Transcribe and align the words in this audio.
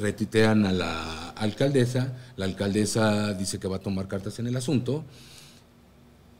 retuitean 0.00 0.64
a 0.66 0.72
la 0.72 1.30
alcaldesa, 1.30 2.12
la 2.36 2.46
alcaldesa 2.46 3.34
dice 3.34 3.58
que 3.58 3.68
va 3.68 3.76
a 3.76 3.80
tomar 3.80 4.08
cartas 4.08 4.38
en 4.38 4.46
el 4.46 4.56
asunto 4.56 5.04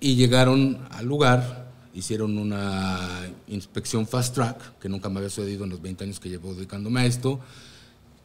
y 0.00 0.16
llegaron 0.16 0.78
al 0.90 1.06
lugar, 1.06 1.70
hicieron 1.94 2.38
una 2.38 3.20
inspección 3.48 4.06
fast 4.06 4.34
track, 4.34 4.78
que 4.78 4.88
nunca 4.88 5.08
me 5.08 5.18
había 5.18 5.30
sucedido 5.30 5.64
en 5.64 5.70
los 5.70 5.82
20 5.82 6.04
años 6.04 6.20
que 6.20 6.28
llevo 6.28 6.54
dedicándome 6.54 7.00
a 7.00 7.06
esto, 7.06 7.40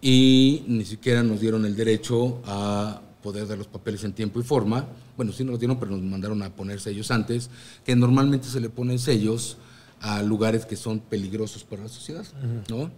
y 0.02 0.64
ni 0.68 0.86
siquiera 0.86 1.24
nos 1.24 1.40
dieron 1.42 1.66
el 1.66 1.76
derecho 1.76 2.42
a 2.46 3.02
poder 3.22 3.48
dar 3.48 3.58
los 3.58 3.68
papeles 3.68 4.04
en 4.04 4.14
tiempo 4.14 4.40
y 4.40 4.44
forma. 4.44 4.86
Bueno, 5.18 5.32
sí 5.32 5.44
nos 5.44 5.54
los 5.54 5.60
dieron, 5.60 5.80
pero 5.80 5.92
nos 5.92 6.02
mandaron 6.02 6.44
a 6.44 6.50
poner 6.52 6.80
sellos 6.80 7.10
antes, 7.10 7.50
que 7.84 7.96
normalmente 7.96 8.48
se 8.48 8.60
le 8.60 8.70
ponen 8.70 9.00
sellos 9.00 9.58
a 10.00 10.22
lugares 10.22 10.66
que 10.66 10.76
son 10.76 11.00
peligrosos 11.00 11.64
para 11.64 11.84
la 11.84 11.90
sociedad, 11.90 12.26
¿no? 12.70 12.92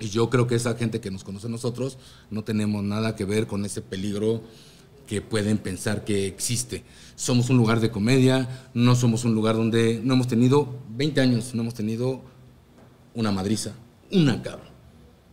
Y 0.00 0.08
yo 0.08 0.28
creo 0.30 0.46
que 0.46 0.56
esa 0.56 0.74
gente 0.74 1.00
que 1.00 1.10
nos 1.10 1.24
conoce 1.24 1.46
a 1.46 1.50
nosotros 1.50 1.98
no 2.30 2.44
tenemos 2.44 2.82
nada 2.82 3.14
que 3.16 3.24
ver 3.24 3.46
con 3.46 3.64
ese 3.64 3.80
peligro 3.80 4.42
que 5.06 5.20
pueden 5.20 5.58
pensar 5.58 6.04
que 6.04 6.26
existe. 6.26 6.82
Somos 7.14 7.50
un 7.50 7.56
lugar 7.56 7.80
de 7.80 7.90
comedia, 7.90 8.68
no 8.74 8.96
somos 8.96 9.24
un 9.24 9.34
lugar 9.34 9.56
donde 9.56 10.00
no 10.02 10.14
hemos 10.14 10.28
tenido 10.28 10.76
20 10.96 11.20
años, 11.20 11.54
no 11.54 11.62
hemos 11.62 11.74
tenido 11.74 12.22
una 13.14 13.30
madriza, 13.30 13.72
una 14.10 14.42
cabrón, 14.42 14.68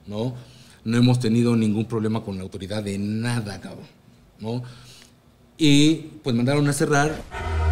¿no? 0.05 0.35
No 0.83 0.97
hemos 0.97 1.19
tenido 1.19 1.55
ningún 1.55 1.85
problema 1.85 2.23
con 2.23 2.37
la 2.37 2.43
autoridad 2.43 2.83
de 2.83 2.97
nada, 2.97 3.59
cabrón, 3.61 3.87
¿no? 4.39 4.63
Y 5.57 5.95
pues 6.23 6.35
mandaron 6.35 6.67
a 6.67 6.73
cerrar. 6.73 7.70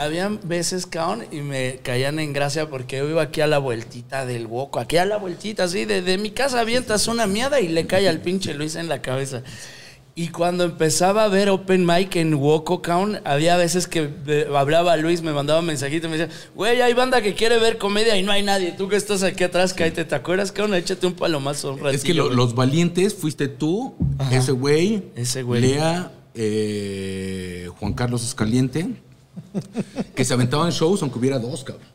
Habían 0.00 0.40
veces, 0.44 0.86
cabrón, 0.86 1.26
y 1.30 1.42
me 1.42 1.80
caían 1.82 2.18
en 2.20 2.32
gracia 2.32 2.70
porque 2.70 2.96
yo 2.98 3.10
iba 3.10 3.20
aquí 3.20 3.42
a 3.42 3.46
la 3.46 3.58
vueltita 3.58 4.24
del 4.24 4.46
Woco, 4.46 4.80
aquí 4.80 4.96
a 4.96 5.04
la 5.04 5.18
vueltita, 5.18 5.64
así, 5.64 5.84
de, 5.84 6.00
de 6.00 6.16
mi 6.16 6.30
casa 6.30 6.60
avientas 6.60 7.06
una 7.06 7.26
miada 7.26 7.60
y 7.60 7.68
le 7.68 7.86
cae 7.86 8.08
al 8.08 8.20
pinche 8.20 8.54
Luis 8.54 8.76
en 8.76 8.88
la 8.88 9.02
cabeza. 9.02 9.42
Y 10.14 10.28
cuando 10.28 10.64
empezaba 10.64 11.24
a 11.24 11.28
ver 11.28 11.50
Open 11.50 11.84
Mic 11.84 12.16
en 12.16 12.32
Woco 12.34 12.80
Count, 12.80 13.18
había 13.24 13.58
veces 13.58 13.86
que 13.86 14.08
hablaba 14.56 14.96
Luis, 14.96 15.20
me 15.20 15.32
mandaba 15.34 15.60
un 15.60 15.66
mensajito 15.66 16.06
y 16.06 16.10
me 16.10 16.16
decía, 16.16 16.34
güey, 16.54 16.80
hay 16.80 16.94
banda 16.94 17.20
que 17.20 17.34
quiere 17.34 17.58
ver 17.58 17.76
comedia 17.76 18.16
y 18.16 18.22
no 18.22 18.32
hay 18.32 18.42
nadie. 18.42 18.72
Tú 18.72 18.88
que 18.88 18.96
estás 18.96 19.22
aquí 19.22 19.44
atrás, 19.44 19.74
cállate, 19.74 20.06
¿te 20.06 20.14
acuerdas, 20.14 20.50
Count? 20.50 20.72
Échate 20.74 21.06
un 21.06 21.12
palomazo 21.14 21.74
un 21.74 21.86
Es 21.88 22.04
que 22.04 22.14
lo- 22.14 22.30
los 22.30 22.54
valientes 22.54 23.14
fuiste 23.14 23.48
tú, 23.48 23.94
ese 24.32 24.52
güey, 24.52 25.02
Ese 25.14 25.42
güey. 25.42 25.60
Lea, 25.60 26.10
eh, 26.34 27.68
Juan 27.78 27.92
Carlos 27.92 28.24
Escaliente, 28.24 28.88
que 30.14 30.24
se 30.24 30.34
aventaban 30.34 30.70
shows 30.70 31.02
aunque 31.02 31.18
hubiera 31.18 31.38
dos, 31.38 31.64
cabrón. 31.64 31.86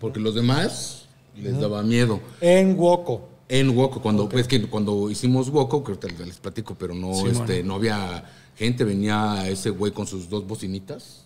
Porque 0.00 0.20
los 0.20 0.34
demás 0.34 1.06
les 1.36 1.58
daba 1.60 1.82
miedo. 1.82 2.20
En 2.40 2.78
Woco. 2.78 3.28
En 3.48 3.76
Woco, 3.76 4.00
cuando, 4.00 4.28
pues 4.28 4.48
que 4.48 4.62
cuando 4.68 5.10
hicimos 5.10 5.48
Woco, 5.50 5.84
que 5.84 5.92
ahorita 5.92 6.24
les 6.24 6.38
platico, 6.38 6.74
pero 6.74 6.94
no, 6.94 7.14
Sí, 7.14 7.26
este, 7.26 7.38
bueno. 7.38 7.64
no 7.68 7.74
había 7.74 8.24
gente, 8.56 8.84
venía 8.84 9.46
ese 9.48 9.70
güey 9.70 9.92
con 9.92 10.06
sus 10.06 10.28
dos 10.28 10.46
bocinitas. 10.46 11.24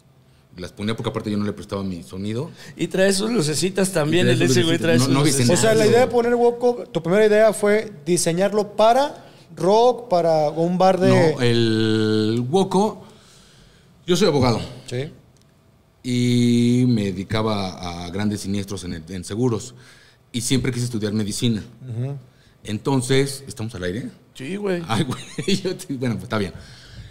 Las 0.56 0.72
ponía 0.72 0.96
porque 0.96 1.10
aparte 1.10 1.30
yo 1.30 1.36
no 1.36 1.44
le 1.44 1.52
prestaba 1.52 1.82
mi 1.82 2.02
sonido. 2.02 2.50
Y 2.76 2.88
trae 2.88 3.12
sus 3.12 3.30
lucecitas 3.30 3.92
también, 3.92 4.26
el 4.26 4.40
ese 4.40 4.62
güey 4.62 4.78
trae 4.78 4.98
sus 4.98 5.08
No- 5.08 5.22
no. 5.22 5.52
O 5.52 5.56
sea, 5.56 5.74
la 5.74 5.86
idea 5.86 6.00
de 6.00 6.06
poner 6.06 6.34
Woco, 6.34 6.84
tu 6.90 7.02
primera 7.02 7.26
idea 7.26 7.52
fue 7.52 7.92
diseñarlo 8.06 8.72
para 8.72 9.26
rock, 9.54 10.08
para 10.08 10.50
un 10.50 10.78
bar 10.78 10.98
de... 10.98 11.08
No, 11.08 11.40
el 11.42 12.44
Woco, 12.50 13.04
yo 14.06 14.16
soy 14.16 14.28
abogado. 14.28 14.60
Sí. 14.86 15.10
Y 16.08 16.84
me 16.86 17.06
dedicaba 17.06 18.04
a 18.04 18.10
grandes 18.10 18.42
siniestros 18.42 18.84
en, 18.84 18.92
el- 18.94 19.02
en 19.08 19.24
seguros. 19.24 19.74
Y 20.30 20.40
siempre 20.42 20.70
quise 20.70 20.84
estudiar 20.84 21.12
medicina. 21.12 21.64
Entonces, 22.62 23.42
¿estamos 23.48 23.74
al 23.74 23.82
aire? 23.84 24.10
Sí, 24.34 24.54
güey. 24.56 24.82
Ay, 24.86 25.04
güey, 25.04 25.56
yo 25.62 25.76
te- 25.76 25.94
bueno, 25.94 26.14
pues 26.14 26.24
está 26.24 26.38
bien. 26.38 26.52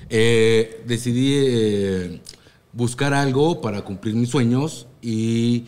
Eh, 0.10 0.84
decidí 0.88 1.34
eh, 1.36 2.22
buscar 2.72 3.14
algo 3.14 3.60
para 3.62 3.82
cumplir 3.84 4.16
mis 4.16 4.30
sueños 4.30 4.88
y 5.02 5.66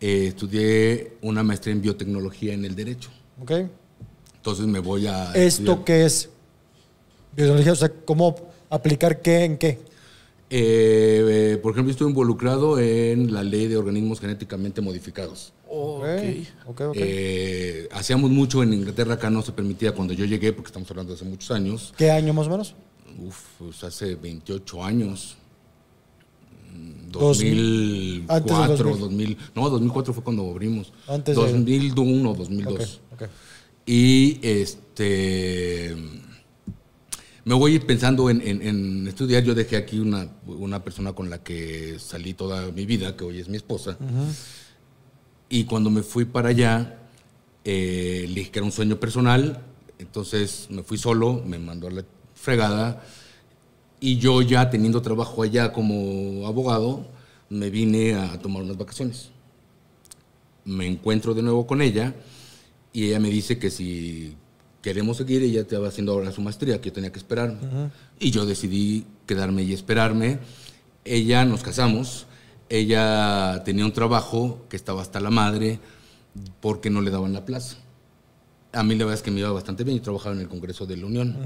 eh, 0.00 0.26
estudié 0.28 1.14
una 1.22 1.42
maestría 1.42 1.72
en 1.74 1.82
biotecnología 1.82 2.54
en 2.54 2.64
el 2.64 2.76
derecho. 2.76 3.10
¿Ok? 3.42 3.52
Entonces 4.36 4.66
me 4.66 4.78
voy 4.78 5.06
a... 5.08 5.32
¿Esto 5.34 5.62
estudiar- 5.72 5.84
qué 5.84 6.04
es? 6.04 6.28
Biología, 7.36 7.72
o 7.72 7.76
sea, 7.76 7.88
¿cómo 8.04 8.36
aplicar 8.70 9.20
qué 9.22 9.44
en 9.44 9.58
qué? 9.58 9.78
Eh, 10.50 11.52
eh, 11.54 11.58
por 11.58 11.72
ejemplo, 11.72 11.90
estoy 11.92 12.08
involucrado 12.08 12.78
en 12.78 13.32
la 13.34 13.42
ley 13.42 13.66
de 13.66 13.76
organismos 13.76 14.18
genéticamente 14.20 14.80
modificados. 14.80 15.52
Oh, 15.68 15.98
Ok, 15.98 16.04
ok. 16.04 16.68
ok, 16.68 16.80
ok. 16.88 16.96
Eh, 16.98 17.88
hacíamos 17.92 18.30
mucho 18.30 18.62
en 18.62 18.72
Inglaterra, 18.72 19.14
acá 19.14 19.28
no 19.28 19.42
se 19.42 19.52
permitía 19.52 19.92
cuando 19.92 20.14
yo 20.14 20.24
llegué, 20.24 20.52
porque 20.54 20.68
estamos 20.68 20.90
hablando 20.90 21.12
de 21.12 21.16
hace 21.16 21.26
muchos 21.28 21.50
años. 21.50 21.92
¿Qué 21.98 22.10
año 22.10 22.32
más 22.32 22.46
o 22.46 22.50
menos? 22.50 22.74
Uf, 23.26 23.36
pues 23.58 23.84
hace 23.84 24.14
28 24.14 24.82
años. 24.82 25.36
Mm, 26.74 27.10
Dos 27.10 27.40
mil- 27.42 28.24
antes 28.28 28.46
de 28.46 28.54
2004, 28.54 28.84
2000. 28.96 29.00
2000. 29.00 29.38
No, 29.54 29.68
2004 29.70 30.14
fue 30.14 30.22
cuando 30.24 30.48
abrimos. 30.50 30.92
Antes 31.06 31.36
de- 31.36 31.42
2001, 31.42 32.32
2002. 32.34 33.00
Ok, 33.12 33.22
ok. 33.22 33.28
Y 33.84 34.38
este. 34.42 35.94
Me 37.48 37.54
voy 37.54 37.78
pensando 37.78 38.28
en, 38.28 38.42
en- 38.46 38.60
en 38.60 39.08
estudiar. 39.08 39.42
Yo 39.42 39.54
dejé 39.54 39.76
aquí 39.76 39.98
una, 39.98 40.28
una 40.46 40.84
persona 40.84 41.14
con 41.14 41.30
la 41.30 41.42
que 41.42 41.96
salí 41.98 42.34
toda 42.34 42.70
mi 42.72 42.84
vida, 42.84 43.16
que 43.16 43.24
hoy 43.24 43.38
es 43.40 43.48
mi 43.48 43.56
esposa. 43.56 43.96
Y 45.48 45.64
cuando 45.64 45.88
me 45.88 46.02
fui 46.02 46.26
para 46.26 46.50
allá, 46.50 46.98
eh, 47.64 48.26
le 48.28 48.34
dije 48.34 48.50
que 48.50 48.58
era 48.58 48.66
un 48.66 48.72
sueño 48.72 49.00
personal. 49.00 49.62
Entonces 49.98 50.66
me 50.68 50.82
fui 50.82 50.98
solo, 50.98 51.42
me 51.46 51.58
mandó 51.58 51.86
a 51.88 51.90
la 51.90 52.04
fregada. 52.34 53.02
Y 53.98 54.18
yo 54.18 54.42
ya 54.42 54.68
teniendo 54.68 55.00
trabajo 55.00 55.42
allá 55.42 55.72
como 55.72 56.46
abogado, 56.46 57.06
me 57.48 57.70
vine 57.70 58.12
a 58.14 58.38
tomar 58.38 58.62
unas 58.62 58.76
vacaciones. 58.76 59.30
Me 60.66 60.86
encuentro 60.86 61.32
de 61.32 61.40
nuevo 61.42 61.66
con 61.66 61.80
ella 61.80 62.14
y 62.92 63.06
ella 63.06 63.20
me 63.20 63.30
dice 63.30 63.58
que 63.58 63.70
si 63.70 64.34
queremos 64.82 65.16
seguir, 65.16 65.42
ella 65.42 65.62
estaba 65.62 65.88
haciendo 65.88 66.12
ahora 66.12 66.32
su 66.32 66.40
maestría, 66.42 66.80
que 66.80 66.88
yo 66.90 66.92
tenía 66.94 67.12
que 67.12 67.18
esperarme. 67.18 67.58
Y 68.20 68.30
yo 68.30 68.46
decidí 68.46 69.04
quedarme 69.26 69.62
y 69.62 69.72
esperarme. 69.72 70.38
Ella 71.04 71.44
nos 71.44 71.62
casamos, 71.62 72.26
ella 72.68 73.62
tenía 73.64 73.84
un 73.84 73.92
trabajo 73.92 74.64
que 74.68 74.76
estaba 74.76 75.02
hasta 75.02 75.20
la 75.20 75.30
madre 75.30 75.78
porque 76.60 76.90
no 76.90 77.00
le 77.00 77.10
daban 77.10 77.32
la 77.32 77.44
plaza. 77.44 77.76
A 78.72 78.82
mí 78.82 78.94
la 78.94 79.04
verdad 79.06 79.14
es 79.14 79.22
que 79.22 79.30
me 79.30 79.40
iba 79.40 79.50
bastante 79.50 79.82
bien, 79.84 79.96
yo 79.98 80.02
trabajaba 80.02 80.34
en 80.34 80.42
el 80.42 80.48
Congreso 80.48 80.86
de 80.86 80.96
la 80.96 81.06
Unión. 81.06 81.36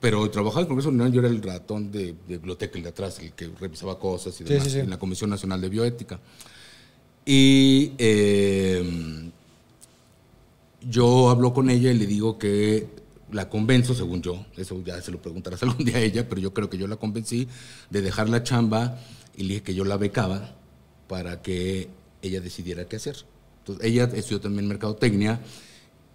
Pero 0.00 0.28
trabajaba 0.30 0.60
en 0.60 0.64
el 0.64 0.68
Congreso 0.68 0.90
de 0.90 0.96
la 0.96 1.02
Unión, 1.04 1.12
yo 1.14 1.20
era 1.20 1.28
el 1.28 1.42
ratón 1.42 1.92
de, 1.92 2.06
de 2.26 2.38
biblioteca, 2.38 2.78
el 2.78 2.84
de 2.84 2.88
atrás, 2.88 3.18
el 3.18 3.32
que 3.32 3.50
revisaba 3.60 3.98
cosas 3.98 4.34
y 4.34 4.38
Sí, 4.38 4.44
demás, 4.44 4.64
sí, 4.64 4.70
sí. 4.70 4.78
en 4.78 4.88
la 4.88 4.98
Comisión 4.98 5.28
Nacional 5.28 5.60
de 5.60 5.68
Bioética. 5.68 6.18
Y 7.26 7.92
eh, 7.98 9.30
yo 10.82 11.30
hablo 11.30 11.52
con 11.52 11.70
ella 11.70 11.90
y 11.90 11.98
le 11.98 12.06
digo 12.06 12.38
que 12.38 12.88
la 13.32 13.48
convenzo, 13.48 13.94
según 13.94 14.22
yo, 14.22 14.44
eso 14.56 14.82
ya 14.84 15.00
se 15.00 15.12
lo 15.12 15.20
preguntarás 15.20 15.62
algún 15.62 15.84
día 15.84 15.96
a 15.96 16.00
ella, 16.00 16.28
pero 16.28 16.40
yo 16.40 16.52
creo 16.52 16.70
que 16.70 16.78
yo 16.78 16.86
la 16.86 16.96
convencí 16.96 17.48
de 17.90 18.02
dejar 18.02 18.28
la 18.28 18.42
chamba 18.42 18.98
y 19.36 19.42
le 19.42 19.48
dije 19.48 19.62
que 19.62 19.74
yo 19.74 19.84
la 19.84 19.96
becaba 19.96 20.56
para 21.08 21.42
que 21.42 21.88
ella 22.22 22.40
decidiera 22.40 22.84
qué 22.86 22.96
hacer. 22.96 23.16
Entonces, 23.60 23.84
ella 23.84 24.04
estudió 24.14 24.40
también 24.40 24.66
mercadotecnia 24.66 25.40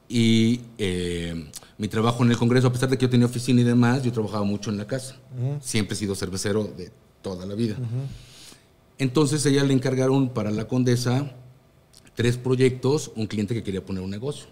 y 0.08 0.62
eh, 0.78 1.50
mi 1.78 1.88
trabajo 1.88 2.24
en 2.24 2.32
el 2.32 2.38
Congreso, 2.38 2.68
a 2.68 2.72
pesar 2.72 2.90
de 2.90 2.98
que 2.98 3.04
yo 3.04 3.10
tenía 3.10 3.26
oficina 3.26 3.62
y 3.62 3.64
demás, 3.64 4.04
yo 4.04 4.12
trabajaba 4.12 4.44
mucho 4.44 4.70
en 4.70 4.78
la 4.78 4.88
casa. 4.88 5.16
Siempre 5.62 5.96
he 5.96 5.98
sido 5.98 6.16
cervecero 6.16 6.64
de 6.64 6.92
toda 7.22 7.46
la 7.46 7.56
vida. 7.56 7.76
Entonces, 8.98 9.46
ella 9.46 9.64
le 9.64 9.74
encargaron 9.74 10.30
para 10.30 10.52
la 10.52 10.68
condesa 10.68 11.36
tres 12.14 12.38
proyectos, 12.38 13.12
un 13.16 13.28
cliente 13.28 13.54
que 13.54 13.64
quería 13.64 13.84
poner 13.84 14.04
un 14.04 14.10
negocio. 14.10 14.48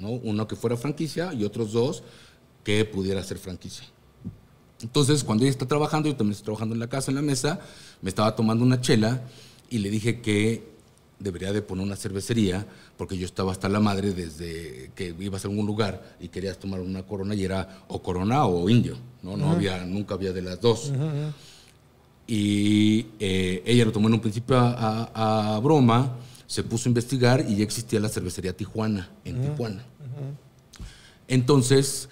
¿No? 0.00 0.10
Uno 0.10 0.48
que 0.48 0.56
fuera 0.56 0.76
franquicia 0.76 1.32
y 1.34 1.44
otros 1.44 1.72
dos 1.72 2.02
que 2.64 2.84
pudiera 2.84 3.22
ser 3.22 3.38
franquicia. 3.38 3.84
Entonces, 4.82 5.22
cuando 5.24 5.44
ella 5.44 5.50
está 5.50 5.66
trabajando, 5.68 6.08
yo 6.08 6.16
también 6.16 6.32
estoy 6.32 6.46
trabajando 6.46 6.74
en 6.74 6.80
la 6.80 6.88
casa, 6.88 7.10
en 7.10 7.16
la 7.16 7.22
mesa, 7.22 7.60
me 8.02 8.08
estaba 8.08 8.34
tomando 8.34 8.64
una 8.64 8.80
chela 8.80 9.22
y 9.68 9.78
le 9.78 9.90
dije 9.90 10.20
que 10.22 10.68
debería 11.18 11.52
de 11.52 11.60
poner 11.60 11.84
una 11.84 11.96
cervecería 11.96 12.66
porque 12.96 13.18
yo 13.18 13.26
estaba 13.26 13.52
hasta 13.52 13.68
la 13.68 13.78
madre 13.78 14.12
desde 14.14 14.90
que 14.94 15.14
ibas 15.20 15.44
a 15.44 15.48
algún 15.48 15.66
lugar 15.66 16.16
y 16.18 16.28
querías 16.28 16.58
tomar 16.58 16.80
una 16.80 17.02
corona 17.02 17.34
y 17.34 17.44
era 17.44 17.84
o 17.88 18.00
corona 18.02 18.46
o 18.46 18.68
indio, 18.70 18.96
¿no? 19.22 19.36
no 19.36 19.50
había, 19.50 19.84
nunca 19.84 20.14
había 20.14 20.32
de 20.32 20.40
las 20.40 20.58
dos. 20.62 20.90
Y 22.26 23.06
eh, 23.18 23.62
ella 23.66 23.84
lo 23.84 23.92
tomó 23.92 24.08
en 24.08 24.14
un 24.14 24.20
principio 24.20 24.56
a, 24.56 25.10
a- 25.14 25.56
a 25.56 25.60
broma, 25.60 26.16
se 26.50 26.64
puso 26.64 26.88
a 26.88 26.90
investigar 26.90 27.46
y 27.48 27.54
ya 27.56 27.62
existía 27.62 28.00
la 28.00 28.08
cervecería 28.08 28.56
Tijuana, 28.56 29.08
en 29.24 29.40
Tijuana. 29.40 29.84
Entonces, 31.28 32.08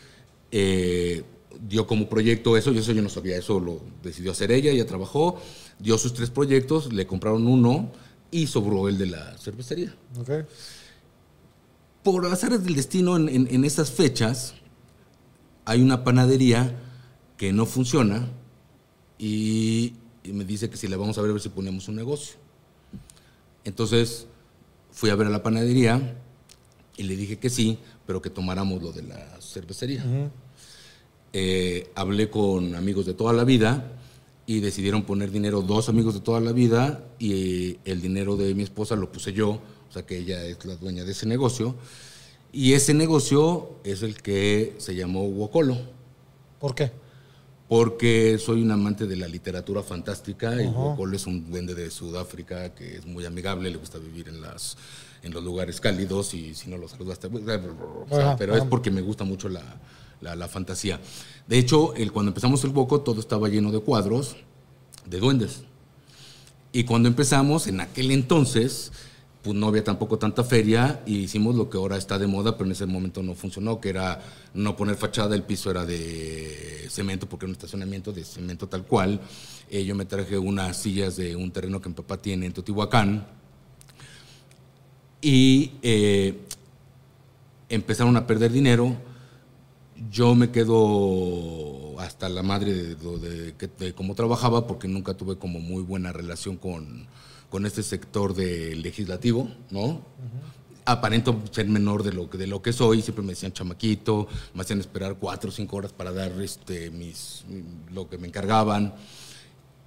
eh, 0.53 1.25
dio 1.69 1.89
como 1.89 2.09
proyecto 2.09 2.57
eso, 2.57 2.71
y 2.73 2.79
eso 2.79 2.93
yo 2.93 3.03
no 3.03 3.09
sabía, 3.09 3.37
eso 3.37 3.59
lo 3.59 3.81
decidió 4.03 4.31
hacer 4.31 4.53
ella, 4.53 4.71
ella 4.71 4.87
trabajó, 4.87 5.41
dio 5.81 5.99
sus 5.99 6.15
tres 6.15 6.31
proyectos, 6.31 6.93
le 6.93 7.05
compraron 7.09 7.49
uno 7.49 7.91
y 8.31 8.47
sobró 8.47 8.89
el 8.89 8.97
de 8.97 9.07
la 9.07 9.37
cervecería. 9.39 9.93
Por 12.05 12.25
azares 12.27 12.63
del 12.63 12.77
destino, 12.77 13.17
en, 13.17 13.29
en- 13.29 13.49
en 13.53 13.65
esas 13.65 13.91
fechas, 13.91 14.55
hay 15.65 15.83
una 15.83 16.05
panadería 16.05 16.77
que 17.37 17.53
no 17.53 17.67
funciona 17.67 18.29
y, 19.19 19.95
y 20.23 20.33
me 20.33 20.45
dice 20.45 20.71
que 20.71 20.77
si 20.77 20.87
la 20.87 20.97
vamos 20.97 21.19
a 21.19 21.23
ver, 21.23 21.31
a 21.31 21.33
ver 21.35 21.43
si 21.43 21.49
ponemos 21.49 21.89
un 21.89 21.97
negocio. 21.97 22.37
Entonces 23.69 24.27
fui 24.91 25.11
a 25.11 25.15
ver 25.15 25.27
a 25.27 25.31
la 25.31 25.43
panadería 25.43 26.17
y 26.97 27.03
le 27.03 27.17
dije 27.17 27.39
que 27.39 27.51
sí, 27.51 27.79
pero 28.07 28.23
que 28.23 28.31
tomáramos 28.31 28.83
lo 28.83 28.93
de 28.93 29.03
la 29.03 29.41
cervecería. 29.43 30.03
Eh, 31.35 31.91
hablé 31.95 32.31
con 32.31 32.75
amigos 32.75 33.05
de 33.05 33.13
toda 33.13 33.35
la 33.35 33.45
vida 33.45 33.93
y 34.47 34.61
decidieron 34.61 35.03
poner 35.03 35.31
dinero 35.31 35.61
dos 35.61 35.91
amigos 35.91 36.15
de 36.15 36.21
toda 36.21 36.41
la 36.41 36.53
vida 36.53 37.05
y 37.19 37.79
el 37.85 38.01
dinero 38.01 38.37
de 38.39 38.55
mi 38.55 38.63
esposa 38.63 38.97
lo 38.97 39.13
puse 39.13 39.35
yo, 39.35 39.51
o 39.51 39.93
sea 39.93 40.07
que 40.07 40.17
ella 40.17 40.43
es 40.47 40.65
la 40.65 40.77
dueña 40.77 41.05
de 41.05 41.13
ese 41.13 41.27
negocio. 41.27 41.75
Y 42.51 42.73
ese 42.73 42.95
negocio 42.95 43.75
es 43.85 44.03
el 44.03 44.23
que 44.23 44.75
se 44.79 44.95
llamó 44.95 45.25
Wokolo, 45.27 45.77
¿Por 46.59 46.75
qué? 46.75 46.91
Porque 47.69 48.39
soy 48.39 48.63
un 48.63 48.71
amante 48.71 49.07
de 49.07 49.17
la 49.17 49.29
literatura 49.29 49.83
fantástica 49.83 50.63
y 50.63 50.67
Wokolo 50.69 51.15
es 51.17 51.27
un 51.27 51.51
duende 51.51 51.75
de 51.75 51.91
Sudáfrica 51.91 52.75
que 52.75 52.97
es 52.97 53.07
muy 53.07 53.25
amigable, 53.27 53.71
le 53.71 53.77
gusta 53.77 53.99
vivir 53.99 54.29
en, 54.29 54.41
las, 54.41 54.77
en 55.23 55.33
los 55.35 55.45
lugares 55.45 55.81
cálidos 55.81 56.33
y 56.35 56.55
si 56.55 56.71
no 56.71 56.79
lo 56.79 56.89
saludaste, 56.89 57.27
o 57.27 57.39
sea, 57.39 57.61
Ajá, 58.11 58.37
pero 58.39 58.55
es 58.57 58.65
porque 58.71 58.91
me 58.91 59.03
gusta 59.03 59.25
mucho 59.25 59.49
la, 59.51 59.63
la- 60.23 60.35
la 60.35 60.49
fantasía. 60.49 60.99
De 61.47 61.59
hecho, 61.59 61.95
el, 61.95 62.11
cuando 62.11 62.31
empezamos 62.31 62.65
el 62.65 62.71
Boco 62.71 63.03
todo 63.03 63.21
estaba 63.21 63.49
lleno 63.49 63.71
de 63.71 63.81
cuadros 63.81 64.37
de 65.07 65.19
duendes. 65.21 65.63
Y 66.73 66.85
cuando 66.85 67.09
empezamos, 67.09 67.67
en 67.67 67.81
aquel 67.81 68.11
entonces, 68.11 68.93
pues 69.49 69.57
no 69.59 69.69
había 69.69 69.83
tampoco 69.83 70.19
tanta 70.19 70.45
feria 70.45 71.01
y 71.07 71.21
hicimos 71.21 71.55
lo 71.55 71.71
que 71.71 71.79
ahora 71.79 71.97
está 71.97 72.19
de 72.19 72.27
moda, 72.27 72.53
pero 72.59 72.67
en 72.67 72.73
ese 72.73 72.85
momento 72.85 73.23
no 73.23 73.35
funcionó, 73.35 73.81
que 73.81 73.89
era 73.89 74.21
no 74.53 74.77
poner 74.77 74.95
fachada, 74.97 75.35
el 75.35 75.43
piso 75.43 75.71
era 75.71 75.87
de 75.87 76.87
cemento, 76.91 77.27
porque 77.27 77.47
era 77.47 77.49
un 77.49 77.55
estacionamiento 77.55 78.13
de 78.13 78.25
cemento 78.25 78.69
tal 78.69 78.85
cual. 78.85 79.23
Eh, 79.71 79.87
yo 79.87 79.95
me 79.95 80.05
traje 80.05 80.37
unas 80.37 80.77
sillas 80.77 81.17
de 81.17 81.35
un 81.35 81.51
terreno 81.51 81.81
que 81.81 81.89
mi 81.89 81.95
papá 81.95 82.19
tiene 82.19 82.45
en 82.45 82.53
Teotihuacán 82.53 83.27
y 85.23 85.73
eh, 85.81 86.39
empezaron 87.71 88.19
a 88.19 88.27
perder 88.27 88.53
dinero. 88.53 88.95
Yo 90.11 90.35
me 90.35 90.51
quedo 90.51 91.99
hasta 91.99 92.29
la 92.29 92.43
madre 92.43 92.75
de, 92.75 92.95
de- 92.97 93.69
de 93.79 93.95
cómo 93.95 94.15
trabajaba 94.15 94.67
porque 94.67 94.89
nunca 94.89 95.15
tuve 95.15 95.37
como 95.39 95.59
muy 95.59 95.83
buena 95.83 96.13
relación 96.13 96.59
con, 96.59 97.07
con 97.51 97.65
este 97.67 97.83
sector 97.83 98.35
del 98.35 98.83
legislativo, 98.83 99.49
¿no? 99.71 100.03
Aparento 100.85 101.43
ser 101.51 101.67
menor 101.69 102.03
de 102.03 102.13
lo, 102.13 102.31
que- 102.31 102.39
de 102.39 102.47
lo 102.47 102.63
que 102.63 102.73
soy, 102.73 103.03
siempre 103.03 103.23
me 103.23 103.33
decían 103.33 103.53
chamaquito, 103.53 104.27
me 104.55 104.63
hacían 104.63 104.81
esperar 104.81 105.17
cuatro 105.19 105.51
o 105.51 105.53
cinco 105.53 105.77
horas 105.77 105.93
para 105.93 106.13
dar 106.13 106.33
este, 106.41 106.91
mis, 106.91 107.45
lo 107.93 108.09
que 108.09 108.17
me 108.19 108.27
encargaban. 108.29 108.95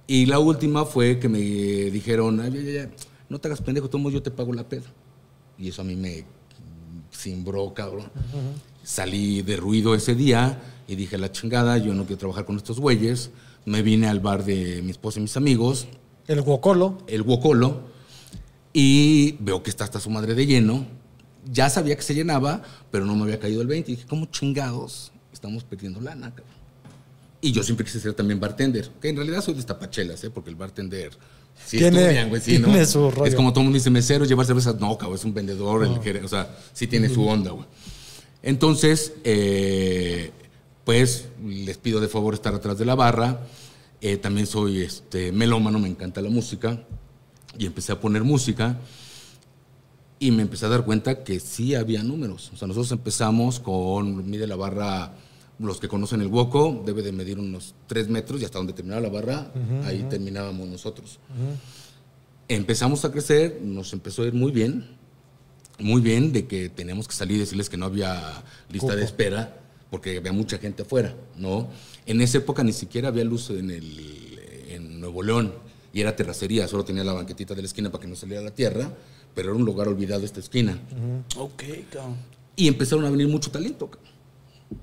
Y 0.06 0.26
la 0.26 0.38
última 0.38 0.84
fue 0.84 1.18
que 1.18 1.28
me 1.28 1.38
dijeron, 1.38 2.40
"Ay, 2.40 2.52
ya, 2.52 2.72
ya, 2.84 2.90
no 3.28 3.38
te 3.40 3.48
hagas 3.48 3.60
pendejo, 3.62 3.88
tomo 3.90 4.10
yo 4.10 4.22
te 4.22 4.30
pago 4.30 4.52
la 4.52 4.68
peda. 4.68 4.86
Y 5.58 5.68
eso 5.68 5.82
a 5.82 5.84
mí 5.84 5.96
me 5.96 6.24
cimbró, 7.12 7.72
cabrón. 7.74 8.10
Salí 8.84 9.42
de 9.42 9.56
ruido 9.56 9.94
ese 9.94 10.14
día 10.14 10.60
y 10.88 10.96
dije, 10.96 11.18
la 11.18 11.30
chingada, 11.30 11.78
yo 11.78 11.94
no 11.94 12.04
quiero 12.04 12.18
trabajar 12.18 12.44
con 12.44 12.56
estos 12.56 12.80
güeyes. 12.80 13.30
Me 13.64 13.82
vine 13.82 14.08
al 14.08 14.20
bar 14.20 14.44
de 14.44 14.82
mi 14.82 14.90
esposa 14.90 15.18
y 15.20 15.22
mis 15.22 15.36
amigos, 15.36 15.86
El 16.28 16.40
guocolo. 16.42 16.98
el 17.06 17.22
Guocolo, 17.22 17.80
y 18.72 19.32
veo 19.40 19.62
que 19.62 19.70
está 19.70 19.84
hasta 19.84 20.00
su 20.00 20.10
madre 20.10 20.34
de 20.34 20.46
lleno. 20.46 20.86
Ya 21.50 21.68
sabía 21.68 21.96
que 21.96 22.02
se 22.02 22.14
llenaba, 22.14 22.62
pero 22.90 23.04
no 23.04 23.14
me 23.16 23.24
había 23.24 23.38
caído 23.38 23.60
el 23.62 23.66
20. 23.68 23.90
Y 23.90 23.96
dije, 23.96 24.06
¿cómo 24.08 24.26
chingados 24.26 25.10
estamos 25.32 25.64
perdiendo 25.64 26.00
lana, 26.00 26.30
cabrón? 26.30 26.46
Y 27.40 27.50
yo 27.50 27.62
siempre 27.64 27.84
quise 27.84 27.98
ser 27.98 28.14
también 28.14 28.38
bartender, 28.38 28.88
que 29.00 29.08
en 29.08 29.16
realidad 29.16 29.42
soy 29.42 29.54
de 29.54 29.64
tapachelas, 29.64 30.22
¿eh? 30.22 30.30
porque 30.30 30.48
el 30.50 30.56
bartender 30.56 31.10
sí 31.66 31.78
Tiene- 31.78 32.00
estudian, 32.00 32.28
güey, 32.28 32.40
sí, 32.40 32.58
¿no? 32.60 32.68
tiene 32.68 32.86
su 32.86 33.10
rollo. 33.10 33.26
Es 33.26 33.34
como 33.34 33.50
todo 33.52 33.60
el 33.62 33.64
mundo 33.66 33.76
dice 33.78 33.90
mesero, 33.90 34.24
llevar 34.24 34.46
cervezas. 34.46 34.78
No, 34.78 34.96
cabrón, 34.96 35.18
es 35.18 35.24
un 35.24 35.34
vendedor, 35.34 35.84
el 35.84 36.24
o 36.24 36.28
sea, 36.28 36.56
sí 36.72 36.86
tiene 36.86 37.08
su 37.08 37.26
onda, 37.26 37.50
güey. 37.50 37.66
Entonces, 38.44 39.14
eh, 39.24 40.30
pues 40.84 41.26
les 41.44 41.78
pido 41.78 42.00
de 42.00 42.06
favor 42.08 42.34
estar 42.34 42.54
atrás 42.54 42.78
de 42.78 42.84
la 42.84 42.94
barra. 42.94 43.40
Eh, 44.04 44.16
también 44.16 44.48
soy 44.48 44.82
este, 44.82 45.30
melómano, 45.30 45.78
me 45.78 45.88
encanta 45.88 46.20
la 46.20 46.28
música. 46.28 46.84
Y 47.56 47.66
empecé 47.66 47.92
a 47.92 48.00
poner 48.00 48.24
música. 48.24 48.76
Y 50.18 50.32
me 50.32 50.42
empecé 50.42 50.66
a 50.66 50.68
dar 50.68 50.84
cuenta 50.84 51.22
que 51.22 51.38
sí 51.38 51.76
había 51.76 52.02
números. 52.02 52.50
O 52.52 52.56
sea, 52.56 52.66
nosotros 52.66 52.90
empezamos 52.90 53.60
con, 53.60 54.28
mide 54.28 54.48
la 54.48 54.56
barra, 54.56 55.14
los 55.60 55.78
que 55.78 55.86
conocen 55.86 56.20
el 56.20 56.26
Woco, 56.26 56.82
debe 56.84 57.02
de 57.02 57.12
medir 57.12 57.38
unos 57.38 57.76
3 57.86 58.08
metros 58.08 58.40
y 58.42 58.44
hasta 58.44 58.58
donde 58.58 58.72
terminaba 58.72 59.00
la 59.02 59.08
barra, 59.08 59.52
ahí 59.84 60.04
terminábamos 60.10 60.68
nosotros. 60.68 61.18
Empezamos 62.48 63.04
a 63.04 63.12
crecer, 63.12 63.60
nos 63.62 63.92
empezó 63.92 64.22
a 64.22 64.26
ir 64.26 64.34
muy 64.34 64.50
bien, 64.50 64.96
muy 65.78 66.00
bien, 66.00 66.32
de 66.32 66.46
que 66.46 66.68
teníamos 66.68 67.06
que 67.06 67.14
salir 67.14 67.36
y 67.36 67.40
decirles 67.40 67.68
que 67.68 67.76
no 67.76 67.86
había 67.86 68.42
lista 68.70 68.94
de 68.94 69.04
espera, 69.04 69.60
porque 69.90 70.16
había 70.16 70.32
mucha 70.32 70.58
gente 70.58 70.82
afuera, 70.82 71.14
¿no? 71.36 71.68
En 72.06 72.20
esa 72.20 72.38
época 72.38 72.62
ni 72.64 72.72
siquiera 72.72 73.08
había 73.08 73.24
luz 73.24 73.50
en, 73.50 73.70
el, 73.70 74.40
en 74.68 75.00
Nuevo 75.00 75.22
León 75.22 75.52
y 75.92 76.00
era 76.00 76.16
terracería, 76.16 76.66
solo 76.68 76.84
tenía 76.84 77.04
la 77.04 77.12
banquetita 77.12 77.54
de 77.54 77.62
la 77.62 77.66
esquina 77.66 77.90
para 77.90 78.02
que 78.02 78.08
no 78.08 78.16
saliera 78.16 78.42
la 78.42 78.50
tierra, 78.50 78.90
pero 79.34 79.50
era 79.50 79.58
un 79.58 79.64
lugar 79.64 79.88
olvidado 79.88 80.24
esta 80.24 80.40
esquina. 80.40 80.78
Ok, 81.36 81.62
cabrón. 81.90 82.16
Y 82.56 82.68
empezaron 82.68 83.04
a 83.04 83.10
venir 83.10 83.28
mucho 83.28 83.50
talento. 83.50 83.90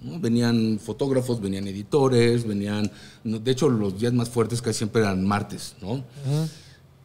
¿no? 0.03 0.19
Venían 0.19 0.79
fotógrafos, 0.79 1.41
venían 1.41 1.67
editores, 1.67 2.47
venían... 2.47 2.91
De 3.23 3.51
hecho, 3.51 3.69
los 3.69 3.99
días 3.99 4.13
más 4.13 4.29
fuertes 4.29 4.61
casi 4.61 4.79
siempre 4.79 5.01
eran 5.01 5.25
martes, 5.25 5.75
¿no? 5.81 6.03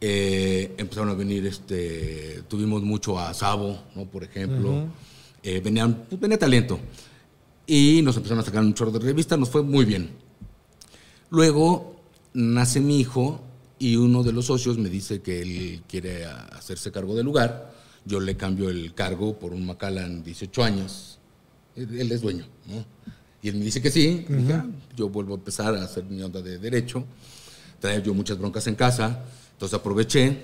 Eh, 0.01 0.75
empezaron 0.77 1.09
a 1.09 1.13
venir, 1.13 1.45
este, 1.47 2.43
tuvimos 2.47 2.83
mucho 2.83 3.19
a 3.19 3.33
Sabo, 3.33 3.79
¿no? 3.95 4.05
Por 4.05 4.23
ejemplo. 4.23 4.87
Eh, 5.41 5.61
venían, 5.63 6.05
pues, 6.09 6.19
venía 6.19 6.37
talento. 6.37 6.79
Y 7.67 8.01
nos 8.03 8.15
empezaron 8.17 8.39
a 8.41 8.45
sacar 8.45 8.61
un 8.63 8.73
chorro 8.73 8.91
de 8.91 8.99
revistas, 8.99 9.39
nos 9.39 9.49
fue 9.49 9.63
muy 9.63 9.85
bien. 9.85 10.11
Luego 11.31 11.95
nace 12.33 12.79
mi 12.79 12.99
hijo 12.99 13.41
y 13.79 13.95
uno 13.95 14.23
de 14.23 14.31
los 14.31 14.45
socios 14.45 14.77
me 14.77 14.89
dice 14.89 15.21
que 15.21 15.41
él 15.41 15.81
quiere 15.87 16.25
hacerse 16.25 16.91
cargo 16.91 17.15
del 17.15 17.25
lugar. 17.25 17.73
Yo 18.05 18.19
le 18.19 18.37
cambio 18.37 18.69
el 18.69 18.93
cargo 18.93 19.39
por 19.39 19.53
un 19.53 19.65
Macallan 19.65 20.23
18 20.23 20.63
años. 20.63 21.17
Él 21.75 22.11
es 22.11 22.21
dueño, 22.21 22.45
¿no? 22.67 22.85
Y 23.41 23.49
él 23.49 23.55
me 23.55 23.65
dice 23.65 23.81
que 23.81 23.91
sí. 23.91 24.25
"Ah, 24.51 24.65
yo 24.95 25.09
vuelvo 25.09 25.33
a 25.33 25.37
empezar 25.37 25.75
a 25.75 25.83
hacer 25.83 26.03
mi 26.05 26.21
onda 26.21 26.41
de 26.41 26.57
derecho. 26.59 27.03
Traía 27.79 27.99
yo 27.99 28.13
muchas 28.13 28.37
broncas 28.37 28.65
en 28.67 28.75
casa. 28.75 29.23
Entonces 29.53 29.77
aproveché 29.79 30.37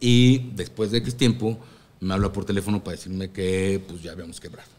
y 0.00 0.50
después 0.54 0.90
de 0.90 0.98
X 0.98 1.16
tiempo 1.16 1.58
me 2.00 2.14
habla 2.14 2.32
por 2.32 2.44
teléfono 2.44 2.82
para 2.84 2.96
decirme 2.96 3.30
que 3.30 3.82
pues 3.88 4.02
ya 4.02 4.12
habíamos 4.12 4.38
quebrado. 4.40 4.77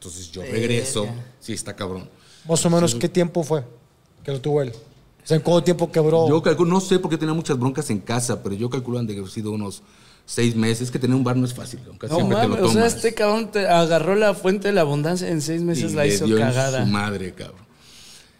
Entonces 0.00 0.30
yo 0.32 0.40
regreso. 0.40 1.02
Verga. 1.04 1.24
Sí, 1.40 1.52
está 1.52 1.76
cabrón. 1.76 2.08
Más 2.48 2.64
o 2.64 2.70
menos, 2.70 2.94
¿qué 2.94 3.06
tiempo 3.08 3.42
fue 3.44 3.64
que 4.24 4.32
lo 4.32 4.40
tuvo 4.40 4.62
él? 4.62 4.70
O 5.22 5.26
sea, 5.26 5.36
¿en 5.36 5.42
cuánto 5.42 5.62
tiempo 5.62 5.92
quebró? 5.92 6.26
Yo 6.26 6.40
calculo, 6.42 6.70
no 6.72 6.80
sé 6.80 6.98
porque 6.98 7.18
tenía 7.18 7.34
muchas 7.34 7.58
broncas 7.58 7.90
en 7.90 8.00
casa, 8.00 8.42
pero 8.42 8.54
yo 8.54 8.70
calculo 8.70 8.98
han 8.98 9.06
de 9.06 9.18
haber 9.18 9.30
sido 9.30 9.52
unos 9.52 9.82
seis 10.24 10.56
meses. 10.56 10.90
Que 10.90 10.98
tener 10.98 11.14
un 11.14 11.22
bar 11.22 11.36
no 11.36 11.44
es 11.44 11.52
fácil, 11.52 11.80
aunque 11.86 12.08
No 12.08 12.14
siempre 12.16 12.38
te 12.38 12.48
lo 12.48 12.54
o 12.54 12.56
sea, 12.56 12.66
tomas. 12.68 12.94
este 12.94 13.12
cabrón 13.12 13.50
te 13.52 13.68
agarró 13.68 14.14
la 14.14 14.32
fuente 14.32 14.68
de 14.68 14.74
la 14.74 14.80
abundancia 14.80 15.28
en 15.28 15.42
seis 15.42 15.60
meses 15.60 15.92
y 15.92 15.94
la 15.94 16.04
le 16.04 16.14
hizo 16.14 16.24
dio 16.24 16.38
en 16.38 16.42
cagada. 16.44 16.84
su 16.86 16.90
madre, 16.90 17.34
cabrón. 17.34 17.60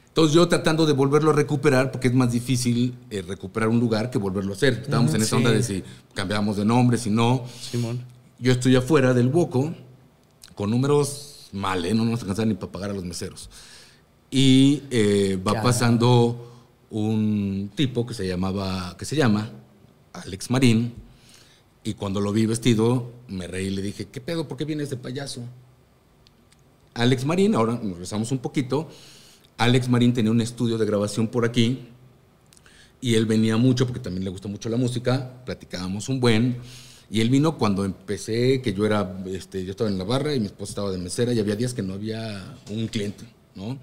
Entonces 0.09 0.35
yo 0.35 0.49
tratando 0.49 0.87
de 0.87 0.95
volverlo 0.95 1.31
a 1.31 1.35
recuperar, 1.35 1.93
porque 1.93 2.09
es 2.09 2.15
más 2.15 2.33
difícil 2.33 2.97
eh, 3.11 3.21
recuperar 3.23 3.69
un 3.69 3.79
lugar 3.79 4.11
que 4.11 4.17
volverlo 4.19 4.55
a 4.55 4.57
hacer. 4.57 4.81
Estábamos 4.83 5.13
en 5.15 5.21
esa 5.21 5.31
sí. 5.31 5.37
onda 5.37 5.51
de 5.53 5.63
si 5.63 5.85
cambiábamos 6.15 6.57
de 6.57 6.65
nombre, 6.65 6.97
si 6.97 7.11
no. 7.11 7.45
Simón. 7.71 8.03
Yo 8.39 8.51
estoy 8.53 8.75
afuera 8.77 9.13
del 9.13 9.29
Boco 9.29 9.75
con 10.55 10.71
números 10.71 11.30
mal, 11.53 11.85
¿eh? 11.85 11.95
no 11.95 12.05
nos 12.05 12.21
alcanzan 12.21 12.49
ni 12.49 12.55
para 12.55 12.73
pagar 12.73 12.91
a 12.91 12.95
los 12.95 13.05
meseros. 13.05 13.51
Y 14.31 14.83
eh, 14.91 15.37
va 15.37 15.53
Caramba. 15.53 15.63
pasando 15.71 16.51
un 16.91 17.71
tipo 17.75 18.07
que 18.07 18.15
se 18.15 18.27
llamaba, 18.27 18.97
que 18.97 19.05
se 19.05 19.17
llama 19.17 19.51
Alex 20.13 20.51
Marín. 20.51 20.95
Y 21.83 21.95
cuando 21.95 22.21
lo 22.21 22.33
vi 22.33 22.47
vestido, 22.47 23.11
me 23.29 23.47
reí 23.47 23.69
y 23.69 23.71
le 23.71 23.83
dije, 23.83 24.07
¿qué 24.07 24.21
pedo? 24.21 24.47
¿Por 24.47 24.57
qué 24.57 24.65
vienes 24.65 24.91
de 24.91 24.97
payaso? 24.97 25.43
Alex 26.95 27.25
Marín, 27.25 27.55
ahora 27.55 27.75
nos 27.75 27.93
regresamos 27.93 28.33
un 28.33 28.39
poquito. 28.39 28.89
Alex 29.57 29.89
Marín 29.89 30.13
tenía 30.13 30.31
un 30.31 30.41
estudio 30.41 30.79
de 30.79 30.87
grabación 30.87 31.29
por 31.29 31.45
aquí 31.45 31.81
y 33.01 33.15
él 33.15 33.27
venía 33.27 33.57
mucho 33.57 33.87
porque 33.87 34.01
también 34.01 34.25
le 34.25 34.31
gusta 34.31 34.49
mucho 34.49 34.69
la 34.69 34.77
música, 34.77 35.43
platicábamos 35.45 36.09
un 36.09 36.21
buen. 36.21 36.59
Y 37.11 37.21
él 37.21 37.29
vino 37.29 37.59
cuando 37.59 37.85
empecé, 37.85 38.63
que 38.63 38.73
yo 38.73 38.87
era, 38.87 39.21
este, 39.27 39.65
yo 39.65 39.73
estaba 39.73 39.91
en 39.91 39.99
la 39.99 40.05
barra 40.05 40.33
y 40.35 40.39
mi 40.41 40.47
esposa 40.47 40.71
estaba 40.71 40.91
de 40.93 40.99
mesera 40.99 41.33
y 41.33 41.41
había 41.41 41.57
días 41.57 41.75
que 41.75 41.83
no 41.83 41.95
había 41.95 42.57
un 42.71 42.87
cliente. 42.87 43.25
¿no? 43.57 43.79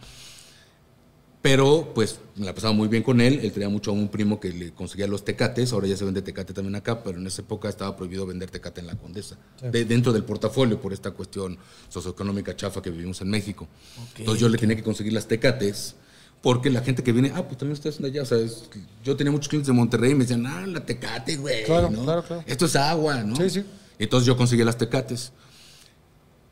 Pero, 1.41 1.91
pues, 1.93 2.19
me 2.35 2.45
la 2.45 2.53
pasaba 2.53 2.73
muy 2.73 2.87
bien 2.87 3.03
con 3.03 3.21
él. 3.21 3.39
Él 3.43 3.51
tenía 3.51 3.69
mucho 3.69 3.91
a 3.91 3.93
un 3.93 4.09
primo 4.09 4.39
que 4.39 4.49
le 4.49 4.71
conseguía 4.71 5.07
los 5.07 5.23
tecates. 5.23 5.71
Ahora 5.71 5.87
ya 5.87 5.95
se 5.95 6.03
vende 6.03 6.21
tecate 6.21 6.53
también 6.53 6.75
acá, 6.75 7.03
pero 7.03 7.19
en 7.19 7.27
esa 7.27 7.41
época 7.41 7.69
estaba 7.69 7.95
prohibido 7.95 8.25
vender 8.25 8.49
tecate 8.49 8.81
en 8.81 8.87
la 8.87 8.95
Condesa. 8.95 9.37
De- 9.71 9.85
dentro 9.85 10.11
del 10.11 10.23
portafolio, 10.23 10.81
por 10.81 10.91
esta 10.93 11.11
cuestión 11.11 11.57
socioeconómica 11.89 12.55
chafa 12.55 12.81
que 12.81 12.89
vivimos 12.89 13.21
en 13.21 13.29
México. 13.29 13.67
Entonces 14.17 14.41
yo 14.41 14.49
le 14.49 14.57
tenía 14.57 14.75
que 14.75 14.83
conseguir 14.83 15.13
las 15.13 15.27
tecates. 15.27 15.95
Porque 16.41 16.69
la 16.69 16.81
gente 16.81 17.03
que 17.03 17.11
viene, 17.11 17.31
ah, 17.35 17.43
pues 17.45 17.57
también 17.57 17.73
ustedes 17.73 17.99
de 18.01 18.07
allá. 18.07 18.21
O 18.21 18.25
sea, 18.25 18.37
es- 18.37 18.69
yo 19.03 19.15
tenía 19.15 19.31
muchos 19.31 19.49
clientes 19.49 19.67
de 19.67 19.73
Monterrey 19.73 20.11
y 20.11 20.15
me 20.15 20.21
decían, 20.23 20.45
ah, 20.45 20.65
la 20.67 20.85
tecate, 20.85 21.35
güey. 21.37 21.63
Claro, 21.65 21.89
¿no? 21.89 22.03
claro, 22.03 22.23
claro. 22.23 22.43
Esto 22.45 22.65
es 22.65 22.75
agua, 22.75 23.23
¿no? 23.23 23.35
Sí, 23.35 23.49
sí. 23.49 23.63
Entonces 23.99 24.27
yo 24.27 24.37
conseguí 24.37 24.63
las 24.63 24.77
tecates. 24.77 25.31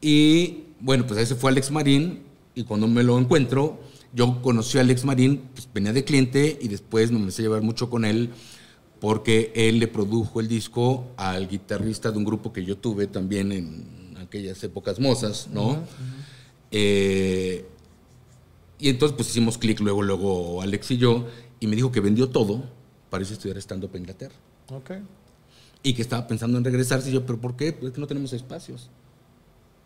Y 0.02 0.66
bueno, 0.80 1.06
pues 1.08 1.20
ahí 1.20 1.26
se 1.26 1.36
fue 1.36 1.52
Alex 1.52 1.72
Marín 1.72 2.24
y 2.54 2.64
cuando 2.64 2.88
me 2.88 3.04
lo 3.04 3.18
encuentro, 3.18 3.80
yo 4.14 4.42
conocí 4.42 4.78
a 4.78 4.82
Alex 4.82 5.06
Marín, 5.06 5.44
pues 5.54 5.68
venía 5.74 5.94
de 5.94 6.04
cliente 6.04 6.58
y 6.62 6.68
después 6.68 7.12
me 7.12 7.20
empecé 7.20 7.42
a 7.42 7.46
llevar 7.46 7.62
mucho 7.62 7.90
con 7.90 8.06
él 8.06 8.30
porque 9.00 9.52
él 9.56 9.80
le 9.80 9.88
produjo 9.88 10.40
el 10.40 10.48
disco 10.48 11.12
al 11.18 11.48
guitarrista 11.48 12.12
de 12.12 12.18
un 12.18 12.24
grupo 12.26 12.52
que 12.54 12.64
yo 12.66 12.78
tuve 12.78 13.08
también 13.08 13.52
en 13.52 14.16
aquellas 14.20 14.64
épocas 14.64 15.00
mozas, 15.00 15.48
¿no? 15.52 15.84
Eh, 16.72 17.66
y 18.80 18.90
entonces 18.90 19.16
pues 19.16 19.30
hicimos 19.30 19.58
clic 19.58 19.80
luego, 19.80 20.02
luego 20.04 20.62
Alex 20.62 20.92
y 20.92 20.98
yo 20.98 21.28
y 21.60 21.68
me 21.68 21.76
dijo 21.76 21.92
que 21.92 22.00
vendió 22.02 22.30
todo 22.30 22.64
para 23.10 23.22
irse 23.22 23.34
a 23.34 23.38
estudiar 23.38 23.58
estando 23.58 23.90
en 23.94 24.02
Inglaterra 24.02 24.36
Ok. 24.70 24.92
y 25.84 25.94
que 25.94 26.02
estaba 26.02 26.28
pensando 26.28 26.58
en 26.58 26.64
regresarse. 26.64 27.10
Y 27.10 27.14
yo, 27.14 27.26
¿pero 27.26 27.40
por 27.40 27.56
qué? 27.56 27.72
Pues 27.74 27.90
es 27.92 27.96
que 27.96 28.02
no 28.02 28.08
tenemos 28.08 28.34
espacios. 28.34 28.90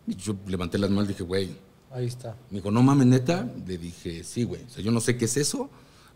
Y 0.06 0.16
yo 0.16 0.34
levanté 0.46 0.78
las 0.78 0.90
manos 0.90 1.04
y 1.04 1.08
dije, 1.08 1.22
güey. 1.22 1.50
Ahí 1.92 2.06
está. 2.06 2.34
Me 2.50 2.58
dijo, 2.58 2.70
no 2.70 2.82
mames, 2.82 3.06
neta. 3.06 3.48
Le 3.66 3.76
dije, 3.78 4.24
sí, 4.24 4.44
güey. 4.44 4.62
O 4.64 4.70
sea, 4.70 4.82
yo 4.82 4.90
no 4.90 5.00
sé 5.00 5.16
qué 5.16 5.26
es 5.26 5.36
eso. 5.36 5.68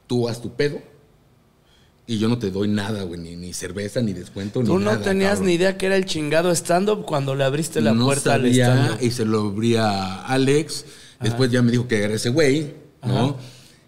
Tú 0.06 0.28
haz 0.28 0.40
tu 0.40 0.52
pedo. 0.54 0.80
Y 2.06 2.18
yo 2.18 2.28
no 2.28 2.38
te 2.38 2.50
doy 2.50 2.68
nada, 2.68 3.02
güey. 3.04 3.20
Ni, 3.20 3.36
ni 3.36 3.52
cerveza, 3.52 4.00
ni 4.02 4.12
descuento, 4.12 4.60
Tú 4.60 4.78
ni 4.78 4.84
no 4.84 4.92
nada. 4.92 5.02
tenías 5.02 5.32
cabrón". 5.34 5.46
ni 5.46 5.52
idea 5.54 5.76
que 5.78 5.86
era 5.86 5.96
el 5.96 6.04
chingado 6.06 6.50
stand-up 6.54 7.04
cuando 7.06 7.34
le 7.34 7.44
abriste 7.44 7.80
la 7.80 7.92
no 7.92 8.06
puerta 8.06 8.34
al 8.34 8.42
sabía, 8.42 8.74
stand-up. 8.74 9.02
y 9.04 9.10
se 9.10 9.24
lo 9.24 9.40
abría 9.42 9.86
a 9.86 10.26
Alex. 10.26 10.84
Después 11.24 11.50
ya 11.50 11.62
me 11.62 11.72
dijo 11.72 11.88
que 11.88 12.02
era 12.02 12.14
ese 12.14 12.30
güey, 12.30 12.74
¿no? 13.02 13.36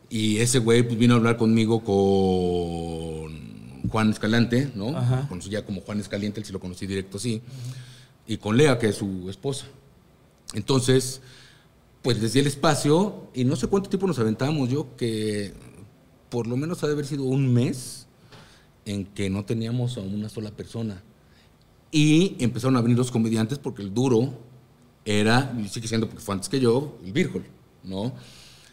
Y 0.08 0.38
ese 0.38 0.58
güey 0.58 0.82
pues, 0.82 0.98
vino 0.98 1.14
a 1.14 1.16
hablar 1.18 1.36
conmigo 1.36 1.84
con 1.84 3.88
Juan 3.88 4.10
Escalante, 4.10 4.70
¿no? 4.74 4.96
Ajá. 4.96 5.26
Conocí 5.28 5.50
ya 5.50 5.64
como 5.64 5.80
Juan 5.82 6.00
Escaliente, 6.00 6.40
él 6.40 6.46
sí 6.46 6.52
lo 6.52 6.60
conocí 6.60 6.86
directo, 6.86 7.18
sí. 7.18 7.42
Y 8.26 8.38
con 8.38 8.56
Lea, 8.56 8.78
que 8.78 8.88
es 8.88 8.96
su 8.96 9.28
esposa. 9.30 9.66
Entonces, 10.54 11.20
pues 12.02 12.20
les 12.20 12.32
di 12.32 12.40
el 12.40 12.46
espacio 12.46 13.28
y 13.34 13.44
no 13.44 13.56
sé 13.56 13.66
cuánto 13.66 13.88
tiempo 13.88 14.06
nos 14.06 14.18
aventamos. 14.18 14.68
Yo 14.68 14.96
que 14.96 15.52
por 16.28 16.46
lo 16.46 16.56
menos 16.56 16.82
ha 16.82 16.86
de 16.86 16.92
haber 16.92 17.06
sido 17.06 17.24
un 17.24 17.52
mes 17.52 18.06
en 18.84 19.04
que 19.04 19.30
no 19.30 19.44
teníamos 19.44 19.98
a 19.98 20.00
una 20.00 20.28
sola 20.28 20.50
persona. 20.50 21.02
Y 21.90 22.36
empezaron 22.38 22.76
a 22.76 22.80
venir 22.80 22.96
los 22.96 23.10
comediantes 23.10 23.58
porque 23.58 23.82
el 23.82 23.92
duro 23.92 24.34
era, 25.06 25.54
y 25.58 25.68
sigue 25.68 25.88
siendo 25.88 26.06
porque 26.08 26.22
fue 26.22 26.34
antes 26.34 26.48
que 26.48 26.60
yo, 26.60 26.98
el 27.04 27.12
Virgol, 27.12 27.44
¿no? 27.84 28.12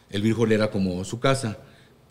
El 0.10 0.22
Virgol 0.22 0.52
era 0.52 0.70
como 0.72 1.04
su 1.06 1.20
casa. 1.20 1.60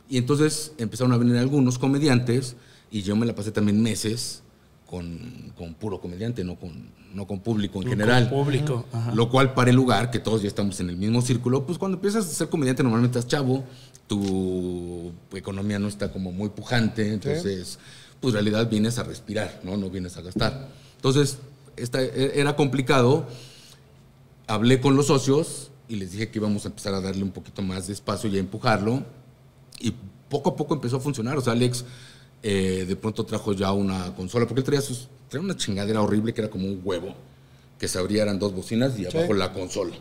Y 0.08 0.16
entonces 0.16 0.72
empezaron 0.78 1.12
a 1.12 1.16
venir 1.16 1.36
algunos 1.36 1.78
comediantes 1.78 2.56
y 2.90 3.02
yo 3.02 3.16
me 3.16 3.26
la 3.26 3.34
pasé 3.34 3.50
también 3.50 3.82
meses 3.82 4.42
con, 4.86 5.52
con 5.56 5.74
puro 5.74 6.00
comediante, 6.00 6.44
no 6.44 6.56
con, 6.56 6.90
no 7.14 7.26
con 7.26 7.40
público 7.40 7.82
en 7.82 7.88
general. 7.88 8.28
Público. 8.28 8.86
ajá. 8.92 9.12
Lo 9.14 9.28
cual 9.28 9.54
para 9.54 9.70
el 9.70 9.76
lugar, 9.76 10.10
que 10.10 10.18
todos 10.18 10.42
ya 10.42 10.48
estamos 10.48 10.78
en 10.80 10.90
el 10.90 10.96
mismo 10.96 11.20
círculo, 11.22 11.66
pues 11.66 11.78
cuando 11.78 11.96
empiezas 11.96 12.26
a 12.26 12.28
ser 12.28 12.48
comediante 12.48 12.82
normalmente 12.82 13.18
estás 13.18 13.30
chavo, 13.30 13.64
tu 14.06 15.12
economía 15.34 15.78
no 15.78 15.88
está 15.88 16.12
como 16.12 16.30
muy 16.32 16.50
pujante, 16.50 17.12
entonces 17.12 17.78
pues 18.20 18.34
en 18.34 18.44
realidad 18.44 18.68
vienes 18.70 18.98
a 18.98 19.02
respirar, 19.02 19.60
¿no? 19.64 19.76
No 19.76 19.90
vienes 19.90 20.16
a 20.16 20.20
gastar. 20.22 20.68
Entonces, 20.96 21.38
esta, 21.76 22.00
e- 22.02 22.38
era 22.38 22.54
complicado. 22.54 23.26
Hablé 24.46 24.80
con 24.80 24.96
los 24.96 25.06
socios 25.06 25.70
y 25.88 25.96
les 25.96 26.12
dije 26.12 26.30
que 26.30 26.38
íbamos 26.38 26.64
a 26.64 26.68
empezar 26.68 26.94
a 26.94 27.00
darle 27.00 27.22
un 27.22 27.30
poquito 27.30 27.62
más 27.62 27.86
de 27.86 27.92
espacio 27.92 28.28
y 28.30 28.36
a 28.36 28.40
empujarlo. 28.40 29.04
Y 29.80 29.94
poco 30.28 30.50
a 30.50 30.56
poco 30.56 30.74
empezó 30.74 30.96
a 30.96 31.00
funcionar. 31.00 31.38
O 31.38 31.40
sea, 31.40 31.52
Alex 31.52 31.84
eh, 32.42 32.84
de 32.88 32.96
pronto 32.96 33.24
trajo 33.24 33.52
ya 33.52 33.72
una 33.72 34.14
consola, 34.16 34.46
porque 34.46 34.60
él 34.60 34.64
traía, 34.64 34.80
sus, 34.80 35.08
traía 35.28 35.44
una 35.44 35.56
chingadera 35.56 36.02
horrible 36.02 36.34
que 36.34 36.40
era 36.40 36.50
como 36.50 36.66
un 36.66 36.80
huevo, 36.82 37.14
que 37.78 37.86
se 37.86 37.98
abría, 37.98 38.22
eran 38.22 38.38
dos 38.38 38.54
bocinas 38.54 38.98
y 38.98 39.06
abajo 39.06 39.32
la 39.32 39.52
consola. 39.52 39.94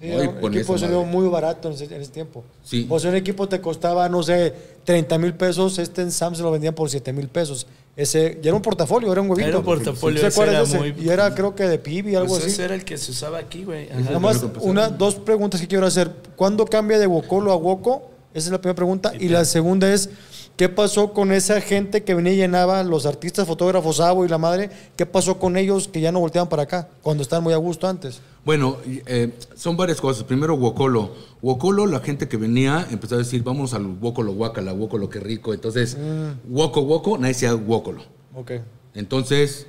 Sí, 0.00 0.06
ponía 0.40 0.60
equipo 0.60 0.78
sonido 0.78 1.00
madre. 1.02 1.12
muy 1.16 1.28
barato 1.28 1.68
en 1.68 1.74
ese, 1.74 1.84
en 1.86 2.00
ese 2.00 2.12
tiempo. 2.12 2.44
Sí. 2.62 2.86
O 2.88 2.98
sea, 3.00 3.10
un 3.10 3.16
equipo 3.16 3.48
te 3.48 3.60
costaba, 3.60 4.08
no 4.08 4.22
sé, 4.22 4.54
30 4.84 5.18
mil 5.18 5.34
pesos. 5.34 5.78
Este 5.78 6.02
en 6.02 6.12
Sam 6.12 6.34
se 6.36 6.42
lo 6.42 6.50
vendían 6.52 6.74
por 6.74 6.88
7 6.88 7.12
mil 7.12 7.28
pesos. 7.28 7.66
Ese, 7.96 8.38
y 8.40 8.46
era 8.46 8.54
un 8.54 8.62
portafolio, 8.62 9.10
era 9.10 9.20
un 9.20 9.28
huevito. 9.28 9.48
Era 9.48 9.58
un 9.58 9.64
portafolio, 9.64 10.20
¿Se 10.20 10.28
ese 10.28 10.34
acuerdan 10.40 10.54
de 10.64 10.70
era 10.70 10.80
ese? 10.84 10.92
muy- 10.94 11.04
Y 11.04 11.08
era, 11.08 11.34
creo 11.34 11.54
que 11.56 11.64
de 11.64 11.78
PIB 11.80 12.10
y 12.10 12.14
algo 12.14 12.28
Pues 12.28 12.42
así. 12.44 12.52
ese 12.52 12.64
era 12.66 12.74
el 12.76 12.84
que 12.84 12.96
se 12.96 13.10
usaba 13.10 13.38
aquí, 13.38 13.64
güey. 13.64 13.88
Nada 13.88 14.20
más, 14.20 14.40
una, 14.60 14.88
dos 14.88 15.16
preguntas 15.16 15.60
que 15.60 15.66
quiero 15.66 15.84
hacer. 15.84 16.12
¿Cuándo 16.36 16.64
cambia 16.64 16.98
de 17.00 17.08
Wokolo 17.08 17.50
a 17.50 17.56
Woko? 17.56 18.08
Esa 18.34 18.46
es 18.48 18.52
la 18.52 18.60
primera 18.60 18.76
pregunta. 18.76 19.12
Y 19.18 19.28
la 19.30 19.44
segunda 19.44 19.92
es, 19.92 20.10
¿qué 20.56 20.68
pasó 20.68 21.12
con 21.12 21.32
esa 21.32 21.60
gente 21.60 22.04
que 22.04 22.14
venía 22.14 22.34
y 22.34 22.36
llenaba, 22.36 22.84
los 22.84 23.04
artistas, 23.04 23.48
fotógrafos, 23.48 23.98
Abo 23.98 24.24
y 24.24 24.28
la 24.28 24.38
madre? 24.38 24.70
¿Qué 24.94 25.04
pasó 25.04 25.38
con 25.40 25.56
ellos 25.56 25.88
que 25.88 26.00
ya 26.00 26.12
no 26.12 26.20
volteaban 26.20 26.48
para 26.48 26.62
acá, 26.62 26.86
cuando 27.02 27.24
estaban 27.24 27.42
muy 27.42 27.52
a 27.52 27.56
gusto 27.56 27.88
antes? 27.88 28.20
Bueno, 28.48 28.78
eh, 28.86 29.34
son 29.54 29.76
varias 29.76 30.00
cosas. 30.00 30.24
Primero, 30.24 30.54
Wokolo. 30.54 31.14
Wokolo, 31.42 31.84
la 31.84 32.00
gente 32.00 32.28
que 32.28 32.38
venía 32.38 32.88
empezó 32.90 33.16
a 33.16 33.18
decir, 33.18 33.42
vamos 33.42 33.74
al 33.74 33.84
Wokolo, 33.84 34.32
Guacala, 34.32 34.72
Wokolo, 34.72 35.10
qué 35.10 35.20
rico. 35.20 35.52
Entonces, 35.52 35.98
Mm. 35.98 36.50
Woko, 36.50 36.80
Woko, 36.80 37.18
nadie 37.18 37.34
decía 37.34 37.54
Wokolo. 37.54 38.00
Ok. 38.34 38.52
Entonces, 38.94 39.66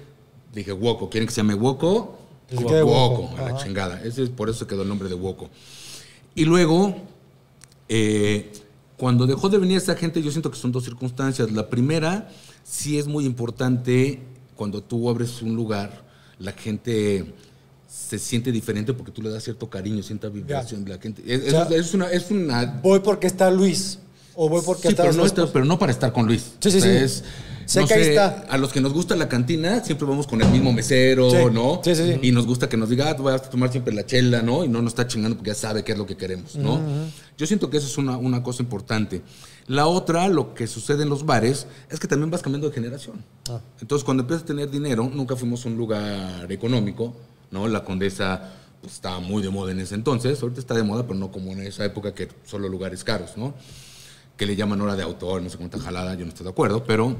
dije, 0.53 0.71
Woko, 0.71 1.09
¿quieren 1.09 1.27
que 1.27 1.33
se 1.33 1.41
llame 1.41 1.55
Woko? 1.55 2.19
Woko, 2.53 2.85
Woko, 2.85 3.37
a 3.37 3.51
la 3.51 3.57
chingada. 3.57 4.01
Ese 4.01 4.23
es, 4.23 4.29
por 4.29 4.49
eso 4.49 4.65
quedó 4.65 4.83
el 4.83 4.87
nombre 4.87 5.09
de 5.09 5.15
Woko. 5.15 5.49
Y 6.33 6.45
luego, 6.45 6.95
eh, 7.89 8.49
cuando 8.95 9.27
dejó 9.27 9.49
de 9.49 9.57
venir 9.57 9.75
esa 9.75 9.95
gente, 9.95 10.21
yo 10.23 10.31
siento 10.31 10.49
que 10.51 10.57
son 10.57 10.71
dos 10.71 10.85
circunstancias. 10.85 11.51
La 11.51 11.69
primera, 11.69 12.29
sí 12.63 12.97
es 12.97 13.07
muy 13.07 13.25
importante 13.25 14.21
cuando 14.55 14.81
tú 14.81 15.09
abres 15.09 15.41
un 15.41 15.57
lugar, 15.57 16.05
la 16.39 16.53
gente 16.53 17.33
se 17.89 18.19
siente 18.19 18.51
diferente 18.51 18.93
porque 18.93 19.11
tú 19.11 19.21
le 19.21 19.29
das 19.29 19.43
cierto 19.43 19.69
cariño, 19.69 20.03
cierta 20.03 20.29
vibración. 20.29 20.85
La 20.87 20.97
gente, 20.99 21.23
es, 21.25 21.47
O 21.47 21.49
sea, 21.49 21.63
es- 21.63 21.71
es 21.87 21.93
una, 21.93 22.09
es 22.11 22.29
una 22.31 22.79
Voy 22.83 22.99
porque 22.99 23.27
está 23.27 23.49
Luis. 23.51 23.99
O 24.35 24.47
voy 24.47 24.61
porque 24.65 24.83
Sí, 24.83 24.87
está... 24.89 25.03
pero 25.03 25.15
no, 25.15 25.25
está- 25.25 25.47
pero 25.51 25.65
no 25.65 25.77
para 25.79 25.91
estar 25.91 26.13
con 26.13 26.25
Luis. 26.25 26.51
Sí, 26.59 26.71
sí, 26.71 26.79
sí. 26.81 26.87
es- 26.87 27.23
Sé 27.65 27.81
no 27.81 27.87
que 27.87 27.93
ahí 27.93 28.01
está. 28.01 28.45
A 28.49 28.57
los 28.57 28.71
que 28.73 28.81
nos 28.81 28.93
gusta 28.93 29.15
la 29.15 29.29
cantina, 29.29 29.83
siempre 29.83 30.07
vamos 30.07 30.25
con 30.25 30.41
el 30.41 30.49
mismo 30.49 30.73
mesero, 30.73 31.29
Sí, 31.29 31.37
¿no? 31.53 31.81
sí, 31.83 31.93
sí, 31.93 32.13
sí. 32.13 32.19
Y 32.23 32.31
nos 32.31 32.47
gusta 32.47 32.67
que 32.67 32.77
nos 32.77 32.89
diga, 32.89 33.11
ah, 33.11 33.13
vas 33.13 33.43
a 33.43 33.49
tomar 33.51 33.69
siempre 33.71 33.93
la 33.93 34.03
chela, 34.07 34.41
¿no? 34.41 34.63
Y 34.63 34.67
no 34.67 34.81
nos 34.81 34.93
está 34.93 35.05
chingando 35.07 35.37
porque 35.37 35.51
ya 35.51 35.55
sabe 35.55 35.83
qué 35.83 35.91
es 35.91 35.97
lo 35.99 36.07
que 36.07 36.17
queremos, 36.17 36.55
¿no? 36.55 36.79
Yo 37.37 37.45
siento 37.45 37.69
que 37.69 37.77
eso 37.77 37.85
es 37.85 37.97
una, 37.99 38.17
una 38.17 38.41
cosa 38.41 38.63
importante. 38.63 39.21
La 39.67 39.85
otra, 39.85 40.27
lo 40.29 40.55
que 40.55 40.65
sucede 40.65 41.03
en 41.03 41.09
los 41.09 41.27
bares, 41.27 41.67
es 41.91 41.99
que 41.99 42.07
también 42.07 42.31
vas 42.31 42.41
cambiando 42.41 42.67
de 42.69 42.73
generación. 42.73 43.23
Ah. 43.47 43.59
Entonces, 43.79 44.03
cuando 44.03 44.23
empiezas 44.23 44.43
a 44.45 44.47
tener 44.47 44.71
dinero, 44.71 45.07
nunca 45.13 45.35
fuimos 45.35 45.63
a 45.63 45.69
un 45.69 45.77
lugar 45.77 46.51
económico, 46.51 47.13
¿no? 47.51 47.67
La 47.67 47.83
Condesa 47.83 48.53
pues, 48.81 48.93
estaba 48.93 49.19
muy 49.19 49.43
de 49.43 49.49
moda 49.49 49.71
en 49.71 49.79
ese 49.79 49.95
entonces. 49.95 50.41
Ahorita 50.41 50.59
está 50.59 50.75
de 50.75 50.83
moda, 50.83 51.03
pero 51.03 51.15
no 51.15 51.31
como 51.31 51.51
en 51.51 51.61
esa 51.61 51.85
época 51.85 52.13
que 52.13 52.29
solo 52.45 52.69
lugares 52.69 53.03
caros, 53.03 53.37
¿no? 53.37 53.53
Que 54.37 54.45
le 54.45 54.55
llaman 54.55 54.81
hora 54.81 54.95
de 54.95 55.03
autor, 55.03 55.41
no 55.41 55.49
sé 55.49 55.57
cuánta 55.57 55.79
jalada, 55.79 56.13
yo 56.13 56.25
no 56.25 56.29
estoy 56.29 56.45
de 56.45 56.51
acuerdo, 56.51 56.83
pero 56.83 57.17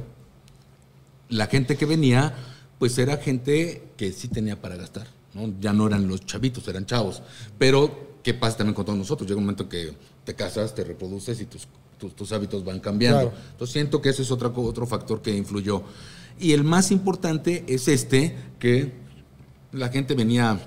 la 1.30 1.48
gente 1.48 1.76
que 1.78 1.86
venía, 1.86 2.34
pues 2.78 2.98
era 2.98 3.18
gente 3.18 3.84
que 3.98 4.12
sí 4.12 4.28
tenía 4.28 4.62
para 4.62 4.76
gastar, 4.76 5.08
¿no? 5.34 5.54
Ya 5.60 5.74
no 5.74 5.88
eran 5.88 6.08
los 6.08 6.26
chavitos, 6.26 6.68
eran 6.68 6.86
chavos. 6.86 7.22
Pero, 7.58 8.18
¿qué 8.24 8.34
pasa 8.34 8.58
también 8.58 8.76
con 8.76 8.86
todos 8.86 8.98
nosotros? 8.98 9.28
Llega 9.28 9.38
un 9.38 9.46
momento 9.46 9.68
que 9.68 9.94
te 10.24 10.34
casas, 10.34 10.74
te 10.74 10.84
reproduces 10.84 11.40
y 11.42 11.46
tus, 11.46 11.68
tus, 11.98 12.16
tus 12.16 12.32
hábitos 12.32 12.64
van 12.64 12.80
cambiando. 12.80 13.30
Claro. 13.30 13.38
Entonces 13.52 13.74
siento 13.74 14.02
que 14.02 14.10
ese 14.10 14.22
es 14.22 14.32
otro, 14.32 14.54
otro 14.56 14.88
factor 14.88 15.22
que 15.22 15.36
influyó. 15.36 15.84
Y 16.40 16.54
el 16.54 16.64
más 16.64 16.92
importante 16.92 17.66
es 17.68 17.88
este, 17.90 18.36
que 18.60 18.94
la 19.72 19.90
gente 19.90 20.14
venía... 20.16 20.60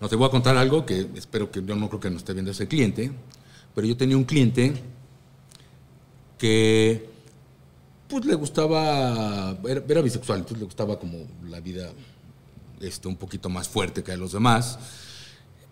No 0.00 0.08
te 0.08 0.16
voy 0.16 0.26
a 0.26 0.30
contar 0.30 0.56
algo 0.56 0.84
que 0.84 1.08
espero 1.14 1.50
que 1.50 1.64
yo 1.64 1.76
no 1.76 1.88
creo 1.88 2.00
que 2.00 2.10
no 2.10 2.18
esté 2.18 2.32
viendo 2.32 2.50
ese 2.50 2.68
cliente, 2.68 3.10
pero 3.74 3.86
yo 3.86 3.96
tenía 3.96 4.16
un 4.16 4.24
cliente 4.24 4.74
que 6.36 7.08
pues 8.08 8.26
le 8.26 8.34
gustaba, 8.34 9.56
era, 9.66 9.82
era 9.88 10.02
bisexual, 10.02 10.40
entonces 10.40 10.58
le 10.58 10.64
gustaba 10.66 10.98
como 10.98 11.18
la 11.48 11.60
vida 11.60 11.90
este, 12.80 13.08
un 13.08 13.16
poquito 13.16 13.48
más 13.48 13.68
fuerte 13.68 14.02
que 14.02 14.12
a 14.12 14.16
los 14.16 14.32
demás. 14.32 14.78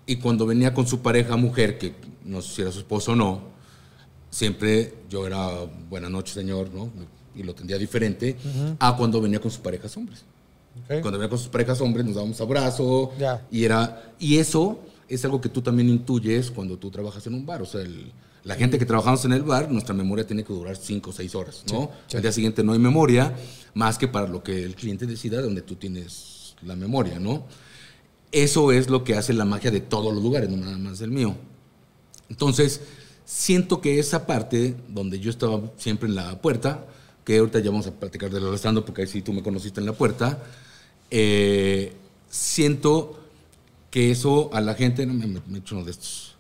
Y 0.07 0.17
cuando 0.17 0.47
venía 0.47 0.73
con 0.73 0.87
su 0.87 1.01
pareja 1.01 1.37
mujer, 1.37 1.79
que 1.79 1.95
no 2.25 2.41
sé 2.41 2.55
si 2.55 2.63
era 2.63 2.73
su 2.73 2.79
esposo 2.79 3.13
o 3.13 3.17
no, 3.17 3.43
siempre 4.31 4.95
yo 5.11 5.27
era 5.27 5.49
buenas 5.91 6.11
noches, 6.11 6.35
señor, 6.35 6.71
¿no? 6.73 6.91
Y 7.35 7.43
lo 7.43 7.55
tendría 7.55 7.79
diferente 7.79 8.37
a 8.79 8.97
cuando 8.97 9.21
venía 9.21 9.41
con 9.41 9.51
sus 9.51 9.61
parejas 9.61 9.97
hombres. 9.97 10.25
Ok. 10.85 11.01
Cuando 11.03 11.13
venía 11.19 11.29
con 11.29 11.39
sus 11.39 11.49
parejas 11.49 11.81
hombres 11.81 12.05
nos 12.07 12.15
dábamos 12.15 12.41
abrazo 12.41 13.13
Ya. 13.19 13.47
y 13.51 13.65
era 13.65 14.15
y 14.19 14.39
eso 14.39 14.81
es 15.09 15.25
algo 15.25 15.41
que 15.41 15.49
tú 15.49 15.61
también 15.63 15.89
intuyes 15.89 16.51
cuando 16.51 16.79
tú 16.79 16.91
trabajas 16.91 17.27
en 17.27 17.35
un 17.35 17.45
bar. 17.45 17.61
O 17.63 17.67
sea, 17.67 17.83
el- 17.83 18.13
la 18.45 18.55
gente 18.57 18.79
que 18.79 18.87
trabajamos 18.87 19.25
en 19.25 19.33
el 19.33 19.43
bar, 19.43 19.71
nuestra 19.71 19.95
memoria 19.95 20.27
tiene 20.27 20.43
que 20.43 20.53
durar 20.53 20.75
5 20.77 21.11
o 21.11 21.13
6 21.13 21.35
horas, 21.35 21.63
¿no? 21.73 21.91
sí. 22.09 22.17
Al 22.17 22.23
día 22.23 22.33
siguiente 22.33 22.65
no 22.65 22.73
hay 22.73 22.79
memoria, 22.81 23.37
más 23.75 23.99
que 23.99 24.09
para 24.09 24.27
lo 24.27 24.43
que 24.43 24.65
el 24.65 24.75
cliente 24.75 25.07
decida 25.07 25.41
donde 25.41 25.63
tú 25.63 25.77
tienes 25.77 26.57
la 26.63 26.75
memoria, 26.75 27.21
¿no? 27.21 27.45
Eso 28.33 28.73
es 28.73 28.89
lo 28.89 29.05
que 29.05 29.15
hace 29.15 29.33
la 29.35 29.45
magia 29.45 29.71
de 29.71 29.81
todos 29.81 30.13
los 30.13 30.23
lugares, 30.23 30.49
no 30.49 30.57
nada 30.57 30.79
más 30.79 30.99
del 30.99 31.11
mío. 31.11 31.37
Entonces, 32.31 32.81
siento 33.25 33.81
que 33.81 33.99
esa 33.99 34.27
parte 34.27 34.75
donde 34.89 35.21
yo 35.21 35.31
estaba 35.31 35.61
siempre 35.77 36.09
en 36.09 36.15
la 36.15 36.41
puerta, 36.41 36.87
que 37.25 37.39
ahorita 37.39 37.61
ya 37.61 37.71
vamos 37.71 37.87
a 37.87 37.93
platicar 37.93 38.31
de 38.31 38.41
lo 38.41 38.55
estando 38.55 38.85
porque 38.85 39.03
ahí 39.03 39.09
sí 39.09 39.23
tú 39.23 39.33
me 39.33 39.43
conociste 39.43 39.81
en 39.81 39.87
la 39.87 39.93
puerta, 39.93 40.43
eh, 41.11 41.93
siento 42.29 43.19
que 43.91 44.11
eso 44.11 44.51
a 44.55 44.61
la 44.61 44.75
gente, 44.75 45.05
no 45.07 45.15
me, 45.15 45.27
me, 45.27 45.59
echo 45.59 45.75
uno 45.77 45.85
de 45.85 45.91
estos, 45.93 46.37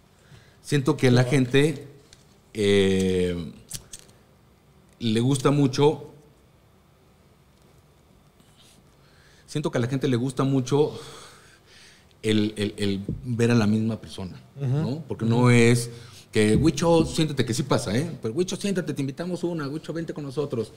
siento 0.62 0.97
que 0.97 1.09
a 1.09 1.11
la 1.11 1.25
gente 1.25 1.87
eh, 2.55 3.53
le 4.99 5.21
gusta 5.21 5.51
mucho, 5.51 6.11
siento 9.47 9.71
que 9.71 9.79
a 9.79 9.81
la 9.81 9.87
gente 9.89 10.09
le 10.09 10.17
gusta 10.17 10.45
mucho 10.45 10.99
el, 12.23 12.55
el- 12.57 12.75
el 12.77 13.01
ver 13.25 13.51
a 13.51 13.55
la 13.55 13.67
misma 13.67 14.01
persona, 14.01 14.41
¿no? 14.61 15.03
Porque 15.09 15.25
no 15.25 15.51
es 15.51 15.91
que, 16.33 16.57
Huicho, 16.57 17.05
siéntate, 17.05 17.45
que 17.45 17.55
sí 17.55 17.62
pasa, 17.62 17.95
¿eh? 17.97 18.11
Pero, 18.23 18.35
Huicho, 18.35 18.57
siéntate, 18.57 18.95
te 18.95 19.01
invitamos 19.03 19.45
una, 19.45 19.69
Huicho, 19.69 19.93
vente 19.93 20.12
con 20.15 20.25
nosotros. 20.25 20.73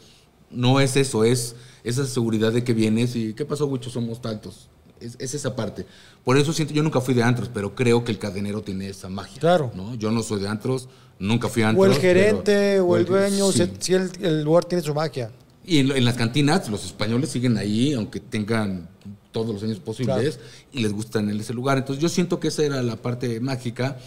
No 0.51 0.79
es 0.79 0.95
eso, 0.95 1.23
es 1.23 1.55
esa 1.83 2.05
seguridad 2.05 2.51
de 2.51 2.63
que 2.63 2.73
vienes 2.73 3.15
y, 3.15 3.33
¿qué 3.33 3.45
pasó, 3.45 3.65
Huicho? 3.65 3.89
Somos 3.89 4.21
tantos. 4.21 4.67
Es, 4.99 5.15
es 5.19 5.33
esa 5.33 5.55
parte. 5.55 5.85
Por 6.23 6.37
eso 6.37 6.53
siento, 6.53 6.73
yo 6.73 6.83
nunca 6.83 7.01
fui 7.01 7.13
de 7.13 7.23
antros, 7.23 7.49
pero 7.53 7.73
creo 7.73 8.03
que 8.03 8.11
el 8.11 8.19
cadenero 8.19 8.61
tiene 8.61 8.87
esa 8.89 9.09
magia. 9.09 9.39
Claro. 9.39 9.71
¿no? 9.75 9.95
Yo 9.95 10.11
no 10.11 10.21
soy 10.23 10.41
de 10.41 10.47
antros, 10.47 10.87
nunca 11.19 11.47
fui 11.49 11.63
a 11.63 11.69
antros. 11.69 11.87
O 11.87 11.91
el 11.91 11.97
gerente 11.99 12.41
pero- 12.53 12.85
o 12.87 12.97
el 12.97 13.05
dueño, 13.05 13.51
sí. 13.51 13.69
si 13.79 13.93
el, 13.93 14.11
el 14.21 14.43
lugar 14.43 14.65
tiene 14.65 14.83
su 14.83 14.93
magia. 14.93 15.31
Y 15.65 15.79
en, 15.79 15.91
en 15.91 16.05
las 16.05 16.15
cantinas, 16.15 16.69
los 16.69 16.85
españoles 16.85 17.29
siguen 17.29 17.57
ahí, 17.57 17.93
aunque 17.93 18.19
tengan 18.19 18.87
todos 19.31 19.53
los 19.53 19.63
años 19.63 19.79
posibles, 19.79 20.39
y 20.71 20.81
les 20.81 20.93
gusta 20.93 21.19
en 21.19 21.29
ese 21.31 21.53
lugar. 21.53 21.77
Entonces 21.77 22.01
yo 22.01 22.07
siento 22.07 22.39
que 22.39 22.49
esa 22.49 22.63
era 22.63 22.81
la 22.83 22.95
parte 22.97 23.39
mágica. 23.39 23.97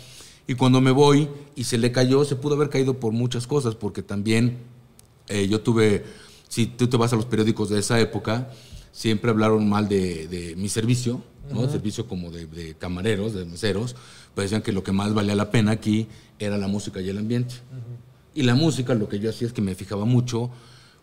Y 0.49 0.55
cuando 0.55 0.81
me 0.81 0.90
voy 0.90 1.28
y 1.55 1.64
se 1.64 1.76
le 1.76 1.93
cayó, 1.93 2.25
se 2.25 2.35
pudo 2.35 2.55
haber 2.55 2.71
caído 2.71 2.99
por 2.99 3.12
muchas 3.12 3.47
cosas, 3.47 3.75
porque 3.75 4.02
también 4.02 4.57
eh, 5.28 5.47
yo 5.47 5.61
tuve, 5.61 6.05
si 6.49 6.67
tú 6.67 6.88
te 6.88 6.97
vas 6.97 7.12
a 7.12 7.17
los 7.17 7.26
periódicos 7.26 7.69
de 7.69 7.78
esa 7.78 8.00
época, 8.00 8.50
siempre 8.90 9.31
hablaron 9.31 9.69
mal 9.69 9.88
de, 9.88 10.26
de 10.26 10.57
mi 10.57 10.71
servicio, 10.71 11.23
¿no? 11.52 11.69
Servicio 11.71 12.07
como 12.09 12.31
de, 12.31 12.47
de 12.47 12.75
camareros, 12.75 13.35
de 13.35 13.45
meseros, 13.45 13.95
pero 14.35 14.43
decían 14.43 14.62
que 14.62 14.73
lo 14.73 14.83
que 14.83 14.90
más 14.93 15.12
valía 15.12 15.35
la 15.35 15.50
pena 15.50 15.73
aquí 15.73 16.07
era 16.38 16.57
la 16.57 16.67
música 16.67 17.00
y 17.00 17.11
el 17.11 17.19
ambiente. 17.19 17.55
Y 18.35 18.43
la 18.43 18.55
música, 18.55 18.95
lo 18.95 19.09
que 19.09 19.19
yo 19.19 19.28
hacía 19.28 19.49
es 19.49 19.52
que 19.52 19.61
me 19.61 19.75
fijaba 19.75 20.07
mucho, 20.07 20.50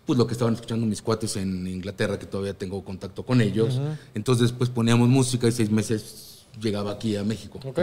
pues 0.07 0.17
lo 0.17 0.25
que 0.25 0.33
estaban 0.33 0.55
escuchando 0.55 0.87
mis 0.87 1.03
cuates 1.03 1.35
en 1.35 1.67
Inglaterra, 1.67 2.17
que 2.17 2.25
todavía 2.25 2.57
tengo 2.57 2.83
contacto 2.83 3.23
con 3.23 3.41
ellos. 3.41 3.79
Entonces, 4.15 4.51
pues 4.51 4.71
poníamos 4.71 5.07
música 5.07 5.47
y 5.47 5.51
seis 5.51 5.69
meses 5.69 6.45
llegaba 6.59 6.91
aquí 6.91 7.15
a 7.15 7.23
México. 7.23 7.59
¿no? 7.63 7.73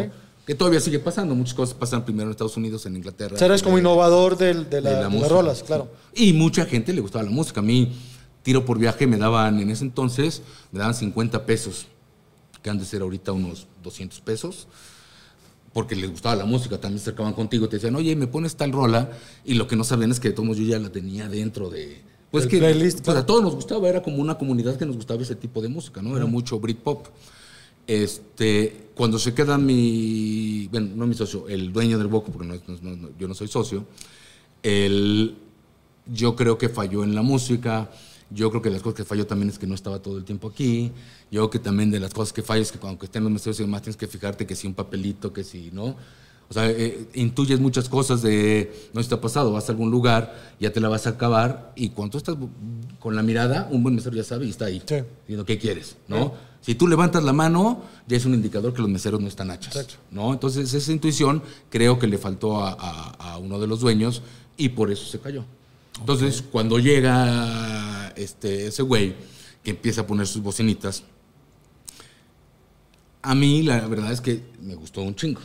Que 0.46 0.54
todavía 0.56 0.80
sigue 0.80 0.98
pasando, 0.98 1.34
muchas 1.34 1.54
cosas 1.54 1.74
pasan 1.74 2.04
primero 2.04 2.24
en 2.26 2.30
Estados 2.32 2.56
Unidos, 2.56 2.84
en 2.86 2.96
Inglaterra. 2.96 3.36
Eres 3.40 3.62
como 3.62 3.78
innovador 3.78 4.36
del- 4.36 4.68
de, 4.68 4.80
la- 4.80 4.90
de 4.90 4.96
la 5.04 5.08
de 5.08 5.20
las 5.20 5.28
rolas, 5.30 5.62
claro. 5.62 5.88
Y 6.14 6.32
mucha 6.32 6.64
gente 6.66 6.92
le 6.92 7.00
gustaba 7.00 7.24
la 7.24 7.30
música. 7.30 7.60
A 7.60 7.62
mí, 7.62 7.92
tiro 8.42 8.64
por 8.64 8.78
viaje, 8.78 9.06
me 9.06 9.16
daban, 9.18 9.60
en 9.60 9.70
ese 9.70 9.84
entonces, 9.84 10.42
me 10.72 10.80
daban 10.80 10.94
50 10.94 11.46
pesos, 11.46 11.86
que 12.60 12.70
han 12.70 12.78
de 12.78 12.84
ser 12.84 13.02
ahorita 13.02 13.30
unos 13.32 13.68
200 13.84 14.20
pesos, 14.20 14.66
porque 15.72 15.94
les 15.94 16.10
gustaba 16.10 16.34
la 16.34 16.44
música. 16.44 16.76
También 16.80 16.98
se 16.98 17.04
acercaban 17.04 17.34
contigo, 17.34 17.68
te 17.68 17.76
decían, 17.76 17.94
oye, 17.94 18.16
me 18.16 18.26
pones 18.26 18.56
tal 18.56 18.72
rola, 18.72 19.10
y 19.44 19.54
lo 19.54 19.68
que 19.68 19.76
no 19.76 19.84
sabían 19.84 20.10
es 20.10 20.18
que 20.18 20.28
de 20.30 20.34
todos 20.34 20.56
yo 20.56 20.64
ya 20.64 20.78
la 20.80 20.90
tenía 20.90 21.28
dentro 21.28 21.70
de. 21.70 22.00
Pues 22.32 22.44
Del 22.44 22.50
que 22.50 22.58
playlist, 22.58 22.96
pues, 22.98 23.04
claro. 23.04 23.20
a 23.20 23.26
todos 23.26 23.42
nos 23.42 23.54
gustaba, 23.54 23.88
era 23.88 24.02
como 24.02 24.16
una 24.16 24.36
comunidad 24.38 24.76
que 24.76 24.86
nos 24.86 24.96
gustaba 24.96 25.22
ese 25.22 25.36
tipo 25.36 25.60
de 25.62 25.68
música, 25.68 26.02
¿no? 26.02 26.16
Era 26.16 26.26
mucho 26.26 26.58
Britpop. 26.58 27.06
Este, 27.86 28.88
cuando 28.94 29.18
se 29.18 29.34
queda 29.34 29.58
mi, 29.58 30.68
bueno, 30.70 30.90
no 30.94 31.06
mi 31.06 31.14
socio, 31.14 31.48
el 31.48 31.72
dueño 31.72 31.98
del 31.98 32.06
Boco, 32.08 32.30
porque 32.32 32.46
no 32.48 33.08
yo 33.18 33.28
no 33.28 33.34
soy 33.34 33.48
socio, 33.48 33.84
él, 34.62 35.34
yo 36.06 36.36
creo 36.36 36.58
que 36.58 36.68
falló 36.68 37.02
en 37.04 37.14
la 37.14 37.22
música, 37.22 37.90
yo 38.30 38.50
creo 38.50 38.62
que 38.62 38.70
las 38.70 38.82
cosas 38.82 38.96
que 38.98 39.04
falló 39.04 39.26
también 39.26 39.50
es 39.50 39.58
que 39.58 39.66
no 39.66 39.74
estaba 39.74 40.00
todo 40.00 40.16
el 40.18 40.24
tiempo 40.24 40.48
aquí, 40.48 40.90
yo 41.30 41.40
creo 41.40 41.50
que 41.50 41.58
también 41.58 41.90
de 41.90 42.00
las 42.00 42.14
cosas 42.14 42.32
que 42.32 42.42
fallas 42.42 42.68
es 42.68 42.72
que 42.72 42.78
cuando 42.78 43.04
estén 43.04 43.24
los 43.24 43.32
meseros 43.32 43.58
y 43.60 43.64
demás 43.64 43.82
tienes 43.82 43.96
que 43.96 44.06
fijarte 44.06 44.46
que 44.46 44.54
si 44.54 44.66
un 44.66 44.74
papelito, 44.74 45.32
que 45.32 45.42
si, 45.44 45.70
¿no? 45.72 45.96
O 46.48 46.54
sea, 46.54 46.68
eh, 46.70 47.06
intuyes 47.14 47.60
muchas 47.60 47.88
cosas 47.88 48.20
de, 48.20 48.72
no 48.92 49.00
sé 49.00 49.04
si 49.04 49.08
te 49.08 49.14
ha 49.14 49.20
pasado, 49.20 49.52
vas 49.52 49.68
a 49.68 49.72
algún 49.72 49.90
lugar, 49.90 50.54
ya 50.60 50.70
te 50.72 50.80
la 50.80 50.88
vas 50.88 51.06
a 51.06 51.10
acabar 51.10 51.72
y 51.76 51.90
cuando 51.90 52.12
tú 52.12 52.18
estás 52.18 52.36
con 53.00 53.16
la 53.16 53.22
mirada, 53.22 53.68
un 53.70 53.82
buen 53.82 53.94
mesero 53.94 54.14
ya 54.14 54.22
sabe 54.24 54.46
y 54.46 54.50
está 54.50 54.66
ahí, 54.66 54.82
Sí. 54.86 54.96
diciendo 55.22 55.44
qué 55.46 55.58
quieres, 55.58 55.96
¿no? 56.08 56.34
Si 56.62 56.74
tú 56.76 56.86
levantas 56.88 57.22
la 57.24 57.32
mano, 57.32 57.82
ya 58.06 58.16
es 58.16 58.24
un 58.24 58.34
indicador 58.34 58.72
que 58.72 58.80
los 58.80 58.90
meseros 58.90 59.20
no 59.20 59.26
están 59.28 59.50
hachas, 59.50 59.74
Exacto. 59.76 59.96
¿no? 60.12 60.32
Entonces 60.32 60.72
esa 60.72 60.92
intuición 60.92 61.42
creo 61.68 61.98
que 61.98 62.06
le 62.06 62.16
faltó 62.18 62.62
a, 62.64 62.72
a- 62.72 63.32
a 63.32 63.38
uno 63.38 63.58
de 63.58 63.66
los 63.66 63.80
dueños 63.80 64.22
y 64.56 64.68
por 64.70 64.90
eso 64.90 65.04
se 65.04 65.18
cayó. 65.18 65.44
Entonces 65.98 66.42
cuando 66.50 66.78
llega 66.78 68.12
este, 68.16 68.68
ese 68.68 68.82
güey 68.82 69.14
que 69.64 69.72
empieza 69.72 70.02
a 70.02 70.06
poner 70.06 70.26
sus 70.26 70.40
bocinitas, 70.42 71.02
a 73.22 73.34
mí 73.34 73.62
la 73.62 73.86
verdad 73.86 74.12
es 74.12 74.20
que 74.20 74.42
me 74.60 74.74
gustó 74.74 75.02
un 75.02 75.14
chingo. 75.14 75.40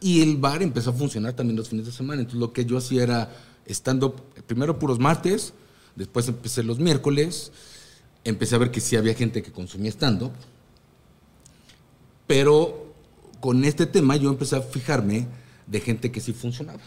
Y 0.00 0.20
el 0.22 0.36
bar 0.36 0.62
empezó 0.62 0.90
a 0.90 0.92
funcionar 0.92 1.32
también 1.34 1.56
los 1.56 1.68
fines 1.68 1.86
de 1.86 1.92
semana. 1.92 2.20
Entonces 2.20 2.40
lo 2.40 2.52
que 2.52 2.64
yo 2.66 2.76
hacía 2.76 3.02
era 3.02 3.30
estando 3.64 4.14
primero 4.46 4.78
puros 4.78 4.98
martes, 4.98 5.54
después 5.96 6.28
empecé 6.28 6.62
los 6.62 6.78
miércoles, 6.78 7.52
empecé 8.24 8.54
a 8.54 8.58
ver 8.58 8.70
que 8.70 8.80
sí 8.80 8.96
había 8.96 9.14
gente 9.14 9.42
que 9.42 9.52
consumía 9.52 9.90
stand-up. 9.90 10.32
Pero 12.26 12.94
con 13.40 13.64
este 13.64 13.86
tema 13.86 14.16
yo 14.16 14.30
empecé 14.30 14.56
a 14.56 14.62
fijarme 14.62 15.26
de 15.66 15.80
gente 15.80 16.10
que 16.10 16.20
sí 16.20 16.32
funcionaba. 16.32 16.80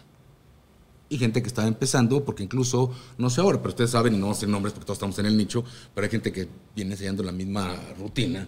Y 1.09 1.17
gente 1.17 1.41
que 1.41 1.47
estaba 1.47 1.67
empezando, 1.67 2.25
porque 2.25 2.43
incluso, 2.43 2.91
no 3.17 3.29
sé 3.29 3.39
ahora, 3.39 3.59
pero 3.59 3.69
ustedes 3.69 3.91
saben, 3.91 4.15
y 4.15 4.17
no 4.17 4.29
decir 4.29 4.49
nombres 4.49 4.73
porque 4.73 4.85
todos 4.85 4.97
estamos 4.97 5.17
en 5.19 5.25
el 5.27 5.37
nicho, 5.37 5.63
pero 5.95 6.03
hay 6.05 6.11
gente 6.11 6.33
que 6.33 6.49
viene 6.75 6.91
enseñando 6.93 7.23
la 7.23 7.31
misma 7.31 7.75
rutina, 7.97 8.45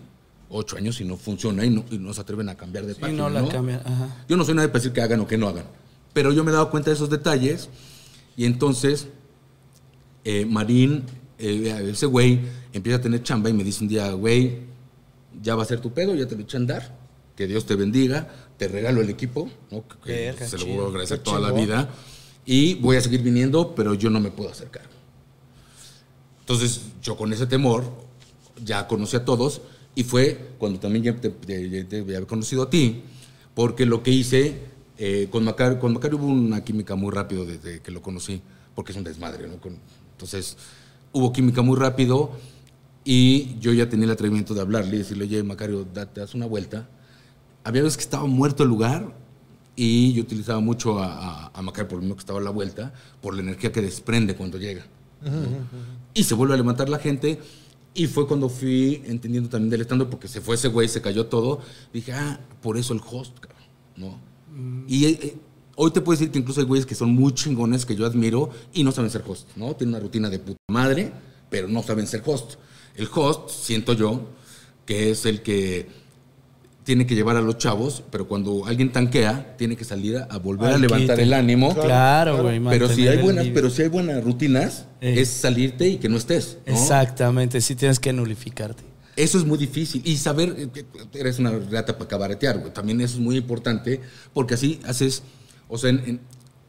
ocho 0.49 0.75
años 0.75 0.99
y 0.99 1.05
no 1.05 1.15
funciona 1.15 1.63
y 1.63 1.69
no, 1.69 1.85
y 1.89 1.97
no 1.99 2.13
se 2.13 2.19
atreven 2.19 2.49
a 2.49 2.55
cambiar 2.55 2.85
de 2.85 2.95
Sí, 2.95 2.99
página. 3.01 3.17
no 3.23 3.29
la 3.29 3.41
¿no? 3.43 3.49
cambian. 3.49 3.79
Ajá. 3.85 4.25
Yo 4.27 4.35
no 4.35 4.43
soy 4.43 4.55
nadie 4.55 4.67
para 4.69 4.79
decir 4.79 4.91
que 4.91 5.01
hagan 5.01 5.21
o 5.21 5.27
que 5.27 5.37
no 5.37 5.47
hagan. 5.47 5.65
Pero 6.11 6.33
yo 6.33 6.43
me 6.43 6.49
he 6.49 6.53
dado 6.53 6.69
cuenta 6.69 6.89
de 6.89 6.95
esos 6.95 7.09
detalles. 7.09 7.69
Y 8.35 8.43
entonces, 8.45 9.07
eh, 10.25 10.45
Marín, 10.45 11.03
eh, 11.37 11.87
ese 11.91 12.07
güey, 12.07 12.41
empieza 12.73 12.97
a 12.97 13.01
tener 13.01 13.23
chamba 13.23 13.49
y 13.49 13.53
me 13.53 13.63
dice 13.63 13.83
un 13.83 13.87
día, 13.89 14.11
güey, 14.13 14.59
ya 15.41 15.55
va 15.55 15.63
a 15.63 15.65
ser 15.65 15.79
tu 15.79 15.91
pedo, 15.93 16.15
ya 16.15 16.27
te 16.27 16.35
lo 16.35 16.41
eché 16.41 16.57
a 16.57 16.59
andar. 16.59 16.97
Que 17.35 17.47
Dios 17.47 17.65
te 17.65 17.75
bendiga. 17.75 18.27
Te 18.57 18.67
regalo 18.67 18.99
el 19.01 19.09
equipo, 19.09 19.49
¿no? 19.71 19.87
que, 19.87 19.97
que 20.03 20.11
Verga, 20.11 20.47
se 20.47 20.57
lo 20.57 20.65
voy 20.65 20.85
a 20.85 20.87
agradecer 20.89 21.19
toda 21.19 21.39
la 21.39 21.51
vida. 21.51 21.89
Y 22.45 22.75
voy 22.75 22.97
a 22.97 23.01
seguir 23.01 23.21
viniendo, 23.21 23.73
pero 23.75 23.93
yo 23.93 24.09
no 24.09 24.19
me 24.19 24.31
puedo 24.31 24.49
acercar. 24.49 24.83
Entonces, 26.41 26.81
yo 27.01 27.15
con 27.15 27.31
ese 27.31 27.45
temor, 27.47 27.83
ya 28.63 28.87
conocí 28.87 29.15
a 29.15 29.23
todos 29.23 29.61
y 29.95 30.03
fue 30.03 30.49
cuando 30.57 30.79
también 30.79 31.03
ya 31.05 31.15
te, 31.15 31.29
te- 31.29 31.83
te 31.85 31.99
había 31.99 32.21
conocido 32.25 32.63
a 32.63 32.69
ti, 32.69 33.01
porque 33.53 33.85
lo 33.85 34.03
que 34.03 34.11
hice, 34.11 34.55
eh, 34.97 35.27
con, 35.31 35.43
Macario, 35.45 35.79
con 35.79 35.93
Macario 35.93 36.17
hubo 36.17 36.27
una 36.27 36.63
química 36.63 36.95
muy 36.95 37.11
rápido 37.11 37.45
desde 37.45 37.79
que 37.81 37.91
lo 37.91 38.01
conocí, 38.01 38.41
porque 38.75 38.91
es 38.91 38.97
un 38.97 39.03
desmadre, 39.03 39.47
¿no? 39.47 39.57
Con- 39.61 39.77
entonces, 40.11 40.57
hubo 41.13 41.31
química 41.31 41.61
muy 41.61 41.77
rápido 41.77 42.31
y 43.05 43.57
yo 43.59 43.73
ya 43.73 43.89
tenía 43.89 44.05
el 44.05 44.11
atrevimiento 44.11 44.53
de 44.53 44.61
hablarle 44.61 44.95
y 44.95 44.99
decirle, 44.99 45.23
oye, 45.25 45.41
Macario, 45.43 45.85
da- 45.93 46.05
te 46.05 46.19
das 46.21 46.33
una 46.35 46.45
vuelta. 46.45 46.87
Había 47.63 47.83
veces 47.83 47.97
que 47.97 48.03
estaba 48.03 48.25
muerto 48.25 48.63
el 48.63 48.69
lugar 48.69 49.13
y 49.75 50.13
yo 50.13 50.21
utilizaba 50.23 50.59
mucho 50.59 50.99
a, 50.99 51.45
a, 51.47 51.51
a 51.53 51.61
Macario 51.61 51.87
por 51.87 51.97
lo 51.97 52.01
mismo 52.01 52.15
que 52.15 52.19
estaba 52.21 52.39
a 52.39 52.43
la 52.43 52.49
vuelta, 52.51 52.93
por 53.21 53.33
la 53.33 53.41
energía 53.41 53.71
que 53.71 53.81
desprende 53.81 54.35
cuando 54.35 54.57
llega. 54.57 54.85
Y 56.13 56.23
se 56.23 56.33
vuelve 56.33 56.53
a 56.53 56.57
levantar 56.57 56.89
la 56.89 56.99
gente. 56.99 57.39
Y 57.93 58.07
fue 58.07 58.27
cuando 58.27 58.49
fui 58.49 59.01
entendiendo 59.05 59.49
también 59.49 59.69
del 59.71 59.81
stand 59.81 60.05
porque 60.09 60.27
se 60.27 60.41
fue 60.41 60.55
ese 60.55 60.67
güey, 60.67 60.87
se 60.87 61.01
cayó 61.01 61.25
todo. 61.25 61.59
Dije, 61.93 62.13
ah, 62.13 62.39
por 62.61 62.77
eso 62.77 62.93
el 62.93 63.01
host, 63.09 63.35
¿no? 63.97 64.19
Y 64.87 65.05
eh, 65.05 65.19
eh, 65.21 65.37
hoy 65.75 65.91
te 65.91 65.99
puedo 66.01 66.17
decir 66.17 66.31
que 66.31 66.39
incluso 66.39 66.59
hay 66.61 66.67
güeyes 66.67 66.85
que 66.85 66.95
son 66.95 67.11
muy 67.13 67.33
chingones 67.33 67.85
que 67.85 67.95
yo 67.95 68.05
admiro 68.05 68.49
y 68.73 68.83
no 68.83 68.91
saben 68.91 69.09
ser 69.09 69.23
host, 69.27 69.47
¿no? 69.55 69.75
Tienen 69.75 69.95
una 69.95 70.03
rutina 70.03 70.29
de 70.29 70.39
puta 70.39 70.57
madre, 70.69 71.11
pero 71.49 71.67
no 71.67 71.81
saben 71.83 72.05
ser 72.07 72.21
host. 72.25 72.55
El 72.99 73.07
host, 73.13 73.49
siento 73.49 73.93
yo, 73.93 74.29
que 74.85 75.09
es 75.11 75.25
el 75.25 75.41
que 75.41 75.87
tiene 76.83 77.05
que 77.05 77.13
llevar 77.15 77.37
a 77.37 77.41
los 77.41 77.57
chavos, 77.57 78.03
pero 78.11 78.27
cuando 78.27 78.65
alguien 78.65 78.91
tanquea, 78.91 79.55
tiene 79.57 79.75
que 79.77 79.83
salir 79.85 80.17
a, 80.17 80.23
a 80.23 80.37
volver 80.39 80.73
a 80.73 80.77
levantar 80.77 81.19
el 81.19 81.33
ánimo. 81.33 81.73
Claro, 81.75 82.41
güey. 82.41 82.59
Pero 82.69 82.89
si 82.89 83.07
hay 83.07 83.21
buenas, 83.21 83.45
pero 83.53 83.69
si 83.69 83.83
hay 83.83 83.89
buenas 83.89 84.23
rutinas, 84.23 84.85
Eh. 85.01 85.21
es 85.21 85.29
salirte 85.29 85.87
y 85.87 85.97
que 85.97 86.09
no 86.09 86.17
estés. 86.17 86.57
¿no? 86.65 86.73
Exactamente, 86.73 87.61
sí 87.61 87.75
tienes 87.75 87.99
que 87.99 88.11
nulificarte. 88.11 88.83
Eso 89.15 89.37
es 89.37 89.45
muy 89.45 89.57
difícil. 89.57 90.01
Y 90.05 90.17
saber 90.17 90.69
que 90.71 90.85
eres 91.13 91.39
una 91.39 91.51
rata 91.71 91.97
para 91.97 92.07
cabaretear, 92.07 92.57
güey. 92.59 92.73
También 92.73 92.99
eso 93.01 93.15
es 93.15 93.19
muy 93.21 93.37
importante 93.37 94.01
porque 94.33 94.55
así 94.55 94.79
haces, 94.85 95.23
o 95.67 95.77
sea, 95.77 95.89
en- 95.91 96.03
en- 96.05 96.19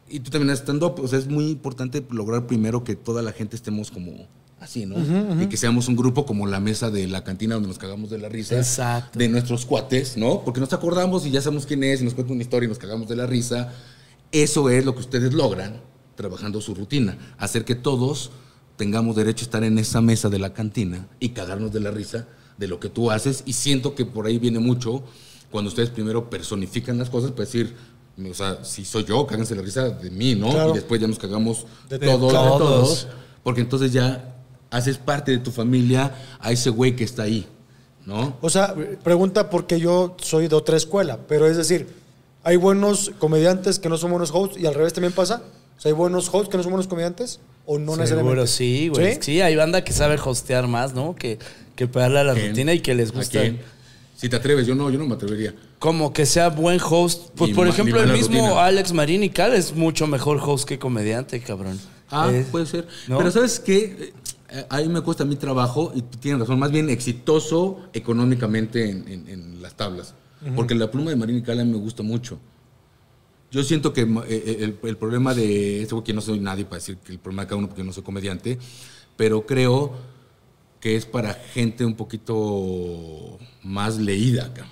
y 0.08 0.20
tú 0.20 0.30
también 0.30 0.50
estando, 0.52 0.86
up 0.88 1.00
o 1.00 1.08
sea, 1.08 1.18
es 1.18 1.28
muy 1.28 1.46
importante 1.48 2.04
lograr 2.10 2.46
primero 2.46 2.84
que 2.84 2.94
toda 2.96 3.22
la 3.22 3.32
gente 3.32 3.56
estemos 3.56 3.90
como 3.90 4.26
así, 4.60 4.86
¿no? 4.86 4.96
Y 5.42 5.46
que 5.46 5.56
seamos 5.56 5.88
un 5.88 5.96
grupo 5.96 6.26
como 6.26 6.46
la 6.46 6.60
mesa 6.60 6.90
de 6.90 7.08
la 7.08 7.24
cantina 7.24 7.54
donde 7.54 7.68
nos 7.68 7.78
cagamos 7.78 8.10
de 8.10 8.18
la 8.18 8.28
risa. 8.28 8.56
Exacto. 8.56 9.18
De 9.18 9.28
nuestros 9.28 9.64
cuates, 9.64 10.16
¿no? 10.16 10.42
Porque 10.44 10.60
nos 10.60 10.72
acordamos 10.72 11.26
y 11.26 11.30
ya 11.30 11.40
sabemos 11.40 11.66
quién 11.66 11.82
es 11.82 12.02
y 12.02 12.04
nos 12.04 12.14
cuenta 12.14 12.32
una 12.32 12.42
historia 12.42 12.66
y 12.66 12.68
nos 12.68 12.78
cagamos 12.78 13.08
de 13.08 13.16
la 13.16 13.26
risa. 13.26 13.72
Eso 14.30 14.68
es 14.68 14.84
lo 14.84 14.94
que 14.94 15.00
ustedes 15.00 15.32
logran 15.32 15.80
trabajando 16.14 16.60
su 16.60 16.74
rutina. 16.74 17.16
Hacer 17.38 17.64
que 17.64 17.74
todos 17.74 18.30
tengamos 18.76 19.16
derecho 19.16 19.44
a 19.44 19.46
estar 19.46 19.64
en 19.64 19.78
esa 19.78 20.00
mesa 20.02 20.28
de 20.28 20.38
la 20.38 20.52
cantina 20.52 21.08
y 21.18 21.30
cagarnos 21.30 21.72
de 21.72 21.80
la 21.80 21.90
risa 21.90 22.28
de 22.58 22.68
lo 22.68 22.78
que 22.78 22.90
tú 22.90 23.10
haces. 23.10 23.42
Y 23.46 23.54
siento 23.54 23.94
que 23.94 24.04
por 24.04 24.26
ahí 24.26 24.38
viene 24.38 24.58
mucho 24.58 25.02
cuando 25.50 25.68
ustedes 25.68 25.88
primero 25.88 26.28
personifican 26.28 26.98
las 26.98 27.08
cosas 27.08 27.30
para 27.32 27.44
decir, 27.44 27.74
o 28.30 28.34
sea, 28.34 28.62
si 28.62 28.84
soy 28.84 29.04
yo, 29.04 29.26
cáganse 29.26 29.54
la 29.54 29.62
risa 29.62 29.88
de 29.88 30.10
mí, 30.10 30.34
¿no? 30.34 30.50
Claro. 30.50 30.70
Y 30.72 30.74
después 30.74 31.00
ya 31.00 31.08
nos 31.08 31.18
cagamos 31.18 31.66
De 31.88 31.98
de 31.98 32.06
todos, 32.06 32.32
de 32.32 32.38
todos. 32.38 33.08
Porque 33.42 33.62
entonces 33.62 33.92
ya 33.92 34.36
haces 34.70 34.98
parte 34.98 35.32
de 35.32 35.38
tu 35.38 35.50
familia 35.50 36.14
a 36.38 36.52
ese 36.52 36.70
güey 36.70 36.94
que 36.96 37.04
está 37.04 37.24
ahí, 37.24 37.46
¿no? 38.06 38.36
O 38.40 38.50
sea, 38.50 38.74
pregunta 39.02 39.50
porque 39.50 39.80
yo 39.80 40.16
soy 40.22 40.48
de 40.48 40.54
otra 40.54 40.76
escuela, 40.76 41.18
pero 41.28 41.46
es 41.46 41.56
decir, 41.56 41.88
¿hay 42.44 42.56
buenos 42.56 43.10
comediantes 43.18 43.78
que 43.78 43.88
no 43.88 43.96
son 43.98 44.10
buenos 44.10 44.30
hosts 44.32 44.56
y 44.58 44.66
al 44.66 44.74
revés 44.74 44.92
también 44.92 45.12
pasa? 45.12 45.42
O 45.76 45.80
sea, 45.80 45.90
¿hay 45.90 45.94
buenos 45.96 46.28
hosts 46.32 46.48
que 46.50 46.56
no 46.56 46.62
son 46.62 46.72
buenos 46.72 46.86
comediantes? 46.86 47.40
¿O 47.66 47.78
no 47.78 47.92
Seguro 47.92 48.02
necesariamente? 48.02 48.46
sí, 48.48 48.88
güey. 48.88 49.18
¿Sí? 49.20 49.40
hay 49.40 49.56
banda 49.56 49.82
que 49.84 49.92
sabe 49.92 50.16
hostear 50.22 50.66
más, 50.66 50.92
¿no? 50.94 51.14
Que, 51.14 51.38
que 51.76 51.86
pegarle 51.86 52.18
a 52.20 52.24
la 52.24 52.34
¿Quién? 52.34 52.48
rutina 52.48 52.72
y 52.74 52.80
que 52.80 52.94
les 52.94 53.10
¿A 53.10 53.14
gusta. 53.14 53.40
Si 54.16 54.28
te 54.28 54.36
atreves, 54.36 54.66
yo 54.66 54.74
no, 54.74 54.90
yo 54.90 54.98
no 54.98 55.06
me 55.06 55.14
atrevería. 55.14 55.54
Como 55.78 56.12
que 56.12 56.26
sea 56.26 56.50
buen 56.50 56.78
host. 56.86 57.30
Pues, 57.36 57.50
Ni 57.50 57.54
por 57.56 57.66
ma- 57.66 57.72
ejemplo, 57.72 58.02
el 58.02 58.12
mismo 58.12 58.38
rutina. 58.40 58.64
Alex 58.66 58.92
Marín 58.92 59.22
y 59.22 59.30
Cal 59.30 59.54
es 59.54 59.74
mucho 59.74 60.06
mejor 60.06 60.38
host 60.44 60.68
que 60.68 60.78
comediante, 60.78 61.40
cabrón. 61.40 61.80
Ah, 62.10 62.30
Es- 62.30 62.46
puede 62.48 62.66
ser. 62.66 62.86
¿no? 63.08 63.16
Pero 63.18 63.30
¿sabes 63.30 63.58
qué? 63.60 64.12
A 64.68 64.78
mí 64.78 64.88
me 64.88 65.00
cuesta 65.00 65.24
mi 65.24 65.36
trabajo, 65.36 65.92
y 65.94 66.02
tú 66.02 66.18
tienes 66.18 66.40
razón, 66.40 66.58
más 66.58 66.72
bien 66.72 66.90
exitoso 66.90 67.88
económicamente 67.92 68.88
en, 68.90 69.06
en- 69.08 69.28
en 69.28 69.62
las 69.62 69.76
tablas. 69.76 70.14
Porque 70.56 70.74
la 70.74 70.90
pluma 70.90 71.10
de 71.10 71.16
Marín 71.16 71.36
y 71.36 71.42
Cala 71.42 71.64
me 71.64 71.76
gusta 71.76 72.02
mucho. 72.02 72.38
Yo 73.52 73.62
siento 73.62 73.92
que 73.92 74.02
eh, 74.02 74.06
eh, 74.28 74.56
el, 74.60 74.78
el 74.88 74.96
problema 74.96 75.34
de 75.34 75.82
este 75.82 75.94
que 76.04 76.12
no 76.14 76.20
soy 76.20 76.40
nadie 76.40 76.64
para 76.64 76.76
decir 76.76 76.96
que 76.98 77.12
el 77.12 77.18
problema 77.18 77.42
de 77.42 77.48
cada 77.48 77.58
uno 77.58 77.68
porque 77.68 77.84
no 77.84 77.92
soy 77.92 78.02
comediante, 78.02 78.58
pero 79.16 79.44
creo 79.44 79.92
que 80.80 80.96
es 80.96 81.04
para 81.04 81.34
gente 81.34 81.84
un 81.84 81.94
poquito 81.94 83.38
más 83.62 83.98
leída 83.98 84.46
acá. 84.46 84.66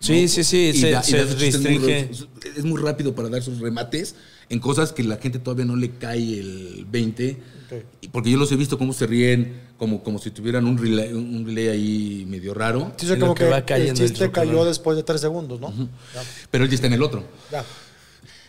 Sí, 0.00 0.28
sí, 0.28 0.44
sí, 0.44 0.70
Y 0.72 0.72
se, 0.74 0.90
da- 0.92 1.00
y 1.00 1.04
se 1.10 1.16
da 1.18 1.26
sus 1.26 1.36
chistes 1.38 1.60
muy 1.62 1.78
restringe. 1.78 2.28
es 2.56 2.64
muy 2.64 2.80
rápido 2.80 3.14
para 3.14 3.28
dar 3.28 3.42
sus 3.42 3.58
remates 3.58 4.14
en 4.50 4.58
cosas 4.60 4.92
que 4.92 5.02
la 5.04 5.16
gente 5.18 5.38
todavía 5.38 5.64
no 5.66 5.76
le 5.76 5.90
cae 5.92 6.38
el 6.40 6.86
20. 6.90 7.30
Ok. 7.66 7.84
Y 8.00 8.08
Porque 8.08 8.30
yo 8.30 8.38
los 8.38 8.50
he 8.52 8.56
visto 8.56 8.78
cómo 8.78 8.92
se 8.92 9.06
ríen, 9.06 9.60
como, 9.76 10.02
como 10.02 10.18
si 10.18 10.30
tuvieran 10.30 10.64
un 10.66 10.78
relay, 10.78 11.12
un 11.12 11.44
relay 11.46 11.68
ahí 11.68 12.24
medio 12.26 12.54
raro. 12.54 12.92
Sí, 12.96 13.06
como 13.18 13.34
que 13.34 13.44
que, 13.44 13.50
va 13.50 13.58
el 13.58 13.64
cayendo 13.64 14.02
el 14.02 14.08
chiste 14.10 14.30
cayó 14.30 14.64
después 14.64 14.96
de 14.96 15.02
tres 15.02 15.20
segundos, 15.20 15.60
¿no? 15.60 15.70
Ya, 16.14 16.22
Pero 16.50 16.64
él 16.64 16.70
ya 16.70 16.74
está 16.76 16.86
en 16.86 16.94
el 16.94 17.02
otro. 17.02 17.24
ya. 17.52 17.64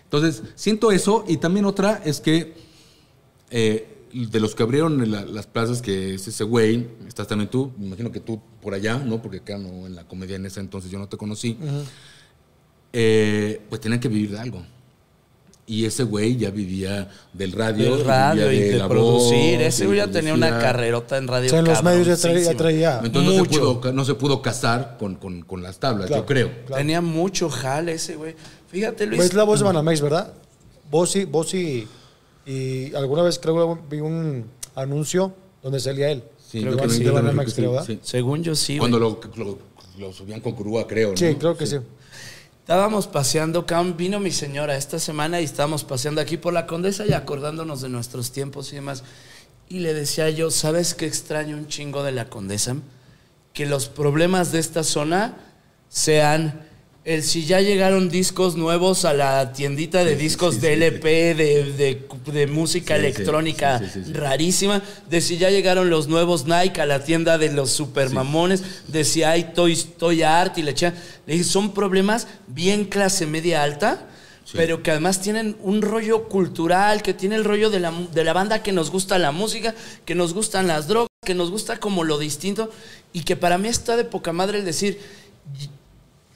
Entonces, 0.06 0.42
siento 0.56 0.92
eso. 0.92 1.24
Y 1.28 1.38
también 1.38 1.66
otra 1.66 2.02
es 2.04 2.20
que 2.22 2.54
eh, 3.52 3.88
de 4.12 4.40
los 4.40 4.56
que 4.56 4.64
abrieron 4.64 5.12
la- 5.12 5.24
las 5.26 5.46
plazas, 5.46 5.82
que 5.84 6.16
es 6.16 6.28
ese 6.28 6.44
güey, 6.44 6.88
estás 7.08 7.28
también 7.28 7.50
tú, 7.50 7.72
me 7.78 7.88
imagino 7.88 8.12
que 8.12 8.20
tú 8.20 8.42
por 8.62 8.74
allá, 8.74 8.98
¿no? 8.98 9.22
Porque 9.22 9.38
acá 9.38 9.58
no, 9.60 9.86
en 9.86 9.94
la 9.96 10.08
comedia 10.08 10.38
en 10.38 10.46
ese 10.48 10.62
entonces 10.62 10.90
yo 10.90 10.98
no 10.98 11.08
te 11.10 11.18
conocí. 11.18 11.58
eh, 12.94 13.62
pues 13.70 13.82
tenían 13.82 14.00
que 14.00 14.08
vivir 14.08 14.32
de 14.32 14.40
algo. 14.40 14.64
Y 15.72 15.86
ese 15.86 16.02
güey 16.04 16.36
ya 16.36 16.50
vivía 16.50 17.08
del 17.32 17.52
radio, 17.52 17.96
Del 17.98 18.06
radio 18.06 18.52
y 18.52 18.60
de, 18.60 18.78
la 18.80 18.88
producir. 18.90 19.58
voz, 19.58 19.68
Ese 19.68 19.84
y 19.84 19.86
güey 19.86 20.00
ya 20.00 20.08
tenía 20.08 20.34
una 20.34 20.58
carrerota 20.58 21.16
en 21.18 21.28
radio. 21.28 21.46
O 21.46 21.50
sea, 21.52 21.60
en 21.60 21.66
los 21.66 21.84
medios 21.84 22.08
ya 22.08 22.18
traía, 22.18 22.42
ya 22.52 22.58
traía. 22.58 23.02
Entonces 23.04 23.24
no 23.32 23.44
se, 23.44 23.50
Mucho. 23.50 23.80
pudo, 23.82 23.94
no 23.94 24.04
se 24.04 24.16
pudo 24.16 24.42
casar 24.42 24.98
con, 24.98 25.16
con- 25.16 25.44
con 25.44 25.62
las 25.62 25.78
tablas, 25.80 26.08
Claro. 26.08 26.24
yo 26.24 26.26
creo. 26.26 26.50
Claro. 26.66 26.82
Tenía 26.82 27.02
mucho 27.02 27.50
jale 27.50 27.94
ese 27.94 28.16
güey. 28.16 28.36
Fíjate, 28.70 29.06
Luis. 29.06 29.22
Es 29.22 29.34
la 29.36 29.44
voz 29.44 29.60
de 29.60 29.66
Banamex, 29.66 30.02
¿verdad? 30.02 30.34
Vos 30.90 31.12
sí, 31.12 31.26
vos 31.26 31.50
sí. 31.50 31.88
Y 32.48 32.96
alguna 32.96 33.22
vez 33.22 33.38
creo 33.38 33.76
que 33.76 33.96
vi 33.96 34.02
un 34.02 34.46
anuncio 34.74 35.32
donde 35.62 35.80
salía 35.80 36.10
él. 36.10 36.24
Sí, 36.52 36.62
creo 36.62 36.78
yo 36.78 36.82
que 36.82 36.90
sí, 36.90 37.04
de 37.04 37.12
Banamex. 37.12 37.56
Según 38.02 38.44
yo 38.44 38.56
sí. 38.56 38.80
Cuando 38.80 38.98
lo, 38.98 39.20
lo- 39.36 39.60
lo 40.00 40.14
subían 40.14 40.40
con 40.42 40.54
Curúa, 40.54 40.88
creo. 40.88 41.12
¿no? 41.12 41.18
Sí, 41.18 41.36
creo 41.36 41.56
que 41.56 41.68
sí. 41.68 41.76
Estábamos 42.70 43.08
paseando, 43.08 43.66
vino 43.98 44.20
mi 44.20 44.30
señora 44.30 44.78
esta 44.78 45.00
semana 45.00 45.42
y 45.42 45.44
estábamos 45.44 45.84
paseando 45.84 46.22
aquí 46.22 46.38
por 46.38 46.54
la 46.54 46.68
Condesa 46.68 47.04
y 47.08 47.14
acordándonos 47.14 47.82
de 47.82 47.90
nuestros 47.90 48.32
tiempos 48.32 48.72
y 48.72 48.76
demás. 48.76 49.04
Y 49.70 49.80
le 49.80 49.96
decía 49.96 50.30
yo, 50.30 50.52
¿sabes 50.52 50.94
qué 50.94 51.08
extraño 51.08 51.58
un 51.58 51.68
chingo 51.68 52.04
de 52.04 52.12
la 52.12 52.30
Condesa? 52.30 52.76
Que 53.54 53.66
los 53.66 53.88
problemas 53.90 54.52
de 54.52 54.60
esta 54.60 54.84
zona 54.84 55.36
sean 55.90 56.69
el 57.06 57.24
si 57.24 57.46
ya 57.46 57.62
llegaron 57.62 58.10
discos 58.10 58.56
nuevos 58.56 59.06
a 59.06 59.14
la 59.14 59.52
tiendita 59.54 60.04
de 60.04 60.16
Sí, 60.16 60.22
discos 60.24 60.56
sí, 60.56 60.62
de 60.62 60.74
LP, 60.74 61.34
de, 61.34 61.74
de- 61.74 62.08
de 62.32 62.48
música 62.48 62.96
electrónica 62.98 63.82
rarísima, 64.14 64.82
de 65.10 65.22
si 65.22 65.38
ya 65.38 65.50
llegaron 65.50 65.90
los 65.90 66.08
nuevos 66.08 66.46
Nike 66.46 66.82
a 66.82 66.86
la 66.86 67.04
tienda 67.04 67.38
de 67.38 67.52
los 67.52 67.72
supermamones, 67.72 68.64
de 68.90 69.04
si 69.06 69.24
hay 69.24 69.54
Toy, 69.56 69.76
Toy 69.98 70.22
Art 70.24 70.58
y 70.58 70.62
le 70.62 70.72
echa- 70.72 70.94
Le 71.26 71.34
dije, 71.34 71.46
son 71.46 71.74
problemas 71.74 72.28
bien 72.48 72.86
clase 72.86 73.26
media 73.26 73.64
alta, 73.64 74.06
pero 74.54 74.84
que 74.84 74.92
además 74.92 75.22
tienen 75.22 75.56
un 75.62 75.82
rollo 75.82 76.28
cultural, 76.28 77.02
que 77.02 77.14
tiene 77.14 77.36
el 77.36 77.44
rollo 77.46 77.70
de 77.70 77.80
la, 77.80 77.94
de 78.14 78.24
la 78.24 78.34
banda 78.34 78.62
que 78.62 78.72
nos 78.72 78.92
gusta 78.92 79.18
la 79.18 79.32
música, 79.32 79.74
que 80.06 80.16
nos 80.16 80.34
gustan 80.34 80.68
las 80.68 80.88
drogas, 80.88 81.08
que 81.26 81.34
nos 81.36 81.50
gusta 81.50 81.80
como 81.80 82.04
lo 82.04 82.18
distinto, 82.18 82.70
y 83.14 83.22
que 83.24 83.36
para 83.36 83.58
mí 83.58 83.68
está 83.68 83.96
de 83.96 84.04
poca 84.06 84.34
madre 84.34 84.60
el 84.60 84.66
decir, 84.66 85.00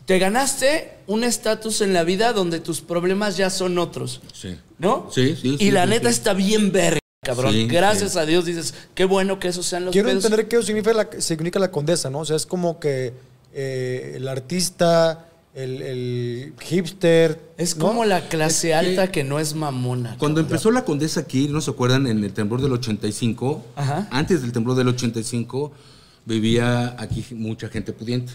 te 0.05 0.19
ganaste 0.19 0.91
un 1.07 1.23
estatus 1.23 1.81
en 1.81 1.93
la 1.93 2.03
vida 2.03 2.33
donde 2.33 2.59
tus 2.59 2.81
problemas 2.81 3.37
ya 3.37 3.49
son 3.49 3.77
otros. 3.77 4.21
Sí. 4.33 4.57
¿No? 4.79 5.09
Sí, 5.13 5.35
sí, 5.41 5.55
Y 5.55 5.57
sí, 5.57 5.71
la 5.71 5.83
sí, 5.85 5.89
neta 5.91 6.09
sí. 6.09 6.15
está 6.15 6.33
bien 6.33 6.71
verga, 6.71 6.99
cabrón. 7.23 7.53
Sí, 7.53 7.67
Gracias 7.67 8.13
sí. 8.13 8.19
a 8.19 8.25
Dios 8.25 8.45
dices, 8.45 8.73
qué 8.95 9.05
bueno 9.05 9.39
que 9.39 9.47
esos 9.47 9.65
sean 9.65 9.85
los 9.85 9.91
Quiero 9.93 10.09
pedos. 10.09 10.25
entender 10.25 10.47
qué 10.47 10.61
significa 10.61 10.93
la, 10.93 11.09
significa 11.19 11.59
la 11.59 11.71
condesa, 11.71 12.09
¿no? 12.09 12.19
O 12.19 12.25
sea, 12.25 12.35
es 12.35 12.45
como 12.45 12.79
que 12.79 13.13
eh, 13.53 14.13
el 14.17 14.27
artista, 14.27 15.27
el, 15.55 15.81
el 15.81 16.53
hipster. 16.59 17.39
Es 17.57 17.77
¿no? 17.77 17.87
como 17.87 18.03
la 18.03 18.27
clase 18.27 18.71
Es 18.71 18.75
alta 18.75 19.09
que 19.11 19.23
no 19.23 19.39
es 19.39 19.53
mamona. 19.53 20.17
Cuando 20.17 20.41
empezó 20.41 20.69
la 20.71 20.83
Condesa 20.83 21.21
aquí, 21.21 21.47
¿no 21.47 21.61
se 21.61 21.71
acuerdan? 21.71 22.07
En 22.07 22.23
el 22.23 22.33
temblor 22.33 22.61
del 22.61 22.73
85, 22.73 23.63
Ajá. 23.75 24.07
antes 24.11 24.41
del 24.41 24.51
temblor 24.51 24.75
del 24.75 24.89
85, 24.89 25.71
vivía 26.25 26.95
aquí 26.99 27.25
mucha 27.31 27.69
gente 27.69 27.93
pudiente. 27.93 28.33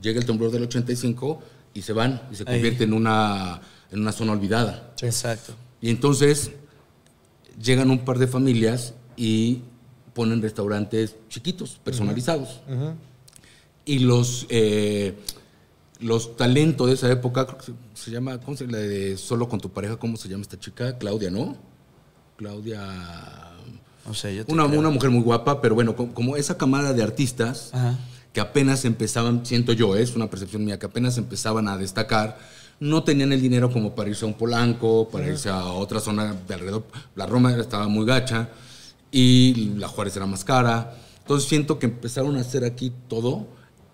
Llega 0.00 0.20
el 0.20 0.26
temblor 0.26 0.50
del 0.50 0.62
85 0.64 1.42
y 1.74 1.82
se 1.82 1.92
van 1.92 2.22
y 2.30 2.36
se 2.36 2.42
Ahí. 2.46 2.54
convierte 2.56 2.84
en 2.84 2.92
una, 2.92 3.60
en 3.90 4.00
una 4.00 4.12
zona 4.12 4.32
olvidada. 4.32 4.92
Exacto. 5.02 5.54
Y 5.80 5.90
entonces 5.90 6.50
llegan 7.62 7.90
un 7.90 8.00
par 8.04 8.18
de 8.18 8.26
familias 8.26 8.94
y 9.16 9.60
ponen 10.14 10.40
restaurantes 10.42 11.16
chiquitos, 11.28 11.78
personalizados. 11.82 12.60
Ujú. 12.68 12.94
Y 13.84 14.00
los, 14.00 14.46
eh, 14.48 15.14
los 16.00 16.36
talentos 16.36 16.88
de 16.88 16.94
esa 16.94 17.10
época, 17.10 17.46
creo 17.46 17.58
que 17.58 17.64
se, 17.66 17.72
se 17.94 18.10
llama, 18.10 18.38
¿cómo 18.40 18.56
se 18.56 18.64
llama? 18.64 18.78
La 18.78 18.82
de 18.84 19.16
Solo 19.16 19.48
con 19.48 19.60
tu 19.60 19.70
pareja, 19.70 19.96
¿cómo 19.96 20.16
se 20.16 20.28
llama 20.28 20.42
esta 20.42 20.58
chica? 20.58 20.98
Claudia, 20.98 21.30
¿no? 21.30 21.56
Claudia. 22.36 23.52
O 24.08 24.14
sea, 24.14 24.30
yo 24.30 24.44
Una, 24.48 24.66
una 24.66 24.90
mujer 24.90 25.10
muy 25.10 25.22
guapa, 25.22 25.60
pero 25.60 25.74
bueno, 25.74 25.96
como, 25.96 26.14
como 26.14 26.36
esa 26.36 26.56
camada 26.56 26.92
de 26.92 27.02
artistas 27.02 27.70
Ajá. 27.72 27.98
Que 28.36 28.40
apenas 28.42 28.84
empezaban, 28.84 29.46
siento 29.46 29.72
yo, 29.72 29.96
es 29.96 30.14
una 30.14 30.28
percepción 30.28 30.62
mía, 30.62 30.78
que 30.78 30.84
apenas 30.84 31.16
empezaban 31.16 31.68
a 31.68 31.78
destacar, 31.78 32.36
no 32.80 33.02
tenían 33.02 33.32
el 33.32 33.40
dinero 33.40 33.72
como 33.72 33.94
para 33.94 34.10
irse 34.10 34.26
a 34.26 34.28
un 34.28 34.34
Polanco, 34.34 35.08
para 35.10 35.26
irse 35.26 35.48
a 35.48 35.64
otra 35.68 36.00
zona 36.00 36.36
de 36.46 36.52
alrededor. 36.52 36.84
La 37.14 37.24
Roma 37.24 37.56
estaba 37.58 37.88
muy 37.88 38.04
gacha 38.04 38.50
y 39.10 39.70
la 39.78 39.88
Juárez 39.88 40.14
era 40.18 40.26
más 40.26 40.44
cara. 40.44 40.94
Entonces 41.20 41.48
siento 41.48 41.78
que 41.78 41.86
empezaron 41.86 42.36
a 42.36 42.40
hacer 42.40 42.66
aquí 42.66 42.92
todo 43.08 43.46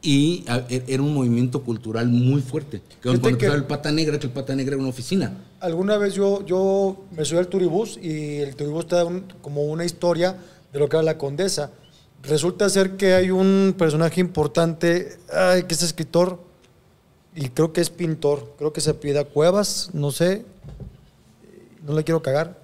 y 0.03 0.45
e- 0.69 0.83
era 0.89 1.05
un 1.05 1.15
movimiento 1.15 1.63
cultural 1.63 2.09
muy 2.09 2.41
fuerte. 2.43 2.83
Que 3.01 3.11
cuando 3.17 3.39
que- 3.39 3.47
el 3.47 3.63
Pata 3.63 3.93
Negra, 3.93 4.19
que 4.19 4.27
el 4.27 4.33
Pata 4.33 4.57
Negra 4.57 4.73
era 4.75 4.81
una 4.81 4.91
oficina. 4.91 5.33
Alguna 5.61 5.99
vez 5.99 6.15
yo, 6.15 6.45
yo 6.45 7.05
me 7.17 7.25
subí 7.25 7.39
al 7.39 7.47
turibús 7.47 7.97
y 8.03 8.39
el 8.39 8.57
turibús 8.57 8.89
te 8.89 8.97
da 8.97 9.05
un- 9.05 9.25
como 9.41 9.63
una 9.63 9.85
historia 9.85 10.37
de 10.73 10.81
lo 10.81 10.89
que 10.89 10.97
era 10.97 11.05
la 11.05 11.17
condesa. 11.17 11.71
Resulta 12.23 12.69
ser 12.69 12.97
que 12.97 13.15
hay 13.15 13.31
un 13.31 13.75
personaje 13.77 14.21
importante, 14.21 15.19
ay, 15.33 15.65
que 15.65 15.75
es 15.75 15.83
escritor 15.83 16.39
y 17.35 17.49
creo 17.49 17.73
que 17.73 17.81
es 17.81 17.91
pintor, 17.91 18.55
creo 18.59 18.73
que 18.73 18.81
se 18.81 18.95
pida 18.95 19.25
Cuevas, 19.25 19.91
no 19.93 20.11
sé, 20.13 20.45
no 21.85 21.95
le 21.95 22.05
quiero 22.05 22.23
cagar. 22.23 22.59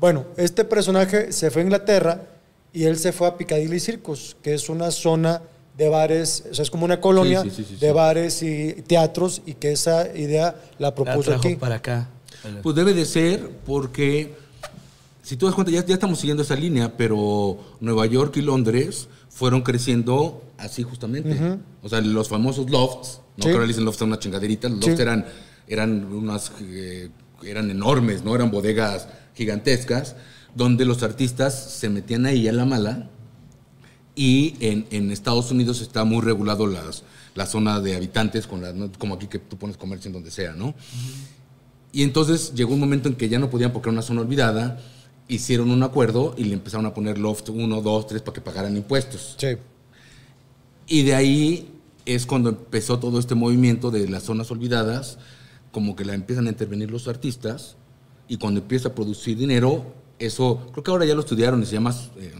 Bueno, 0.00 0.24
este 0.36 0.64
personaje 0.64 1.32
se 1.32 1.50
fue 1.50 1.62
a 1.62 1.64
Inglaterra 1.64 2.22
y 2.72 2.84
él 2.84 2.98
se 2.98 3.12
fue 3.12 3.28
a 3.28 3.36
Piccadilly 3.36 3.78
Circus, 3.78 4.36
que 4.42 4.54
es 4.54 4.68
una 4.68 4.90
zona 4.90 5.42
de 5.76 5.88
bares, 5.88 6.44
o 6.50 6.54
sea, 6.54 6.64
es 6.64 6.70
como 6.70 6.84
una 6.84 7.00
colonia 7.00 7.42
Sí, 7.42 7.50
sí, 7.50 7.56
sí, 7.56 7.64
sí, 7.64 7.74
de 7.76 7.88
sí. 7.88 7.94
bares 7.94 8.42
y 8.42 8.72
teatros 8.82 9.42
y 9.46 9.54
que 9.54 9.72
esa 9.72 10.08
idea 10.16 10.56
la 10.78 10.88
La 10.88 10.94
propuso 10.94 11.30
trajo 11.30 11.46
aquí. 11.46 11.56
para 11.56 11.76
acá. 11.76 12.08
Pues 12.62 12.74
debe 12.74 12.92
de 12.94 13.04
ser 13.06 13.48
porque, 13.64 14.34
si 15.22 15.36
tú 15.36 15.46
das 15.46 15.54
cuenta, 15.54 15.70
ya, 15.72 15.84
ya 15.86 15.94
estamos 15.94 16.18
siguiendo 16.18 16.42
esa 16.42 16.56
línea, 16.56 16.96
pero 16.96 17.58
Nueva 17.80 18.06
York 18.06 18.36
y 18.36 18.42
Londres 18.42 19.08
fueron 19.28 19.62
creciendo 19.62 20.42
así 20.58 20.82
justamente. 20.82 21.58
O 21.82 21.88
sea, 21.88 22.00
los 22.00 22.28
famosos 22.28 22.68
lofts, 22.70 23.20
no 23.36 23.44
Sí. 23.44 23.52
que 23.52 23.58
le 23.58 23.66
dicen 23.66 23.84
lofts 23.84 24.02
a 24.02 24.04
una 24.04 24.18
chingaderita, 24.18 24.68
los 24.68 24.80
lofts 24.80 25.00
eran, 25.00 25.24
eran 25.68 26.04
unas, 26.12 26.52
eh, 26.60 27.08
eran 27.44 27.70
enormes, 27.70 28.22
¿no? 28.24 28.34
Eran 28.34 28.50
bodegas 28.50 29.08
gigantescas, 29.34 30.16
donde 30.54 30.84
los 30.84 31.02
artistas 31.02 31.72
se 31.78 31.88
metían 31.88 32.26
ahí 32.26 32.46
a 32.48 32.52
la 32.52 32.64
mala 32.66 33.08
y 34.14 34.56
en, 34.60 34.86
en 34.90 35.10
Estados 35.10 35.50
Unidos 35.50 35.80
está 35.80 36.04
muy 36.04 36.20
regulado 36.20 36.66
las, 36.66 37.04
la 37.34 37.46
zona 37.46 37.80
de 37.80 37.96
habitantes, 37.96 38.46
con 38.46 38.60
la, 38.60 38.74
como 38.98 39.14
aquí 39.14 39.26
que 39.26 39.38
tú 39.38 39.56
pones 39.56 39.76
comercio 39.78 40.08
en 40.08 40.12
donde 40.12 40.30
sea, 40.30 40.52
¿no? 40.52 40.74
Y 41.92 42.02
entonces 42.02 42.52
llegó 42.54 42.74
un 42.74 42.80
momento 42.80 43.08
en 43.08 43.14
que 43.14 43.28
ya 43.28 43.38
no 43.38 43.48
podían 43.50 43.72
porque 43.72 43.88
era 43.88 43.92
una 43.94 44.02
zona 44.02 44.20
olvidada, 44.20 44.78
hicieron 45.28 45.70
un 45.70 45.82
acuerdo 45.82 46.34
y 46.36 46.44
le 46.44 46.54
empezaron 46.54 46.86
a 46.86 46.94
poner 46.94 47.18
loft 47.18 47.48
1, 47.48 47.80
2, 47.80 48.06
3 48.06 48.22
para 48.22 48.34
que 48.34 48.40
pagaran 48.40 48.76
impuestos. 48.76 49.36
Sí. 49.38 49.56
Y 50.86 51.02
de 51.02 51.14
ahí 51.14 51.72
es 52.04 52.26
cuando 52.26 52.50
empezó 52.50 52.98
todo 52.98 53.18
este 53.18 53.34
movimiento 53.34 53.90
de 53.90 54.08
las 54.08 54.24
zonas 54.24 54.50
olvidadas, 54.50 55.18
como 55.70 55.96
que 55.96 56.04
la 56.04 56.14
empiezan 56.14 56.46
a 56.46 56.50
intervenir 56.50 56.90
los 56.90 57.08
artistas 57.08 57.76
y 58.28 58.36
cuando 58.36 58.60
empieza 58.60 58.88
a 58.88 58.94
producir 58.94 59.36
dinero, 59.36 59.94
eso, 60.18 60.66
creo 60.72 60.84
que 60.84 60.90
ahora 60.90 61.04
ya 61.04 61.14
lo 61.14 61.20
estudiaron 61.20 61.62
y 61.62 61.66
se 61.66 61.72
llama, 61.72 61.94
eh, 62.18 62.32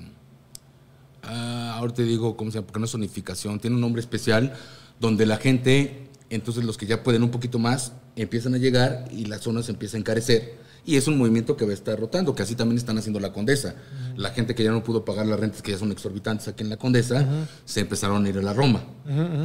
ah, 1.22 1.74
ahora 1.76 1.94
te 1.94 2.02
digo, 2.04 2.36
¿cómo 2.36 2.50
se 2.50 2.56
llama? 2.56 2.66
Porque 2.66 2.80
no 2.80 2.84
es 2.86 2.92
zonificación, 2.92 3.58
tiene 3.58 3.76
un 3.76 3.82
nombre 3.82 4.00
especial 4.00 4.54
donde 5.00 5.26
la 5.26 5.36
gente, 5.36 6.08
entonces 6.30 6.64
los 6.64 6.76
que 6.76 6.86
ya 6.86 7.02
pueden 7.02 7.22
un 7.22 7.30
poquito 7.30 7.58
más, 7.58 7.92
empiezan 8.16 8.54
a 8.54 8.58
llegar 8.58 9.08
y 9.10 9.24
la 9.26 9.38
zona 9.38 9.62
se 9.62 9.72
empieza 9.72 9.96
a 9.96 10.00
encarecer. 10.00 10.62
Y 10.84 10.96
es 10.96 11.06
un 11.06 11.16
movimiento 11.16 11.56
que 11.56 11.64
va 11.64 11.70
a 11.70 11.74
estar 11.74 11.98
rotando, 11.98 12.34
que 12.34 12.42
así 12.42 12.56
también 12.56 12.76
están 12.78 12.98
haciendo 12.98 13.20
la 13.20 13.32
Condesa. 13.32 13.76
La 14.16 14.30
gente 14.30 14.54
que 14.54 14.64
ya 14.64 14.72
no 14.72 14.82
pudo 14.82 15.04
pagar 15.04 15.26
las 15.26 15.38
rentas, 15.38 15.62
que 15.62 15.70
ya 15.72 15.78
son 15.78 15.92
exorbitantes 15.92 16.48
aquí 16.48 16.64
en 16.64 16.70
la 16.70 16.76
Condesa, 16.76 17.26
se 17.64 17.80
empezaron 17.80 18.24
a 18.24 18.28
ir 18.28 18.38
a 18.38 18.42
la 18.42 18.52
Roma. 18.52 18.82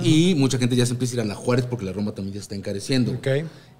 Y 0.03 0.33
mucha 0.35 0.57
gente 0.57 0.75
ya 0.75 0.85
se 0.85 0.93
empieza 0.93 1.13
a 1.13 1.15
ir 1.15 1.21
a 1.21 1.25
la 1.25 1.35
Juárez 1.35 1.65
porque 1.69 1.85
la 1.85 1.93
Roma 1.93 2.13
también 2.13 2.33
ya 2.33 2.39
está 2.41 2.55
encareciendo. 2.55 3.11
Ok. 3.11 3.27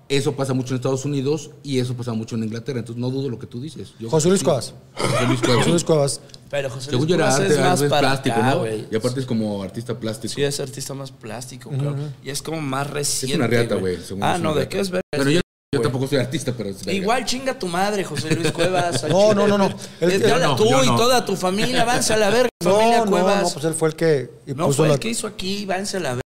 Eso 0.10 0.38
pasa 0.38 0.54
mucho 0.54 0.70
en 0.70 0.76
Estados 0.78 1.04
Unidos 1.04 1.52
y 1.64 1.80
eso 1.80 1.94
pasa 1.94 2.14
mucho 2.14 2.36
en 2.38 2.44
Inglaterra. 2.46 2.80
Entonces 2.80 3.02
no 3.02 3.10
dudo 3.10 3.28
lo 3.30 3.40
que 3.40 3.46
tú 3.48 3.60
dices. 3.60 3.94
Yo- 4.00 4.10
José 4.10 4.30
Luis. 4.30 4.42
Cuevas. 4.42 4.74
José 4.94 5.28
Luis 5.28 5.40
Cuevas. 5.42 5.58
José 5.58 5.70
Luis 5.70 5.84
Cuevas. 5.84 6.22
Pero 6.50 6.70
José 6.70 6.92
Según 6.92 7.08
Luis 7.08 7.16
era 7.16 7.26
Cuevas 7.26 7.40
arte, 7.42 7.54
es 7.54 7.60
más 7.60 7.82
es 7.82 7.90
para 7.90 8.08
plástico, 8.12 8.36
acá, 8.38 8.50
¿no? 8.52 8.60
güey. 8.60 8.86
Y 8.90 8.96
aparte 8.96 9.20
es 9.20 9.26
como 9.26 9.62
artista 9.64 10.00
plástico. 10.00 10.34
Sí, 10.34 10.44
es 10.44 10.60
artista 10.62 10.94
más 10.94 11.12
plástico, 11.12 11.70
claro. 11.72 11.98
Y 12.24 12.30
es 12.30 12.42
como 12.42 12.62
más 12.62 12.90
reciente. 12.90 13.34
es 13.34 13.38
una 13.40 13.48
reata, 13.48 13.76
güey. 13.76 13.98
según 13.98 14.24
Ah, 14.24 14.38
no, 14.38 14.54
¿de 14.54 14.70
qué 14.70 14.80
es? 14.80 14.92
Pero 15.12 15.30
yo, 15.30 15.42
yo 15.76 15.82
tampoco 15.82 16.08
soy 16.08 16.18
artista, 16.20 16.54
pero 16.56 16.70
es 16.70 16.78
verga. 16.86 16.94
Igual 16.94 17.26
chinga 17.26 17.60
tu 17.60 17.68
madre, 17.68 18.02
José 18.06 18.34
Luis 18.34 18.54
Cuevas. 18.54 19.04
al 19.04 19.12
No, 19.12 19.34
no, 19.34 19.48
no, 19.50 19.58
no. 19.58 19.66
Él- 20.00 20.24
no, 20.42 20.56
tú 20.56 20.66
yo 20.70 20.82
y 20.82 20.88
no. 20.88 20.96
toda 20.96 21.26
tu 21.26 21.36
familia, 21.36 21.84
váyanse 21.84 22.14
a 22.14 22.18
la 22.18 22.30
verga, 22.30 22.50
No, 22.64 22.76
familia 22.78 23.04
no, 23.04 23.12
Cuevas. 23.12 23.44
no, 23.44 23.50
pues 23.52 23.66
él 23.66 23.74
fue 23.74 23.90
el 23.90 23.96
que 23.96 24.30
y 24.48 24.54
No 24.54 24.68
puso 24.68 24.78
fue 24.78 24.88
la- 24.88 24.94
el 24.94 25.00
que 25.02 25.10
hizo 25.10 25.28
aquí, 25.28 25.66
váyanse 25.66 25.98
a 25.98 26.00
la 26.00 26.10
verga. 26.12 26.22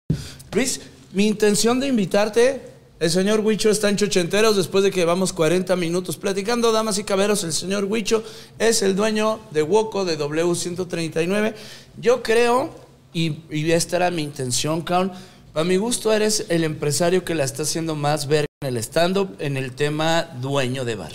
Luis, 0.52 0.80
mi 1.12 1.26
intención 1.26 1.78
de 1.80 1.86
invitarte, 1.88 2.62
el 2.98 3.10
señor 3.10 3.40
Huicho 3.40 3.68
está 3.68 3.90
en 3.90 3.96
Chochenteros 3.96 4.56
después 4.56 4.82
de 4.82 4.90
que 4.90 5.00
llevamos 5.00 5.34
40 5.34 5.76
minutos 5.76 6.16
platicando, 6.16 6.72
damas 6.72 6.96
y 6.96 7.04
caberos, 7.04 7.44
el 7.44 7.52
señor 7.52 7.84
Huicho 7.84 8.24
es 8.58 8.80
el 8.80 8.96
dueño 8.96 9.40
de 9.50 9.62
Woco 9.62 10.06
de 10.06 10.18
W139. 10.18 11.52
Yo 12.00 12.22
creo, 12.22 12.70
y, 13.12 13.40
y 13.50 13.70
esta 13.72 13.96
era 13.96 14.10
mi 14.10 14.22
intención, 14.22 14.80
cabrón, 14.80 15.12
para 15.52 15.64
mi 15.64 15.76
gusto 15.76 16.10
eres 16.14 16.46
el 16.48 16.64
empresario 16.64 17.22
que 17.22 17.34
la 17.34 17.44
está 17.44 17.64
haciendo 17.64 17.94
más 17.94 18.26
verga 18.28 18.46
en 18.66 18.76
el 18.76 18.82
stand-up 18.82 19.36
en 19.38 19.56
el 19.56 19.72
tema 19.72 20.28
dueño 20.40 20.84
de 20.84 20.96
bar. 20.96 21.12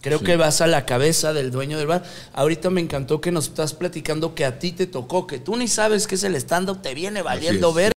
Creo 0.00 0.20
que 0.20 0.36
vas 0.36 0.60
a 0.60 0.66
la 0.66 0.84
cabeza 0.84 1.32
del 1.32 1.52
dueño 1.52 1.78
del 1.78 1.86
bar. 1.86 2.02
Ahorita 2.32 2.70
me 2.70 2.80
encantó 2.80 3.20
que 3.20 3.30
nos 3.30 3.46
estás 3.48 3.72
platicando 3.72 4.34
que 4.34 4.44
a 4.44 4.58
ti 4.58 4.72
te 4.72 4.86
tocó, 4.88 5.28
que 5.28 5.38
tú 5.38 5.56
ni 5.56 5.68
sabes 5.68 6.08
qué 6.08 6.16
es 6.16 6.24
el 6.24 6.34
stand-up, 6.34 6.82
te 6.82 6.92
viene 6.92 7.22
valiendo 7.22 7.72
ver 7.72 7.92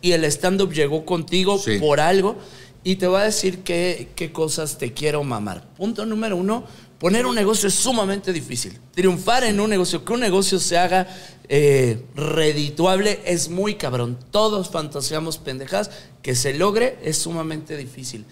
y 0.00 0.12
el 0.12 0.24
stand-up 0.24 0.72
llegó 0.72 1.04
contigo 1.04 1.58
Sí. 1.58 1.78
por 1.78 2.00
algo. 2.00 2.38
Y 2.82 2.96
te 2.96 3.06
voy 3.06 3.20
a 3.20 3.24
decir 3.24 3.60
qué, 3.60 4.08
qué 4.16 4.32
cosas 4.32 4.78
te 4.78 4.92
quiero 4.92 5.22
mamar. 5.22 5.66
Punto 5.76 6.06
número 6.06 6.36
uno, 6.36 6.64
poner 6.98 7.26
un 7.26 7.34
negocio 7.34 7.68
es 7.68 7.74
sumamente 7.74 8.32
difícil. 8.32 8.78
Triunfar 8.94 9.44
en 9.44 9.60
un 9.60 9.68
negocio, 9.70 10.04
que 10.04 10.12
un 10.12 10.20
negocio 10.20 10.58
se 10.58 10.78
haga 10.78 11.06
eh, 11.48 12.02
redituable 12.14 13.20
es 13.24 13.48
muy 13.50 13.74
cabrón. 13.74 14.18
Todos 14.30 14.70
fantaseamos 14.70 15.38
pendejadas. 15.38 15.90
Que 16.22 16.34
se 16.34 16.54
logre 16.54 16.98
es 17.02 17.18
sumamente 17.18 17.76
difícil. 17.76 18.24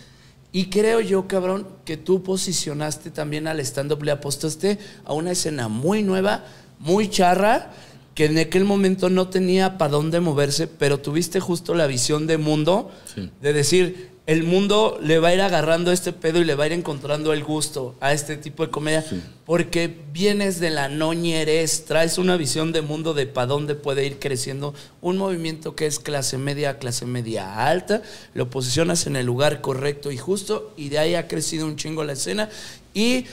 Y 0.52 0.66
creo 0.70 1.00
yo, 1.00 1.26
cabrón, 1.28 1.66
que 1.84 1.96
tú 1.98 2.22
posicionaste 2.22 3.10
también 3.10 3.46
al 3.46 3.60
stand-up, 3.60 4.02
le 4.02 4.12
apostaste 4.12 4.78
a 5.04 5.12
una 5.12 5.32
escena 5.32 5.68
muy 5.68 6.02
nueva, 6.02 6.44
muy 6.78 7.08
charra, 7.08 7.70
que 8.14 8.24
en 8.26 8.38
aquel 8.38 8.64
momento 8.64 9.10
no 9.10 9.28
tenía 9.28 9.76
para 9.78 9.92
dónde 9.92 10.20
moverse, 10.20 10.66
pero 10.66 10.98
tuviste 11.00 11.38
justo 11.38 11.74
la 11.74 11.86
visión 11.86 12.26
de 12.26 12.38
mundo, 12.38 12.90
Sí. 13.14 13.30
de 13.42 13.52
decir, 13.52 14.10
el 14.28 14.42
mundo 14.44 14.98
le 15.02 15.18
va 15.18 15.28
a 15.28 15.34
ir 15.34 15.40
agarrando 15.40 15.90
este 15.90 16.12
pedo 16.12 16.38
y 16.38 16.44
le 16.44 16.54
va 16.54 16.64
a 16.64 16.66
ir 16.66 16.74
encontrando 16.74 17.32
el 17.32 17.42
gusto 17.42 17.94
a 17.98 18.12
este 18.12 18.36
tipo 18.36 18.62
de 18.62 18.70
comedia, 18.70 19.00
Sí. 19.00 19.22
porque 19.46 20.02
vienes 20.12 20.60
de 20.60 20.68
la 20.68 20.90
noñerez, 20.90 21.86
traes 21.86 22.18
una 22.18 22.36
visión 22.36 22.70
de 22.70 22.82
mundo 22.82 23.14
de 23.14 23.26
para 23.26 23.46
dónde 23.46 23.74
puede 23.74 24.04
ir 24.04 24.18
creciendo 24.18 24.74
un 25.00 25.16
movimiento 25.16 25.74
que 25.74 25.86
es 25.86 25.98
clase 25.98 26.36
media, 26.36 26.78
clase 26.78 27.06
media 27.06 27.66
alta, 27.66 28.02
lo 28.34 28.50
posicionas 28.50 29.06
en 29.06 29.16
el 29.16 29.24
lugar 29.24 29.62
correcto 29.62 30.12
y 30.12 30.18
justo, 30.18 30.74
y 30.76 30.90
de 30.90 30.98
ahí 30.98 31.14
ha 31.14 31.26
crecido 31.26 31.64
un 31.64 31.76
chingo 31.76 32.04
la 32.04 32.12
escena, 32.12 32.50
y 32.92 33.24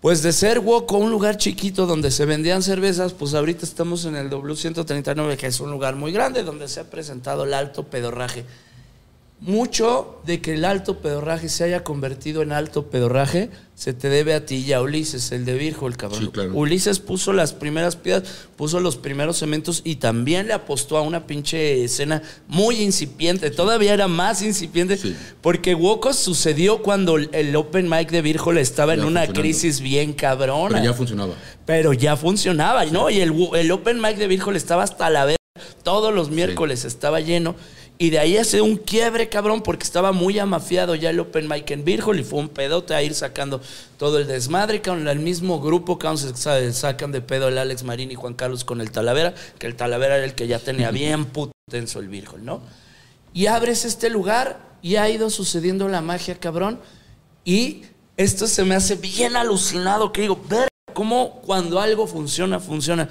pues 0.00 0.22
de 0.22 0.32
ser 0.32 0.60
Woco, 0.60 0.98
un 0.98 1.10
lugar 1.10 1.36
chiquito 1.36 1.84
donde 1.86 2.12
se 2.12 2.26
vendían 2.26 2.62
cervezas, 2.62 3.12
pues 3.12 3.34
ahorita 3.34 3.66
estamos 3.66 4.04
en 4.04 4.14
el 4.14 4.30
W139, 4.30 5.36
que 5.36 5.48
es 5.48 5.58
un 5.58 5.72
lugar 5.72 5.96
muy 5.96 6.12
grande 6.12 6.44
donde 6.44 6.68
se 6.68 6.78
ha 6.78 6.84
presentado 6.90 7.42
el 7.42 7.54
alto 7.54 7.82
pedorraje. 7.82 8.44
Mucho 9.44 10.20
de 10.24 10.40
que 10.40 10.54
el 10.54 10.64
alto 10.64 10.98
pedorraje 10.98 11.48
se 11.48 11.64
haya 11.64 11.82
convertido 11.82 12.42
en 12.42 12.52
alto 12.52 12.86
pedorraje 12.86 13.50
se 13.74 13.92
te 13.92 14.08
debe 14.08 14.34
a 14.34 14.46
ti 14.46 14.58
y 14.58 14.72
a 14.72 14.80
Ulises, 14.80 15.32
el 15.32 15.44
de 15.44 15.54
Virgo, 15.54 15.88
el 15.88 15.96
cabrón. 15.96 16.20
Sí, 16.20 16.28
claro. 16.28 16.52
Ulises 16.54 17.00
puso 17.00 17.32
las 17.32 17.52
primeras 17.52 17.96
piedras, 17.96 18.46
puso 18.54 18.78
los 18.78 18.96
primeros 18.96 19.38
cementos 19.38 19.80
y 19.82 19.96
también 19.96 20.46
le 20.46 20.52
apostó 20.52 20.96
a 20.96 21.02
una 21.02 21.26
pinche 21.26 21.82
escena 21.82 22.22
muy 22.46 22.76
incipiente. 22.80 23.50
Todavía 23.50 23.92
era 23.94 24.06
más 24.06 24.42
incipiente 24.42 24.96
Sí. 24.96 25.16
porque 25.40 25.74
Woco 25.74 26.12
sucedió 26.12 26.80
cuando 26.80 27.16
el 27.16 27.56
open 27.56 27.88
mic 27.88 28.12
de 28.12 28.22
Virgo 28.22 28.52
estaba 28.52 28.94
en 28.94 29.02
una 29.02 29.26
crisis 29.26 29.80
bien 29.80 30.12
cabrona. 30.12 30.76
Pero 30.76 30.84
ya 30.84 30.94
funcionaba. 30.94 31.34
Pero 31.66 31.92
ya 31.92 32.16
funcionaba, 32.16 32.84
¿no? 32.84 33.10
Y 33.10 33.20
el, 33.20 33.34
el 33.56 33.72
open 33.72 34.00
mic 34.00 34.18
de 34.18 34.28
Virgol 34.28 34.54
estaba 34.54 34.84
hasta 34.84 35.10
la 35.10 35.24
vez. 35.24 35.36
Todos 35.82 36.14
los 36.14 36.30
miércoles 36.30 36.84
estaba 36.84 37.18
lleno. 37.18 37.56
Y 37.98 38.10
de 38.10 38.18
ahí 38.18 38.36
hace 38.36 38.60
un 38.60 38.76
quiebre, 38.78 39.28
cabrón, 39.28 39.62
porque 39.62 39.84
estaba 39.84 40.10
muy 40.10 40.36
amafiado 40.38 40.96
ya 40.96 41.10
el 41.10 41.20
open 41.20 41.46
mic 41.48 41.70
en 41.70 41.84
Virgol 41.84 42.18
y 42.18 42.24
fue 42.24 42.40
un 42.40 42.48
pedote 42.48 42.94
a 42.94 43.02
ir 43.02 43.14
sacando 43.14 43.60
todo 43.96 44.18
el 44.18 44.26
desmadre, 44.26 44.80
cabrón. 44.80 45.06
El 45.06 45.20
mismo 45.20 45.60
grupo, 45.60 45.98
cabrón, 45.98 46.18
se 46.18 46.34
sa- 46.34 46.72
sacan 46.72 47.12
de 47.12 47.20
pedo 47.20 47.46
el 47.48 47.58
Alex 47.58 47.84
Marín 47.84 48.10
y 48.10 48.16
Juan 48.16 48.34
Carlos 48.34 48.64
con 48.64 48.80
el 48.80 48.90
Talavera, 48.90 49.34
que 49.58 49.68
el 49.68 49.76
Talavera 49.76 50.16
era 50.16 50.24
el 50.24 50.34
que 50.34 50.48
ya 50.48 50.58
tenía 50.58 50.90
bien 50.90 51.26
puto 51.26 51.52
tenso 51.70 52.00
el 52.00 52.08
Virgol, 52.08 52.44
¿no? 52.44 52.60
Y 53.32 53.46
abres 53.46 53.84
este 53.84 54.10
lugar 54.10 54.58
y 54.82 54.96
ha 54.96 55.08
ido 55.08 55.30
sucediendo 55.30 55.86
la 55.86 56.00
magia, 56.00 56.40
cabrón. 56.40 56.80
Y 57.44 57.82
esto 58.16 58.48
se 58.48 58.64
me 58.64 58.74
hace 58.74 58.96
bien 58.96 59.36
alucinado, 59.36 60.12
que 60.12 60.22
digo, 60.22 60.40
ver 60.48 60.66
cómo 60.92 61.40
cuando 61.42 61.78
algo 61.80 62.08
funciona, 62.08 62.58
funciona. 62.58 63.08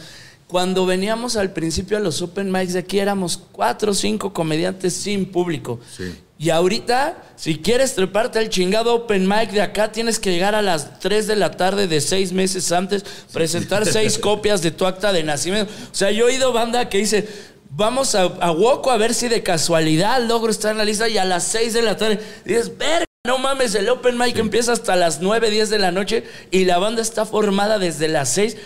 Cuando 0.51 0.85
veníamos 0.85 1.37
al 1.37 1.53
principio 1.53 1.95
a 1.95 2.01
los 2.01 2.21
open 2.21 2.51
mics 2.51 2.73
de 2.73 2.79
aquí 2.79 2.99
éramos 2.99 3.39
cuatro 3.53 3.91
o 3.91 3.95
cinco 3.95 4.33
comediantes 4.33 4.93
sin 4.93 5.25
público. 5.25 5.79
Sí. 5.95 6.13
Y 6.37 6.49
ahorita, 6.49 7.23
si 7.37 7.59
quieres 7.59 7.95
treparte 7.95 8.37
al 8.37 8.49
chingado 8.49 8.93
open 8.93 9.29
mic 9.29 9.51
de 9.51 9.61
acá, 9.61 9.93
tienes 9.93 10.19
que 10.19 10.29
llegar 10.29 10.53
a 10.53 10.61
las 10.61 10.99
3 10.99 11.25
de 11.27 11.37
la 11.37 11.51
tarde 11.51 11.87
de 11.87 12.01
seis 12.01 12.33
meses 12.33 12.69
antes, 12.73 13.05
presentar 13.31 13.85
seis 13.89 14.17
copias 14.17 14.61
de 14.61 14.71
tu 14.71 14.85
acta 14.85 15.13
de 15.13 15.23
nacimiento. 15.23 15.71
O 15.89 15.95
sea, 15.95 16.11
yo 16.11 16.27
he 16.27 16.33
oído 16.33 16.51
banda 16.51 16.89
que 16.89 16.97
dice, 16.97 17.29
vamos 17.69 18.13
a, 18.15 18.23
a 18.23 18.51
Woco 18.51 18.91
a 18.91 18.97
ver 18.97 19.13
si 19.13 19.29
de 19.29 19.43
casualidad 19.43 20.21
logro 20.21 20.51
estar 20.51 20.73
en 20.73 20.79
la 20.79 20.83
lista 20.83 21.07
y 21.07 21.17
a 21.17 21.23
las 21.23 21.45
6 21.45 21.71
de 21.71 21.81
la 21.81 21.95
tarde 21.95 22.19
dices, 22.43 22.77
verga, 22.77 23.05
no 23.25 23.37
mames, 23.37 23.73
el 23.75 23.87
open 23.87 24.17
mic 24.17 24.37
empieza 24.37 24.73
hasta 24.73 24.97
las 24.97 25.21
9, 25.21 25.49
10 25.49 25.69
de 25.69 25.79
la 25.79 25.93
noche 25.93 26.25
y 26.51 26.65
la 26.65 26.77
banda 26.77 27.01
está 27.01 27.25
formada 27.25 27.79
desde 27.79 28.09
las 28.09 28.27
6. 28.33 28.57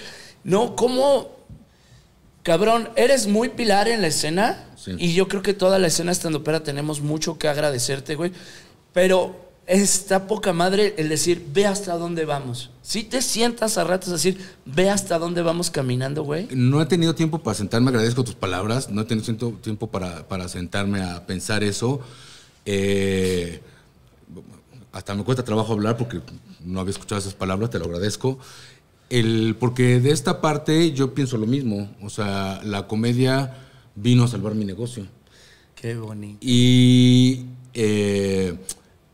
No, 0.44 0.76
¿cómo? 0.76 1.35
Cabrón, 2.46 2.90
eres 2.96 3.26
muy 3.26 3.50
pilar 3.50 3.88
en 3.88 4.02
la 4.02 4.08
escena 4.08 4.66
Sí. 4.78 4.92
y 5.00 5.14
yo 5.16 5.28
creo 5.28 5.42
que 5.42 5.56
toda 5.56 5.80
la 5.80 5.88
escena 5.88 6.12
estandopera 6.12 6.62
tenemos 6.62 7.02
mucho 7.02 7.40
que 7.40 7.48
agradecerte, 7.48 8.14
güey. 8.14 8.32
Pero 8.94 9.36
está 9.66 10.28
poca 10.28 10.54
madre 10.54 10.94
el 11.00 11.10
decir, 11.10 11.44
ve 11.52 11.66
hasta 11.66 11.98
dónde 11.98 12.24
vamos. 12.26 12.70
Si 12.84 13.02
te 13.04 13.24
sientas 13.24 13.80
a 13.80 13.84
ratos 13.84 14.10
a 14.10 14.14
decir, 14.14 14.38
ve 14.64 14.92
hasta 14.92 15.18
dónde 15.18 15.42
vamos 15.42 15.72
caminando, 15.72 16.22
güey. 16.24 16.48
No 16.52 16.80
he 16.84 16.86
tenido 16.86 17.16
tiempo 17.16 17.40
para 17.40 17.56
sentarme, 17.56 17.90
agradezco 17.90 18.24
tus 18.24 18.36
palabras, 18.36 18.92
no 18.92 19.02
he 19.02 19.06
tenido 19.06 19.26
tiempo- 19.26 19.58
tiempo 19.60 19.88
para, 19.90 20.28
para 20.28 20.48
sentarme 20.48 21.02
a 21.02 21.26
pensar 21.26 21.64
eso. 21.64 22.00
Eh, 22.68 23.60
hasta 24.92 25.16
me 25.16 25.24
cuesta 25.24 25.44
trabajo 25.44 25.74
hablar 25.74 25.98
porque 25.98 26.22
no 26.64 26.80
había 26.80 26.92
escuchado 26.92 27.18
esas 27.18 27.34
palabras, 27.34 27.72
te 27.72 27.80
lo 27.80 27.86
agradezco. 27.86 28.38
El, 29.10 29.56
porque 29.60 30.00
de 30.00 30.12
esta 30.12 30.42
parte 30.42 30.92
yo 30.92 31.14
pienso 31.14 31.38
lo 31.38 31.46
mismo, 31.46 31.90
o 32.02 32.10
sea, 32.10 32.62
la 32.64 32.88
comedia 32.88 33.54
vino 33.96 34.24
a 34.24 34.28
salvar 34.28 34.56
mi 34.56 34.66
negocio. 34.66 35.06
Qué 35.76 35.96
bonito. 35.96 36.40
Y 36.42 37.46
eh, 37.74 38.58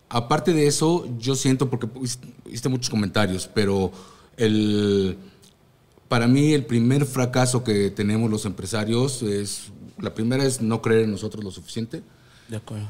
aparte 0.09 0.53
de 0.53 0.67
eso, 0.67 1.07
yo 1.19 1.35
siento, 1.35 1.69
porque 1.69 1.87
hiciste 2.45 2.69
muchos 2.69 2.89
comentarios, 2.89 3.49
pero 3.53 3.91
el, 4.37 5.17
para 6.07 6.27
mí 6.27 6.53
el 6.53 6.65
primer 6.65 7.05
fracaso 7.05 7.63
que 7.63 7.89
tenemos 7.89 8.29
los 8.29 8.45
empresarios 8.45 9.23
es, 9.23 9.71
la 9.97 10.13
primera 10.13 10.45
es 10.45 10.61
no 10.61 10.81
creer 10.81 11.03
en 11.03 11.11
nosotros 11.11 11.43
lo 11.43 11.51
suficiente. 11.51 12.03
De 12.47 12.57
acuerdo. 12.57 12.89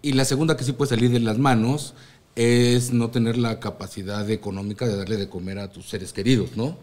Y 0.00 0.12
la 0.12 0.24
segunda 0.24 0.56
que 0.56 0.64
sí 0.64 0.72
puede 0.72 0.90
salir 0.90 1.10
de 1.10 1.20
las 1.20 1.38
manos 1.38 1.94
es 2.36 2.92
no 2.92 3.10
tener 3.10 3.36
la 3.36 3.60
capacidad 3.60 4.28
económica 4.30 4.86
de 4.86 4.96
darle 4.96 5.16
de 5.16 5.28
comer 5.28 5.58
a 5.58 5.70
tus 5.70 5.88
seres 5.88 6.12
queridos, 6.12 6.56
¿no? 6.56 6.76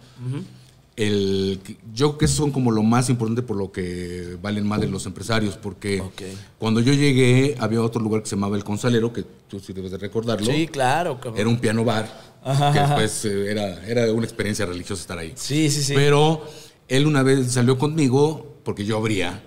El, 0.96 1.62
yo 1.94 2.10
creo 2.10 2.18
que 2.18 2.28
son 2.28 2.52
como 2.52 2.72
lo 2.72 2.84
más 2.84 3.10
importante 3.10 3.42
por 3.42 3.56
lo 3.56 3.72
que 3.72 4.38
valen 4.42 4.68
más 4.68 4.82
de 4.82 4.88
los 4.88 5.06
empresarios, 5.06 5.56
porque 5.56 6.02
Ok. 6.02 6.22
cuando 6.58 6.82
yo 6.82 6.92
llegué 6.92 7.56
había 7.60 7.82
otro 7.82 8.02
lugar 8.02 8.22
que 8.22 8.28
se 8.30 8.36
llamaba 8.36 8.58
El 8.58 8.66
Consalero, 8.66 9.14
que 9.14 9.24
tú 9.48 9.62
sí 9.62 9.72
debes 9.72 9.92
de 9.92 9.98
recordarlo. 9.98 10.46
Sí, 10.52 10.68
claro, 10.68 11.16
cabrón. 11.22 11.40
Era 11.40 11.48
un 11.50 11.58
piano 11.58 11.86
bar, 11.86 12.34
Ajá. 12.44 12.74
que 12.74 12.80
después 12.80 13.26
eh, 13.26 13.50
era, 13.50 13.86
era 13.88 14.12
una 14.12 14.26
experiencia 14.26 14.66
religiosa 14.66 15.02
estar 15.02 15.18
ahí. 15.18 15.32
Sí, 15.36 15.70
sí, 15.70 15.84
sí. 15.84 15.94
Pero 15.96 16.44
él 16.90 17.08
una 17.08 17.24
vez 17.24 17.50
salió 17.54 17.78
conmigo, 17.78 18.58
porque 18.66 18.84
yo 18.84 18.98
abría, 18.98 19.42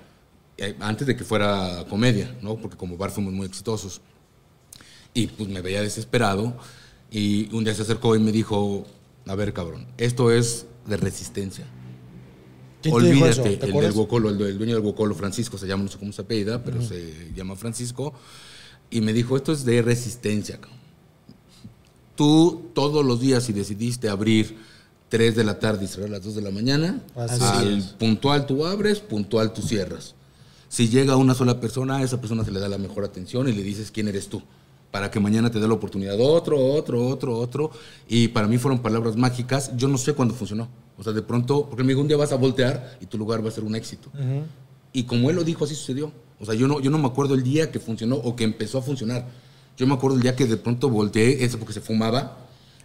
eh, 0.56 0.74
antes 0.80 1.06
de 1.06 1.14
que 1.16 1.22
fuera 1.24 1.84
comedia, 1.90 2.34
¿no? 2.40 2.56
Porque 2.56 2.78
como 2.78 2.96
bar 2.96 3.10
fuimos 3.10 3.34
muy 3.34 3.46
exitosos. 3.46 4.00
Y 5.14 5.26
pues 5.26 5.48
me 5.48 5.60
veía 5.60 5.82
desesperado. 5.82 6.56
Y 7.10 7.54
un 7.54 7.64
día 7.64 7.74
se 7.74 7.82
acercó 7.82 8.16
y 8.16 8.20
me 8.20 8.32
dijo, 8.32 8.86
a 9.26 9.34
ver, 9.34 9.52
cabrón, 9.52 9.86
esto 9.98 10.30
es 10.30 10.66
de 10.86 10.96
resistencia. 10.96 11.66
¿Quién 12.82 12.96
te 12.96 13.12
dijo 13.12 13.26
eso? 13.26 13.42
Olvídate, 13.42 13.56
¿Te 13.58 13.66
el 13.66 13.72
del 13.72 13.92
el, 14.40 14.40
el 14.48 14.58
dueño 14.58 14.74
del 14.74 14.82
Guocolo, 14.82 15.14
Francisco, 15.14 15.56
se 15.58 15.66
llama, 15.66 15.84
no 15.84 15.90
sé 15.90 15.98
cómo 15.98 16.12
se 16.12 16.22
apellida, 16.22 16.64
pero 16.64 16.82
se 16.82 17.30
llama 17.34 17.54
Francisco. 17.54 18.12
Y 18.90 19.00
me 19.00 19.12
dijo, 19.12 19.36
esto 19.36 19.52
es 19.52 19.64
de 19.64 19.82
resistencia. 19.82 20.56
cabrón. 20.60 20.78
Tú 22.16 22.70
todos 22.74 23.04
los 23.04 23.20
días, 23.20 23.44
si 23.44 23.52
decidiste 23.52 24.08
abrir 24.08 24.56
3 25.08 25.36
de 25.36 25.44
la 25.44 25.58
tarde 25.58 25.84
y 25.84 25.88
cerrar 25.88 26.08
a 26.08 26.12
las 26.12 26.24
2 26.24 26.34
de 26.36 26.42
la 26.42 26.50
mañana, 26.50 27.02
Así 27.14 27.38
al 27.42 27.78
es. 27.78 27.84
puntual 27.86 28.46
tú 28.46 28.64
abres, 28.66 29.00
puntual 29.00 29.52
tú 29.52 29.62
cierras. 29.62 30.14
Si 30.68 30.88
llega 30.88 31.16
una 31.16 31.34
sola 31.34 31.60
persona, 31.60 31.98
a 31.98 32.02
esa 32.02 32.20
persona 32.20 32.44
se 32.44 32.50
le 32.50 32.58
da 32.60 32.68
la 32.68 32.78
mejor 32.78 33.04
atención 33.04 33.48
y 33.48 33.52
le 33.52 33.62
dices 33.62 33.90
quién 33.90 34.08
eres 34.08 34.28
tú, 34.28 34.42
para 34.92 35.10
que 35.10 35.18
mañana 35.18 35.50
te 35.50 35.58
dé 35.58 35.66
la 35.66 35.72
oportunidad 35.74 36.20
otro, 36.20 36.62
otro, 36.62 37.04
otro, 37.08 37.38
otro. 37.38 37.70
Y 38.06 38.28
para 38.28 38.46
mí 38.46 38.58
fueron 38.58 38.80
palabras 38.80 39.16
mágicas. 39.16 39.74
Yo 39.74 39.88
no 39.88 39.96
sé 39.96 40.12
cuándo 40.12 40.34
funcionó. 40.34 40.68
O 40.98 41.02
sea, 41.02 41.14
de 41.14 41.22
pronto, 41.22 41.66
porque 41.66 41.82
me 41.82 41.88
dijo, 41.88 42.02
un 42.02 42.08
día 42.08 42.18
vas 42.18 42.30
a 42.30 42.36
voltear 42.36 42.98
y 43.00 43.06
tu 43.06 43.16
lugar 43.16 43.42
va 43.42 43.48
a 43.48 43.52
ser 43.52 43.64
un 43.64 43.74
éxito. 43.74 44.10
Y 44.92 45.04
como 45.04 45.30
él 45.30 45.36
lo 45.36 45.44
dijo, 45.44 45.64
así 45.64 45.74
sucedió. 45.74 46.12
O 46.38 46.44
sea, 46.44 46.54
yo 46.54 46.68
no, 46.68 46.78
yo 46.78 46.90
no 46.90 46.98
me 46.98 47.06
acuerdo 47.06 47.34
el 47.34 47.42
día 47.42 47.72
que 47.72 47.80
funcionó 47.80 48.16
o 48.16 48.36
que 48.36 48.44
empezó 48.44 48.78
a 48.78 48.82
funcionar. 48.82 49.26
Yo 49.78 49.86
me 49.86 49.94
acuerdo 49.94 50.18
el 50.18 50.22
día 50.22 50.36
que 50.36 50.46
de 50.46 50.58
pronto 50.58 50.90
volteé, 50.90 51.42
eso 51.42 51.58
porque 51.58 51.72
se 51.72 51.80
fumaba. 51.80 52.36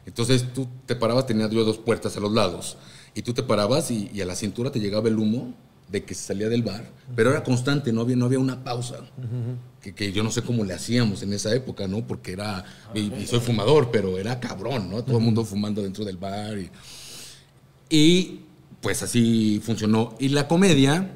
Entonces 0.06 0.46
tú 0.54 0.66
te 0.86 0.96
parabas, 0.96 1.26
tenía 1.26 1.50
yo 1.50 1.66
dos 1.66 1.78
puertas 1.78 2.16
a 2.16 2.22
los 2.22 2.32
lados. 2.32 2.78
Y 3.16 3.22
tú 3.22 3.34
te 3.34 3.44
parabas 3.44 3.92
y, 3.92 4.10
y 4.14 4.22
a 4.22 4.26
la 4.26 4.36
cintura 4.36 4.72
te 4.72 4.80
llegaba 4.80 5.10
el 5.10 5.20
humo 5.20 5.54
de 5.90 6.04
que 6.04 6.14
se 6.14 6.24
salía 6.28 6.50
del 6.50 6.64
bar. 6.64 6.90
Pero 7.16 7.32
era 7.32 7.44
constante, 7.44 7.94
no 7.94 8.02
había, 8.02 8.16
no 8.16 8.26
había 8.26 8.40
una 8.40 8.64
pausa. 8.64 8.98
que, 9.82 9.94
que 9.94 10.12
yo 10.12 10.24
no 10.24 10.32
sé 10.32 10.42
cómo 10.42 10.64
le 10.64 10.74
hacíamos 10.74 11.24
en 11.24 11.34
esa 11.34 11.54
época, 11.56 11.88
¿no? 11.88 12.06
Porque 12.06 12.34
era, 12.34 12.66
y, 12.94 13.14
y 13.14 13.28
soy 13.28 13.40
fumador, 13.40 13.90
pero 13.92 14.18
era 14.18 14.40
cabrón, 14.40 14.90
¿no? 14.90 15.04
Todo 15.04 15.18
el 15.18 15.24
mundo 15.24 15.46
fumando 15.46 15.82
dentro 15.82 16.04
del 16.04 16.18
bar. 16.18 16.58
Y, 16.58 16.70
y 17.90 18.42
pues 18.82 19.02
así 19.04 19.62
funcionó. 19.64 20.16
Y 20.20 20.30
la 20.30 20.48
comedia, 20.48 21.12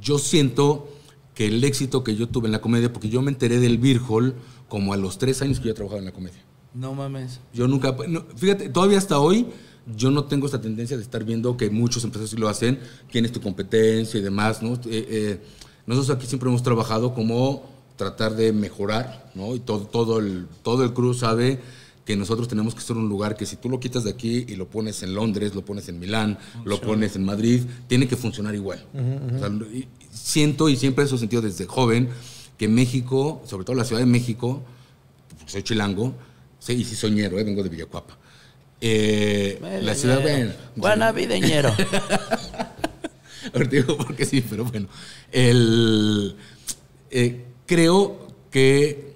yo 0.00 0.18
siento 0.18 0.88
que 1.34 1.46
el 1.46 1.62
éxito 1.64 2.04
que 2.04 2.16
yo 2.16 2.28
tuve 2.28 2.46
en 2.46 2.52
la 2.52 2.60
comedia, 2.60 2.92
porque 2.92 3.08
yo 3.08 3.22
me 3.22 3.30
enteré 3.30 3.58
del 3.60 3.80
Hall 4.08 4.34
como 4.68 4.92
a 4.92 4.96
los 4.96 5.18
tres 5.18 5.42
años 5.42 5.60
que 5.60 5.68
yo 5.68 5.74
trabajaba 5.74 5.98
en 6.00 6.06
la 6.06 6.12
comedia. 6.12 6.40
No 6.74 6.92
mames. 6.94 7.40
Yo 7.52 7.68
nunca, 7.68 7.96
no, 8.08 8.24
fíjate, 8.36 8.68
todavía 8.68 8.98
hasta 8.98 9.20
hoy 9.20 9.46
yo 9.96 10.10
no 10.10 10.24
tengo 10.24 10.46
esta 10.46 10.60
tendencia 10.60 10.96
de 10.96 11.02
estar 11.02 11.24
viendo 11.24 11.56
que 11.56 11.70
muchos 11.70 12.04
empresarios 12.04 12.30
sí 12.30 12.36
lo 12.36 12.48
hacen, 12.48 12.78
quién 13.10 13.24
es 13.24 13.32
tu 13.32 13.40
competencia 13.40 14.18
y 14.18 14.22
demás, 14.22 14.62
¿no? 14.62 14.74
Eh, 14.74 14.80
eh, 14.86 15.40
nosotros 15.86 16.16
aquí 16.16 16.26
siempre 16.26 16.48
hemos 16.48 16.62
trabajado 16.62 17.14
como 17.14 17.70
tratar 17.96 18.34
de 18.34 18.52
mejorar, 18.52 19.30
¿no? 19.34 19.54
Y 19.54 19.60
todo, 19.60 19.86
todo, 19.86 20.18
el, 20.18 20.46
todo 20.62 20.84
el 20.84 20.92
crew 20.94 21.14
sabe 21.14 21.60
que 22.04 22.16
nosotros 22.16 22.48
tenemos 22.48 22.74
que 22.74 22.82
ser 22.82 22.96
un 22.96 23.08
lugar 23.08 23.36
que 23.36 23.46
si 23.46 23.56
tú 23.56 23.68
lo 23.68 23.80
quitas 23.80 24.04
de 24.04 24.10
aquí 24.10 24.44
y 24.48 24.56
lo 24.56 24.68
pones 24.68 25.02
en 25.02 25.14
Londres, 25.14 25.54
lo 25.54 25.64
pones 25.64 25.88
en 25.88 25.98
Milán, 25.98 26.38
lo 26.64 26.80
pones 26.80 27.16
en 27.16 27.24
Madrid, 27.24 27.62
tiene 27.86 28.06
que 28.06 28.16
funcionar 28.16 28.54
igual. 28.54 28.84
O 29.34 29.38
sea, 29.38 29.50
siento 30.10 30.68
y 30.68 30.76
siempre 30.76 31.04
eso 31.04 31.16
he 31.16 31.18
sentido 31.18 31.40
desde 31.40 31.66
joven 31.66 32.10
que 32.58 32.68
México, 32.68 33.42
sobre 33.46 33.64
todo 33.64 33.76
la 33.76 33.84
Ciudad 33.84 34.00
de 34.00 34.06
México, 34.06 34.62
porque 35.38 35.50
soy 35.50 35.62
chilango, 35.62 36.14
sí, 36.58 36.74
y 36.74 36.84
sí 36.84 36.94
soñero, 36.94 37.38
¿eh? 37.38 37.44
vengo 37.44 37.62
de 37.62 37.70
Villacuapa. 37.70 38.18
Eh, 38.80 39.58
la 39.82 39.94
ciudad, 39.94 40.20
bueno, 40.20 40.52
Guanavideñero. 40.76 41.74
Ahorita 43.54 43.70
digo 43.76 43.96
porque 43.98 44.24
sí, 44.24 44.42
pero 44.48 44.64
bueno. 44.64 44.88
El, 45.32 46.34
eh, 47.10 47.44
creo 47.66 48.28
que 48.50 49.14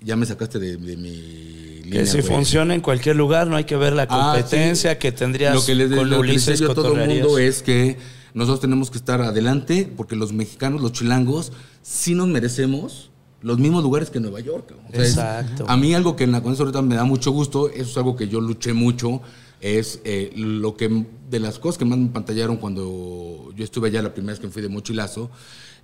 ya 0.00 0.16
me 0.16 0.26
sacaste 0.26 0.58
de, 0.58 0.76
de 0.76 0.96
mi 0.96 1.80
línea. 1.82 2.00
que 2.00 2.06
si 2.06 2.20
güey. 2.20 2.32
funciona 2.34 2.74
en 2.74 2.80
cualquier 2.80 3.16
lugar, 3.16 3.46
no 3.46 3.56
hay 3.56 3.64
que 3.64 3.76
ver 3.76 3.92
la 3.92 4.06
Ah, 4.08 4.32
competencia 4.34 4.92
sí. 4.92 4.98
que 4.98 5.12
tendrías 5.12 5.54
Lo 5.54 5.64
que 5.64 5.74
les, 5.74 5.88
con 5.94 6.10
lo 6.10 6.20
que 6.20 6.26
les 6.28 6.30
Ulises 6.36 6.46
decía 6.46 6.66
yo 6.66 6.72
a 6.72 6.74
todo 6.74 6.94
el 6.94 7.08
mundo 7.08 7.38
es 7.38 7.62
que 7.62 7.96
nosotros 8.34 8.60
tenemos 8.60 8.90
que 8.90 8.98
estar 8.98 9.20
adelante 9.22 9.90
porque 9.96 10.16
los 10.16 10.32
mexicanos, 10.32 10.80
los 10.80 10.92
chilangos, 10.92 11.52
sí 11.82 12.14
nos 12.14 12.28
merecemos 12.28 13.07
los 13.42 13.58
mismos 13.58 13.82
lugares 13.82 14.10
que 14.10 14.20
Nueva 14.20 14.40
York. 14.40 14.66
cabrón. 14.68 14.86
O 14.88 14.92
sea, 14.92 15.02
es- 15.02 15.10
Exacto. 15.10 15.64
a 15.68 15.76
mí 15.76 15.94
algo 15.94 16.16
que 16.16 16.24
en 16.24 16.32
la 16.32 16.38
conferencia 16.42 16.64
ahorita 16.64 16.82
me 16.82 16.94
da 16.96 17.04
mucho 17.04 17.30
gusto, 17.30 17.68
eso 17.70 17.90
es 17.90 17.96
algo 17.96 18.16
que 18.16 18.28
yo 18.28 18.40
luché 18.40 18.72
mucho, 18.72 19.20
es 19.60 20.00
eh, 20.04 20.32
lo 20.36 20.76
que 20.76 21.06
de 21.30 21.40
las 21.40 21.58
cosas 21.58 21.78
que 21.78 21.84
más 21.84 21.98
me 21.98 22.08
pantallaron 22.08 22.56
cuando 22.58 23.52
yo 23.56 23.64
estuve 23.64 23.88
allá 23.88 24.02
la 24.02 24.12
primera 24.14 24.32
vez 24.32 24.40
que 24.40 24.48
fui 24.48 24.62
de 24.62 24.68
mochilazo, 24.68 25.30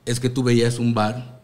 es 0.07 0.21
que 0.21 0.31
tú 0.31 0.43
veías 0.43 0.79
un 0.79 0.95
bar 0.95 1.41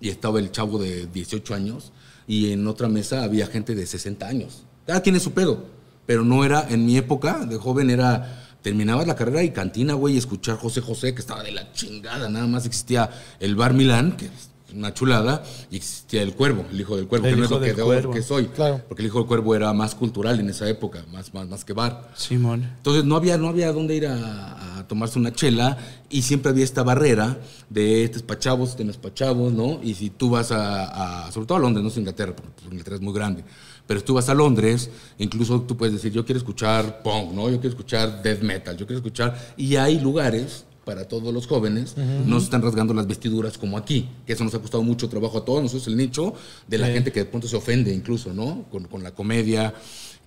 y 0.00 0.08
estaba 0.08 0.38
el 0.40 0.50
chavo 0.50 0.78
de 0.78 1.06
18 1.06 1.54
años 1.54 1.92
y 2.26 2.52
en 2.52 2.66
otra 2.66 2.88
mesa 2.88 3.22
había 3.24 3.46
gente 3.46 3.74
de 3.74 3.86
60 3.86 4.26
años. 4.26 4.62
Cada 4.86 5.00
quien 5.02 5.14
es 5.16 5.22
su 5.22 5.32
pedo, 5.32 5.64
pero 6.06 6.24
no 6.24 6.44
era, 6.44 6.66
en 6.68 6.86
mi 6.86 6.96
época 6.96 7.44
de 7.46 7.56
joven 7.56 7.90
era, 7.90 8.56
terminabas 8.62 9.06
la 9.06 9.14
carrera 9.16 9.42
y 9.42 9.50
cantina, 9.50 9.94
güey, 9.94 10.14
y 10.14 10.18
escuchar 10.18 10.56
José 10.56 10.80
José, 10.80 11.14
que 11.14 11.20
estaba 11.20 11.42
de 11.42 11.52
la 11.52 11.72
chingada, 11.72 12.28
nada 12.28 12.46
más 12.46 12.66
existía 12.66 13.10
el 13.38 13.54
Bar 13.56 13.74
Milán, 13.74 14.16
que 14.16 14.28
una 14.74 14.94
chulada, 14.94 15.42
y 15.70 15.76
existía 15.76 16.22
el 16.22 16.34
Cuervo, 16.34 16.64
el 16.70 16.80
hijo 16.80 16.96
del 16.96 17.06
Cuervo, 17.06 17.26
El 17.26 17.34
que 17.34 17.38
no 17.38 17.44
es 17.44 17.50
lo 17.50 17.60
que, 17.60 17.72
de- 17.74 18.10
que 18.12 18.22
soy, 18.22 18.46
Claro. 18.46 18.80
porque 18.88 19.02
el 19.02 19.08
hijo 19.08 19.18
del 19.18 19.26
Cuervo 19.26 19.54
era 19.54 19.72
más 19.72 19.94
cultural 19.94 20.38
en 20.40 20.48
esa 20.50 20.68
época, 20.68 21.04
más, 21.12 21.32
más, 21.34 21.48
más 21.48 21.64
que 21.64 21.72
bar. 21.72 22.10
Simón. 22.16 22.62
Entonces 22.78 23.04
no 23.04 23.16
había, 23.16 23.36
no 23.38 23.48
había 23.48 23.72
dónde 23.72 23.94
ir 23.96 24.06
a, 24.06 24.78
a 24.78 24.88
tomarse 24.88 25.18
una 25.18 25.32
chela 25.32 25.76
y 26.08 26.22
siempre 26.22 26.50
había 26.50 26.64
esta 26.64 26.82
barrera 26.82 27.38
de 27.68 28.04
este 28.04 28.18
es 28.18 28.22
pa' 28.22 28.38
chavos, 28.38 28.70
este 28.70 28.84
no 28.84 28.90
es 28.90 28.96
pa' 28.96 29.14
chavos, 29.14 29.52
¿no? 29.52 29.80
Y 29.82 29.94
si 29.94 30.10
tú 30.10 30.30
vas 30.30 30.50
a, 30.52 31.26
a- 31.26 31.32
sobre 31.32 31.46
todo 31.46 31.58
a 31.58 31.60
Londres, 31.60 31.82
no 31.82 31.88
es 31.90 31.96
Inglaterra, 31.96 32.34
porque 32.34 32.50
pues, 32.56 32.66
Inglaterra 32.70 32.96
es 32.96 33.02
muy 33.02 33.12
grande, 33.14 33.44
pero 33.86 34.00
si 34.00 34.06
tú 34.06 34.14
vas 34.14 34.28
a 34.28 34.34
Londres, 34.34 34.90
incluso 35.18 35.60
tú 35.62 35.76
puedes 35.76 35.94
decir, 35.94 36.12
yo 36.12 36.24
quiero 36.24 36.38
escuchar 36.38 37.02
punk, 37.02 37.32
¿no? 37.32 37.48
Yo 37.50 37.56
quiero 37.60 37.70
escuchar 37.70 38.22
death 38.22 38.40
metal, 38.40 38.76
yo 38.76 38.86
quiero 38.86 38.98
escuchar... 38.98 39.54
Y 39.56 39.76
hay 39.76 39.98
lugares 40.00 40.64
para 40.90 41.06
todos 41.06 41.32
los 41.32 41.46
jóvenes, 41.46 41.94
no 42.26 42.40
se 42.40 42.46
están 42.46 42.62
rasgando 42.62 42.92
las 42.92 43.06
vestiduras 43.06 43.56
como 43.56 43.78
aquí, 43.78 44.08
que 44.26 44.32
eso 44.32 44.42
nos 44.42 44.52
ha 44.56 44.58
costado 44.58 44.82
mucho 44.82 45.08
trabajo 45.08 45.38
a 45.38 45.44
todos 45.44 45.62
nosotros, 45.62 45.86
el 45.86 45.96
nicho 45.96 46.34
de 46.66 46.78
la 46.78 46.88
Sí. 46.88 46.94
gente 46.94 47.12
que 47.12 47.20
de 47.20 47.26
pronto 47.26 47.46
se 47.46 47.54
ofende 47.54 47.94
incluso, 47.94 48.34
¿no? 48.34 48.64
Con, 48.72 48.88
con 48.88 49.04
la 49.04 49.12
comedia. 49.14 49.72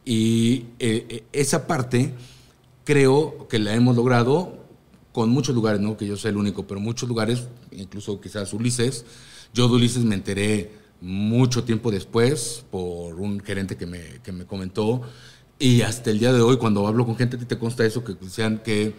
Y 0.06 0.68
eh, 0.80 1.06
eh, 1.10 1.24
esa 1.34 1.68
parte 1.68 2.14
creo 2.86 3.50
que 3.50 3.60
la 3.60 3.74
hemos 3.76 3.98
logrado 3.98 4.58
con 5.12 5.30
muchos 5.32 5.54
lugares, 5.54 5.82
no 5.82 5.98
que 5.98 6.08
yo 6.08 6.16
soy 6.16 6.30
el 6.32 6.38
único, 6.38 6.66
pero 6.66 6.80
muchos 6.80 7.10
lugares, 7.10 7.44
incluso 7.72 8.22
quizás 8.22 8.54
Ulises. 8.54 9.04
Yo 9.54 9.68
de 9.68 9.76
Ulises 9.76 10.06
me 10.06 10.16
enteré 10.16 10.72
mucho 11.02 11.66
tiempo 11.66 11.92
después 11.92 12.64
por 12.72 13.16
un 13.20 13.42
gerente 13.42 13.76
que 13.76 13.86
me, 13.86 14.00
que 14.24 14.32
me 14.32 14.46
comentó. 14.46 15.02
Y 15.60 15.82
hasta 15.82 16.10
el 16.10 16.20
día 16.20 16.32
de 16.32 16.40
hoy, 16.42 16.56
cuando 16.56 16.88
hablo 16.88 17.06
con 17.06 17.18
gente, 17.18 17.36
a 17.36 17.40
ti 17.40 17.46
te 17.46 17.60
consta 17.60 17.86
eso, 17.86 18.02
que 18.06 18.14
decían 18.14 18.62
que, 18.64 18.94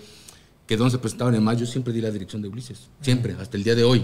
que 0.66 0.76
donde 0.76 0.92
se 0.92 0.98
presentaban 0.98 1.34
en 1.34 1.42
mayo, 1.42 1.60
yo 1.60 1.66
siempre 1.66 1.92
di 1.92 2.00
la 2.00 2.10
dirección 2.10 2.40
de 2.42 2.48
Ulises. 2.48 2.88
Siempre, 3.00 3.34
hasta 3.40 3.56
el 3.56 3.64
día 3.64 3.74
de 3.74 3.84
hoy. 3.84 4.02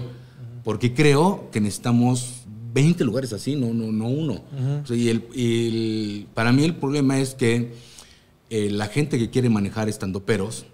Porque 0.63 0.93
creo 0.93 1.49
que 1.51 1.59
necesitamos 1.59 2.43
20 2.73 3.03
lugares 3.03 3.33
así, 3.33 3.55
no, 3.55 3.73
no, 3.73 3.91
no 3.91 4.07
uno. 4.07 4.43
O 4.83 4.85
sea, 4.85 4.95
y 4.95 5.09
el, 5.09 6.27
para 6.33 6.51
mí 6.51 6.63
el 6.63 6.75
problema 6.75 7.19
es 7.19 7.33
que 7.33 7.73
eh, 8.49 8.69
la 8.69 8.87
gente 8.87 9.17
que 9.17 9.29
quiere 9.29 9.49
manejar 9.49 9.89
estandoperos, 9.89 10.65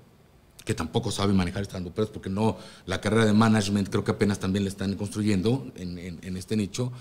que 0.66 0.74
tampoco 0.74 1.10
sabe 1.12 1.32
manejar 1.34 1.62
estandoperos, 1.62 2.10
porque 2.10 2.30
no, 2.30 2.58
la 2.86 3.00
carrera 3.00 3.26
de 3.26 3.32
management 3.34 3.88
creo 3.90 4.04
que 4.04 4.12
apenas 4.12 4.40
también 4.40 4.64
le 4.66 4.70
están 4.70 4.94
construyendo 4.96 5.72
en, 5.78 5.98
en- 5.98 6.20
en 6.22 6.36
este 6.36 6.58
nicho, 6.58 6.92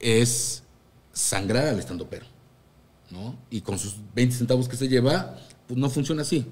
es 0.00 0.62
sangrar 1.12 1.66
al 1.68 1.78
estandopero, 1.78 2.26
¿no? 3.10 3.36
Y 3.50 3.60
con 3.62 3.78
sus 3.78 3.96
20 4.14 4.36
centavos 4.36 4.68
que 4.68 4.76
se 4.76 4.88
lleva, 4.88 5.36
pues 5.66 5.78
no 5.78 5.88
funciona 5.90 6.22
así. 6.22 6.46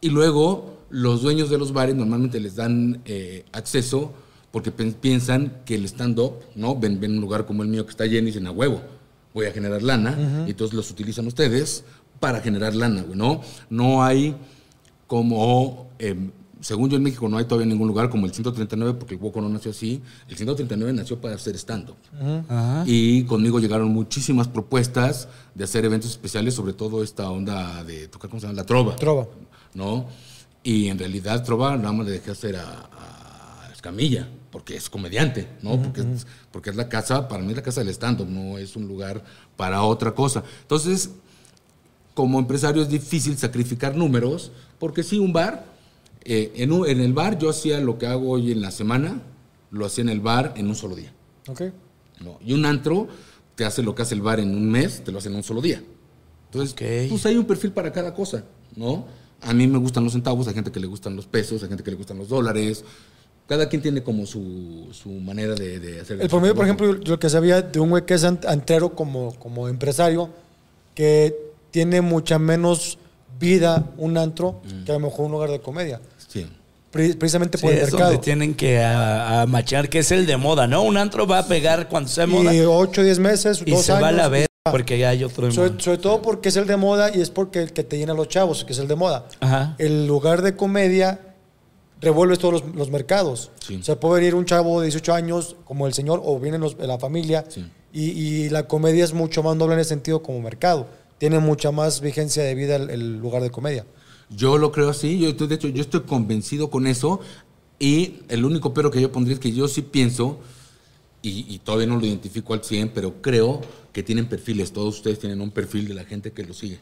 Y 0.00 0.10
luego 0.10 0.78
los 0.90 1.22
dueños 1.22 1.50
de 1.50 1.58
los 1.58 1.72
bares 1.72 1.94
normalmente 1.94 2.40
les 2.40 2.56
dan 2.56 3.00
eh, 3.04 3.44
acceso 3.52 4.12
porque 4.50 4.70
piensan 4.70 5.62
que 5.66 5.74
el 5.74 5.84
stand-up, 5.84 6.34
¿no? 6.54 6.76
Ven, 6.76 6.98
ven 6.98 7.12
un 7.12 7.20
lugar 7.20 7.44
como 7.44 7.62
el 7.62 7.68
mío 7.68 7.84
que 7.84 7.90
está 7.90 8.06
lleno 8.06 8.28
y 8.28 8.30
dicen, 8.30 8.46
a 8.46 8.52
huevo, 8.52 8.80
voy 9.34 9.46
a 9.46 9.52
generar 9.52 9.82
lana. 9.82 10.44
Y 10.46 10.50
entonces 10.50 10.74
los 10.74 10.90
utilizan 10.90 11.26
ustedes 11.26 11.84
para 12.20 12.40
generar 12.40 12.74
lana, 12.74 13.02
güey, 13.02 13.18
¿no? 13.18 13.42
No 13.68 14.02
hay 14.02 14.34
como, 15.06 15.90
eh, 15.98 16.30
según 16.60 16.88
yo 16.90 16.96
en 16.96 17.02
México 17.02 17.28
no 17.28 17.38
hay 17.38 17.44
todavía 17.44 17.66
ningún 17.66 17.88
lugar 17.88 18.08
como 18.08 18.26
el 18.26 18.32
139 18.32 18.94
porque 18.98 19.14
el 19.14 19.20
Woco 19.20 19.40
no 19.40 19.48
nació 19.48 19.70
así. 19.70 20.02
El 20.28 20.36
139 20.36 20.92
nació 20.92 21.20
para 21.20 21.34
hacer 21.34 21.54
stand-up. 21.56 21.96
Y 22.86 23.24
conmigo 23.24 23.60
llegaron 23.60 23.88
muchísimas 23.88 24.48
propuestas 24.48 25.28
de 25.54 25.64
hacer 25.64 25.84
eventos 25.84 26.10
especiales, 26.10 26.54
sobre 26.54 26.72
todo 26.72 27.02
esta 27.02 27.30
onda 27.30 27.84
de 27.84 28.08
tocar, 28.08 28.30
¿cómo 28.30 28.40
se 28.40 28.46
llama? 28.46 28.56
La 28.56 28.66
trova. 28.66 28.96
Trova. 28.96 29.26
¿No? 29.74 30.06
Y 30.62 30.88
en 30.88 30.98
realidad 30.98 31.44
trova 31.44 31.76
nada 31.76 31.92
más 31.92 32.06
le 32.06 32.12
dejé 32.12 32.30
hacer 32.30 32.56
a, 32.56 32.62
a 32.62 33.72
Escamilla, 33.72 34.28
porque 34.50 34.74
es 34.74 34.88
comediante, 34.88 35.48
¿no? 35.62 35.80
porque, 35.82 36.00
es, 36.00 36.26
porque 36.50 36.70
es 36.70 36.76
la 36.76 36.88
casa, 36.88 37.28
para 37.28 37.42
mí 37.42 37.50
es 37.50 37.56
la 37.56 37.62
casa 37.62 37.84
del 37.84 37.90
stand-up, 37.90 38.26
no 38.26 38.56
es 38.56 38.74
un 38.74 38.88
lugar 38.88 39.22
para 39.56 39.82
otra 39.82 40.12
cosa. 40.12 40.42
Entonces, 40.62 41.10
como 42.14 42.38
empresario 42.38 42.80
es 42.80 42.88
difícil 42.88 43.36
sacrificar 43.36 43.94
números, 43.94 44.50
porque 44.78 45.02
sí, 45.02 45.18
un 45.18 45.34
bar, 45.34 45.75
eh, 46.28 46.52
en, 46.56 46.72
un- 46.72 46.86
en 46.88 47.00
el 47.00 47.12
bar 47.12 47.38
yo 47.38 47.48
hacía 47.50 47.80
lo 47.80 47.98
que 47.98 48.06
hago 48.06 48.30
hoy 48.30 48.52
en 48.52 48.60
la 48.60 48.70
semana, 48.70 49.20
lo 49.70 49.86
hacía 49.86 50.02
en 50.02 50.08
el 50.10 50.20
bar 50.20 50.54
en 50.56 50.68
un 50.68 50.74
solo 50.74 50.94
día. 50.96 51.12
¿Ok? 51.48 51.62
¿no? 52.20 52.38
Y 52.44 52.52
un 52.54 52.64
antro 52.66 53.08
te 53.54 53.64
hace 53.64 53.82
lo 53.82 53.94
que 53.94 54.02
hace 54.02 54.14
el 54.14 54.22
bar 54.22 54.40
en 54.40 54.50
un 54.54 54.70
mes, 54.70 55.02
te 55.04 55.12
lo 55.12 55.18
hace 55.18 55.28
en 55.28 55.34
un 55.36 55.42
solo 55.42 55.60
día. 55.60 55.82
Entonces, 56.46 56.74
pues 57.10 57.24
hay 57.26 57.36
un 57.36 57.44
perfil 57.44 57.72
para 57.72 57.92
cada 57.92 58.14
cosa, 58.14 58.44
¿no? 58.74 59.06
A 59.42 59.52
mí 59.52 59.66
me 59.66 59.78
gustan 59.78 60.02
los 60.04 60.12
centavos, 60.14 60.48
hay 60.48 60.54
gente 60.54 60.72
que 60.72 60.80
le 60.80 60.86
gustan 60.86 61.14
los 61.14 61.26
pesos, 61.26 61.62
hay 61.62 61.68
gente 61.68 61.82
que 61.84 61.90
le 61.90 61.96
gustan 61.96 62.16
los 62.18 62.28
dólares. 62.28 62.84
Cada 63.46 63.68
quien 63.68 63.80
tiene 63.82 64.02
como 64.02 64.26
su, 64.26 64.88
su 64.92 65.08
manera 65.10 65.54
de, 65.54 65.78
de 65.78 66.00
hacer 66.00 66.20
El 66.20 66.28
promedio, 66.28 66.54
por 66.54 66.64
ejemplo, 66.64 66.98
yo 67.00 67.12
lo 67.12 67.18
que 67.18 67.28
sabía 67.30 67.62
de 67.62 67.78
un 67.78 67.90
güey 67.90 68.04
que 68.06 68.14
es 68.14 68.24
ant- 68.24 68.46
antrero 68.48 68.94
como, 68.94 69.34
como 69.38 69.68
empresario, 69.68 70.30
que 70.94 71.36
tiene 71.70 72.00
mucha 72.00 72.38
menos 72.38 72.98
vida 73.38 73.92
un 73.98 74.16
antro 74.16 74.62
que 74.84 74.92
a 74.92 74.94
lo 74.94 75.00
mejor 75.00 75.26
un 75.26 75.32
lugar 75.32 75.50
de 75.50 75.60
comedia. 75.60 76.00
Sí. 76.28 76.46
Pre- 76.90 77.14
precisamente 77.14 77.58
Sí, 77.58 77.62
por 77.62 77.72
el 77.72 77.78
es 77.78 77.84
mercado. 77.92 78.10
donde 78.10 78.24
tienen 78.24 78.54
que 78.54 78.80
a, 78.82 79.42
a 79.42 79.46
machear, 79.46 79.88
que 79.88 79.98
es 79.98 80.10
el 80.12 80.24
de 80.26 80.36
moda, 80.36 80.66
¿no? 80.66 80.82
Un 80.82 80.96
antro 80.96 81.26
va 81.26 81.40
a 81.40 81.46
pegar 81.46 81.88
cuando 81.88 82.08
sea 82.08 82.26
moda 82.26 82.54
Y 82.54 82.58
y, 82.58 82.60
8 82.64 83.00
o 83.00 83.04
10 83.04 83.18
meses, 83.18 83.64
dos 83.66 83.82
se 83.82 83.92
años. 83.92 84.04
va 84.04 84.08
a 84.08 84.12
la 84.12 84.28
vez 84.28 84.44
y- 84.46 84.70
porque 84.70 84.98
ya 84.98 85.10
hay 85.10 85.22
otro 85.22 85.50
sobre, 85.52 85.70
todo 85.98 86.22
porque 86.22 86.48
es 86.48 86.56
el 86.56 86.66
de 86.66 86.76
moda 86.76 87.14
y 87.14 87.20
es 87.20 87.30
porque 87.30 87.60
el 87.60 87.72
que 87.72 87.84
te 87.84 87.98
llena 87.98 88.12
a 88.12 88.16
los 88.16 88.28
chavos, 88.28 88.64
que 88.64 88.72
es 88.72 88.78
el 88.78 88.88
de 88.88 88.96
moda. 88.96 89.26
Ajá. 89.40 89.74
El 89.78 90.06
lugar 90.06 90.42
de 90.42 90.56
comedia 90.56 91.20
revuelves 92.00 92.38
todos 92.38 92.54
los, 92.64 92.74
los 92.74 92.90
mercados. 92.90 93.50
Sí. 93.66 93.78
O 93.80 93.84
sea, 93.84 93.98
puede 94.00 94.20
venir 94.20 94.34
un 94.34 94.44
chavo 94.44 94.80
de 94.80 94.86
18 94.86 95.14
años 95.14 95.56
como 95.64 95.86
el 95.86 95.94
señor 95.94 96.20
o 96.24 96.38
vienen 96.38 96.60
los, 96.60 96.76
la 96.78 96.98
familia 96.98 97.44
Sí. 97.48 97.64
y, 97.92 98.10
y 98.10 98.48
la 98.50 98.66
comedia 98.66 99.04
es 99.04 99.12
mucho 99.14 99.42
más 99.42 99.56
noble 99.56 99.74
en 99.74 99.80
ese 99.80 99.90
sentido 99.90 100.22
como 100.22 100.40
mercado. 100.40 100.86
Tiene 101.18 101.38
mucha 101.38 101.70
más 101.70 102.00
vigencia 102.00 102.42
de 102.42 102.54
vida 102.54 102.76
el, 102.76 102.90
el 102.90 103.16
lugar 103.18 103.42
de 103.42 103.50
comedia. 103.50 103.86
Yo 104.30 104.58
lo 104.58 104.72
creo 104.72 104.88
así, 104.90 105.18
yo 105.18 105.28
estoy, 105.28 105.46
de 105.46 105.54
hecho, 105.54 105.68
yo 105.68 105.80
estoy 105.82 106.00
convencido 106.02 106.70
con 106.70 106.86
eso. 106.86 107.20
Y 107.78 108.20
el 108.28 108.44
único 108.44 108.72
pero 108.74 108.90
que 108.90 109.00
yo 109.00 109.12
pondría 109.12 109.34
es 109.34 109.40
que 109.40 109.52
yo 109.52 109.68
sí 109.68 109.82
pienso, 109.82 110.40
y, 111.22 111.44
y 111.52 111.58
todavía 111.58 111.86
no 111.86 111.98
lo 111.98 112.06
identifico 112.06 112.54
al 112.54 112.62
100, 112.64 112.90
pero 112.90 113.20
creo 113.20 113.60
que 113.92 114.02
tienen 114.02 114.26
perfiles. 114.28 114.72
Todos 114.72 114.96
ustedes 114.96 115.18
tienen 115.18 115.40
un 115.40 115.50
perfil 115.50 115.86
de 115.88 115.94
la 115.94 116.04
gente 116.04 116.32
que 116.32 116.44
lo 116.44 116.54
sigue. 116.54 116.78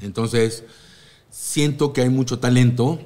Entonces, 0.00 0.64
siento 1.30 1.92
que 1.92 2.02
hay 2.02 2.08
mucho 2.10 2.38
talento 2.38 3.00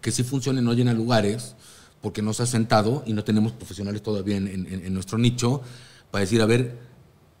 que 0.00 0.10
sí 0.12 0.22
funciona 0.22 0.60
y 0.60 0.64
no 0.64 0.72
llena 0.74 0.92
lugares 0.92 1.54
porque 2.02 2.22
no 2.22 2.32
se 2.34 2.42
ha 2.42 2.46
sentado 2.46 3.02
y 3.06 3.12
no 3.12 3.24
tenemos 3.24 3.52
profesionales 3.52 4.02
todavía 4.02 4.36
en, 4.36 4.46
en- 4.46 4.66
en 4.84 4.94
nuestro 4.94 5.18
nicho 5.18 5.62
para 6.10 6.20
decir, 6.22 6.40
a 6.42 6.46
ver, 6.46 6.76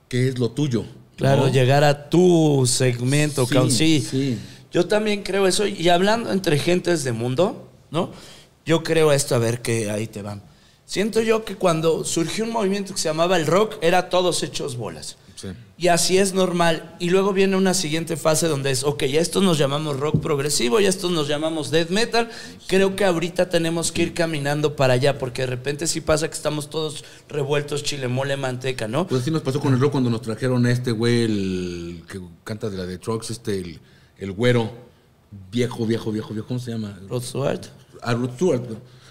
¿qué 0.08 0.28
es 0.28 0.38
lo 0.38 0.50
tuyo? 0.50 0.84
Claro, 1.16 1.46
¿No? 1.46 1.52
llegar 1.52 1.84
a 1.84 2.08
tu 2.10 2.64
segmento, 2.66 3.46
Sí, 3.46 3.70
sí. 3.70 4.00
sí. 4.10 4.38
Yo 4.72 4.86
también 4.86 5.22
creo 5.22 5.46
eso. 5.46 5.66
Y 5.66 5.88
hablando 5.88 6.32
entre 6.32 6.58
gentes 6.58 7.04
de 7.04 7.12
mundo, 7.12 7.68
¿no? 7.90 8.10
Yo 8.64 8.82
creo 8.82 9.12
esto, 9.12 9.34
a 9.34 9.38
ver 9.38 9.62
que 9.62 9.90
ahí 9.90 10.06
te 10.06 10.22
van. 10.22 10.42
Siento 10.86 11.20
yo 11.20 11.44
que 11.44 11.56
cuando 11.56 12.04
surgió 12.04 12.44
un 12.44 12.50
movimiento 12.50 12.94
que 12.94 13.00
se 13.00 13.08
llamaba 13.08 13.36
el 13.36 13.46
rock, 13.46 13.74
era 13.80 14.08
todos 14.08 14.42
hechos 14.42 14.76
bolas. 14.76 15.16
Sí. 15.34 15.48
Y 15.76 15.88
así 15.88 16.16
es 16.16 16.32
normal. 16.32 16.96
Y 16.98 17.10
luego 17.10 17.32
viene 17.32 17.56
una 17.56 17.74
siguiente 17.74 18.16
fase 18.16 18.48
donde 18.48 18.70
es, 18.70 18.84
ok, 18.84 19.04
ya 19.04 19.20
estos 19.20 19.42
nos 19.42 19.58
llamamos 19.58 20.00
rock 20.00 20.20
progresivo, 20.20 20.80
ya 20.80 20.88
estos 20.88 21.10
nos 21.10 21.28
llamamos 21.28 21.70
death 21.70 21.90
metal. 21.90 22.30
Creo 22.66 22.96
que 22.96 23.04
ahorita 23.04 23.48
tenemos 23.48 23.92
que 23.92 24.02
ir 24.02 24.14
caminando 24.14 24.76
para 24.76 24.94
allá, 24.94 25.18
porque 25.18 25.42
de 25.42 25.48
repente 25.48 25.86
sí 25.86 26.00
pasa 26.00 26.28
que 26.28 26.34
estamos 26.34 26.70
todos 26.70 27.04
revueltos, 27.28 27.82
chile, 27.82 28.08
mole, 28.08 28.36
manteca, 28.36 28.88
¿no? 28.88 29.06
Pues 29.06 29.22
así 29.22 29.30
nos 29.30 29.42
pasó 29.42 29.60
con 29.60 29.74
el 29.74 29.80
rock 29.80 29.92
cuando 29.92 30.08
nos 30.08 30.22
trajeron 30.22 30.64
a 30.66 30.70
este 30.70 30.92
güey, 30.92 31.24
el 31.24 32.04
que 32.10 32.20
canta 32.44 32.70
de 32.70 32.78
la 32.78 32.86
de 32.86 32.98
Trucks, 32.98 33.30
este, 33.30 33.58
el, 33.58 33.80
el 34.18 34.32
güero, 34.32 34.70
viejo, 35.50 35.86
viejo, 35.86 36.10
viejo, 36.12 36.32
viejo, 36.32 36.46
¿cómo 36.48 36.60
se 36.60 36.70
llama? 36.72 36.98
Rod 37.08 37.22
Stewart. 37.22 37.66
A 38.02 38.14
Rod 38.14 38.30
Stewart. 38.34 38.62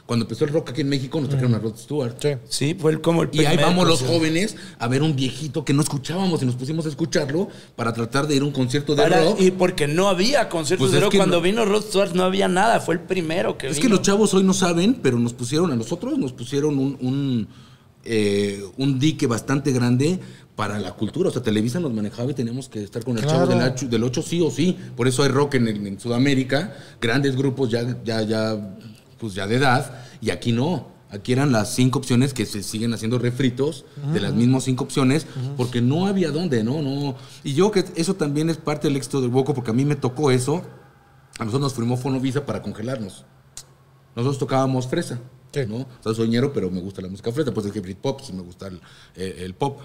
Cuando 0.06 0.26
empezó 0.26 0.46
el 0.46 0.52
rock 0.52 0.70
aquí 0.70 0.82
en 0.82 0.90
México 0.90 1.20
nos 1.20 1.30
trajeron 1.30 1.56
a 1.56 1.58
Rod 1.60 1.76
Stewart. 1.78 2.16
Sí. 2.22 2.30
Sí, 2.48 2.78
fue 2.80 2.92
el- 2.92 3.02
como 3.02 3.24
el 3.24 3.30
Y 3.32 3.44
ahí 3.46 3.58
vamos 3.58 3.88
los 3.88 4.04
jóvenes 4.04 4.56
a 4.78 4.88
ver 4.88 5.02
un 5.02 5.16
viejito 5.16 5.66
que 5.66 5.74
no 5.74 5.82
escuchábamos 5.82 6.44
y 6.44 6.46
nos 6.46 6.54
pusimos 6.56 6.86
a 6.86 6.90
escucharlo 6.90 7.50
para 7.76 7.92
tratar 7.92 8.28
de 8.28 8.36
ir 8.36 8.44
a 8.44 8.46
un 8.46 8.52
concierto 8.52 8.94
de 8.94 9.02
Para- 9.02 9.24
rock. 9.24 9.42
y 9.42 9.50
porque 9.50 9.88
no 9.88 10.08
había 10.08 10.48
conciertos 10.48 10.90
Pues 10.90 10.92
de 10.94 11.04
rock. 11.04 11.16
Cuando 11.16 11.38
no- 11.38 11.42
vino 11.42 11.66
Rod 11.66 11.86
Stewart 11.86 12.14
no 12.14 12.24
había 12.24 12.48
nada. 12.48 12.80
Fue 12.82 12.94
el 12.94 13.02
primero 13.02 13.58
que 13.58 13.66
Es 13.68 13.78
vino. 13.78 13.82
que 13.82 13.90
los 13.90 14.02
chavos 14.04 14.32
hoy 14.36 14.44
no 14.44 14.54
saben, 14.54 15.00
pero 15.02 15.18
nos 15.18 15.34
pusieron 15.34 15.72
a 15.72 15.76
nosotros, 15.76 16.20
nos 16.20 16.34
pusieron 16.34 16.78
un, 16.78 16.98
un, 17.02 17.48
eh, 18.04 18.64
un 18.78 19.00
dique 19.00 19.26
bastante 19.26 19.72
grande 19.72 20.20
para 20.56 20.80
la 20.80 20.94
cultura. 20.94 21.30
O 21.30 21.32
sea, 21.32 21.42
Televisa 21.42 21.80
nos 21.80 21.94
manejaba 21.94 22.32
y 22.32 22.34
teníamos 22.34 22.70
que 22.70 22.84
estar 22.84 23.04
con 23.04 23.18
el 23.18 23.24
Claro. 23.24 23.46
chavo 23.48 23.60
del, 23.60 23.72
ocho- 23.74 23.88
del 23.88 24.04
8 24.04 24.22
sí 24.22 24.42
o 24.42 24.50
sí. 24.52 24.78
Por 24.96 25.08
eso 25.08 25.24
hay 25.24 25.30
rock 25.30 25.56
en, 25.56 25.68
el- 25.68 25.86
en 25.88 26.00
Sudamérica, 26.00 26.76
grandes 27.02 27.36
grupos 27.36 27.70
ya, 27.70 27.98
ya, 28.04 28.22
ya, 28.22 28.78
pues 29.18 29.34
ya 29.34 29.48
de 29.48 29.56
edad, 29.58 30.04
y 30.22 30.30
aquí 30.30 30.52
no. 30.52 30.94
Aquí 31.10 31.32
eran 31.34 31.52
las 31.52 31.74
cinco 31.76 32.00
opciones 32.00 32.34
que 32.34 32.46
se 32.46 32.62
siguen 32.64 32.94
haciendo 32.94 33.20
refritos 33.20 33.86
de 34.12 34.20
las 34.20 34.34
mismas 34.34 34.64
cinco 34.64 34.84
opciones, 34.84 35.26
porque 35.56 35.80
no 35.82 36.08
había 36.08 36.32
dónde, 36.32 36.64
¿no? 36.64 36.82
no 36.82 37.16
Y 37.44 37.54
yo 37.54 37.72
que 37.72 37.86
eso 37.96 38.16
también 38.16 38.50
es 38.50 38.58
parte 38.58 38.88
del 38.88 38.98
éxito 38.98 39.22
del 39.22 39.30
Boco, 39.30 39.54
porque 39.54 39.72
a 39.72 39.74
mí 39.74 39.86
me 39.86 39.96
tocó 39.96 40.32
eso. 40.32 40.64
A 41.38 41.46
nosotros 41.46 41.62
nos 41.62 41.74
firmó 41.74 41.96
Fonovisa 41.96 42.46
para 42.46 42.62
congelarnos. 42.62 43.24
Nosotros 44.16 44.40
tocábamos 44.40 44.88
fresa, 44.88 45.20
Sí. 45.54 45.62
¿no? 45.68 45.78
O 45.78 45.88
sea, 46.02 46.14
soy 46.14 46.28
ñero, 46.28 46.52
pero 46.52 46.70
me 46.72 46.82
gusta 46.82 47.02
la 47.02 47.08
música 47.08 47.32
fresa, 47.32 47.54
pues 47.54 47.66
es 47.68 47.72
que 47.72 47.80
Britpop, 47.82 48.22
sí 48.22 48.34
me 48.34 48.42
gusta 48.42 48.68
el, 48.68 48.82
eh, 49.16 49.38
el 49.46 49.54
pop. 49.54 49.80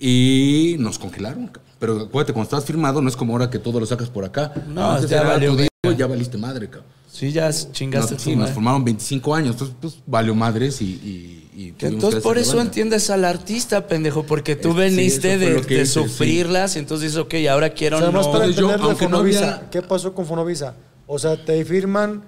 Y 0.00 0.76
nos 0.78 0.98
congelaron. 0.98 1.50
Pero 1.78 2.00
acuérdate, 2.00 2.32
cuando 2.32 2.44
estás 2.44 2.64
firmado, 2.64 3.00
no 3.02 3.08
es 3.08 3.16
como 3.16 3.34
ahora 3.34 3.50
que 3.50 3.58
todo 3.58 3.78
lo 3.78 3.86
sacas 3.86 4.08
por 4.08 4.24
acá. 4.24 4.52
No, 4.68 4.92
Antes 4.92 5.10
ya 5.10 5.20
era 5.20 5.28
valió 5.28 5.54
disco 5.54 5.70
ya 5.96 6.06
valiste 6.06 6.36
madre, 6.38 6.68
cabrón. 6.68 6.88
Sí, 7.10 7.32
ya 7.32 7.50
chingaste 7.52 8.14
Nos, 8.14 8.26
nos 8.36 8.50
formaron 8.50 8.84
25 8.84 9.34
años, 9.34 9.52
entonces 9.52 9.76
pues 9.80 9.98
valió 10.06 10.34
madres 10.34 10.80
y... 10.80 10.84
y, 10.86 11.36
y 11.56 11.74
entonces 11.84 12.22
por 12.22 12.38
eso 12.38 12.52
banda. 12.56 12.64
entiendes 12.64 13.10
al 13.10 13.24
artista, 13.24 13.86
pendejo, 13.86 14.24
porque 14.24 14.56
tú 14.56 14.70
sí, 14.72 14.78
veniste 14.78 15.36
de, 15.36 15.50
lo 15.54 15.62
que 15.62 15.74
de 15.76 15.82
hice, 15.82 16.00
sí. 16.02 16.08
sufrirlas 16.08 16.76
y 16.76 16.78
entonces 16.78 17.12
dices, 17.12 17.18
ok, 17.24 17.34
ahora 17.50 17.70
quiero 17.70 17.96
O 17.96 18.00
sea, 18.00 18.10
no... 18.10 18.22
para 18.32 18.46
Entonces 18.46 18.56
yo, 18.56 18.70
aunque 18.70 19.04
no 19.06 19.10
Fonovisa, 19.16 19.54
había- 19.56 19.70
¿qué 19.70 19.82
pasó 19.82 20.14
con 20.14 20.24
Fonovisa? 20.26 20.74
O 21.06 21.18
sea, 21.18 21.44
¿te 21.44 21.62
firman 21.64 22.22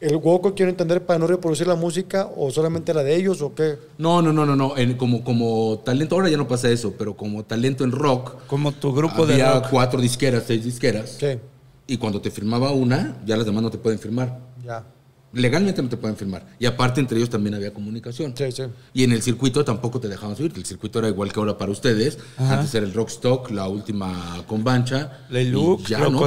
el 0.00 0.16
hueco, 0.16 0.54
quiero 0.54 0.70
entender, 0.70 1.04
para 1.06 1.18
no 1.18 1.26
reproducir 1.26 1.66
la 1.66 1.74
música 1.74 2.28
o 2.36 2.50
solamente 2.50 2.92
la 2.92 3.02
de 3.02 3.16
ellos 3.16 3.40
o 3.42 3.54
qué? 3.54 3.78
No, 3.98 4.20
no, 4.22 4.32
no, 4.32 4.44
no, 4.44 4.54
no. 4.56 4.76
En- 4.76 4.94
como, 4.96 5.24
como 5.24 5.80
talento, 5.84 6.14
ahora 6.16 6.28
ya 6.28 6.36
no 6.36 6.46
pasa 6.48 6.68
eso, 6.70 6.94
pero 6.98 7.16
como 7.16 7.44
talento 7.44 7.84
en 7.84 7.92
rock, 7.92 8.46
Como 8.46 8.72
tu 8.72 8.92
grupo 8.94 9.24
de 9.26 9.34
había 9.34 9.54
rock. 9.54 9.68
cuatro 9.70 10.00
disqueras, 10.00 10.44
seis 10.46 10.64
disqueras. 10.64 11.16
Sí, 11.18 11.38
Y 11.86 11.96
cuando 11.98 12.20
te 12.20 12.30
firmaba 12.30 12.72
una, 12.72 13.16
ya 13.24 13.36
las 13.36 13.46
demás 13.46 13.62
no 13.62 13.70
te 13.70 13.78
pueden 13.78 13.98
firmar. 13.98 14.38
ya. 14.64 14.84
Legalmente 15.32 15.82
no 15.82 15.88
te 15.90 15.98
pueden 15.98 16.16
firmar. 16.16 16.46
Y 16.58 16.64
aparte, 16.64 16.98
entre 16.98 17.18
ellos 17.18 17.28
también 17.28 17.54
había 17.54 17.74
comunicación. 17.74 18.32
Sí, 18.34 18.50
sí. 18.52 18.62
Y 18.94 19.04
en 19.04 19.12
el 19.12 19.20
circuito 19.20 19.62
tampoco 19.66 20.00
te 20.00 20.08
dejaban 20.08 20.34
subir. 20.34 20.52
El 20.56 20.64
circuito 20.64 20.98
era 20.98 21.08
igual 21.08 21.30
que 21.30 21.38
ahora 21.40 21.58
para 21.58 21.70
ustedes. 21.72 22.16
Antes 22.38 22.74
era 22.74 22.86
el 22.86 22.94
Rockstock, 22.94 23.50
la 23.50 23.68
última 23.68 24.42
convancha. 24.46 25.26
Y 25.30 25.50
ya, 25.88 25.98
¿no? 26.08 26.20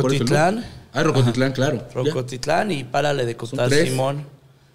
Rocotitlán. 0.94 0.94
Ah, 0.94 1.04
Rocotitlán, 1.04 1.52
claro. 1.54 1.88
Rocotitlán 1.94 2.72
y 2.72 2.84
párale 2.84 3.26
de 3.26 3.36
contar. 3.36 3.72
Simón. 3.72 4.26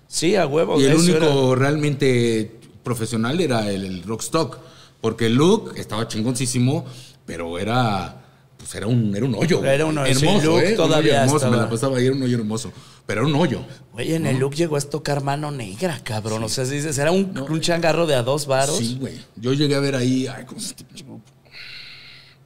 Sí, 0.06 0.36
a 0.36 0.46
huevo. 0.46 0.80
Y 0.80 0.84
el 0.84 0.94
único 0.94 1.54
era. 1.54 1.60
realmente 1.60 2.60
profesional 2.82 3.40
era 3.40 3.70
el, 3.70 3.84
el 3.84 4.02
Rockstock. 4.02 4.58
Porque 5.00 5.28
look 5.28 5.74
estaba 5.76 6.08
chingoncísimo, 6.08 6.86
pero 7.26 7.58
era. 7.58 8.22
Pues 8.56 8.74
era 8.74 8.86
un, 8.86 9.14
era 9.14 9.26
un 9.26 9.34
hoyo. 9.34 9.62
Era 9.62 9.84
un 9.84 9.98
hoyo, 9.98 10.14
sí, 10.14 10.24
hermoso, 10.26 10.46
look 10.46 10.56
¿eh? 10.56 10.60
Un 10.60 10.66
hoyo 10.68 10.76
todavía 10.76 11.24
hermoso. 11.24 11.50
Me 11.50 11.56
la 11.58 11.68
pasaba 11.68 11.98
ahí, 11.98 12.06
era 12.06 12.14
un 12.14 12.22
hoyo 12.22 12.38
hermoso. 12.38 12.72
Pero 13.04 13.20
era 13.20 13.28
un 13.28 13.34
hoyo. 13.34 13.60
Güey, 13.92 14.14
en 14.14 14.24
el 14.24 14.38
look 14.38 14.54
llegó 14.54 14.78
a 14.78 14.80
tocar 14.80 15.22
mano 15.22 15.50
negra, 15.50 16.00
cabrón. 16.02 16.42
O 16.42 16.48
sea, 16.48 16.64
dices, 16.64 16.96
era 16.96 17.10
un, 17.10 17.38
un 17.38 17.60
changarro 17.60 18.06
de 18.06 18.14
a 18.14 18.22
dos 18.22 18.46
varos. 18.46 18.78
Sí, 18.78 18.96
güey. 18.98 19.20
Yo 19.36 19.52
llegué 19.52 19.74
a 19.74 19.80
ver 19.80 19.94
ahí. 19.94 20.26
Ay, 20.26 20.46
¿cómo 20.46 20.58
se 20.58 20.68
llama 20.68 20.70
este 20.78 20.84
pinche 20.84 21.04
grupo? 21.04 21.22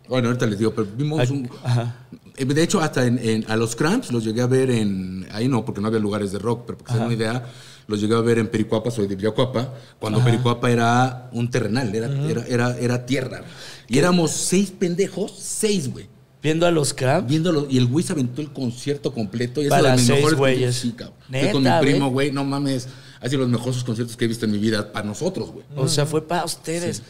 Bueno, 0.08 0.28
ahorita 0.28 0.46
les 0.46 0.58
digo, 0.58 0.72
pero 0.74 0.88
vimos 0.96 1.28
un. 1.30 1.48
Ajá. 1.62 1.96
Eh, 2.36 2.44
De 2.44 2.62
hecho, 2.62 2.80
hasta 2.80 3.04
en, 3.06 3.18
en- 3.18 3.44
a 3.50 3.56
los 3.56 3.76
Cramps 3.76 4.10
los 4.12 4.24
llegué 4.24 4.40
a 4.40 4.46
ver 4.46 4.70
en. 4.70 5.26
Ahí 5.32 5.48
no, 5.48 5.64
porque 5.64 5.80
no 5.80 5.88
había 5.88 6.00
lugares 6.00 6.32
de 6.32 6.38
rock, 6.38 6.64
pero 6.66 6.78
para 6.78 6.92
que 6.94 6.98
se 6.98 7.04
una 7.04 7.14
idea, 7.14 7.46
los 7.86 8.00
llegué 8.00 8.14
a 8.14 8.20
ver 8.20 8.38
en 8.38 8.48
Pericuapa, 8.48 8.90
soy 8.90 9.06
de 9.06 9.16
Villacuapa, 9.16 9.74
cuando 9.98 10.22
Pericuapa 10.24 10.70
era 10.70 11.28
un 11.32 11.50
terrenal, 11.50 11.94
era, 11.94 12.08
era, 12.28 12.46
era, 12.46 12.78
era 12.78 13.06
tierra. 13.06 13.42
Y 13.86 13.98
éramos 13.98 14.30
seis 14.30 14.70
pendejos, 14.70 15.32
seis, 15.38 15.90
güey. 15.92 16.06
Viendo 16.40 16.66
a 16.66 16.70
los 16.70 16.94
Cramps. 16.94 17.28
Viéndolo, 17.28 17.66
y 17.68 17.78
el 17.78 17.86
güey 17.86 18.04
se 18.04 18.12
aventó 18.12 18.40
el 18.40 18.52
concierto 18.52 19.12
completo. 19.12 19.60
Y 19.60 19.66
eso 19.66 19.70
Para 19.70 19.90
de 19.90 19.96
mis 19.96 20.06
seis 20.06 20.18
mejores 20.18 20.38
güeyes. 20.38 20.74
Sí, 20.76 20.94
Neta, 21.28 21.52
con 21.52 21.62
mi 21.64 21.70
primo, 21.80 22.10
güey, 22.10 22.30
no 22.30 22.44
mames. 22.44 22.88
Ha 23.20 23.28
sido 23.28 23.40
los 23.40 23.48
mejores 23.50 23.82
conciertos 23.82 24.16
que 24.16 24.24
he 24.24 24.28
visto 24.28 24.44
en 24.44 24.52
mi 24.52 24.58
vida 24.58 24.92
para 24.92 25.04
nosotros, 25.04 25.50
güey. 25.50 25.64
O 25.74 25.88
sea, 25.88 26.06
fue 26.06 26.26
para 26.26 26.44
ustedes. 26.44 27.02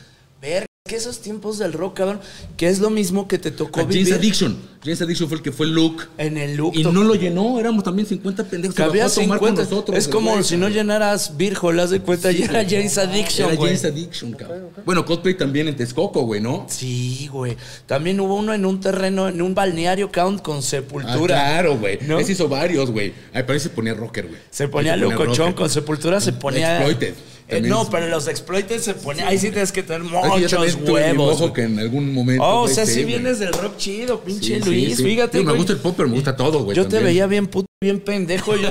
Que 0.89 0.97
esos 0.97 1.21
tiempos 1.21 1.59
del 1.59 1.73
rock, 1.73 1.99
cabrón, 1.99 2.19
que 2.57 2.69
es 2.69 2.81
lo 2.81 2.91
mismo 2.91 3.29
que 3.29 3.39
te 3.39 3.53
tocó 3.53 3.83
James 3.83 3.95
vivir 3.95 4.15
Addiction. 4.15 4.57
James 4.83 5.01
Addiction 5.03 5.29
fue 5.29 5.39
el 5.39 5.43
que 5.45 5.53
fue 5.53 5.67
Luke. 5.69 6.05
en 6.19 6.37
el 6.37 6.57
look. 6.57 6.73
Y 6.75 6.83
no 6.83 7.05
lo 7.05 7.15
llenó, 7.15 7.59
éramos 7.61 7.85
también 7.85 8.07
50 8.09 8.45
pendejos. 8.45 8.75
se 8.75 8.83
Cabía 8.83 9.05
bajó 9.05 9.21
a 9.21 9.23
tomar 9.23 9.39
con 9.39 9.49
50. 9.51 9.63
nosotros, 9.71 9.99
es 9.99 10.09
como 10.09 10.43
si 10.43 10.57
no 10.57 10.69
llenaras 10.69 11.37
Virgo, 11.37 11.71
haz 11.71 11.91
de 11.91 12.01
cuenta, 12.01 12.33
ya 12.33 12.47
era 12.47 12.65
James 12.69 12.99
Addiction, 12.99 13.51
Era. 13.53 13.57
James 13.61 13.85
Addiction, 13.85 14.33
cabrón. 14.33 14.69
Bueno, 14.85 15.05
Coldplay 15.05 15.35
también 15.37 15.69
en 15.69 15.77
Texcoco, 15.77 16.23
güey, 16.23 16.41
¿no? 16.41 16.67
Sí, 16.69 17.29
güey. 17.33 17.57
También 17.87 18.19
hubo 18.21 18.35
uno 18.37 18.55
en 18.55 18.65
un 18.65 18.81
terreno, 18.81 19.29
en 19.29 19.43
un 19.43 19.55
balneario 19.55 20.11
count 20.11 20.43
con 20.43 20.59
Ah, 20.59 20.63
sepultura. 20.63 21.17
claro, 21.27 21.77
güey. 21.79 21.99
¿No? 22.03 22.19
Ese 22.19 22.33
hizo 22.33 22.49
varios, 22.49 22.91
güey. 22.91 23.13
Ahí 23.33 23.45
se 23.61 23.71
ponía 23.71 23.95
rocker, 23.95 24.27
güey. 24.29 24.41
Se 24.51 24.69
ponía 24.69 24.97
locochón 24.97 25.37
rocker. 25.37 25.55
con 25.55 25.71
sepultura, 25.71 26.21
se 26.21 26.33
ponía. 26.33 26.77
Exploited. 26.77 27.15
Eh, 27.51 27.63
no, 27.63 27.89
pero 27.89 28.09
los 28.09 28.29
exploited 28.29 28.79
se 28.79 28.95
ponía. 28.95 29.27
Ahí 29.27 29.39
sí 29.39 29.51
tienes 29.51 29.73
que 29.73 29.83
tener 29.83 30.03
muchos 30.03 30.53
huevos. 30.53 31.39
güey. 31.41 31.53
que 31.55 31.63
en 31.63 31.79
algún 31.79 32.13
momento. 32.13 32.43
Oh, 32.45 32.63
o 32.63 32.69
sea, 32.69 32.85
güey. 32.85 33.05
vienes 33.05 33.39
del 33.39 33.53
rock 33.55 33.77
chido, 33.79 34.21
pinche 34.21 34.61
Luis. 34.61 35.03
Fíjate, 35.03 35.43
Me 35.43 35.55
gusta 35.55 35.73
el 35.73 35.79
pop, 35.79 35.95
pero 35.97 36.09
me 36.09 36.15
gusta 36.17 36.37
todo, 36.37 36.65
güey. 36.65 36.77
Yo 36.77 36.87
te 36.87 37.01
veía 37.01 37.27
bien 37.27 37.47
puto, 37.47 37.67
bien 37.81 38.01
pendejo. 38.01 38.55
Yo. 38.55 38.69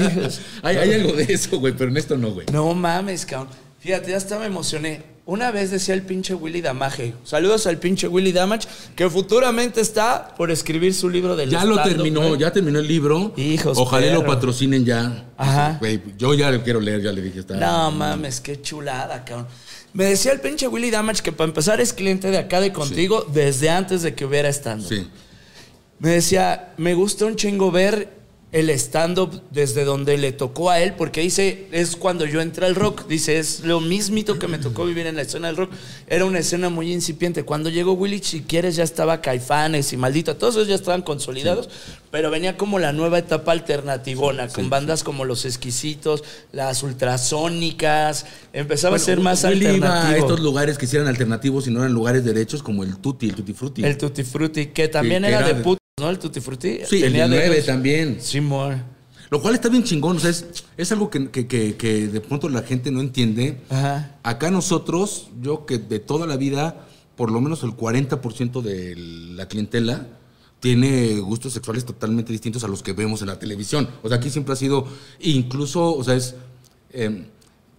Hay 0.62 0.76
algo 0.94 1.12
de 1.12 1.24
eso, 1.24 1.58
güey, 1.60 1.74
pero 1.76 1.90
en 1.90 1.96
esto 1.98 2.16
no, 2.16 2.32
güey. 2.32 2.46
no 2.52 2.72
mames, 2.74 3.26
cabrón. 3.26 3.52
Fíjate, 3.80 4.10
ya 4.12 4.16
hasta 4.16 4.38
me 4.38 4.46
emocioné. 4.46 5.15
Una 5.26 5.50
vez 5.50 5.72
decía 5.72 5.92
el 5.92 6.02
pinche 6.02 6.34
Willy 6.34 6.60
Damage. 6.60 7.12
Saludos 7.24 7.66
al 7.66 7.78
pinche 7.78 8.06
Willy 8.06 8.30
Damage, 8.30 8.68
que 8.94 9.10
futuramente 9.10 9.80
está 9.80 10.32
por 10.36 10.52
escribir 10.52 10.94
su 10.94 11.10
libro 11.10 11.34
del 11.34 11.50
Ya 11.50 11.64
lo 11.64 11.82
terminó, 11.82 12.36
ya 12.36 12.52
terminó 12.52 12.78
el 12.78 12.86
libro. 12.86 13.32
Hijos, 13.36 13.76
Ojalá 13.76 14.12
lo 14.12 14.24
patrocinen 14.24 14.84
ya. 14.84 15.26
Ajá. 15.36 15.80
Yo 16.16 16.32
ya 16.34 16.52
lo 16.52 16.62
quiero 16.62 16.78
leer, 16.78 17.02
ya 17.02 17.10
le 17.10 17.22
dije. 17.22 17.40
Está, 17.40 17.56
No 17.56 17.90
mames, 17.90 18.40
qué 18.40 18.62
chulada, 18.62 19.24
cabrón. 19.24 19.48
Me 19.92 20.04
decía 20.04 20.30
el 20.30 20.38
pinche 20.38 20.68
Willy 20.68 20.90
Damage 20.90 21.24
que 21.24 21.32
para 21.32 21.48
empezar 21.48 21.80
es 21.80 21.92
cliente 21.92 22.30
de 22.30 22.38
acá 22.38 22.60
de 22.60 22.72
contigo 22.72 23.26
desde 23.34 23.68
antes 23.68 24.02
de 24.02 24.14
que 24.14 24.24
hubiera 24.24 24.48
stand-up. 24.48 24.88
Sí. 24.88 25.08
Me 25.98 26.10
decía, 26.10 26.72
me 26.76 26.94
gusta 26.94 27.26
un 27.26 27.34
chingo 27.34 27.72
ver 27.72 28.15
el 28.56 28.70
stand-up 28.70 29.42
desde 29.50 29.84
donde 29.84 30.16
le 30.16 30.32
tocó 30.32 30.70
a 30.70 30.80
él, 30.80 30.94
porque 30.94 31.20
dice, 31.20 31.68
es 31.72 31.94
cuando 31.94 32.24
yo 32.24 32.40
entré 32.40 32.64
al 32.64 32.74
rock. 32.74 33.06
Dice, 33.06 33.38
es 33.38 33.60
lo 33.60 33.80
mismito 33.80 34.38
que 34.38 34.48
me 34.48 34.56
tocó 34.56 34.86
vivir 34.86 35.06
en 35.06 35.14
la 35.14 35.22
escena 35.22 35.48
del 35.48 35.58
rock. 35.58 35.72
Era 36.06 36.24
una 36.24 36.38
escena 36.38 36.70
muy 36.70 36.90
incipiente. 36.90 37.42
Cuando 37.42 37.68
llegó 37.68 37.92
Willy, 37.92 38.20
si 38.22 38.40
quieres, 38.40 38.74
ya 38.74 38.82
estaba 38.82 39.20
Caifanes 39.20 39.92
y 39.92 39.98
Maldita. 39.98 40.38
Todos 40.38 40.54
ellos 40.56 40.68
ya 40.68 40.74
estaban 40.74 41.02
consolidados, 41.02 41.68
pero 42.10 42.30
venía 42.30 42.56
como 42.56 42.78
la 42.78 42.94
nueva 42.94 43.18
etapa 43.18 43.52
alternativona, 43.52 44.48
con 44.48 44.70
bandas 44.70 45.04
como 45.04 45.26
Los 45.26 45.44
Exquisitos, 45.44 46.24
las 46.50 46.82
Ultrasónicas. 46.82 48.24
Empezaba 48.54 48.96
a 48.96 48.98
ser 48.98 49.20
más 49.20 49.44
Willy 49.44 49.66
iba 49.66 49.88
a 49.88 49.96
alternativo. 49.98 50.26
estos 50.28 50.40
lugares 50.40 50.78
que 50.78 50.86
sí 50.86 50.96
eran 50.96 51.08
alternativos 51.08 51.66
y 51.66 51.70
no 51.70 51.80
eran 51.80 51.92
lugares 51.92 52.24
derechos 52.24 52.62
como 52.62 52.84
el 52.84 52.96
Tutti, 52.96 53.28
el 53.28 53.34
Tutti 53.34 53.52
Frutti. 53.52 53.84
El 53.84 53.98
Tutti 53.98 54.24
Frutti, 54.24 54.66
que 54.68 54.88
también 54.88 55.24
que 55.24 55.28
era, 55.28 55.40
era 55.40 55.48
de 55.48 55.62
putos, 55.62 55.85
¿no? 55.98 56.10
El 56.10 56.18
Tutti 56.18 56.40
Frutti. 56.42 56.80
sí, 56.86 56.96
el 56.96 57.12
Tenía 57.12 57.26
9 57.26 57.48
dedos. 57.48 57.64
también. 57.64 58.18
Simón. 58.20 58.82
Lo 59.30 59.40
cual 59.40 59.54
está 59.54 59.70
bien 59.70 59.82
chingón, 59.82 60.18
o 60.18 60.20
sea, 60.20 60.28
es, 60.28 60.44
es 60.76 60.92
algo 60.92 61.08
que, 61.08 61.30
que- 61.30 61.46
que- 61.46 61.74
que 61.76 62.06
de 62.08 62.20
pronto 62.20 62.50
la 62.50 62.60
gente 62.64 62.90
no 62.90 63.00
entiende. 63.00 63.62
Ajá. 63.70 64.18
Acá 64.22 64.50
nosotros, 64.50 65.28
yo 65.40 65.64
que 65.64 65.78
de 65.78 65.98
toda 65.98 66.26
la 66.26 66.36
vida, 66.36 66.86
por 67.16 67.30
lo 67.32 67.40
menos 67.40 67.62
el 67.62 67.70
40% 67.70 68.60
de 68.60 68.94
la 68.94 69.48
clientela 69.48 70.06
tiene 70.60 71.18
gustos 71.20 71.54
sexuales 71.54 71.86
totalmente 71.86 72.30
distintos 72.30 72.62
a 72.62 72.68
los 72.68 72.82
que 72.82 72.92
vemos 72.92 73.22
en 73.22 73.28
la 73.28 73.38
televisión. 73.38 73.88
O 74.02 74.08
sea, 74.10 74.18
aquí 74.18 74.28
siempre 74.28 74.52
ha 74.52 74.56
sido, 74.56 74.86
incluso, 75.20 75.94
o 75.96 76.04
sea, 76.04 76.14
es, 76.14 76.34
eh, 76.92 77.24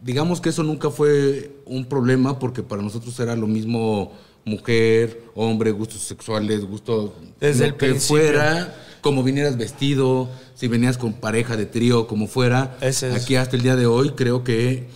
digamos 0.04 0.42
que 0.42 0.50
eso 0.50 0.64
nunca 0.64 0.90
fue 0.90 1.52
un 1.66 1.86
problema 1.86 2.40
porque 2.40 2.64
para 2.64 2.82
nosotros 2.82 3.20
era 3.20 3.36
lo 3.36 3.46
mismo 3.46 4.12
mujer, 4.48 5.22
hombre, 5.36 5.72
gustos 5.72 6.02
sexuales, 6.02 6.66
gusto 6.66 7.16
Desde 7.40 7.66
el 7.66 7.72
que 7.74 7.90
principio. 7.90 8.08
fuera, 8.08 8.76
como 9.02 9.24
vinieras 9.24 9.58
vestido, 9.58 10.30
si 10.56 10.68
venías 10.68 10.98
con 10.98 11.14
pareja 11.14 11.56
de 11.56 11.66
trío, 11.66 12.08
como 12.08 12.28
fuera. 12.28 12.78
Es. 12.82 13.04
Aquí 13.04 13.36
hasta 13.36 13.56
el 13.56 13.62
día 13.62 13.76
de 13.76 13.86
hoy 13.86 14.12
creo 14.12 14.44
que 14.44 14.88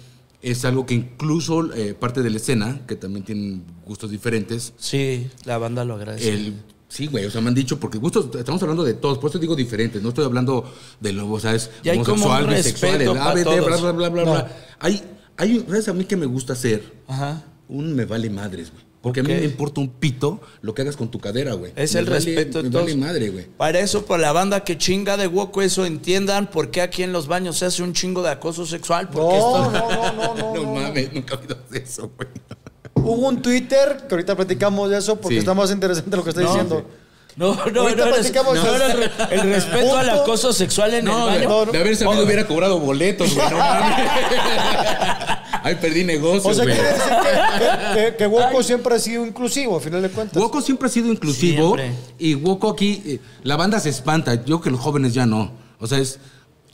es 0.41 0.65
algo 0.65 0.85
que 0.87 0.95
incluso 0.95 1.71
eh, 1.75 1.93
parte 1.93 2.23
de 2.23 2.29
la 2.31 2.37
escena, 2.37 2.81
que 2.87 2.95
también 2.95 3.23
tienen 3.23 3.63
gustos 3.85 4.09
diferentes, 4.09 4.73
Sí, 4.77 5.29
la 5.45 5.59
banda 5.59 5.85
lo 5.85 5.93
agradece. 5.95 6.33
el, 6.33 6.55
sí, 6.87 7.05
güey, 7.05 7.25
o 7.25 7.29
sea, 7.29 7.41
me 7.41 7.49
han 7.49 7.53
dicho, 7.53 7.79
porque 7.79 7.99
gustos, 7.99 8.27
estamos 8.33 8.59
hablando 8.63 8.83
de 8.83 8.95
todos, 8.95 9.19
por 9.19 9.29
eso 9.29 9.37
digo 9.37 9.55
diferentes, 9.55 10.01
no 10.01 10.09
estoy 10.09 10.25
hablando 10.25 10.73
de 10.99 11.13
lo, 11.13 11.29
o 11.31 11.39
sea, 11.39 11.53
es 11.53 11.69
Y 11.83 11.89
hay 11.89 11.99
como 11.99 12.27
bisexual, 12.47 13.07
ABD, 13.17 13.43
bla, 13.43 13.77
bla, 13.77 13.91
bla, 13.91 14.09
bla, 14.09 14.25
No. 14.25 14.31
bla. 14.31 14.57
Hay, 14.79 15.03
hay, 15.37 15.59
¿sabes 15.67 15.87
a 15.89 15.93
mí 15.93 16.05
que 16.05 16.15
me 16.17 16.25
gusta 16.25 16.53
hacer? 16.53 16.91
Ajá. 17.07 17.43
Un 17.69 17.93
me 17.93 18.05
vale 18.05 18.29
madres, 18.31 18.71
güey. 18.71 18.83
Porque 19.01 19.21
a 19.21 19.23
mí 19.23 19.33
me 19.33 19.43
importa 19.43 19.81
un 19.81 19.89
pito 19.89 20.39
lo 20.61 20.75
que 20.75 20.83
hagas 20.83 20.95
con 20.95 21.09
tu 21.09 21.19
cadera, 21.19 21.53
güey. 21.53 21.73
Es 21.75 21.93
Me 21.95 22.01
el 22.01 22.05
vale- 22.05 22.17
respeto 22.17 22.59
de 22.59 22.63
Me 22.65 22.69
todos. 22.69 22.85
vale 22.85 22.95
madre, 22.97 23.29
güey. 23.29 23.45
Para 23.57 23.79
eso, 23.79 24.05
por 24.05 24.19
la 24.19 24.31
banda 24.31 24.63
que 24.63 24.77
chinga 24.77 25.17
de 25.17 25.25
hueco, 25.27 25.63
eso 25.63 25.85
entiendan 25.87 26.51
por 26.51 26.69
qué 26.69 26.81
aquí 26.81 27.01
en 27.01 27.11
los 27.11 27.27
baños 27.27 27.57
se 27.57 27.65
hace 27.65 27.81
un 27.81 27.93
chingo 27.93 28.21
de 28.21 28.29
acoso 28.29 28.65
sexual. 28.67 29.09
Porque 29.09 29.37
No, 29.37 29.65
esto- 29.65 29.71
no, 29.71 29.91
no, 29.91 30.13
no, 30.13 30.35
no, 30.35 30.53
No, 30.63 30.73
mames, 30.75 31.11
nunca 31.13 31.33
he 31.33 31.37
oído 31.39 31.57
de 31.71 31.79
eso, 31.79 32.11
güey. 32.15 32.29
Hubo 32.93 33.27
un 33.29 33.41
Twitter, 33.41 34.03
que 34.07 34.13
ahorita 34.13 34.35
platicamos 34.35 34.89
de 34.91 34.99
eso 34.99 35.15
porque 35.15 35.35
Sí. 35.35 35.39
está 35.39 35.55
más 35.55 35.71
interesante 35.71 36.15
lo 36.15 36.23
que 36.23 36.29
está 36.29 36.41
No, 36.41 36.49
diciendo. 36.49 36.85
No, 37.35 37.55
no, 37.71 37.81
Ahorita 37.81 38.05
no, 38.05 38.11
platicamos 38.13 38.55
no 38.55 38.63
de 38.73 38.85
el, 38.85 38.91
re- 38.97 39.11
el 39.31 39.41
respeto 39.53 39.97
al 39.97 40.09
acoso 40.09 40.51
sexual 40.51 40.93
en 40.95 41.05
No, 41.05 41.29
el 41.29 41.35
baño. 41.45 41.49
no, 41.49 41.65
no. 41.67 41.71
de 41.71 41.77
haber 41.79 41.95
sabido 41.95 42.23
hubiera 42.25 42.45
cobrado 42.45 42.79
boletos, 42.79 43.33
güey. 43.33 43.49
No 43.49 43.57
mames. 43.59 44.07
Ay, 45.63 45.75
perdí 45.79 46.03
negocio, 46.03 46.49
O 46.49 46.53
sea, 46.53 46.63
güey. 46.63 46.75
quiere 46.75 46.91
decir 46.93 47.11
que, 47.93 48.11
que, 48.11 48.15
que 48.17 48.27
Woco 48.27 48.63
siempre 48.63 48.95
ha 48.95 48.99
sido 48.99 49.25
inclusivo, 49.25 49.77
a 49.77 49.79
final 49.79 50.01
de 50.01 50.09
cuentas. 50.09 50.41
Woco 50.41 50.61
siempre 50.61 50.87
ha 50.87 50.91
sido 50.91 51.07
inclusivo 51.11 51.75
Siempre. 51.77 51.91
y 52.17 52.35
Woco 52.35 52.69
aquí, 52.69 53.01
eh, 53.05 53.19
la 53.43 53.55
banda 53.57 53.79
se 53.79 53.89
espanta. 53.89 54.33
Yo 54.35 54.43
creo 54.43 54.61
que 54.61 54.71
los 54.71 54.79
jóvenes 54.79 55.13
ya 55.13 55.25
no. 55.25 55.51
O 55.79 55.87
sea, 55.87 55.99
es 55.99 56.19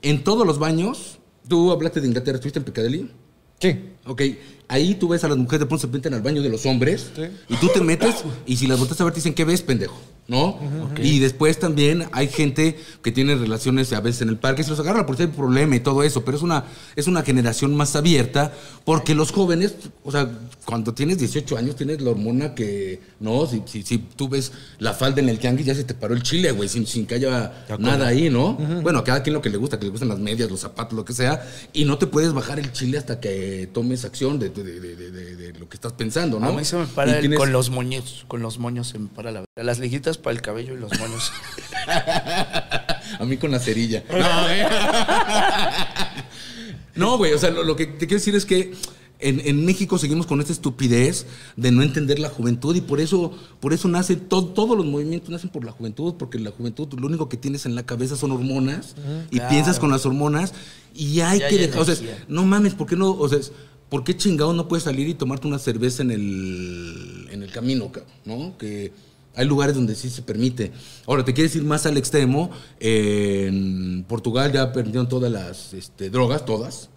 en 0.02 0.24
todos 0.24 0.46
los 0.48 0.58
baños. 0.60 1.20
Tú 1.48 1.72
hablaste 1.72 2.02
de 2.02 2.08
Inglaterra, 2.08 2.36
¿estuviste 2.36 2.60
en 2.60 2.66
Piccadilly? 2.66 3.12
Sí. 3.60 3.80
Ok, 4.06 4.22
ahí 4.68 4.96
tú 4.96 5.08
ves 5.10 5.24
a 5.24 5.28
las 5.28 5.38
mujeres 5.38 5.62
de 5.62 5.66
pronto 5.66 5.86
se 5.88 5.92
meten 5.92 6.14
al 6.14 6.22
baño 6.22 6.42
de 6.42 6.50
los 6.50 6.66
hombres 6.66 7.10
Sí. 7.16 7.24
y 7.50 7.56
tú 7.56 7.70
te 7.74 7.82
metes 7.82 8.16
y 8.46 8.56
si 8.58 8.68
las 8.68 8.78
volteas 8.80 9.00
a 9.02 9.04
ver 9.06 9.14
te 9.14 9.18
dicen, 9.20 9.34
¿qué 9.34 9.44
ves, 9.46 9.62
pendejo? 9.62 9.98
¿No? 10.28 10.60
Y 11.02 11.20
después 11.20 11.58
también 11.58 12.10
hay 12.12 12.28
gente 12.28 12.78
que 13.02 13.14
tiene 13.14 13.36
relaciones 13.36 13.94
a 13.94 14.02
veces 14.02 14.24
en 14.24 14.30
el 14.30 14.38
parque, 14.38 14.62
se 14.62 14.72
los 14.72 14.80
agarra 14.82 15.06
porque 15.06 15.24
hay 15.24 15.30
problema 15.30 15.78
y 15.78 15.80
todo 15.80 16.04
eso, 16.04 16.26
pero 16.26 16.36
es 16.36 16.44
una, 16.44 16.66
es 16.98 17.08
una 17.08 17.24
generación 17.24 17.74
más 17.78 17.96
abierta 17.96 18.52
porque 18.84 19.16
los 19.16 19.32
jóvenes, 19.32 19.76
o 20.04 20.12
sea, 20.12 20.30
cuando 20.68 20.94
tienes 20.94 21.18
18 21.18 21.58
años 21.58 21.78
tienes 21.78 22.02
la 22.02 22.10
hormona 22.12 22.54
que, 22.54 23.00
no, 23.22 23.48
si, 23.48 23.64
si, 23.66 23.84
si 23.84 24.00
tú 24.00 24.28
ves 24.28 24.52
la 24.80 24.94
falda 24.94 25.22
en 25.22 25.30
el 25.30 25.40
tianguis 25.40 25.66
ya 25.66 25.74
se 25.74 25.86
te 25.86 25.94
paró 25.94 26.14
el 26.14 26.24
chile, 26.24 26.52
güey, 26.52 26.68
sin, 26.68 26.86
sin 26.86 27.08
que 27.08 27.16
haya 27.16 27.66
nada 27.80 28.08
ahí, 28.08 28.30
¿no? 28.30 28.56
Bueno, 28.84 29.00
a 29.00 29.04
cada 29.06 29.24
quien 29.24 29.34
lo 29.34 29.42
que 29.42 29.50
le 29.50 29.56
gusta, 29.56 29.80
que 29.80 29.86
le 29.86 29.92
gustan 29.92 30.10
las 30.10 30.20
medias, 30.20 30.52
los 30.52 30.60
zapatos, 30.60 30.94
lo 30.98 31.06
que 31.06 31.14
sea, 31.14 31.48
y 31.72 31.86
no 31.86 31.98
te 31.98 32.06
puedes 32.06 32.34
bajar 32.34 32.60
el 32.60 32.74
chile 32.74 32.98
hasta 32.98 33.22
que 33.22 33.70
tomes 33.74 34.04
acción 34.04 34.40
de, 34.40 34.50
de- 34.50 34.64
de- 34.64 35.54
lo 35.58 35.70
que 35.70 35.78
estás 35.78 35.94
pensando, 35.94 36.38
¿no? 36.38 36.48
A 36.48 36.52
mí 36.52 36.66
se 36.66 36.76
me 36.76 36.86
para 36.86 37.14
el- 37.16 37.22
tienes- 37.22 37.40
con 37.40 37.54
los 37.54 37.70
moños, 37.70 38.26
con 38.28 38.42
los 38.42 38.60
moños 38.60 38.88
se 38.90 39.00
me 39.00 39.08
para 39.08 39.32
la 39.32 39.46
Las 39.56 39.80
liguitas 39.80 40.18
para 40.18 40.36
el 40.36 40.42
cabello 40.42 40.74
y 40.74 40.78
los 40.78 40.92
moños. 41.00 41.32
A 43.20 43.24
mí 43.26 43.38
con 43.38 43.52
la 43.52 43.60
cerilla. 43.60 44.04
No, 44.12 44.44
güey. 44.44 44.60
No, 46.96 47.18
güey, 47.18 47.34
o 47.34 47.38
sea, 47.38 47.52
lo, 47.52 47.64
lo 47.64 47.76
que 47.76 47.86
te 47.86 48.08
quiero 48.08 48.16
decir 48.16 48.36
es 48.36 48.44
que 48.44 48.74
en, 49.20 49.42
en 49.46 49.66
México 49.66 49.98
seguimos 49.98 50.26
con 50.28 50.40
esta 50.42 50.54
estupidez 50.54 51.26
de 51.56 51.72
no 51.72 51.82
entender 51.84 52.20
la 52.20 52.30
juventud 52.30 52.76
y 52.76 52.82
por 52.82 53.00
eso, 53.00 53.32
por 53.60 53.74
eso 53.74 53.88
nace 53.88 54.16
to- 54.16 54.46
todos 54.46 54.78
los 54.78 54.86
movimientos 54.86 55.30
nacen 55.30 55.50
por 55.50 55.66
la 55.66 55.72
juventud, 55.72 56.16
porque 56.20 56.38
la 56.40 56.52
juventud 56.52 56.88
lo 57.00 57.08
único 57.08 57.28
que 57.30 57.38
tienes 57.38 57.66
en 57.66 57.76
la 57.76 57.86
cabeza 57.86 58.16
son 58.16 58.32
hormonas 58.32 58.96
y 59.32 59.38
Claro. 59.38 59.50
piensas 59.50 59.80
con 59.80 59.90
las 59.90 60.06
hormonas 60.06 60.54
y 60.96 61.20
hay 61.22 61.40
que 61.50 61.58
dejar, 61.58 61.80
o 61.82 61.86
sea, 61.86 61.96
no 62.28 62.46
mames, 62.46 62.74
¿por 62.76 62.88
qué 62.88 62.96
no? 62.96 63.12
O 63.12 63.28
sea, 63.28 63.40
¿por 63.90 64.04
qué 64.04 64.16
chingado 64.18 64.54
no 64.54 64.68
puedes 64.68 64.84
salir 64.84 65.08
y 65.08 65.14
tomarte 65.14 65.48
una 65.48 65.60
cerveza 65.60 66.04
en 66.04 66.12
el, 66.12 67.28
en 67.32 67.42
el 67.44 67.52
camino? 67.52 67.92
¿no? 68.26 68.58
Que 68.58 68.92
hay 69.36 69.46
lugares 69.48 69.76
donde 69.76 69.94
sí 69.96 70.10
se 70.10 70.22
permite. 70.24 70.72
Ahora, 71.06 71.24
te 71.24 71.34
quieres 71.34 71.56
ir 71.56 71.64
más 71.64 71.86
al 71.86 71.96
extremo. 71.98 72.50
En 72.80 74.04
Portugal 74.08 74.52
ya 74.52 74.72
perdieron 74.74 75.08
todas 75.08 75.32
las 75.32 75.74
este, 75.74 76.10
drogas, 76.10 76.46
todas. 76.46 76.90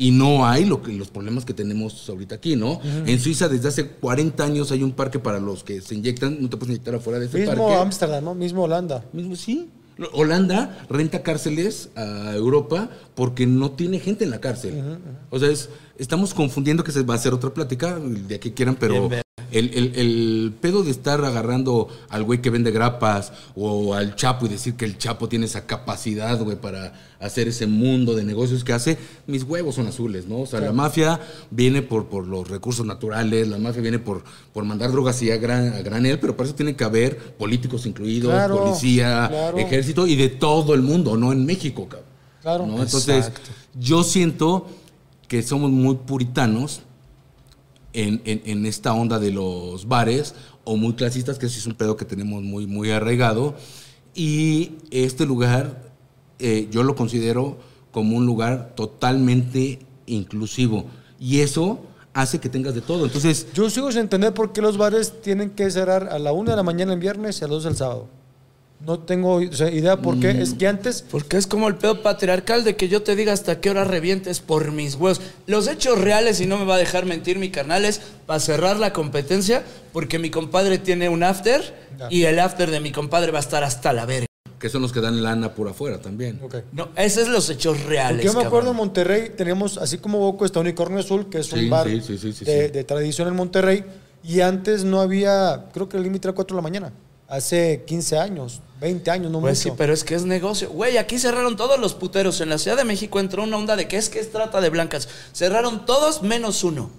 Y 0.00 0.12
no 0.12 0.46
hay 0.46 0.64
lo 0.64 0.80
que, 0.80 0.92
los 0.92 1.08
problemas 1.08 1.44
que 1.44 1.52
tenemos 1.52 2.08
ahorita 2.08 2.36
aquí, 2.36 2.54
¿no? 2.54 2.80
En 3.04 3.18
Suiza 3.18 3.48
desde 3.48 3.66
hace 3.68 3.88
40 3.88 4.44
años 4.44 4.70
hay 4.70 4.82
un 4.84 4.92
parque 4.92 5.18
para 5.18 5.40
los 5.40 5.64
que 5.64 5.80
se 5.80 5.94
inyectan, 5.96 6.38
no 6.40 6.48
te 6.48 6.56
puedes 6.56 6.70
inyectar 6.76 6.94
afuera 6.94 7.18
de 7.18 7.26
ese 7.26 7.38
Mismo 7.38 7.54
parque. 7.66 7.74
Ámsterdam, 7.82 8.24
¿no? 8.24 8.34
Mismo 8.36 8.62
Holanda. 8.62 9.04
Mismo 9.12 9.34
sí. 9.34 9.68
Holanda 10.12 10.78
renta 10.88 11.22
cárceles 11.24 11.88
a 11.96 12.32
Europa 12.36 12.88
porque 13.16 13.46
no 13.46 13.72
tiene 13.72 13.98
gente 13.98 14.22
en 14.22 14.30
la 14.30 14.40
cárcel. 14.40 14.98
O 15.30 15.38
sea, 15.40 15.50
es- 15.50 15.68
estamos 15.98 16.32
confundiendo 16.34 16.84
que 16.84 16.92
se 16.92 17.02
va 17.02 17.14
a 17.14 17.16
hacer 17.16 17.34
otra 17.34 17.52
plática, 17.52 17.98
de 17.98 18.38
que 18.38 18.54
quieran, 18.54 18.76
pero 18.78 19.08
Bien. 19.08 19.22
El, 19.50 19.70
el- 19.74 19.92
el 19.96 20.52
pedo 20.60 20.82
de 20.82 20.90
estar 20.90 21.24
agarrando 21.24 21.88
al 22.08 22.24
güey 22.24 22.40
que 22.40 22.50
vende 22.50 22.70
grapas 22.70 23.32
o 23.56 23.94
al 23.94 24.16
Chapo 24.16 24.46
y 24.46 24.48
decir 24.48 24.74
que 24.74 24.84
el 24.84 24.98
Chapo 24.98 25.28
tiene 25.28 25.46
esa 25.46 25.66
capacidad, 25.66 26.38
güey, 26.42 26.56
para 26.60 26.92
hacer 27.20 27.48
ese 27.48 27.66
mundo 27.66 28.14
de 28.14 28.22
negocios 28.24 28.62
que 28.62 28.72
hace, 28.72 28.96
mis 29.26 29.42
huevos 29.42 29.74
son 29.74 29.86
azules, 29.88 30.26
¿no? 30.26 30.40
O 30.40 30.46
sea, 30.46 30.60
la 30.60 30.72
mafia 30.72 31.20
viene 31.50 31.82
por, 31.82 32.06
por 32.06 32.26
los 32.26 32.48
recursos 32.48 32.86
naturales, 32.86 33.48
la 33.48 33.58
mafia 33.58 33.82
viene 33.82 33.98
por, 33.98 34.22
por 34.52 34.64
mandar 34.64 34.92
drogas 34.92 35.16
así 35.16 35.30
a, 35.30 35.36
gran, 35.36 35.72
a 35.74 35.80
granel, 35.82 36.20
pero 36.20 36.36
para 36.36 36.46
eso 36.48 36.54
tiene 36.54 36.76
que 36.76 36.84
haber 36.84 37.16
políticos 37.34 37.86
incluidos, 37.86 38.30
Claro, 38.32 38.58
policía, 38.62 39.26
claro. 39.28 39.58
ejército 39.58 40.06
y 40.06 40.14
de 40.14 40.28
todo 40.28 40.74
el 40.74 40.82
mundo, 40.82 41.16
no 41.16 41.32
en 41.32 41.44
México, 41.44 41.88
cabrón. 41.88 42.08
Claro. 42.40 42.66
¿no? 42.66 42.82
Entonces, 42.82 43.32
yo 43.78 44.04
siento 44.04 44.68
que 45.26 45.42
somos 45.42 45.70
muy 45.70 45.96
puritanos 45.96 46.82
en, 47.92 48.20
en- 48.24 48.66
esta 48.66 48.92
onda 48.92 49.18
de 49.18 49.30
los 49.30 49.88
bares 49.88 50.34
o 50.64 50.76
muy 50.76 50.94
clasistas, 50.94 51.38
que 51.38 51.46
eso 51.46 51.58
es 51.58 51.66
un 51.66 51.74
pedo 51.74 51.96
que 51.96 52.04
tenemos 52.04 52.42
muy, 52.42 52.66
muy 52.66 52.90
arraigado. 52.90 53.54
Y 54.14 54.72
este 54.90 55.26
lugar 55.26 55.90
eh, 56.38 56.68
yo 56.70 56.82
lo 56.82 56.94
considero 56.94 57.56
como 57.92 58.16
un 58.16 58.26
lugar 58.26 58.72
totalmente 58.76 59.78
inclusivo. 60.06 60.84
Y 61.18 61.40
eso 61.40 61.80
hace 62.14 62.38
que 62.40 62.48
tengas 62.48 62.74
de 62.74 62.80
todo. 62.80 63.04
Entonces, 63.06 63.46
Yo 63.54 63.70
sigo 63.70 63.90
sin 63.92 64.02
entender 64.02 64.34
por 64.34 64.52
qué 64.52 64.60
los 64.60 64.76
bares 64.76 65.20
tienen 65.22 65.50
que 65.50 65.70
cerrar 65.70 66.08
a 66.10 66.18
la 66.18 66.32
una 66.32 66.50
de 66.52 66.56
la 66.56 66.62
mañana 66.62 66.92
el 66.92 66.98
viernes 67.00 67.40
y 67.40 67.44
a 67.44 67.48
las 67.48 67.62
2 67.62 67.66
el 67.66 67.76
sábado. 67.76 68.08
No 68.80 69.00
tengo 69.00 69.34
o 69.36 69.52
sea, 69.52 69.70
idea 69.70 70.00
por 70.00 70.20
qué. 70.20 70.30
Es 70.30 70.54
que 70.54 70.68
antes. 70.68 71.04
Porque 71.10 71.36
es 71.36 71.46
como 71.48 71.66
el 71.68 71.74
pedo 71.76 72.00
patriarcal 72.02 72.62
de 72.62 72.76
que 72.76 72.88
yo 72.88 73.02
te 73.02 73.16
diga 73.16 73.32
hasta 73.32 73.60
qué 73.60 73.70
hora 73.70 73.82
revientes 73.84 74.38
por 74.40 74.70
mis 74.70 74.94
huevos. 74.94 75.20
Los 75.46 75.66
hechos 75.66 76.00
reales, 76.00 76.40
y 76.40 76.46
no 76.46 76.58
me 76.58 76.64
va 76.64 76.76
a 76.76 76.78
dejar 76.78 77.04
mentir 77.04 77.38
mi 77.38 77.50
carnal, 77.50 77.84
es 77.84 78.00
para 78.26 78.38
cerrar 78.38 78.78
la 78.78 78.92
competencia, 78.92 79.64
porque 79.92 80.18
mi 80.20 80.30
compadre 80.30 80.78
tiene 80.78 81.08
un 81.08 81.22
after 81.24 81.88
Ya. 81.98 82.06
y 82.10 82.24
el 82.24 82.38
after 82.38 82.70
de 82.70 82.78
mi 82.78 82.92
compadre 82.92 83.32
va 83.32 83.38
a 83.38 83.42
estar 83.42 83.64
hasta 83.64 83.92
la 83.92 84.06
verga. 84.06 84.26
que 84.60 84.68
son 84.68 84.82
los 84.82 84.92
que 84.92 85.00
dan 85.00 85.22
lana 85.22 85.54
por 85.54 85.68
afuera 85.68 86.00
también. 86.00 86.40
Ok. 86.42 86.56
No, 86.72 86.88
esos 86.96 87.24
es 87.24 87.28
los 87.28 87.48
hechos 87.50 87.82
reales. 87.84 88.22
Porque 88.24 88.26
yo 88.26 88.40
me 88.40 88.44
acuerdo 88.46 88.70
en. 88.72 88.76
Monterrey, 88.76 89.30
teníamos, 89.36 89.78
así 89.78 89.98
como 89.98 90.18
Boco, 90.18 90.44
está 90.44 90.58
Unicornio 90.60 90.98
Azul, 91.00 91.28
que 91.28 91.38
es 91.38 91.52
un 91.52 91.60
Sí, 91.60 91.68
bar 91.68 91.86
sí, 91.88 92.00
sí, 92.00 92.18
sí, 92.18 92.32
sí, 92.32 92.44
de, 92.44 92.66
sí. 92.66 92.72
de 92.72 92.84
tradición 92.84 93.26
en 93.28 93.34
Monterrey. 93.36 93.84
Y 94.24 94.40
antes 94.40 94.82
no 94.84 95.00
había, 95.00 95.66
creo 95.72 95.88
que 95.88 95.96
el 95.96 96.02
límite 96.04 96.26
era 96.28 96.34
4 96.34 96.54
de 96.56 96.58
la 96.58 96.62
mañana. 96.62 96.92
Hace 97.28 97.84
15 97.86 98.18
años, 98.18 98.60
20 98.80 99.10
años, 99.10 99.30
no 99.32 99.40
Pues 99.40 99.58
mucho. 99.58 99.70
sí, 99.70 99.74
pero 99.76 99.92
es 99.92 100.04
que 100.04 100.14
es 100.14 100.24
negocio. 100.24 100.70
Güey, 100.70 100.98
aquí 100.98 101.18
cerraron 101.18 101.56
todos 101.56 101.78
los 101.80 101.94
puteros. 101.94 102.40
En 102.40 102.48
la 102.48 102.58
Ciudad 102.58 102.76
de 102.76 102.84
México 102.84 103.18
entró 103.20 103.42
una 103.42 103.56
onda 103.56 103.76
de 103.76 103.88
que 103.88 103.96
es 103.96 104.08
que 104.08 104.20
es 104.20 104.30
trata 104.30 104.60
de 104.60 104.70
blancas. 104.70 105.08
Cerraron 105.32 105.84
todos 105.86 106.22
menos 106.22 106.62
uno. 106.64 106.90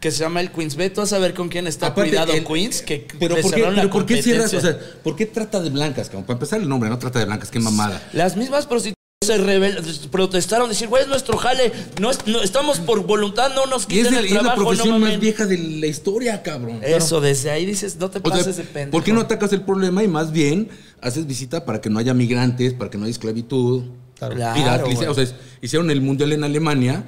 Que 0.00 0.10
se 0.10 0.18
llama 0.20 0.40
el 0.40 0.50
Queens. 0.50 0.76
Ve 0.76 0.88
tú 0.88 1.02
a 1.02 1.06
saber 1.06 1.34
con 1.34 1.48
quién 1.50 1.66
está 1.66 1.88
Aparte, 1.88 2.10
cuidado 2.10 2.32
el- 2.32 2.44
Queens. 2.44 2.80
Que 2.80 3.06
pero 3.18 3.36
¿por 3.40 3.52
qué, 3.52 3.62
pero 3.74 3.90
¿por 3.90 4.06
qué 4.06 4.22
cierras? 4.22 4.54
O 4.54 4.60
sea, 4.60 4.78
¿por 5.02 5.14
qué 5.14 5.26
trata 5.26 5.60
de 5.60 5.68
blancas, 5.70 6.06
cabrón? 6.08 6.24
Para 6.24 6.34
empezar 6.36 6.60
el 6.60 6.68
nombre, 6.68 6.88
no 6.88 6.98
trata 6.98 7.18
de 7.18 7.26
blancas, 7.26 7.50
qué 7.50 7.58
mamada. 7.60 8.00
Las 8.14 8.36
mismas 8.36 8.64
prostitutas 8.66 8.94
se 9.24 9.38
rebel- 9.38 9.82
protestaron, 10.10 10.68
decir, 10.68 10.88
güey, 10.88 11.02
es 11.02 11.08
nuestro 11.08 11.36
jale, 11.36 11.72
no, 12.00 12.10
es- 12.10 12.26
no- 12.26 12.40
estamos 12.42 12.78
por 12.78 13.04
voluntad, 13.06 13.52
no 13.54 13.66
nos 13.66 13.86
Y 13.88 13.98
es, 14.00 14.06
quiten 14.06 14.14
el- 14.14 14.18
el, 14.20 14.24
y 14.24 14.28
es 14.28 14.34
la 14.34 14.40
trabajo, 14.40 14.62
profesión 14.62 14.88
no 14.88 14.94
más 14.98 15.00
mamen". 15.08 15.20
vieja 15.20 15.46
de 15.46 15.58
la 15.58 15.86
historia, 15.86 16.42
cabrón. 16.42 16.80
Eso, 16.82 17.20
desde 17.20 17.50
ahí 17.50 17.66
dices, 17.66 17.96
no 17.96 18.10
te 18.10 18.18
O 18.18 18.22
sea, 18.22 18.30
pases 18.38 18.56
de 18.56 18.62
pendejo. 18.64 18.90
¿por 18.92 19.02
qué 19.02 19.12
no 19.12 19.20
atacas 19.20 19.52
el 19.52 19.62
problema 19.62 20.02
y 20.04 20.08
más 20.08 20.30
bien 20.32 20.68
haces 21.00 21.26
visita 21.26 21.64
para 21.64 21.80
que 21.80 21.90
no 21.90 21.98
haya 21.98 22.14
migrantes, 22.14 22.72
para 22.74 22.90
que 22.90 22.98
no 22.98 23.04
haya 23.04 23.12
esclavitud? 23.12 23.82
Claro. 24.18 24.36
Claro, 24.36 24.86
o 25.10 25.14
sea, 25.14 25.26
hicieron 25.60 25.90
el 25.90 26.00
mundial 26.00 26.32
en 26.32 26.44
Alemania 26.44 27.04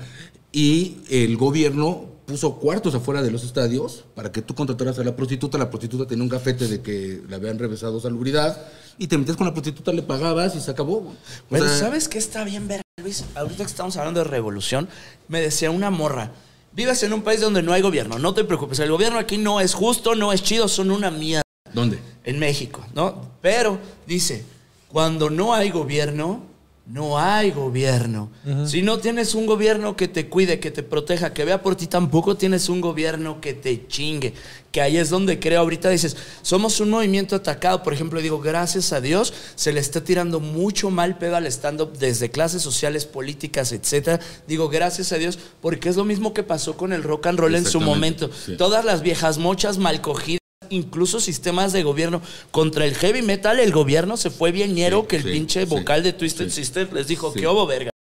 y 0.53 0.97
el 1.11 1.37
gobierno 1.37 2.07
puso 2.27 2.57
cuartos 2.57 2.95
afuera 2.95 3.23
de 3.23 3.31
los 3.31 3.45
estadios 3.45 4.05
para 4.17 4.33
que 4.33 4.43
tú 4.43 4.55
contrataras 4.55 4.99
a 4.99 5.05
la 5.05 5.15
prostituta. 5.15 5.59
La 5.59 5.71
prostituta 5.71 6.07
tenía 6.09 6.25
un 6.25 6.29
gafete 6.29 6.67
de 6.67 6.81
que 6.83 7.23
le 7.29 7.37
habían 7.37 7.59
revesado 7.59 8.01
salubridad 8.01 8.61
y 8.99 9.07
te 9.07 9.19
metías 9.19 9.37
con 9.37 9.47
la 9.47 9.53
prostituta, 9.53 9.93
le 9.93 10.03
pagabas 10.03 10.55
y 10.55 10.61
se 10.61 10.71
acabó. 10.71 11.15
Pero 11.51 11.67
sea, 11.67 11.79
¿sabes 11.79 12.09
qué 12.09 12.19
está 12.19 12.45
bien 12.45 12.69
ver, 12.69 12.83
Luis? 13.03 13.25
Ahorita 13.35 13.65
que 13.65 13.71
estamos 13.71 13.97
hablando 13.97 14.21
de 14.21 14.25
revolución, 14.25 14.89
me 15.29 15.41
decía 15.41 15.71
una 15.71 15.91
morra, 15.91 16.33
vives 16.73 17.03
en 17.03 17.13
un 17.13 17.23
país 17.23 17.41
donde 17.41 17.63
no 17.63 17.73
hay 17.73 17.83
gobierno, 17.83 18.19
no 18.19 18.35
te 18.35 18.45
preocupes, 18.45 18.79
el 18.81 18.91
gobierno 18.91 19.19
aquí 19.19 19.39
no 19.39 19.61
es 19.61 19.75
justo, 19.75 20.15
no 20.15 20.33
es 20.33 20.43
chido, 20.43 20.69
son 20.69 20.91
una 20.91 21.11
mierda. 21.11 21.43
¿Dónde? 21.73 21.99
en 22.27 22.39
México, 22.41 22.85
¿no? 22.95 23.31
Pero 23.41 23.79
dice, 24.07 24.45
cuando 24.89 25.31
no 25.31 25.55
hay 25.55 25.71
gobierno, 25.71 26.43
no 26.87 27.19
hay 27.19 27.51
gobierno. 27.51 28.31
Si 28.65 28.81
no 28.81 28.99
tienes 28.99 29.35
un 29.35 29.45
gobierno 29.45 29.97
que 29.97 30.07
te 30.07 30.29
cuide, 30.29 30.61
que 30.61 30.71
te 30.71 30.85
proteja, 30.85 31.35
que 31.35 31.45
vea 31.45 31.61
por 31.61 31.75
ti, 31.75 31.89
tampoco 31.89 32.37
tienes 32.37 32.69
un 32.69 32.81
gobierno 32.81 33.41
que 33.41 33.55
te 33.55 33.89
chingue. 33.89 34.35
Que 34.71 34.81
ahí 34.81 34.97
es 34.97 35.11
donde 35.11 35.41
creo 35.41 35.61
ahorita 35.61 35.91
dices, 35.91 36.17
somos 36.43 36.79
un 36.79 36.91
movimiento 36.91 37.35
atacado. 37.35 37.83
Por 37.83 37.93
ejemplo, 37.93 38.21
digo, 38.21 38.41
gracias 38.41 38.93
a 38.93 39.01
Dios 39.01 39.35
se 39.57 39.73
le 39.73 39.81
está 39.81 40.05
tirando 40.05 40.39
mucho 40.39 40.91
mal 40.91 41.19
pedo 41.19 41.35
al 41.35 41.47
stand-up 41.47 41.99
desde 41.99 42.31
clases 42.31 42.63
sociales, 42.63 43.05
políticas, 43.05 43.73
etcétera. 43.73 44.21
Digo, 44.47 44.69
gracias 44.69 45.11
a 45.11 45.17
Dios, 45.17 45.41
porque 45.61 45.89
es 45.89 45.97
lo 45.97 46.05
mismo 46.05 46.35
que 46.35 46.45
pasó 46.45 46.77
con 46.77 46.93
el 46.93 47.03
rock 47.03 47.27
and 47.27 47.41
roll 47.41 47.57
en 47.57 47.67
su 47.67 47.81
momento. 47.81 48.31
sí. 48.45 48.57
Todas 48.57 48.85
las 48.85 49.03
viejas 49.03 49.39
mochas 49.39 49.79
mal 49.79 50.01
cogidas 50.01 50.46
incluso 50.71 51.21
sistemas 51.21 51.73
de 51.73 51.83
gobierno. 51.83 52.23
Contra 52.51 52.85
el 52.85 52.95
heavy 52.95 53.23
metal 53.23 53.61
el 53.61 53.73
gobierno 53.73 54.17
se 54.17 54.31
fue 54.31 54.53
bien 54.53 54.75
ñero 54.75 55.03
Sí, 55.03 55.07
que 55.09 55.17
el 55.17 55.23
sí, 55.23 55.29
pinche 55.31 55.61
sí, 55.65 55.67
vocal 55.67 56.03
de 56.03 56.13
Twisted. 56.13 56.51
Sister. 56.51 56.93
Les 56.93 57.07
dijo 57.07 57.33
que 57.33 57.47
obo 57.47 57.67
verga 57.67 57.91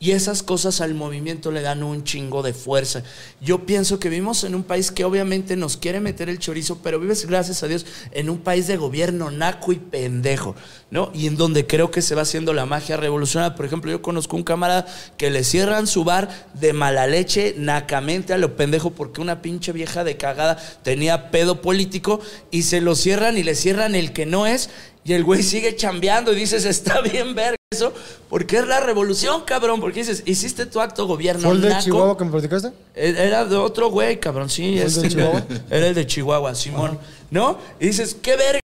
Y 0.00 0.12
esas 0.12 0.42
cosas 0.42 0.80
al 0.80 0.94
movimiento 0.94 1.50
le 1.50 1.60
dan 1.60 1.82
un 1.82 2.04
chingo 2.04 2.42
de 2.42 2.52
fuerza. 2.52 3.02
Yo 3.40 3.66
pienso 3.66 3.98
que 3.98 4.08
vivimos 4.08 4.44
en 4.44 4.54
un 4.54 4.62
país 4.62 4.90
que 4.90 5.04
obviamente 5.04 5.56
nos 5.56 5.76
quiere 5.76 6.00
meter 6.00 6.28
el 6.28 6.38
chorizo, 6.38 6.78
pero 6.82 7.00
vives, 7.00 7.26
gracias 7.26 7.62
a 7.62 7.68
Dios, 7.68 7.84
en 8.12 8.30
un 8.30 8.38
país 8.38 8.66
de 8.66 8.76
gobierno 8.76 9.30
naco 9.30 9.72
y 9.72 9.76
pendejo, 9.76 10.54
¿no? 10.90 11.10
Y 11.14 11.26
en 11.26 11.36
donde 11.36 11.66
creo 11.66 11.90
que 11.90 12.02
se 12.02 12.14
va 12.14 12.22
haciendo 12.22 12.52
la 12.52 12.66
magia 12.66 12.96
revolucionaria. 12.96 13.56
Por 13.56 13.66
ejemplo, 13.66 13.90
yo 13.90 14.02
conozco 14.02 14.36
un 14.36 14.44
camarada 14.44 14.86
que 15.16 15.30
le 15.30 15.44
cierran 15.44 15.86
su 15.86 16.04
bar 16.04 16.28
de 16.54 16.72
mala 16.72 17.06
leche, 17.06 17.54
nacamente 17.58 18.32
a 18.32 18.38
lo 18.38 18.56
pendejo, 18.56 18.90
porque 18.90 19.20
una 19.20 19.42
pinche 19.42 19.72
vieja 19.72 20.04
de 20.04 20.16
cagada 20.16 20.56
tenía 20.82 21.30
pedo 21.30 21.60
político 21.60 22.20
y 22.50 22.62
se 22.62 22.80
lo 22.80 22.94
cierran 22.94 23.36
y 23.36 23.42
le 23.42 23.54
cierran 23.54 23.94
el 23.94 24.12
que 24.12 24.26
no 24.26 24.46
es. 24.46 24.70
Y 25.04 25.14
el 25.14 25.24
güey 25.24 25.42
sigue 25.42 25.74
chambeando 25.74 26.32
y 26.32 26.36
dices, 26.36 26.64
está 26.64 27.00
bien 27.00 27.34
ver 27.34 27.57
eso, 27.70 27.92
porque 28.30 28.56
es 28.56 28.66
la 28.66 28.80
revolución, 28.80 29.42
cabrón. 29.44 29.78
Porque 29.80 30.00
dices, 30.00 30.22
hiciste 30.24 30.64
tu 30.64 30.80
acto 30.80 31.06
gobierno. 31.06 31.42
¿Fue 31.42 31.52
el 31.52 31.60
de 31.60 31.68
naco. 31.68 31.82
Chihuahua 31.82 32.16
que 32.16 32.24
me 32.24 32.30
platicaste? 32.30 32.68
Eh, 32.94 33.14
Era 33.18 33.44
de 33.44 33.56
otro 33.56 33.90
güey, 33.90 34.18
cabrón, 34.18 34.48
sí. 34.48 34.72
¿Fue 34.72 34.80
el 34.80 34.86
este, 34.86 35.00
de 35.02 35.08
Chihuahua? 35.10 35.44
Era 35.70 35.86
el 35.88 35.94
de 35.94 36.06
Chihuahua, 36.06 36.54
Simón. 36.54 36.98
¿No? 37.30 37.58
Y 37.78 37.86
dices, 37.88 38.16
qué 38.20 38.36
verga. 38.36 38.60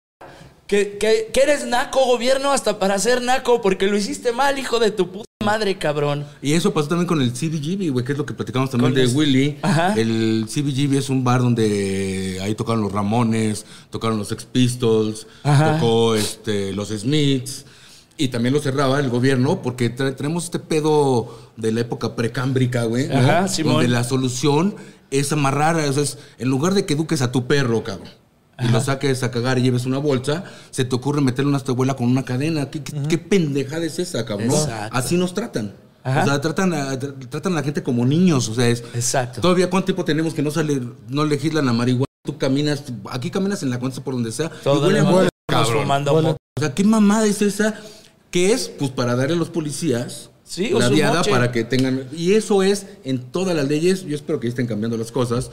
Que, 0.67 0.97
que- 0.99 1.29
que 1.33 1.39
eres 1.41 1.65
naco 1.65 2.05
gobierno 2.05 2.51
hasta 2.53 2.79
para 2.79 2.97
ser 2.99 3.21
naco, 3.23 3.59
porque 3.61 3.87
lo 3.87 3.97
hiciste 3.97 4.31
mal, 4.31 4.57
hijo 4.57 4.79
de 4.79 4.91
tu 4.91 5.11
puta 5.11 5.25
madre, 5.43 5.77
cabrón. 5.77 6.25
Y 6.41 6.53
eso 6.53 6.71
pasó 6.71 6.87
también 6.89 7.07
con 7.07 7.21
el 7.21 7.31
CBGB, 7.33 7.91
güey, 7.91 8.05
que 8.05 8.11
es 8.13 8.17
lo 8.17 8.25
que 8.25 8.33
platicamos 8.35 8.69
también 8.69 8.93
de 8.93 9.03
los- 9.03 9.13
Willy. 9.13 9.57
Ajá. 9.63 9.95
El 9.97 10.45
CBGB 10.47 10.97
es 10.99 11.09
un 11.09 11.23
bar 11.25 11.41
donde 11.41 12.39
ahí 12.41 12.53
tocaron 12.55 12.81
los 12.83 12.91
Ramones, 12.91 13.65
tocaron 13.89 14.17
los 14.19 14.27
Sex 14.29 14.45
Pistols, 14.45 15.25
Ajá. 15.43 15.73
tocó 15.79 16.13
este, 16.15 16.71
los 16.71 16.89
Smiths. 16.89 17.65
Y 18.17 18.27
también 18.27 18.53
lo 18.53 18.59
cerraba 18.61 18.99
el 18.99 19.09
gobierno 19.09 19.61
porque 19.61 19.89
tenemos 19.89 20.43
este 20.45 20.59
pedo 20.59 21.39
de 21.57 21.71
la 21.71 21.81
época 21.81 22.15
precámbrica, 22.15 22.83
güey. 22.83 23.07
¿no? 23.07 23.17
Ajá, 23.17 23.47
Simón. 23.47 23.73
Donde 23.75 23.87
la 23.87 24.03
solución 24.03 24.75
es 25.09 25.31
amarrar, 25.31 25.75
o 25.77 25.93
sea, 25.93 26.03
es, 26.03 26.17
en 26.37 26.49
lugar 26.49 26.73
de 26.73 26.85
que 26.85 26.93
eduques 26.93 27.21
a 27.21 27.31
tu 27.31 27.47
perro, 27.47 27.83
cabrón. 27.83 28.09
Y 28.59 28.67
lo 28.67 28.79
saques 28.79 29.23
a 29.23 29.31
cagar 29.31 29.57
y 29.57 29.63
lleves 29.63 29.87
una 29.87 29.97
bolsa, 29.97 30.43
se 30.69 30.85
te 30.85 30.95
ocurre 30.95 31.19
meterle 31.19 31.49
una 31.49 31.57
abuela 31.65 31.95
con 31.95 32.07
una 32.07 32.23
cadena. 32.23 32.69
¿Qué, 32.69 32.83
qué, 32.83 32.93
qué 33.09 33.17
pendejada 33.17 33.83
es 33.83 33.97
esa, 33.97 34.23
cabrón? 34.23 34.51
Exacto. 34.51 34.95
Así 34.95 35.17
nos 35.17 35.33
tratan. 35.33 35.73
Ajá. 36.03 36.21
O 36.21 36.25
sea, 36.25 36.41
tratan 36.41 36.73
a, 36.73 36.93
tra- 36.99 37.29
tratan 37.29 37.53
a 37.53 37.55
la 37.55 37.63
gente 37.63 37.81
como 37.81 38.05
niños. 38.05 38.47
O 38.49 38.53
sea, 38.53 38.67
es. 38.67 38.83
Exacto. 38.93 39.41
Todavía 39.41 39.67
cuánto 39.67 39.85
tiempo 39.87 40.05
tenemos 40.05 40.35
que 40.35 40.43
no 40.43 40.51
sale, 40.51 40.79
no 41.07 41.25
legislan 41.25 41.65
la 41.65 41.73
marihuana. 41.73 42.05
Tú 42.23 42.37
caminas, 42.37 42.83
aquí 43.09 43.31
caminas 43.31 43.63
en 43.63 43.71
la 43.71 43.79
cuenta 43.79 44.03
por 44.03 44.13
donde 44.13 44.31
sea. 44.31 44.49
Todo 44.63 44.91
y 44.91 44.93
huele 44.93 44.99
el 44.99 45.05
a 45.07 45.29
cabrón. 45.47 45.81
fumando 45.81 46.13
mota. 46.21 46.37
O 46.57 46.61
sea, 46.61 46.75
¿qué 46.75 46.83
mamada 46.83 47.25
es 47.25 47.41
esa? 47.41 47.79
Que 48.31 48.53
es, 48.53 48.69
pues, 48.69 48.89
para 48.91 49.15
darle 49.15 49.35
a 49.35 49.37
los 49.37 49.49
policías 49.49 50.29
Sí, 50.43 50.69
la 50.69 50.89
diada 50.89 51.23
para 51.23 51.51
que 51.53 51.63
tengan... 51.63 52.07
Y 52.11 52.33
eso 52.33 52.61
es 52.63 52.85
en 53.05 53.19
todas 53.19 53.55
las 53.55 53.67
leyes, 53.69 54.03
yo 54.05 54.15
espero 54.15 54.39
que 54.41 54.47
estén 54.49 54.67
cambiando 54.67 54.97
las 54.97 55.11
cosas, 55.11 55.49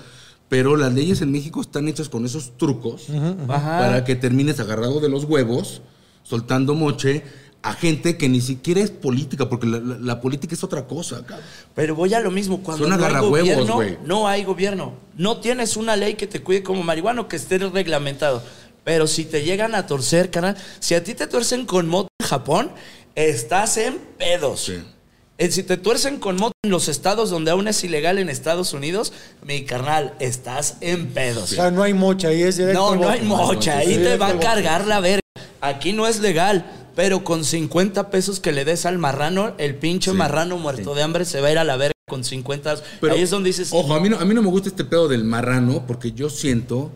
pero 0.49 0.77
las 0.77 0.93
leyes 0.93 1.21
en 1.21 1.31
México 1.31 1.61
están 1.61 1.87
hechas 1.87 2.09
con 2.09 2.25
esos 2.25 2.57
trucos 2.57 3.07
Ajá. 3.49 3.79
para 3.79 4.05
que 4.05 4.17
termines 4.17 4.59
agarrado 4.59 4.99
de 4.99 5.09
los 5.09 5.23
huevos, 5.25 5.83
soltando 6.25 6.75
moche 6.75 7.23
a 7.63 7.75
gente 7.75 8.17
que 8.17 8.29
ni 8.29 8.41
siquiera 8.41 8.81
es 8.81 8.91
política, 8.91 9.49
porque 9.49 9.67
la, 9.67 9.79
la- 9.79 9.99
la 9.99 10.21
política 10.21 10.55
es 10.55 10.65
otra 10.65 10.87
cosa, 10.87 11.25
cabrón. 11.27 11.47
Pero 11.75 11.95
voy 11.95 12.15
a 12.15 12.21
lo 12.21 12.31
mismo, 12.31 12.63
cuando 12.63 12.89
Son 12.89 12.99
no 12.99 13.05
hay 13.07 13.21
gobierno, 13.21 13.81
no 14.05 14.29
hay 14.29 14.45
gobierno. 14.45 14.95
No 15.17 15.39
tienes 15.39 15.77
una 15.77 15.97
ley 15.97 16.15
que 16.15 16.27
te 16.27 16.41
cuide 16.43 16.63
como 16.63 16.83
marihuano 16.83 17.27
que 17.29 17.37
esté 17.37 17.59
reglamentado. 17.59 18.43
Pero 18.89 19.07
si 19.07 19.27
te 19.27 19.43
llegan 19.43 19.75
a 19.75 19.87
torcer, 19.87 20.31
carnal, 20.31 20.57
si 20.81 20.95
a 20.95 21.05
ti 21.05 21.13
te 21.15 21.27
tuercen 21.27 21.67
con 21.67 21.87
moto 21.89 22.09
en 22.23 22.27
Japón, 22.27 22.71
estás 23.15 23.77
en 23.77 23.99
pedos. 24.17 24.61
Sí. 24.65 24.79
Eh, 25.37 25.51
Si 25.51 25.63
te 25.63 25.77
tuercen 25.77 26.19
con 26.19 26.37
moto 26.37 26.55
en 26.65 26.71
los 26.71 26.89
estados 26.89 27.29
donde 27.29 27.51
aún 27.51 27.69
es 27.69 27.85
ilegal 27.85 28.19
en 28.19 28.31
Estados 28.31 28.73
Unidos, 28.73 29.13
mi 29.45 29.67
carnal, 29.67 30.15
estás 30.21 30.77
en 30.81 31.09
pedos. 31.09 31.53
O 31.53 31.55
sea, 31.57 31.71
no 31.71 31.83
hay 31.83 31.93
mocha, 31.93 32.29
ahí 32.29 32.41
es 32.41 32.57
directo. 32.57 32.95
No, 32.95 33.03
no 33.03 33.11
hay 33.11 33.21
mocha, 33.21 33.77
ahí 33.77 33.95
te 33.99 34.17
va 34.17 34.29
a 34.29 34.39
cargar 34.39 34.87
la 34.87 35.01
verga. 35.01 35.21
Aquí 35.61 35.93
no 35.93 36.07
es 36.07 36.21
legal, 36.21 36.65
pero 36.97 37.25
con 37.25 37.45
50 37.45 38.09
pesos 38.09 38.41
que 38.41 38.53
le 38.53 38.65
des 38.65 38.87
al 38.87 38.97
marrano, 38.97 39.53
el 39.59 39.75
pinche 39.75 40.13
Sí, 40.13 40.17
marrano 40.17 40.57
muerto 40.57 40.93
sí. 40.93 40.97
de 40.97 41.03
hambre 41.03 41.27
se 41.27 41.43
va 41.43 41.49
a 41.49 41.53
ir 41.53 41.59
a 41.59 41.65
la 41.65 41.77
verga 41.77 41.93
con 42.09 42.25
50. 42.25 42.77
Pero, 43.03 43.13
ahí 43.13 43.21
es 43.21 43.29
donde 43.29 43.51
dices, 43.51 43.69
Ojo, 43.71 43.93
a 43.95 44.01
mí, 44.01 44.09
no, 44.09 44.19
a 44.19 44.25
mí 44.25 44.33
no 44.33 44.41
me 44.41 44.49
gusta 44.49 44.71
este 44.71 44.87
pedo 44.87 45.09
del 45.09 45.25
marrano, 45.25 45.85
porque 45.87 46.13
yo 46.13 46.31
siento 46.31 46.91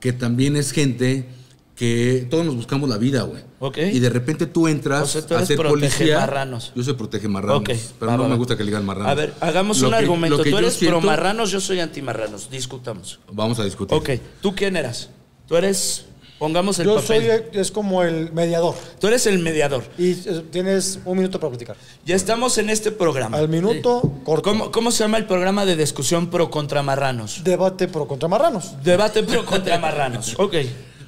que 0.00 0.12
también 0.12 0.56
es 0.56 0.72
gente 0.72 1.26
que 1.74 2.26
todos 2.28 2.44
nos 2.44 2.56
buscamos 2.56 2.88
la 2.88 2.98
vida, 2.98 3.22
güey. 3.22 3.42
Ok. 3.60 3.78
Y 3.92 4.00
de 4.00 4.10
repente 4.10 4.46
tú 4.46 4.66
entras 4.66 5.02
O 5.02 5.06
sea, 5.06 5.26
tú 5.26 5.34
a 5.36 5.46
ser 5.46 5.56
policía. 5.56 5.90
protegemarranos. 5.90 6.72
Yo 6.74 6.82
soy 6.82 6.94
protege 6.94 7.28
marranos. 7.28 7.60
Ok, 7.60 7.70
pero 8.00 8.10
va, 8.10 8.16
no 8.16 8.22
va, 8.24 8.28
me 8.28 8.34
va. 8.34 8.38
gusta 8.38 8.56
que 8.56 8.64
le 8.64 8.70
digan 8.70 8.84
marranos. 8.84 9.12
a 9.12 9.14
ver, 9.14 9.34
hagamos 9.40 9.78
Lo 9.80 9.88
un 9.88 9.92
que- 9.94 9.98
argumento. 9.98 10.42
Tú 10.42 10.58
eres 10.58 10.74
siento- 10.74 10.98
pro 10.98 11.06
marranos, 11.06 11.50
yo 11.52 11.60
soy 11.60 11.78
antimarranos. 11.80 12.50
Discutamos. 12.50 13.20
Vamos 13.32 13.58
a 13.60 13.64
discutir. 13.64 13.96
Ok, 13.96 14.10
¿tú 14.40 14.54
quién 14.56 14.76
eras? 14.76 15.10
Tú 15.46 15.56
eres, 15.56 16.04
pongamos 16.38 16.78
el 16.78 16.86
Yo 16.86 17.00
soy, 17.02 17.26
es 17.52 17.70
como 17.70 18.02
el 18.02 18.32
mediador. 18.32 18.74
Tú 19.00 19.06
eres 19.08 19.26
el 19.26 19.38
mediador. 19.40 19.84
Y 19.98 20.12
eh, 20.12 20.44
tienes 20.50 21.00
un 21.04 21.18
minuto 21.18 21.38
para 21.40 21.50
platicar. 21.50 21.76
Ya 22.04 22.16
estamos 22.16 22.58
en 22.58 22.70
este 22.70 22.90
programa. 22.90 23.38
Al 23.38 23.48
minuto, 23.48 24.00
corto. 24.24 24.50
¿Cómo, 24.50 24.70
cómo 24.70 24.90
se 24.90 25.04
llama 25.04 25.18
el 25.18 25.26
programa 25.26 25.64
de 25.66 25.76
discusión 25.76 26.28
pro 26.30 26.50
contra 26.50 26.82
marranos? 26.82 27.42
Debate 27.44 27.88
pro 27.88 28.06
contra 28.06 28.28
marranos. 28.28 28.74
Debate 28.82 29.22
pro 29.22 29.44
contra 29.44 29.78
marranos. 29.78 30.34
Ok. 30.38 30.54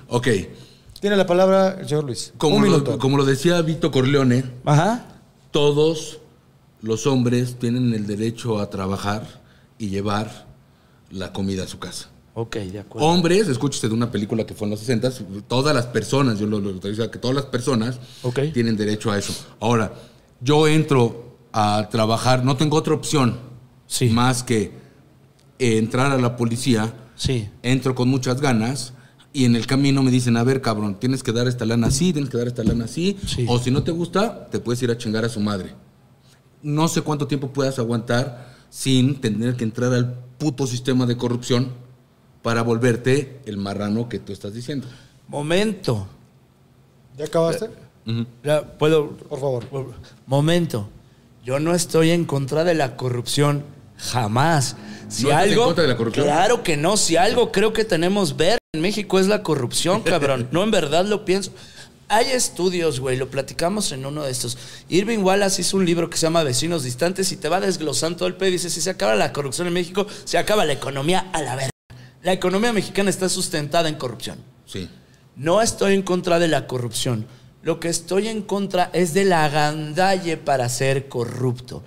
Ok. 0.09 0.28
Tiene 1.01 1.16
la 1.16 1.26
palabra 1.26 1.78
el 1.81 1.89
señor 1.89 2.05
Luis. 2.05 2.33
Como 2.37 2.57
un 2.57 2.64
lo, 2.64 2.70
minuto. 2.70 2.99
como 2.99 3.16
lo 3.16 3.24
decía 3.24 3.61
Vito 3.62 3.91
Corleone, 3.91 4.45
Ajá. 4.66 5.07
todos 5.51 6.18
los 6.83 7.07
hombres 7.07 7.59
tienen 7.59 7.95
el 7.95 8.07
derecho 8.07 8.59
a 8.59 8.68
trabajar 8.68 9.41
y 9.78 9.89
llevar 9.89 10.47
la 11.11 11.33
comida 11.33 11.64
a 11.64 11.66
su 11.66 11.78
casa. 11.78 12.11
Ok, 12.41 12.57
de 12.57 12.78
acuerdo. 12.80 13.07
Hombres, 13.07 13.49
escúchese 13.49 13.86
de 13.88 13.95
una 13.95 14.11
película 14.11 14.47
que 14.47 14.55
fue 14.55 14.64
en 14.66 14.70
los 14.70 14.80
60, 14.80 15.11
todas 15.47 15.74
las 15.74 15.86
personas, 15.86 16.38
yo 16.38 16.47
lo, 16.47 16.59
lo, 16.59 16.80
que 16.80 17.18
todas 17.18 17.34
las 17.36 17.45
personas 17.47 17.99
tienen 18.55 18.76
derecho 18.76 19.11
a 19.11 19.18
eso. 19.18 19.34
Ahora, 19.61 19.93
yo 20.41 20.66
entro 20.66 21.36
a 21.53 21.88
trabajar, 21.91 22.43
no 22.45 22.57
tengo 22.57 22.76
otra 22.78 22.95
opción 22.95 23.36
Sí. 23.86 24.09
más 24.09 24.43
que 24.43 24.72
entrar 25.59 26.12
a 26.12 26.16
la 26.18 26.36
policía, 26.36 26.95
Sí. 27.16 27.49
entro 27.62 27.95
con 27.95 28.09
muchas 28.09 28.41
ganas 28.41 28.95
y 29.34 29.45
en 29.45 29.55
el 29.55 29.66
camino 29.66 30.03
me 30.03 30.11
dicen, 30.11 30.36
a 30.38 30.43
ver, 30.45 30.62
cabrón, 30.62 30.95
tienes 30.99 31.22
que 31.22 31.32
dar 31.32 31.47
esta 31.47 31.66
lana 31.66 31.88
así, 31.88 32.12
tienes 32.14 32.30
que 32.30 32.38
dar 32.38 32.47
esta 32.47 32.64
lana 32.64 32.86
así, 32.86 33.18
Sí. 33.26 33.45
o 33.49 33.59
si 33.59 33.70
no 33.70 33.82
te 33.82 33.91
gusta, 33.91 34.49
te 34.51 34.61
puedes 34.61 34.82
ir 34.82 34.91
a 34.91 34.97
chingar 34.97 35.24
a 35.26 35.28
su 35.28 35.41
madre. 35.41 35.74
No 36.62 36.88
sé 36.88 37.03
cuánto 37.03 37.26
tiempo 37.26 37.53
puedas 37.53 37.78
aguantar 37.78 38.55
sin 38.70 39.20
tener 39.20 39.57
que 39.57 39.64
entrar 39.64 39.93
al 39.93 40.14
puto 40.38 40.66
sistema 40.66 41.05
de 41.05 41.16
corrupción 41.18 41.68
para 42.43 42.62
volverte 42.62 43.41
el 43.47 43.57
marrano 43.57 44.09
que 44.09 44.18
tú 44.18 44.32
estás 44.32 44.55
diciendo. 44.55 44.86
Momento. 45.28 46.07
¿Ya 47.16 47.26
acabaste? 47.26 47.70
Ya, 48.43 48.62
¿Puedo? 48.62 49.11
Por 49.11 49.41
favor. 49.41 49.95
Momento. 50.26 50.88
Yo 51.45 51.59
no 51.59 51.74
estoy 51.74 52.11
en 52.11 52.24
contra 52.24 52.64
de 52.64 52.74
la 52.74 52.97
corrupción. 52.97 53.64
Jamás. 53.97 54.76
Si 55.09 55.24
¿No 55.24 55.30
estás 55.30 55.45
en 55.45 55.51
algo, 55.51 55.64
contra 55.66 55.82
de 55.82 55.88
la 55.88 55.97
corrupción? 55.97 56.26
Claro 56.26 56.62
que 56.62 56.76
no. 56.76 56.97
Si 56.97 57.16
algo 57.16 57.53
creo 57.53 57.72
que 57.72 57.84
tenemos 57.84 58.36
ver 58.36 58.59
en 58.72 58.80
México 58.80 59.18
es 59.18 59.26
la 59.26 59.43
corrupción, 59.43 60.03
cabrón. 60.05 60.49
No, 60.51 60.62
en 60.62 60.70
verdad 60.70 61.05
lo 61.05 61.24
pienso. 61.24 61.53
Hay 62.09 62.26
estudios, 62.32 62.99
güey, 62.99 63.16
lo 63.16 63.30
platicamos 63.30 63.93
en 63.93 64.05
uno 64.05 64.24
de 64.24 64.32
estos. 64.32 64.59
Irving 64.88 65.18
Wallace 65.18 65.61
hizo 65.61 65.76
un 65.76 65.86
libro 65.86 66.11
que 66.11 66.16
se 66.16 66.26
llama 66.26 66.43
Vecinos 66.43 66.82
Distantes 66.82 67.30
y 67.30 67.36
te 67.36 67.49
va 67.49 67.61
desglosando 67.61 68.18
todo 68.18 68.28
el 68.28 68.34
pedo 68.34 68.49
y 68.49 68.53
dice, 68.53 68.68
si 68.68 68.80
se 68.80 68.91
acaba 68.91 69.14
la 69.14 69.32
corrupción 69.32 69.68
en 69.68 69.74
México, 69.74 70.09
se 70.24 70.36
acaba 70.36 70.64
la 70.64 70.72
economía 70.72 71.30
a 71.32 71.41
la 71.41 71.55
verga. 71.55 71.70
La 72.23 72.33
economía 72.33 72.73
mexicana 72.73 73.11
está 73.11 73.29
sustentada 73.29 73.89
en 73.89 73.95
corrupción. 73.95 74.39
Sí. 74.66 74.89
No 75.37 75.62
estoy 75.62 75.95
en 75.95 76.03
contra 76.03 76.39
de 76.39 76.49
la 76.49 76.66
corrupción. 76.66 77.27
Lo 77.62 77.81
que 77.81 77.89
estoy 77.89 78.29
en 78.29 78.43
contra 78.43 78.91
es 78.93 79.14
de 79.14 79.25
la 79.25 79.45
agandalle 79.45 80.37
para 80.37 80.68
ser 80.68 81.09
corrupto. 81.09 81.83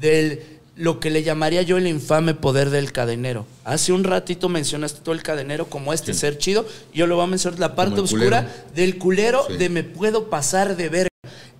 Del 0.00 0.42
lo 0.76 1.00
que 1.00 1.08
le 1.08 1.22
llamaría 1.22 1.62
yo 1.62 1.78
el 1.78 1.86
infame 1.86 2.34
poder 2.34 2.68
del 2.68 2.92
cadenero. 2.92 3.46
Hace 3.64 3.92
un 3.92 4.04
ratito 4.04 4.50
mencionaste 4.50 5.00
todo 5.00 5.14
el 5.14 5.22
cadenero 5.22 5.70
como 5.70 5.94
este 5.94 6.12
Sí. 6.12 6.20
ser 6.20 6.36
chido. 6.36 6.66
Yo 6.92 7.06
lo 7.06 7.16
voy 7.16 7.24
a 7.24 7.28
mencionar 7.28 7.58
la 7.58 7.74
parte 7.74 8.00
oscura 8.02 8.42
culero. 8.42 8.74
del 8.74 8.98
culero 8.98 9.46
Sí. 9.48 9.56
de 9.56 9.68
me 9.70 9.84
puedo 9.84 10.28
pasar 10.28 10.76
de 10.76 10.88
ver. 10.90 11.08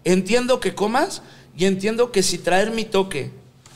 Entiendo 0.04 0.60
que 0.60 0.74
comas 0.74 1.22
y 1.56 1.64
entiendo 1.64 2.12
que 2.12 2.22
si 2.22 2.36
traer 2.36 2.72
mi 2.72 2.84
toque 2.84 3.30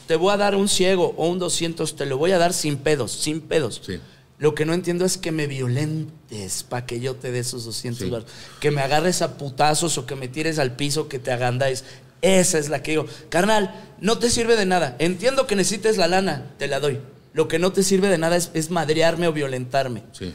te 0.06 0.16
voy 0.16 0.32
a 0.34 0.36
dar 0.36 0.56
un 0.56 0.68
ciego 0.68 1.14
o 1.16 1.26
un 1.28 1.38
200, 1.38 1.96
te 1.96 2.04
lo 2.04 2.18
voy 2.18 2.32
a 2.32 2.38
dar 2.38 2.52
sin 2.52 2.76
pedos, 2.76 3.10
sin 3.12 3.40
pedos. 3.40 3.80
Sí. 3.86 3.98
Lo 4.40 4.54
que 4.54 4.64
no 4.64 4.72
entiendo 4.72 5.04
es 5.04 5.18
que 5.18 5.32
me 5.32 5.46
violentes 5.46 6.62
para 6.62 6.86
que 6.86 6.98
yo 6.98 7.14
te 7.14 7.30
dé 7.30 7.40
esos 7.40 7.66
200 7.66 8.00
Sí. 8.00 8.10
Que 8.58 8.70
me 8.70 8.80
agarres 8.80 9.20
a 9.20 9.36
putazos 9.36 9.98
o 9.98 10.06
que 10.06 10.16
me 10.16 10.28
tires 10.28 10.58
al 10.58 10.74
piso, 10.76 11.08
que 11.08 11.18
te 11.18 11.30
agandáis. 11.30 11.84
Esa 12.22 12.58
es 12.58 12.70
la 12.70 12.82
que 12.82 12.92
digo. 12.92 13.04
Carnal, 13.28 13.74
no 14.00 14.18
te 14.18 14.30
sirve 14.30 14.56
de 14.56 14.64
nada. 14.64 14.96
Entiendo 14.98 15.46
que 15.46 15.56
necesites 15.56 15.98
la 15.98 16.08
lana, 16.08 16.52
te 16.58 16.68
la 16.68 16.80
doy. 16.80 17.00
Lo 17.34 17.48
que 17.48 17.58
no 17.58 17.70
te 17.70 17.82
sirve 17.82 18.08
de 18.08 18.16
nada 18.16 18.36
es, 18.36 18.50
es 18.54 18.70
madrearme 18.70 19.28
o 19.28 19.32
violentarme. 19.34 20.04
Sí. 20.12 20.32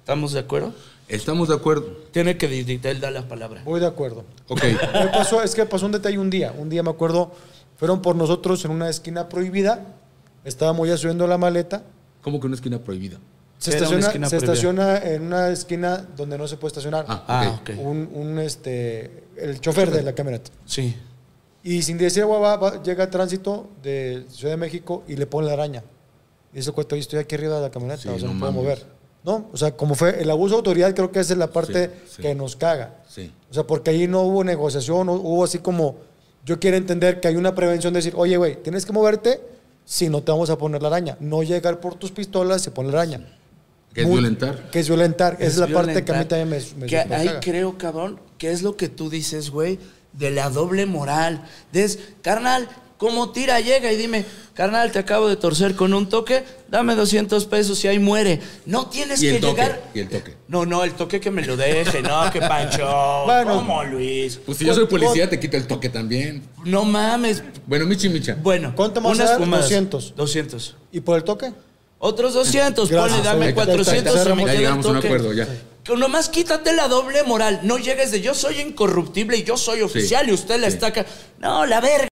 ¿Estamos 0.00 0.32
de 0.32 0.40
acuerdo? 0.40 0.72
Estamos 1.06 1.48
de 1.48 1.54
acuerdo. 1.54 1.86
Tiene 2.12 2.38
que 2.38 2.46
él 2.46 3.00
da 3.00 3.10
la 3.10 3.28
palabra. 3.28 3.60
Voy 3.62 3.78
de 3.78 3.86
acuerdo. 3.86 4.24
Ok. 4.48 4.62
Me 4.64 5.08
pasó, 5.08 5.42
es 5.42 5.54
que 5.54 5.66
pasó 5.66 5.84
un 5.84 5.92
detalle 5.92 6.18
un 6.18 6.30
día. 6.30 6.54
Un 6.56 6.70
día 6.70 6.82
me 6.82 6.90
acuerdo, 6.90 7.32
fueron 7.76 8.00
por 8.00 8.16
nosotros 8.16 8.64
en 8.64 8.70
una 8.70 8.88
esquina 8.88 9.28
prohibida. 9.28 9.96
Estábamos 10.44 10.88
ya 10.88 10.96
subiendo 10.96 11.26
la 11.26 11.36
maleta. 11.36 11.82
¿Cómo 12.22 12.40
que 12.40 12.46
una 12.46 12.56
esquina 12.56 12.78
prohibida? 12.78 13.18
Se, 13.58 13.70
estaciona, 13.70 14.06
esquina 14.06 14.28
se 14.28 14.36
prohibida. 14.36 14.52
estaciona 14.52 14.98
en 14.98 15.22
una 15.22 15.48
esquina 15.50 16.06
donde 16.16 16.38
no 16.38 16.46
se 16.46 16.56
puede 16.56 16.68
estacionar. 16.68 17.04
Ah, 17.08 17.24
Ah, 17.26 17.58
ok. 17.60 17.70
ok. 17.70 17.84
Un, 17.84 18.08
un, 18.14 18.38
este, 18.38 19.24
el 19.36 19.60
chofer 19.60 19.90
de 19.90 20.02
la 20.02 20.12
camioneta. 20.14 20.50
Sí. 20.64 20.94
Y 21.64 21.82
sin 21.82 21.98
decir, 21.98 22.24
"Guau, 22.24 22.40
va, 22.40 22.56
va", 22.56 22.82
llega 22.82 23.04
el 23.04 23.10
tránsito 23.10 23.68
de 23.82 24.24
Ciudad 24.30 24.52
de 24.52 24.56
México 24.58 25.02
y 25.08 25.16
le 25.16 25.26
pone 25.26 25.48
la 25.48 25.54
araña. 25.54 25.82
Y 26.54 26.60
eso 26.60 26.72
cuento, 26.72 26.94
yo 26.94 27.00
estoy 27.00 27.18
aquí 27.18 27.34
arriba 27.34 27.56
de 27.56 27.62
la 27.62 27.70
camioneta, 27.70 28.02
Sí, 28.02 28.08
o 28.08 28.18
sea, 28.18 28.28
no, 28.28 28.34
no 28.34 28.40
puedo 28.40 28.52
mover. 28.52 28.86
No, 29.24 29.48
o 29.52 29.56
sea, 29.56 29.72
como 29.76 29.94
fue 29.96 30.22
el 30.22 30.30
abuso 30.30 30.54
de 30.54 30.58
autoridad, 30.58 30.94
creo 30.94 31.10
que 31.10 31.18
esa 31.18 31.32
es 31.32 31.38
la 31.38 31.48
parte 31.50 31.86
Sí, 32.06 32.12
sí. 32.16 32.22
que 32.22 32.34
nos 32.36 32.54
caga. 32.54 33.02
Sí. 33.08 33.32
O 33.50 33.54
sea, 33.54 33.64
porque 33.66 33.90
ahí 33.90 34.06
no 34.06 34.22
hubo 34.22 34.44
negociación, 34.44 35.06
no 35.08 35.14
hubo 35.14 35.42
así 35.44 35.58
como, 35.58 35.96
yo 36.46 36.58
quiero 36.60 36.76
entender 36.76 37.18
que 37.20 37.26
hay 37.28 37.36
una 37.36 37.54
prevención 37.54 37.92
de 37.92 37.98
decir, 37.98 38.14
oye, 38.16 38.36
güey, 38.36 38.62
tienes 38.62 38.86
que 38.86 38.92
moverte 38.92 39.40
si 39.90 40.10
no 40.10 40.22
te 40.22 40.30
vamos 40.30 40.50
a 40.50 40.58
poner 40.58 40.82
la 40.82 40.88
araña. 40.88 41.16
No 41.18 41.42
llegar 41.42 41.80
por 41.80 41.94
tus 41.94 42.10
pistolas 42.10 42.66
y 42.66 42.70
poner 42.70 42.92
la 42.92 43.00
araña. 43.00 43.26
¿Qué 43.94 44.02
es 44.02 44.06
Muy- 44.06 44.16
violentar? 44.16 44.70
Que 44.70 44.80
es 44.80 44.88
violentar. 44.88 45.34
Esa 45.40 45.46
es 45.46 45.56
la 45.56 45.66
parte 45.68 46.04
que 46.04 46.12
a 46.12 46.14
mí 46.16 46.24
violentar. 46.24 46.28
también 46.40 46.48
me, 46.76 46.80
me 46.82 46.86
Que 46.86 46.98
ahí 46.98 47.26
caga. 47.26 47.40
creo, 47.40 47.78
cabrón, 47.78 48.20
que 48.36 48.50
es 48.50 48.60
lo 48.62 48.76
que 48.76 48.90
tú 48.90 49.08
dices, 49.08 49.48
güey, 49.50 49.78
de 50.12 50.30
la 50.30 50.50
doble 50.50 50.84
moral. 50.84 51.42
Des, 51.72 51.98
carnal, 52.20 52.68
como 52.98 53.30
tira, 53.30 53.60
llega 53.60 53.90
y 53.92 53.96
dime, 53.96 54.24
carnal, 54.54 54.90
te 54.92 54.98
acabo 54.98 55.28
de 55.28 55.36
torcer 55.36 55.76
con 55.76 55.94
un 55.94 56.08
toque, 56.08 56.44
dame 56.68 56.94
200 56.96 57.46
pesos 57.46 57.82
y 57.84 57.88
ahí 57.88 57.98
muere. 57.98 58.40
No 58.66 58.88
tienes 58.88 59.22
Y 59.22 59.30
que 59.30 59.38
toque. 59.38 59.62
llegar. 59.62 59.82
Y 59.94 60.00
el 60.00 60.08
toque. 60.08 60.34
No, 60.48 60.66
no, 60.66 60.84
el 60.84 60.92
toque 60.94 61.20
que 61.20 61.30
me 61.30 61.42
lo 61.46 61.56
deje, 61.56 62.02
no, 62.02 62.30
que 62.30 62.40
Pancho. 62.40 62.86
Bueno. 63.26 63.54
¿Cómo, 63.54 63.84
Luis? 63.84 64.40
Pues 64.44 64.58
si 64.58 64.64
yo 64.64 64.74
soy 64.74 64.86
policía, 64.86 65.30
te 65.30 65.38
quito 65.38 65.56
el 65.56 65.66
toque 65.66 65.88
también. 65.88 66.42
No 66.64 66.84
mames. 66.84 67.42
Bueno, 67.66 67.86
Michi 67.86 68.08
Micha. 68.08 68.36
Bueno, 68.42 68.72
¿Cuánto 68.74 69.00
más 69.00 69.14
unas 69.14 69.38
fumadas. 69.38 69.64
200. 69.66 70.14
200. 70.16 70.76
¿Y 70.92 71.00
por 71.00 71.16
el 71.16 71.24
toque? 71.24 71.52
Otros 72.00 72.34
200, 72.34 72.88
Gracias, 72.90 73.12
ponle, 73.12 73.28
dame 73.28 73.44
ahí 73.46 73.50
está, 73.50 73.64
400 73.64 74.24
ya 74.24 74.34
me 74.34 74.44
llegamos 74.56 74.86
a 74.86 74.88
un 74.90 74.96
acuerdo, 74.98 75.32
ya. 75.32 75.48
Que 75.82 75.96
nomás 75.96 76.28
quítate 76.28 76.72
la 76.72 76.86
doble 76.86 77.22
moral. 77.24 77.60
No 77.64 77.78
llegues 77.78 78.10
de 78.10 78.20
yo 78.20 78.34
soy 78.34 78.60
incorruptible 78.60 79.36
y 79.36 79.42
yo 79.42 79.56
soy 79.56 79.82
oficial 79.82 80.28
y 80.28 80.32
usted 80.32 80.60
la 80.60 80.68
sí. 80.68 80.74
estaca. 80.74 81.06
No, 81.40 81.66
la 81.66 81.80
verga. 81.80 82.08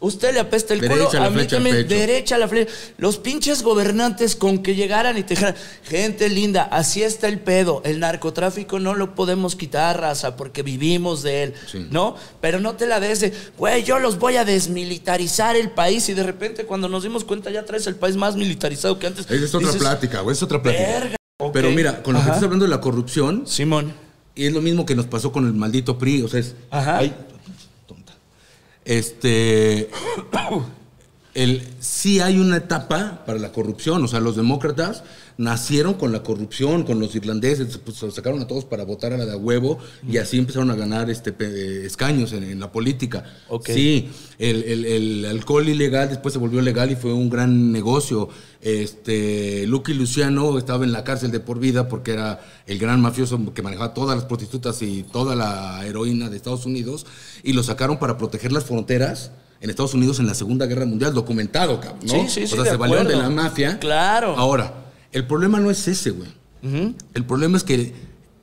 Usted 0.00 0.32
le 0.32 0.40
apesta 0.40 0.74
el 0.74 0.80
Derecha 0.80 1.04
culo, 1.06 1.18
la 1.20 1.26
a 1.26 1.30
mí 1.30 1.44
también, 1.46 1.88
derecha 1.88 2.36
a 2.36 2.38
la 2.38 2.46
flecha. 2.46 2.72
Los 2.98 3.18
pinches 3.18 3.62
gobernantes 3.62 4.36
con 4.36 4.62
que 4.62 4.74
llegaran 4.76 5.18
y 5.18 5.24
te 5.24 5.34
dijeran, 5.34 5.56
gente 5.82 6.28
linda, 6.28 6.62
así 6.70 7.02
está 7.02 7.26
el 7.26 7.40
pedo. 7.40 7.82
El 7.84 7.98
narcotráfico 7.98 8.78
no 8.78 8.94
lo 8.94 9.14
podemos 9.16 9.56
quitar, 9.56 10.00
raza, 10.00 10.36
porque 10.36 10.62
vivimos 10.62 11.22
de 11.22 11.42
él, 11.42 11.54
Sí. 11.70 11.86
¿no? 11.90 12.14
Pero 12.40 12.60
no 12.60 12.74
te 12.76 12.86
la 12.86 13.00
des 13.00 13.20
de, 13.20 13.32
güey, 13.56 13.82
yo 13.82 13.98
los 13.98 14.18
voy 14.18 14.36
a 14.36 14.44
desmilitarizar 14.44 15.56
el 15.56 15.70
país 15.70 16.08
y 16.08 16.14
de 16.14 16.22
repente 16.22 16.64
cuando 16.64 16.88
nos 16.88 17.02
dimos 17.02 17.24
cuenta 17.24 17.50
ya 17.50 17.64
traes 17.64 17.86
el 17.88 17.96
país 17.96 18.16
más 18.16 18.36
militarizado 18.36 18.98
que 18.98 19.08
antes. 19.08 19.26
Esa 19.28 19.34
es 19.44 19.54
otra 19.54 19.66
Dices, 19.68 19.82
plática, 19.82 20.20
güey, 20.20 20.34
es 20.34 20.42
otra 20.42 20.62
plática. 20.62 20.84
Verga. 20.86 21.16
Pero 21.52 21.70
mira, 21.70 22.02
con 22.02 22.14
lo 22.14 22.20
que 22.20 22.26
estás 22.26 22.42
hablando 22.42 22.64
de 22.64 22.70
la 22.70 22.80
corrupción, 22.80 23.46
Simón. 23.46 23.92
y 24.34 24.46
es 24.46 24.52
lo 24.52 24.60
mismo 24.60 24.86
que 24.86 24.94
nos 24.94 25.06
pasó 25.06 25.32
con 25.32 25.46
el 25.46 25.52
maldito 25.54 25.98
PRI, 25.98 26.22
o 26.22 26.28
sea, 26.28 26.40
es... 26.40 26.54
Ajá. 26.70 26.98
Ay, 26.98 27.08
tonta. 27.10 27.37
Este... 28.88 29.90
El, 31.38 31.62
sí 31.78 32.18
hay 32.20 32.38
una 32.38 32.56
etapa 32.56 33.22
para 33.24 33.38
la 33.38 33.52
corrupción, 33.52 34.02
o 34.04 34.08
sea, 34.08 34.18
los 34.18 34.34
demócratas 34.34 35.04
nacieron 35.36 35.94
con 35.94 36.10
la 36.10 36.24
corrupción, 36.24 36.82
con 36.82 36.98
los 36.98 37.14
irlandeses, 37.14 37.78
pues, 37.78 37.98
se 37.98 38.10
sacaron 38.10 38.40
a 38.40 38.48
todos 38.48 38.64
para 38.64 38.84
votar 38.84 39.12
a 39.12 39.16
la 39.18 39.24
de 39.24 39.32
a 39.34 39.36
huevo 39.36 39.78
y 40.08 40.16
así 40.16 40.36
empezaron 40.36 40.68
a 40.72 40.74
ganar 40.74 41.10
este, 41.10 41.32
pe- 41.32 41.86
escaños 41.86 42.32
en, 42.32 42.42
en 42.42 42.58
la 42.58 42.72
política. 42.72 43.24
Sí, 43.72 44.10
el, 44.40 44.64
el- 44.64 44.84
el 44.84 45.24
alcohol 45.26 45.68
ilegal 45.68 46.08
después 46.08 46.32
se 46.32 46.40
volvió 46.40 46.60
legal 46.60 46.90
y 46.90 46.96
fue 46.96 47.12
un 47.12 47.30
gran 47.30 47.70
negocio. 47.70 48.28
Este, 48.60 49.64
Lucky 49.68 49.94
Luciano 49.94 50.58
estaba 50.58 50.84
en 50.84 50.90
la 50.90 51.04
cárcel 51.04 51.30
de 51.30 51.38
por 51.38 51.60
vida 51.60 51.88
porque 51.88 52.14
era 52.14 52.40
el 52.66 52.78
gran 52.80 53.00
mafioso 53.00 53.38
que 53.54 53.62
manejaba 53.62 53.94
todas 53.94 54.16
las 54.16 54.24
prostitutas 54.24 54.82
y 54.82 55.04
toda 55.04 55.36
la 55.36 55.86
heroína 55.86 56.30
de 56.30 56.36
Estados 56.36 56.66
Unidos 56.66 57.06
y 57.44 57.52
lo 57.52 57.62
sacaron 57.62 57.98
para 58.00 58.18
proteger 58.18 58.50
las 58.50 58.64
fronteras 58.64 59.30
en 59.60 59.70
Estados 59.70 59.94
Unidos 59.94 60.18
en 60.20 60.26
la 60.26 60.34
Segunda 60.34 60.66
Guerra 60.66 60.86
Mundial, 60.86 61.12
documentado, 61.14 61.80
cabrón, 61.80 62.00
¿no? 62.06 62.12
Sí, 62.12 62.20
sí, 62.28 62.46
sí, 62.46 62.52
O 62.52 62.56
sea, 62.56 62.64
de 62.64 62.70
se 62.70 62.76
valieron 62.76 63.06
de 63.08 63.14
acuerdo. 63.14 63.34
la 63.34 63.42
mafia. 63.42 63.78
Claro. 63.78 64.36
Ahora, 64.36 64.92
el 65.12 65.26
problema 65.26 65.58
no 65.60 65.70
es 65.70 65.86
ese, 65.88 66.10
güey. 66.10 66.28
El 67.14 67.24
problema 67.24 67.56
es 67.56 67.64
que 67.64 67.92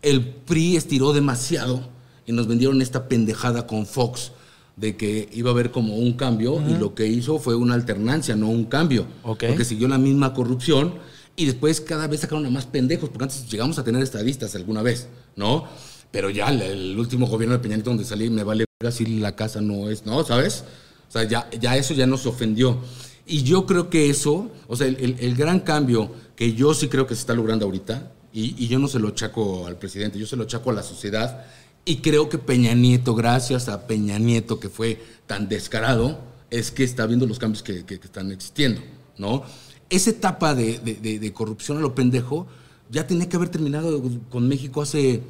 el 0.01 0.25
PRI 0.25 0.77
estiró 0.77 1.11
demasiado 1.13 1.81
y 2.25 2.31
nos 2.31 2.47
vendieron 2.47 2.81
esta 2.81 3.07
pendejada 3.07 3.67
con 3.67 3.85
Fox 3.85 4.31
de 4.77 4.95
que 4.97 5.29
iba 5.33 5.49
a 5.49 5.53
haber 5.53 5.71
como 5.71 5.95
un 5.95 6.13
cambio 6.13 6.61
y 6.69 6.77
lo 6.77 6.95
que 6.95 7.07
hizo 7.07 7.39
fue 7.39 7.55
una 7.55 7.73
alternancia, 7.75 8.35
no 8.35 8.49
un 8.49 8.65
cambio. 8.65 9.05
Ok. 9.23 9.45
Porque 9.47 9.65
siguió 9.65 9.87
la 9.87 9.97
misma 9.97 10.33
corrupción 10.33 10.95
y 11.35 11.45
después 11.45 11.81
cada 11.81 12.07
vez 12.07 12.21
sacaron 12.21 12.45
a 12.45 12.49
más 12.49 12.65
pendejos, 12.65 13.09
porque 13.09 13.23
antes 13.25 13.49
llegamos 13.49 13.77
a 13.79 13.83
tener 13.83 14.01
estadistas 14.01 14.55
alguna 14.55 14.81
vez, 14.81 15.07
¿no? 15.35 15.65
Pero 16.11 16.29
ya 16.29 16.49
el, 16.49 16.61
el 16.61 16.99
último 16.99 17.27
gobierno 17.27 17.55
de 17.55 17.59
Peña 17.59 17.75
Nieto 17.75 17.89
donde 17.89 18.05
salí 18.05 18.29
me 18.29 18.43
vale 18.43 18.65
si 18.91 19.05
la 19.19 19.35
casa 19.35 19.59
no 19.61 19.89
es, 19.89 20.05
¿no? 20.05 20.23
¿Sabes? 20.23 20.63
O 21.07 21.11
sea, 21.11 21.23
ya, 21.23 21.49
ya 21.59 21.77
eso 21.77 21.93
ya 21.93 22.05
nos 22.07 22.25
ofendió. 22.25 22.77
Y 23.25 23.43
yo 23.43 23.65
creo 23.65 23.89
que 23.89 24.09
eso, 24.09 24.51
o 24.67 24.75
sea, 24.75 24.87
el, 24.87 25.15
el- 25.19 25.35
gran 25.35 25.59
cambio 25.61 26.11
que 26.35 26.53
yo 26.53 26.73
sí 26.73 26.87
creo 26.89 27.07
que 27.07 27.15
se 27.15 27.21
está 27.21 27.33
logrando 27.33 27.65
ahorita, 27.65 28.11
y, 28.33 28.55
y 28.63 28.67
yo 28.67 28.77
no 28.79 28.87
se 28.87 28.99
lo 28.99 29.07
achaco 29.07 29.65
al 29.65 29.77
presidente, 29.77 30.19
yo 30.19 30.27
se 30.27 30.35
lo 30.35 30.43
achaco 30.43 30.69
a 30.69 30.73
la 30.73 30.83
sociedad, 30.83 31.45
y 31.85 31.97
creo 31.97 32.29
que 32.29 32.37
Peña 32.37 32.73
Nieto, 32.73 33.15
gracias 33.15 33.69
a 33.69 33.87
Peña 33.87 34.19
Nieto 34.19 34.59
que 34.59 34.69
fue 34.69 35.01
tan 35.27 35.47
descarado, 35.47 36.19
es 36.51 36.69
que 36.71 36.83
está 36.83 37.05
viendo 37.07 37.25
los 37.25 37.39
cambios 37.39 37.63
que, 37.63 37.85
que- 37.85 37.99
que 37.99 38.05
están 38.05 38.31
existiendo, 38.31 38.81
¿no? 39.17 39.43
Esa 39.89 40.09
etapa 40.11 40.53
de, 40.53 40.79
de- 40.79 40.95
de- 40.95 41.19
de 41.19 41.33
corrupción 41.33 41.77
a 41.77 41.81
lo 41.81 41.95
pendejo 41.95 42.47
ya 42.91 43.07
tenía 43.07 43.27
que 43.29 43.35
haber 43.37 43.49
terminado 43.49 44.01
con 44.29 44.47
México 44.47 44.81
hace 44.81 45.21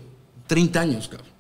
30 0.48 0.82
años, 0.82 1.08
cabrón 1.08 1.35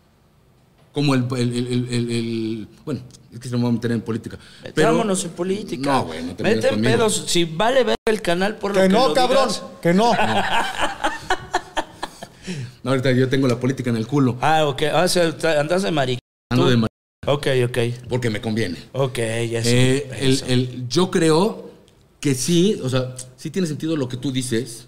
como 0.96 1.14
el, 1.14 1.26
el- 1.32 1.38
el- 1.56 1.68
el- 1.68 1.90
el- 1.94 2.12
el- 2.12 2.68
bueno, 2.86 3.02
es 3.34 3.40
que 3.40 3.50
se 3.50 3.58
me 3.58 3.64
va 3.64 3.70
a 3.70 3.72
meter 3.74 3.92
en 3.92 4.00
política. 4.02 4.40
Pero, 4.64 4.74
Metámonos 4.94 5.26
en 5.26 5.32
política. 5.32 5.92
No, 5.92 6.06
güey, 6.06 6.24
no 6.24 6.36
te 6.36 6.42
Mete 6.42 6.70
en 6.70 6.82
pedos. 6.82 7.26
Si 7.28 7.44
vale 7.44 7.84
ver 7.84 7.98
el 8.06 8.22
canal 8.22 8.56
por 8.58 8.72
lo 8.74 8.82
Que 8.82 8.88
que 8.88 8.94
no, 8.94 9.10
lo 9.10 9.14
cabrón. 9.14 9.48
digas. 9.50 9.64
Que 9.82 9.94
no. 9.94 10.12
no, 12.84 12.92
ahorita 12.92 13.12
yo 13.12 13.28
tengo 13.30 13.48
la 13.48 13.60
política 13.60 13.90
en 13.90 13.98
el 13.98 14.08
culo. 14.08 14.38
Ah, 14.42 14.66
ok. 14.66 14.84
Ah, 14.94 15.04
o 15.04 15.08
sea, 15.08 15.36
andas 15.60 15.84
de 15.84 15.92
marica. 15.92 16.20
Ando 16.52 16.70
de 16.70 16.78
ma- 16.78 16.88
Ok, 17.28 17.48
ok. 17.68 17.78
porque 18.08 18.30
me 18.30 18.40
conviene. 18.40 18.78
Ok, 18.94 19.18
ya 19.18 19.60
Eh, 19.60 19.64
sé. 19.64 20.26
el- 20.26 20.44
el- 20.48 20.88
yo 20.88 21.10
creo 21.12 21.72
que 22.20 22.36
sí, 22.36 22.80
o 22.84 22.90
sea, 22.90 23.16
sí 23.36 23.50
tiene 23.50 23.68
sentido 23.68 23.98
lo 23.98 24.08
que 24.08 24.18
tú 24.18 24.32
dices, 24.32 24.88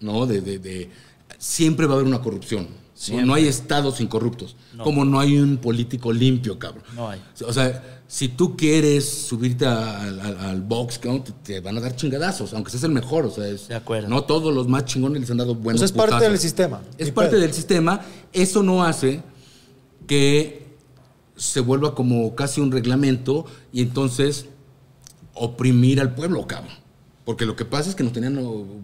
¿no? 0.00 0.26
De, 0.26 0.40
de- 0.40 0.58
de- 0.58 0.90
siempre 1.38 1.86
va 1.86 1.92
a 1.92 1.96
haber 1.96 2.06
una 2.08 2.20
corrupción. 2.22 2.68
¿No? 3.04 3.16
Siempre. 3.16 3.26
No 3.26 3.34
hay 3.34 3.46
estados 3.46 4.00
incorruptos. 4.00 4.56
Como 4.82 5.04
no 5.04 5.20
hay 5.20 5.36
un 5.38 5.56
político 5.58 6.12
limpio, 6.12 6.58
cabrón. 6.58 6.84
No 6.94 7.08
hay. 7.10 7.20
O 7.46 7.52
sea, 7.52 8.00
si 8.06 8.28
tú 8.28 8.56
quieres 8.56 9.08
subirte 9.08 9.66
al, 9.66 10.20
al- 10.20 10.38
al 10.38 10.62
box, 10.62 10.98
cabrón, 10.98 11.24
te, 11.24 11.32
te 11.32 11.60
van 11.60 11.76
a 11.78 11.80
dar 11.80 11.96
chingadazos, 11.96 12.52
aunque 12.54 12.70
seas 12.70 12.84
el 12.84 12.90
mejor. 12.92 13.26
O 13.26 13.30
sea, 13.30 13.46
es- 13.48 13.68
De 13.68 13.74
acuerdo. 13.74 14.08
No 14.08 14.24
todos 14.24 14.54
los 14.54 14.68
más 14.68 14.84
chingones 14.84 15.20
les 15.20 15.30
han 15.30 15.36
dado 15.38 15.54
buenos 15.54 15.80
Pues 15.80 15.90
es 15.90 15.96
parte 15.96 16.28
del 16.28 16.38
sistema. 16.38 16.80
Es 16.98 17.10
parte 17.10 17.32
pedo. 17.32 17.40
del 17.42 17.52
sistema. 17.52 18.00
Eso 18.32 18.62
no 18.62 18.84
hace 18.84 19.22
que 20.06 20.64
se 21.36 21.60
vuelva 21.60 21.94
como 21.94 22.34
casi 22.34 22.60
un 22.60 22.70
reglamento 22.70 23.44
y 23.72 23.82
entonces 23.82 24.46
oprimir 25.34 26.00
al 26.00 26.14
pueblo, 26.14 26.46
cabrón. 26.46 26.72
Porque 27.24 27.46
lo 27.46 27.56
que 27.56 27.64
pasa 27.64 27.88
es 27.88 27.94
que 27.96 28.04
nos 28.04 28.12
tenían 28.12 28.38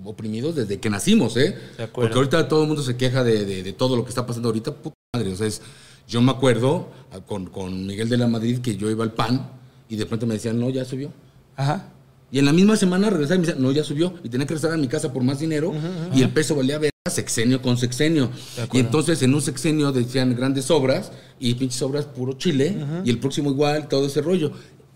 oprimidos 0.04 0.54
desde 0.54 0.78
que 0.80 0.88
nacimos, 0.88 1.36
¿eh? 1.36 1.56
Porque 1.92 2.14
ahorita 2.16 2.48
todo 2.48 2.62
el 2.62 2.68
mundo 2.68 2.82
se 2.82 2.96
queja 2.96 3.22
de, 3.22 3.44
de- 3.44 3.62
de 3.62 3.72
todo 3.74 3.96
lo 3.96 4.02
que 4.04 4.08
está 4.08 4.24
pasando 4.26 4.48
ahorita, 4.48 4.74
puta 4.74 4.94
madre. 5.14 5.32
O 5.32 5.36
sea, 5.36 5.46
es- 5.46 5.60
yo 6.08 6.22
me 6.22 6.32
acuerdo 6.32 6.88
ah, 7.12 7.20
con, 7.20 7.46
con 7.46 7.86
Miguel 7.86 8.08
de 8.08 8.16
la 8.16 8.26
Madrid 8.26 8.58
que 8.60 8.76
yo 8.76 8.90
iba 8.90 9.04
al 9.04 9.12
PAN 9.12 9.50
y 9.88 9.96
de 9.96 10.06
pronto 10.06 10.26
me 10.26 10.34
decían, 10.34 10.58
no, 10.58 10.70
ya 10.70 10.84
subió. 10.84 11.12
Ajá. 11.56 11.92
Y 12.32 12.38
en 12.38 12.44
la 12.46 12.52
misma 12.52 12.76
semana 12.76 13.10
regresaba 13.10 13.34
y 13.36 13.38
me 13.40 13.46
decían, 13.46 13.62
no, 13.62 13.72
ya 13.72 13.84
subió. 13.84 14.14
Y 14.24 14.28
tenía 14.28 14.46
que 14.46 14.54
regresar 14.54 14.72
a 14.72 14.78
mi 14.78 14.88
casa 14.88 15.12
por 15.12 15.22
más 15.22 15.38
dinero. 15.40 15.72
Y 16.14 16.22
el 16.22 16.30
peso 16.30 16.54
valía 16.54 16.78
ver 16.78 16.90
sexenio 17.10 17.60
con 17.60 17.76
sexenio. 17.76 18.30
Y 18.72 18.78
entonces 18.78 19.20
en 19.22 19.34
un 19.34 19.42
sexenio 19.42 19.90
decían 19.92 20.34
grandes 20.36 20.70
obras 20.70 21.10
y 21.40 21.54
pinches 21.54 21.82
obras 21.82 22.06
puro 22.06 22.34
Chile. 22.34 22.76
Y 23.04 23.10
el 23.10 23.18
próximo 23.18 23.50
igual, 23.50 23.88
todo 23.88 24.06
ese 24.06 24.22
rollo. 24.22 24.52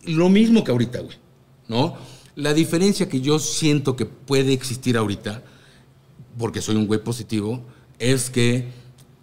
Lo 0.07 0.29
mismo 0.29 0.63
que 0.65 0.71
ahorita, 0.71 1.01
güey. 1.01 1.17
¿No? 1.69 1.97
La 2.37 2.53
diferencia 2.53 3.09
que 3.09 3.21
yo 3.21 3.39
siento 3.39 3.95
que 3.97 4.07
puede 4.07 4.53
existir 4.53 4.97
ahorita, 4.97 5.43
porque 6.39 6.61
soy 6.61 6.77
un 6.77 6.87
güey 6.87 7.03
positivo, 7.03 7.63
es 7.99 8.29
que 8.31 8.69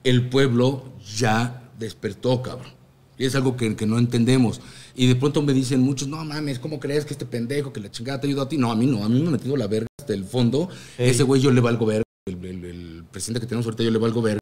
el 0.04 0.30
pueblo 0.30 0.86
ya 1.18 1.70
despertó, 1.78 2.42
cabrón. 2.42 2.72
Y 3.18 3.26
es 3.26 3.36
algo 3.36 3.56
que, 3.58 3.76
que 3.76 3.86
no 3.86 4.00
entendemos. 4.00 4.62
Y 4.96 5.08
de 5.08 5.16
pronto 5.16 5.42
me 5.42 5.54
dicen 5.54 5.82
muchos, 5.82 6.08
no 6.08 6.24
mames, 6.24 6.58
¿cómo 6.60 6.80
crees 6.80 7.06
que 7.06 7.14
este 7.14 7.26
pendejo, 7.26 7.72
que 7.74 7.80
la 7.80 7.92
chingada 7.92 8.20
te 8.22 8.28
ayudó 8.28 8.44
a 8.44 8.50
ti? 8.50 8.58
No, 8.58 8.72
a 8.72 8.76
mí 8.76 8.86
no, 8.88 9.04
a 9.04 9.10
mí 9.10 9.20
me 9.22 9.28
ha 9.28 9.32
metido 9.32 9.56
la 9.58 9.68
verga 9.68 9.88
hasta 10.00 10.14
el 10.14 10.24
fondo. 10.26 10.70
Ese 10.98 11.24
güey 11.24 11.42
yo 11.42 11.52
le 11.52 11.62
valgo 11.62 11.86
verga. 11.86 12.04
El, 12.28 12.44
el- 12.46 12.66
el 12.66 13.04
presidente 13.12 13.42
que 13.42 13.48
tenemos 13.48 13.66
ahorita 13.66 13.84
yo 13.84 13.92
le 13.92 13.98
valgo 14.00 14.22
verga. 14.22 14.40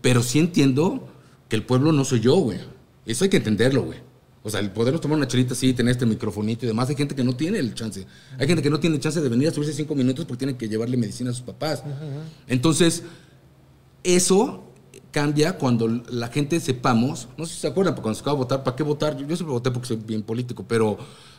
Pero 0.00 0.22
sí 0.22 0.38
entiendo 0.40 1.08
que 1.48 1.56
el 1.56 1.62
pueblo 1.64 1.92
no 1.92 2.04
soy 2.04 2.20
yo, 2.20 2.34
güey. 2.36 2.58
Eso 3.06 3.24
hay 3.24 3.30
que 3.30 3.36
entenderlo, 3.38 3.82
güey. 3.84 3.98
O 4.44 4.50
sea, 4.50 4.58
el 4.60 4.70
podernos 4.70 5.00
tomar 5.00 5.16
una 5.18 5.28
chelita 5.28 5.52
así, 5.54 5.72
tener 5.72 5.92
este 5.92 6.04
microfonito 6.04 6.66
y 6.66 6.68
demás, 6.68 6.88
hay 6.88 6.96
gente 6.96 7.14
que 7.14 7.22
no 7.22 7.36
tiene 7.36 7.58
el 7.58 7.74
chance. 7.74 8.04
Hay 8.38 8.46
gente 8.48 8.60
que 8.62 8.70
no 8.70 8.80
tiene 8.80 8.98
chance 8.98 9.20
de 9.20 9.28
venir 9.28 9.48
a 9.48 9.52
subirse 9.52 9.72
cinco 9.72 9.94
minutos 9.94 10.24
porque 10.24 10.38
tiene 10.46 10.56
que 10.58 10.68
llevarle 10.68 10.96
medicina 10.96 11.30
a 11.30 11.32
sus 11.32 11.42
papás. 11.42 11.82
Entonces, 12.48 13.04
eso 14.02 14.64
cambia 15.10 15.58
cuando 15.58 15.88
la 16.10 16.28
gente 16.28 16.58
sepamos, 16.58 17.28
no 17.36 17.44
sé 17.46 17.54
si 17.54 17.60
se 17.60 17.66
acuerdan, 17.68 17.94
pero 17.94 18.02
cuando 18.02 18.16
se 18.16 18.22
acaba 18.22 18.34
de 18.36 18.38
votar, 18.44 18.64
¿para 18.64 18.76
qué 18.76 18.82
votar? 18.82 19.16
Yo, 19.16 19.26
yo 19.26 19.36
siempre 19.36 19.52
voté 19.52 19.70
porque 19.70 19.88
soy 19.88 19.98
bien 19.98 20.22
político, 20.22 20.64
pero 20.66 20.96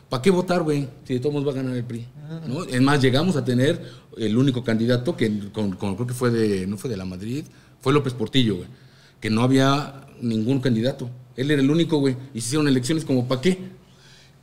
¿para 0.08 0.22
qué 0.22 0.30
votar, 0.30 0.62
güey? 0.62 0.88
Si 1.04 1.14
de 1.14 1.20
todos 1.20 1.32
modos 1.34 1.48
va 1.48 1.52
a 1.52 1.56
ganar 1.62 1.76
el 1.76 1.84
PRI. 1.84 2.06
¿no? 2.46 2.64
Es 2.64 2.80
más, 2.80 3.02
llegamos 3.02 3.36
a 3.36 3.44
tener 3.44 3.82
el 4.16 4.36
único 4.36 4.62
candidato 4.64 5.16
que 5.16 5.50
con, 5.52 5.72
con- 5.76 5.94
creo 5.96 6.06
que 6.06 6.14
fue 6.14 6.30
de, 6.30 6.66
no 6.66 6.78
fue 6.78 6.88
de 6.88 6.96
la 6.96 7.04
Madrid, 7.04 7.44
fue 7.80 7.92
López 7.92 8.14
Portillo, 8.14 8.56
güey. 8.56 8.68
Que 9.20 9.28
no 9.28 9.42
había 9.42 10.06
ningún 10.20 10.60
candidato. 10.60 11.10
Él 11.36 11.50
era 11.50 11.60
el 11.60 11.70
único, 11.70 11.98
güey. 11.98 12.16
Hicieron 12.34 12.68
elecciones 12.68 13.04
como 13.04 13.26
¿para 13.26 13.40
qué? 13.40 13.58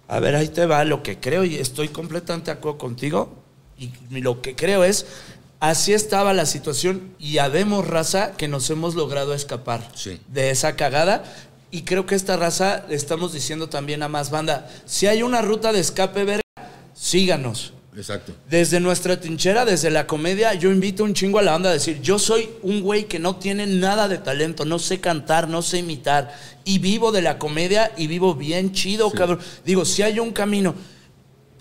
A 0.08 0.20
ver, 0.20 0.36
ahí 0.36 0.50
te 0.50 0.66
va 0.66 0.84
lo 0.84 1.04
que 1.04 1.20
creo 1.20 1.44
y 1.46 1.56
estoy 1.56 1.88
completamente 1.88 2.52
de 2.52 2.58
acuerdo 2.58 2.78
contigo. 2.78 3.34
Y 3.78 3.92
lo 4.20 4.42
que 4.42 4.56
creo 4.56 4.84
es, 4.84 5.06
así 5.60 5.94
estaba 5.94 6.34
la 6.34 6.46
situación 6.46 7.14
y 7.18 7.38
habemos 7.38 7.88
raza 7.88 8.34
que 8.34 8.48
nos 8.48 8.70
hemos 8.70 8.96
logrado 8.96 9.34
escapar 9.34 9.89
Sí. 9.96 10.20
de 10.28 10.50
esa 10.52 10.76
cagada. 10.76 11.24
Y 11.72 11.84
creo 11.84 12.06
que 12.06 12.16
esta 12.16 12.36
raza 12.36 12.86
le 12.89 12.96
estamos 12.96 13.32
diciendo 13.32 13.70
también 13.70 14.04
a 14.04 14.10
más 14.10 14.30
banda, 14.30 14.70
si 14.86 15.08
hay 15.08 15.24
una 15.24 15.42
ruta 15.42 15.72
de 15.72 15.80
escape, 15.80 16.26
verga, 16.26 16.42
síganos. 16.94 17.74
Exacto. 17.96 18.34
Desde 18.50 18.80
nuestra 18.80 19.20
trinchera, 19.20 19.66
desde 19.66 19.89
la 19.89 20.08
comedia, 20.08 20.54
yo 20.54 20.72
invito 20.72 21.04
un 21.04 21.14
chingo 21.14 21.39
a 21.39 21.42
la 21.42 21.52
banda 21.52 21.70
a 21.70 21.74
decir, 21.74 22.00
yo 22.02 22.18
soy 22.20 22.50
un 22.62 22.82
güey 22.82 23.06
que 23.06 23.20
no 23.20 23.36
tiene 23.36 23.68
nada 23.68 24.08
de 24.08 24.18
talento, 24.18 24.64
no 24.64 24.80
sé 24.80 25.02
cantar, 25.02 25.50
no 25.50 25.62
sé 25.62 25.80
imitar, 25.80 26.34
y 26.64 26.80
vivo 26.80 27.12
de 27.12 27.22
la 27.22 27.38
comedia 27.38 27.92
y 27.98 28.08
vivo 28.08 28.34
bien 28.34 28.72
chido, 28.72 29.12
cabrón. 29.12 29.39
Digo, 29.66 29.84
si 29.84 30.04
hay 30.04 30.20
un 30.20 30.32
camino, 30.32 30.74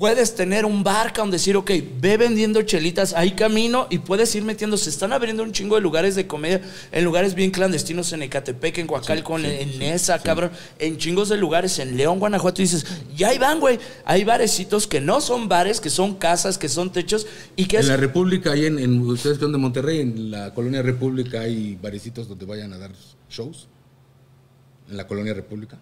Puedes 0.00 0.34
tener 0.34 0.64
un 0.64 0.82
bar 0.82 1.12
donde 1.14 1.36
decir, 1.36 1.58
ok, 1.58 1.70
ve 2.00 2.16
vendiendo 2.16 2.62
chelitas, 2.62 3.12
ahí 3.12 3.32
camino 3.32 3.86
y 3.90 3.98
puedes 3.98 4.34
ir 4.34 4.42
metiendo. 4.42 4.78
Se 4.78 4.88
están 4.88 5.12
abriendo 5.12 5.42
un 5.42 5.52
chingo 5.52 5.74
de 5.74 5.82
lugares 5.82 6.14
de 6.14 6.26
comedia, 6.26 6.62
en 6.90 7.04
lugares 7.04 7.34
bien 7.34 7.50
clandestinos, 7.50 8.10
en 8.14 8.22
Ecatepec, 8.22 8.78
en 8.78 8.86
Coacalco, 8.86 9.38
en, 9.38 9.44
en 9.44 9.82
esa, 9.82 10.18
cabrón, 10.18 10.52
en 10.78 10.96
chingos 10.96 11.28
de 11.28 11.36
lugares, 11.36 11.78
en 11.80 11.98
León, 11.98 12.18
Guanajuato. 12.18 12.62
Y 12.62 12.64
dices, 12.64 12.86
y 13.14 13.24
ahí 13.24 13.36
van, 13.36 13.60
güey. 13.60 13.78
Hay 14.06 14.24
barecitos 14.24 14.86
que 14.86 15.02
no 15.02 15.20
son 15.20 15.48
bares, 15.50 15.82
que 15.82 15.90
son 15.90 16.14
casas, 16.14 16.56
que 16.56 16.70
son 16.70 16.90
techos 16.90 17.26
y 17.54 17.66
que 17.66 17.76
En 17.76 17.82
es. 17.82 17.88
la 17.88 17.98
República, 17.98 18.52
ahí 18.52 18.64
en, 18.64 18.78
en- 18.78 19.02
ustedes 19.02 19.36
que 19.36 19.44
son 19.44 19.52
de 19.52 19.58
Monterrey, 19.58 20.00
en 20.00 20.30
la 20.30 20.54
colonia 20.54 20.80
República 20.80 21.42
hay 21.42 21.76
barecitos 21.76 22.26
donde 22.26 22.46
vayan 22.46 22.72
a 22.72 22.78
dar 22.78 22.92
shows. 23.28 23.68
En 24.88 24.96
la 24.96 25.06
colonia 25.06 25.34
República. 25.34 25.78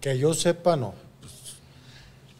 Que 0.00 0.18
yo 0.18 0.32
sepa, 0.32 0.76
no. 0.76 1.03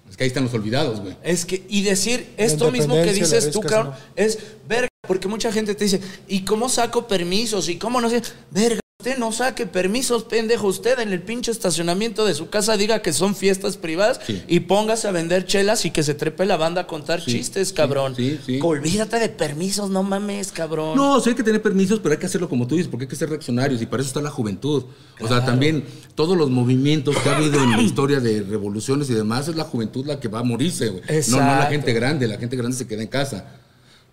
Es 0.09 0.17
que 0.17 0.25
ahí 0.25 0.29
están 0.29 0.45
los 0.45 0.55
olvidados, 0.55 1.01
güey. 1.01 1.17
Es 1.23 1.45
que, 1.45 1.65
y 1.69 1.83
decir 1.83 2.35
esto 2.37 2.71
mismo 2.71 2.95
que 2.95 3.13
dices 3.13 3.51
tú, 3.51 3.61
cabrón, 3.61 3.95
es 4.15 4.39
verga, 4.69 4.89
porque 5.07 5.29
mucha 5.29 5.51
gente 5.51 5.75
te 5.75 5.85
dice, 5.85 6.01
¿y 6.29 6.45
cómo 6.45 6.69
saco 6.69 7.09
permisos? 7.09 7.69
¿Y 7.69 7.79
cómo 7.79 8.01
no 8.01 8.09
sé? 8.09 8.23
Verga, 8.51 8.81
usted 9.05 9.19
no 9.19 9.33
saque 9.33 9.67
permisos, 9.67 10.25
pendejo. 10.25 10.67
Usted 10.67 10.99
en 10.99 11.13
el 11.13 11.21
pinche 11.21 11.51
estacionamiento 11.51 12.25
de 12.25 12.33
su 12.33 12.49
casa 12.49 12.79
diga 12.79 13.03
que 13.03 13.13
son 13.13 13.35
fiestas 13.37 13.77
privadas 13.77 14.19
Sí. 14.27 14.43
y 14.49 14.61
póngase 14.61 15.07
a 15.09 15.11
vender 15.11 15.45
chelas 15.45 15.85
y 15.85 15.91
que 15.91 16.03
se 16.03 16.15
trepe 16.15 16.47
la 16.47 16.57
banda 16.57 16.83
a 16.83 16.87
contar 16.87 17.21
Sí, 17.21 17.33
chistes, 17.33 17.75
cabrón. 17.75 18.15
sí, 18.17 18.41
sí. 18.47 18.61
Olvídate 18.63 19.19
de 19.19 19.29
permisos, 19.29 19.91
no 19.91 20.03
mames, 20.03 20.53
cabrón. 20.53 20.97
No, 20.97 21.21
sí 21.21 21.29
hay 21.31 21.35
que 21.37 21.43
tener 21.43 21.61
permisos, 21.61 22.01
pero 22.01 22.15
hay 22.15 22.19
que 22.19 22.25
hacerlo 22.25 22.49
como 22.49 22.67
tú 22.67 22.77
dices, 22.77 22.89
porque 22.91 23.05
hay 23.05 23.09
que 23.11 23.17
ser 23.17 23.29
reaccionarios 23.29 23.83
y 23.83 23.87
para 23.87 24.01
eso 24.03 24.09
está 24.09 24.23
la 24.23 24.31
juventud. 24.31 24.85
O 25.21 25.29
sea, 25.29 25.45
también 25.45 25.85
todos 26.15 26.35
los 26.39 26.49
movimientos 26.49 27.15
que 27.19 27.29
ha 27.29 27.37
habido 27.37 27.63
en 27.63 27.73
la 27.73 27.83
historia 27.83 28.21
de 28.21 28.41
revoluciones 28.43 29.11
y 29.11 29.15
demás, 29.15 29.49
es 29.49 29.57
la 29.57 29.65
juventud 29.65 30.07
la 30.07 30.19
que 30.19 30.29
va 30.29 30.39
a 30.39 30.45
morirse, 30.45 30.89
güey. 30.89 31.03
No, 31.29 31.37
no 31.41 31.45
la 31.45 31.67
gente 31.67 31.93
grande, 31.93 32.27
la 32.27 32.39
gente 32.39 32.57
grande 32.57 32.75
se 32.77 32.87
queda 32.87 33.03
en 33.03 33.09
casa. 33.09 33.45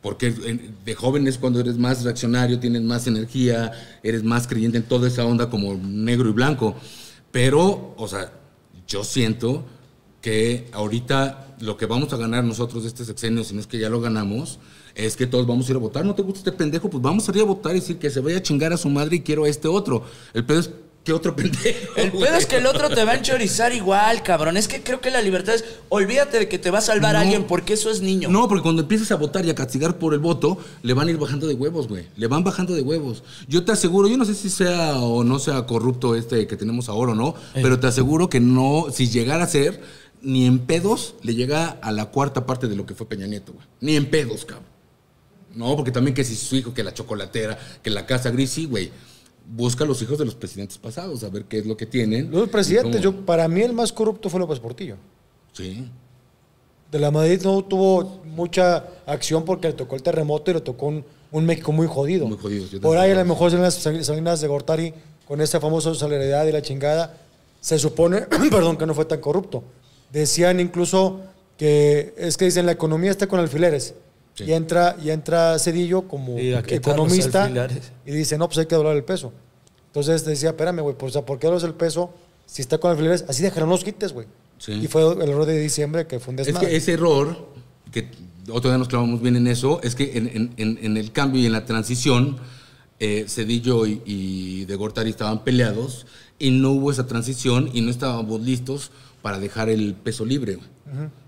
Porque 0.01 0.31
de 0.31 0.95
joven 0.95 1.27
es 1.27 1.37
cuando 1.37 1.59
eres 1.59 1.77
más 1.77 2.03
reaccionario, 2.03 2.59
tienes 2.59 2.81
más 2.81 3.05
energía, 3.05 3.71
eres 4.01 4.23
más 4.23 4.47
creyente 4.47 4.77
en 4.77 4.83
toda 4.83 5.07
esa 5.07 5.25
onda 5.25 5.49
como 5.49 5.75
negro 5.75 6.29
y 6.29 6.33
blanco. 6.33 6.75
Pero, 7.31 7.93
o 7.97 8.07
sea, 8.07 8.31
yo 8.87 9.03
siento 9.03 9.63
que 10.21 10.67
ahorita 10.71 11.55
lo 11.59 11.77
que 11.77 11.85
vamos 11.85 12.11
a 12.13 12.17
ganar 12.17 12.43
nosotros 12.43 12.83
de 12.83 12.89
este 12.89 13.05
sexenio, 13.05 13.43
si 13.43 13.53
no 13.53 13.59
es 13.59 13.67
que 13.67 13.79
ya 13.79 13.89
lo 13.89 14.01
ganamos, 14.01 14.59
es 14.95 15.15
que 15.15 15.27
todos 15.27 15.45
vamos 15.45 15.67
a 15.67 15.71
ir 15.71 15.75
a 15.77 15.79
votar. 15.79 16.05
¿No 16.05 16.15
te 16.15 16.23
gusta 16.23 16.39
este 16.39 16.51
pendejo? 16.51 16.89
Pues 16.89 17.01
vamos 17.01 17.27
a 17.27 17.31
ir 17.31 17.41
a 17.41 17.45
votar 17.45 17.75
y 17.75 17.79
decir 17.79 17.97
que 17.97 18.09
se 18.09 18.19
vaya 18.19 18.37
a 18.37 18.41
chingar 18.41 18.73
a 18.73 18.77
su 18.77 18.89
madre 18.89 19.17
y 19.17 19.21
quiero 19.21 19.45
a 19.45 19.49
este 19.49 19.67
otro. 19.67 20.03
El 20.33 20.45
pedo 20.45 20.59
es 20.59 20.71
que 21.03 21.13
otro 21.13 21.35
pendejo. 21.35 21.95
El 21.95 22.11
pedo 22.11 22.35
es 22.35 22.45
que 22.45 22.57
el 22.57 22.65
otro 22.67 22.89
te 22.89 23.03
va 23.03 23.13
a 23.13 23.15
enchorizar 23.15 23.73
igual, 23.73 24.21
cabrón. 24.21 24.55
Es 24.55 24.67
que 24.67 24.83
creo 24.83 25.01
que 25.01 25.09
la 25.09 25.21
libertad 25.21 25.55
es, 25.55 25.65
olvídate 25.89 26.37
de 26.39 26.47
que 26.47 26.59
te 26.59 26.69
va 26.69 26.77
a 26.77 26.81
salvar 26.81 27.13
No. 27.13 27.19
alguien 27.21 27.45
porque 27.45 27.73
eso 27.73 27.89
es 27.89 28.01
niño. 28.01 28.29
No, 28.29 28.47
porque 28.47 28.61
cuando 28.61 28.83
empiezas 28.83 29.11
a 29.11 29.15
votar 29.15 29.45
y 29.45 29.49
a 29.49 29.55
castigar 29.55 29.97
por 29.97 30.13
el 30.13 30.19
voto, 30.19 30.59
le 30.83 30.93
van 30.93 31.07
a 31.07 31.11
ir 31.11 31.17
bajando 31.17 31.47
de 31.47 31.55
huevos, 31.55 31.87
güey. 31.87 32.05
Le 32.17 32.27
van 32.27 32.43
bajando 32.43 32.75
de 32.75 32.83
huevos. 32.83 33.23
Yo 33.47 33.65
te 33.65 33.71
aseguro, 33.71 34.07
yo 34.07 34.17
no 34.17 34.25
sé 34.25 34.35
si 34.35 34.49
sea 34.49 34.97
o 34.97 35.23
no 35.23 35.39
sea 35.39 35.65
corrupto 35.65 36.15
este 36.15 36.45
que 36.45 36.55
tenemos 36.55 36.87
ahora 36.87 37.13
o 37.13 37.15
no, 37.15 37.33
pero 37.55 37.79
te 37.79 37.87
aseguro 37.87 38.29
que 38.29 38.39
no, 38.39 38.85
si 38.93 39.07
llegara 39.09 39.43
a 39.43 39.47
ser, 39.47 39.81
ni 40.21 40.45
en 40.45 40.59
pedos 40.59 41.15
le 41.23 41.33
llega 41.33 41.79
a 41.81 41.91
la 41.91 42.05
cuarta 42.11 42.45
parte 42.45 42.67
de 42.67 42.75
lo 42.75 42.85
que 42.85 42.93
fue 42.93 43.07
Peña 43.07 43.25
Nieto, 43.25 43.53
güey. 43.53 43.65
Ni 43.79 43.95
en 43.95 44.05
pedos, 44.07 44.45
cabrón. 44.45 44.67
No, 45.55 45.75
porque 45.75 45.91
también 45.91 46.13
que 46.13 46.23
si 46.23 46.35
su 46.35 46.55
hijo, 46.55 46.73
que 46.75 46.83
la 46.83 46.93
chocolatera, 46.93 47.57
que 47.81 47.89
la 47.89 48.05
casa 48.05 48.29
gris, 48.29 48.51
sí, 48.51 48.65
güey. 48.65 48.91
Busca 49.53 49.83
a 49.83 49.87
los 49.87 50.01
hijos 50.01 50.17
de 50.17 50.23
los 50.25 50.35
presidentes 50.35 50.77
pasados, 50.77 51.23
a 51.25 51.29
ver 51.29 51.43
qué 51.45 51.57
es 51.59 51.65
lo 51.65 51.75
que 51.75 51.85
tienen. 51.85 52.31
Los 52.31 52.47
presidentes, 52.49 53.01
yo, 53.01 53.13
para 53.25 53.47
mí 53.49 53.61
el 53.61 53.73
más 53.73 53.91
corrupto 53.91 54.29
fue 54.29 54.39
López 54.39 54.59
Portillo. 54.59 54.95
Sí. 55.51 55.89
De 56.89 56.99
la 56.99 57.11
Madrid 57.11 57.41
no 57.43 57.61
tuvo 57.63 58.21
mucha 58.25 58.85
acción 59.05 59.43
porque 59.43 59.67
le 59.67 59.73
tocó 59.73 59.95
el 59.95 60.03
terremoto 60.03 60.51
y 60.51 60.53
le 60.53 60.61
tocó 60.61 60.87
un, 60.87 61.03
un 61.31 61.45
México 61.45 61.71
muy 61.73 61.87
jodido. 61.87 62.27
Muy 62.27 62.37
jodido, 62.37 62.65
yo 62.67 62.79
Por 62.79 62.97
ahí 62.97 63.11
a 63.11 63.15
lo 63.15 63.25
mejor 63.25 63.51
en 63.53 63.61
las 63.61 63.75
Sal- 63.75 64.03
Salinas 64.05 64.39
de 64.39 64.47
Gortari, 64.47 64.93
con 65.27 65.41
esa 65.41 65.59
famosa 65.59 65.93
solidaridad 65.95 66.45
y 66.47 66.51
la 66.53 66.61
chingada, 66.61 67.17
se 67.59 67.77
supone, 67.77 68.21
perdón, 68.51 68.77
que 68.77 68.85
no 68.85 68.93
fue 68.93 69.03
tan 69.05 69.19
corrupto. 69.19 69.63
Decían 70.13 70.59
incluso 70.61 71.19
que 71.57 72.13
es 72.17 72.37
que 72.37 72.45
dicen 72.45 72.65
la 72.65 72.71
economía 72.73 73.11
está 73.11 73.27
con 73.27 73.39
alfileres. 73.39 73.93
Sí. 74.45 74.49
Y 74.49 74.53
entra, 74.53 74.95
y 75.03 75.09
entra 75.09 75.57
Cedillo 75.59 76.03
como 76.07 76.37
Y 76.39 76.53
economista 76.75 77.49
y 78.05 78.11
dice, 78.11 78.37
no, 78.37 78.47
pues 78.47 78.57
hay 78.59 78.65
que 78.65 78.75
doblar 78.75 78.95
el 78.95 79.03
peso. 79.03 79.31
Entonces 79.87 80.23
decía, 80.25 80.49
espérame, 80.51 80.81
güey, 80.81 80.95
pues, 80.97 81.13
¿por 81.17 81.37
qué 81.39 81.47
doblas 81.47 81.63
el 81.63 81.73
peso 81.73 82.13
si 82.45 82.61
está 82.61 82.77
con 82.77 82.91
alfileres? 82.91 83.25
Así 83.27 83.43
dejaron 83.43 83.69
los 83.69 83.83
quites, 83.83 84.13
güey. 84.13 84.27
Sí. 84.57 84.73
Y 84.73 84.87
fue 84.87 85.01
el 85.13 85.21
error 85.29 85.45
de 85.45 85.59
diciembre 85.59 86.07
que 86.07 86.19
fue 86.19 86.33
un 86.33 86.39
Es 86.39 86.47
que 86.57 86.75
ese 86.75 86.93
error, 86.93 87.47
que 87.91 88.09
otro 88.49 88.69
día 88.69 88.77
nos 88.77 88.87
clavamos 88.87 89.21
bien 89.21 89.35
en 89.35 89.47
eso, 89.47 89.79
es 89.83 89.95
que 89.95 90.17
en, 90.17 90.27
en- 90.27 90.53
en- 90.57 90.79
en 90.81 90.97
el 90.97 91.11
cambio 91.11 91.41
y 91.41 91.45
en 91.45 91.51
la 91.51 91.65
transición, 91.65 92.37
eh, 92.99 93.25
Cedillo 93.27 93.85
y, 93.87 94.01
y 94.05 94.65
de 94.65 94.75
Gortari 94.75 95.09
estaban 95.09 95.43
peleados 95.43 96.05
y 96.37 96.51
no 96.51 96.71
hubo 96.71 96.91
esa 96.91 97.07
transición 97.07 97.69
y 97.73 97.81
no 97.81 97.89
estábamos 97.89 98.41
listos 98.41 98.91
para 99.21 99.39
dejar 99.39 99.69
el 99.69 99.93
peso 99.95 100.23
libre. 100.25 100.59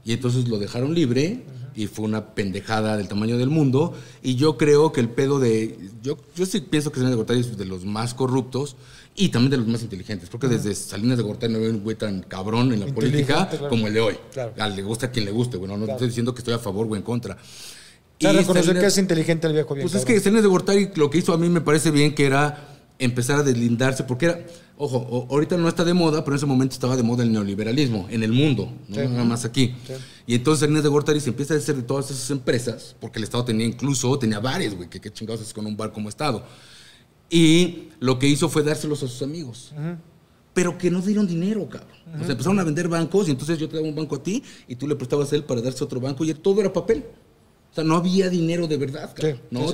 Y 0.05 0.14
entonces 0.14 0.47
lo 0.47 0.59
dejaron 0.59 0.93
libre 0.93 1.43
y 1.76 1.88
fue 1.88 2.05
una 2.05 2.34
pendejada 2.36 2.97
del 2.97 3.07
tamaño 3.07 3.38
del 3.38 3.49
mundo. 3.49 3.93
Y 4.21 4.36
yo 4.36 4.57
creo 4.57 4.91
que 4.91 5.01
el 5.01 5.09
pedo 5.09 5.39
de. 5.39 5.78
Yo, 6.01 6.17
yo 6.36 6.45
sí 6.45 6.61
pienso 6.61 6.91
que 6.91 6.95
Salinas 6.95 7.11
de 7.11 7.17
Gortari 7.17 7.39
es 7.39 7.57
de 7.57 7.65
los 7.65 7.86
más 7.86 8.13
corruptos 8.13 8.76
y 9.15 9.30
también 9.30 9.51
de 9.51 9.57
los 9.57 9.67
más 9.67 9.82
inteligentes. 9.84 10.30
Porque 10.30 10.47
desde 10.47 10.74
Salinas 10.76 11.17
de 11.17 11.24
Gortari 11.24 11.51
no 11.53 11.59
veo 11.59 11.69
un 11.71 11.82
güey 11.84 11.95
tan 11.95 12.21
cabrón 12.21 12.71
en 12.74 12.80
la 12.82 12.86
política 12.88 13.47
claro. 13.49 13.69
como 13.69 13.88
el 13.88 13.93
de 13.93 13.99
hoy. 14.01 14.15
Claro. 14.32 14.53
Ah, 14.59 14.69
le 14.69 14.82
gusta 14.84 15.07
a 15.07 15.11
quien 15.11 15.26
le 15.26 15.32
guste, 15.32 15.57
güey. 15.57 15.69
No, 15.69 15.78
Claro. 15.78 15.93
estoy 15.93 16.07
diciendo 16.07 16.34
que 16.34 16.39
estoy 16.39 16.53
a 16.53 16.59
favor 16.59 16.88
o 16.89 16.95
en 16.95 17.01
contra. 17.01 17.36
O 17.36 17.38
sea, 18.19 18.32
Y 18.34 18.38
reconocer 18.38 18.65
Salinas- 18.65 18.82
que 18.82 18.88
es 18.88 18.97
inteligente 18.99 19.47
el 19.47 19.53
viejo 19.53 19.74
bien. 19.74 19.86
Pues 19.88 19.95
es 19.95 20.05
que 20.05 20.19
Salinas 20.19 20.43
de 20.43 20.49
Gortari 20.49 20.89
lo 20.95 21.09
que 21.09 21.17
hizo 21.17 21.34
a 21.34 21.38
mí 21.38 21.49
me 21.49 21.61
parece 21.61 21.91
bien 21.91 22.13
que 22.15 22.26
era 22.26 22.69
empezar 22.99 23.39
a 23.39 23.43
deslindarse, 23.43 24.03
porque 24.03 24.26
era, 24.28 24.39
ojo, 24.78 25.28
ahorita 25.30 25.57
no 25.57 25.67
está 25.67 25.84
de 25.84 25.93
moda, 25.93 26.24
pero 26.24 26.36
en 26.36 26.38
ese 26.38 26.45
momento 26.45 26.74
estaba 26.74 26.95
de 26.97 27.03
moda 27.03 27.24
el 27.24 27.32
neoliberalismo 27.32 28.07
en 28.09 28.24
el 28.24 28.32
mundo, 28.32 28.71
no 28.89 28.95
Sí. 28.95 29.01
nada 29.07 29.24
más 29.24 29.45
aquí. 29.45 29.76
Sí. 29.88 29.93
Y 30.28 30.36
entonces 30.36 30.61
Salinas 30.61 30.84
de 30.84 30.89
Gortari 30.89 31.19
se 31.19 31.30
empieza 31.30 31.53
a 31.53 31.57
hacer 31.57 31.76
de 31.76 31.84
todas 31.84 32.09
esas 32.11 32.30
empresas, 32.32 32.95
porque 32.99 33.19
el 33.19 33.24
Estado 33.24 33.45
tenía 33.45 33.65
incluso, 33.65 34.17
tenía 34.19 34.39
bares, 34.39 34.76
güey, 34.76 34.89
que 34.89 34.99
qué 34.99 35.11
chingados 35.11 35.41
haces 35.41 35.53
con 35.53 35.65
un 35.65 35.76
bar 35.78 35.91
como 35.91 36.09
Estado. 36.09 36.43
Y 37.30 37.89
lo 37.99 38.19
que 38.19 38.28
hizo 38.28 38.49
fue 38.49 38.63
dárselos 38.63 39.01
a 39.03 39.07
sus 39.07 39.21
amigos. 39.21 39.74
Pero 40.53 40.78
que 40.78 40.91
no 40.91 41.01
dieron 41.01 41.26
dinero, 41.26 41.67
cabrón. 41.67 41.97
O 42.15 42.24
sea, 42.24 42.32
empezaron 42.34 42.59
a 42.59 42.63
vender 42.63 42.88
bancos 42.88 43.28
y 43.28 43.32
entonces 43.32 43.57
yo 43.57 43.67
te 43.67 43.76
daba 43.76 43.88
un 43.88 43.95
banco 43.95 44.15
a 44.17 44.21
ti 44.24 44.43
y 44.67 44.76
tú 44.76 44.88
le 44.88 44.95
prestabas 44.95 45.32
a 45.34 45.36
él 45.36 45.43
para 45.43 45.61
darse 45.61 45.84
otro 45.84 45.99
banco 45.99 46.24
y 46.24 46.34
todo 46.36 46.59
era 46.61 46.71
papel. 46.71 47.03
O 47.71 47.76
sea, 47.76 47.84
no 47.84 47.95
había 47.95 48.30
dinero 48.30 48.67
de 48.67 48.78
verdad, 48.78 49.11
cabrón. 49.15 49.38
Sí, 49.38 49.47
¿no? 49.49 49.65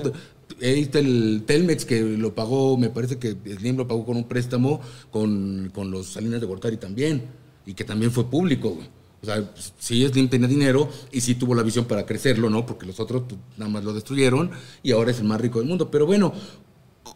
Ahí 0.62 0.82
está 0.82 1.00
el 1.00 1.44
Telmex 1.46 1.86
que 1.86 2.02
lo 2.02 2.36
pagó, 2.36 2.78
me 2.78 2.90
parece 2.90 3.18
que 3.18 3.32
Slim 3.32 3.78
lo 3.78 3.88
pagó 3.88 4.06
con 4.06 4.18
un 4.18 4.26
préstamo 4.26 4.82
con, 5.12 5.72
con 5.74 5.92
los 5.92 6.08
Salinas 6.08 6.42
de 6.42 6.48
Gortari 6.48 6.78
también. 6.78 7.24
Y 7.66 7.74
que 7.74 7.84
también 7.84 8.12
fue 8.12 8.30
público, 8.30 8.70
güey. 8.72 8.88
O 9.22 9.26
sea, 9.26 9.52
sí 9.78 10.08
Slim 10.08 10.30
tenía 10.30 10.48
dinero 10.48 10.90
y 11.12 11.22
sí 11.22 11.36
tuvo 11.36 11.54
la 11.54 11.64
visión 11.64 11.86
para 11.86 12.06
crecerlo, 12.06 12.50
¿no? 12.50 12.66
Porque 12.66 12.86
los 12.86 13.00
otros 13.00 13.24
pues, 13.28 13.40
nada 13.58 13.70
más 13.70 13.84
lo 13.84 13.94
destruyeron 13.94 14.52
y 14.82 14.92
ahora 14.92 15.12
es 15.12 15.20
el 15.20 15.26
más 15.26 15.42
rico 15.42 15.60
del 15.60 15.68
mundo. 15.68 15.92
Pero 15.92 16.06
bueno, 16.06 16.34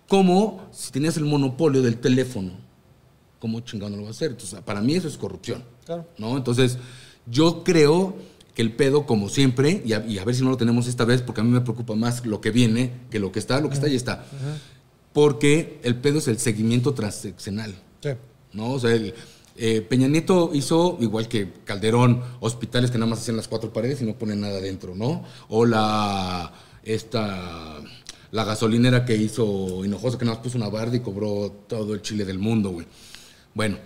¿cómo 0.07 0.67
si 0.71 0.91
tenías 0.91 1.15
el 1.17 1.25
monopolio 1.25 1.81
del 1.81 1.97
teléfono? 1.97 2.51
¿Cómo 3.39 3.61
chingado 3.61 3.91
no 3.91 3.97
lo 3.97 4.03
vas 4.03 4.09
a 4.09 4.17
hacer? 4.17 4.31
Entonces, 4.31 4.59
para 4.61 4.81
mí 4.81 4.95
eso 4.95 5.07
es 5.07 5.17
corrupción. 5.17 5.63
Claro. 5.85 6.05
¿no? 6.17 6.37
Entonces, 6.37 6.77
yo 7.25 7.63
creo 7.63 8.15
que 8.53 8.61
el 8.61 8.71
pedo, 8.73 9.05
como 9.05 9.29
siempre, 9.29 9.81
y 9.85 9.93
a, 9.93 10.05
y 10.05 10.19
a 10.19 10.25
ver 10.25 10.35
si 10.35 10.43
no 10.43 10.49
lo 10.49 10.57
tenemos 10.57 10.87
esta 10.87 11.05
vez, 11.05 11.21
porque 11.21 11.41
a 11.41 11.43
mí 11.43 11.49
me 11.49 11.61
preocupa 11.61 11.95
más 11.95 12.25
lo 12.25 12.41
que 12.41 12.51
viene 12.51 12.91
que 13.09 13.19
lo 13.19 13.31
que 13.31 13.39
está, 13.39 13.59
lo 13.59 13.69
que 13.69 13.75
está 13.75 13.87
ya 13.87 13.95
está. 13.95 14.25
Porque 15.11 15.79
el 15.83 15.95
pedo 15.95 16.19
es 16.19 16.27
el 16.27 16.39
seguimiento 16.39 16.93
transeccional. 16.93 17.73
Sí. 18.01 18.09
¿no? 18.53 18.71
O 18.71 18.79
sea, 18.79 18.91
el, 18.93 19.13
eh, 19.55 19.81
Peña 19.81 20.07
Nieto 20.07 20.51
hizo, 20.53 20.97
igual 20.99 21.27
que 21.27 21.51
Calderón, 21.63 22.21
hospitales 22.39 22.89
que 22.89 22.97
nada 22.97 23.09
más 23.09 23.19
hacen 23.19 23.37
las 23.37 23.47
cuatro 23.47 23.71
paredes 23.71 24.01
y 24.01 24.05
no 24.05 24.13
ponen 24.13 24.41
nada 24.41 24.59
dentro, 24.59 24.95
¿no? 24.95 25.23
O 25.49 25.65
la, 25.65 26.51
esta, 26.83 27.79
la 28.31 28.43
gasolinera 28.45 29.05
que 29.05 29.15
hizo 29.15 29.85
Hinojosa, 29.85 30.17
que 30.17 30.25
nada 30.25 30.37
más 30.37 30.43
puso 30.43 30.57
una 30.57 30.69
barda 30.69 30.95
y 30.95 31.01
cobró 31.01 31.51
todo 31.67 31.93
el 31.93 32.01
chile 32.01 32.25
del 32.25 32.39
mundo, 32.39 32.71
güey. 32.71 32.87
Bueno, 33.53 33.77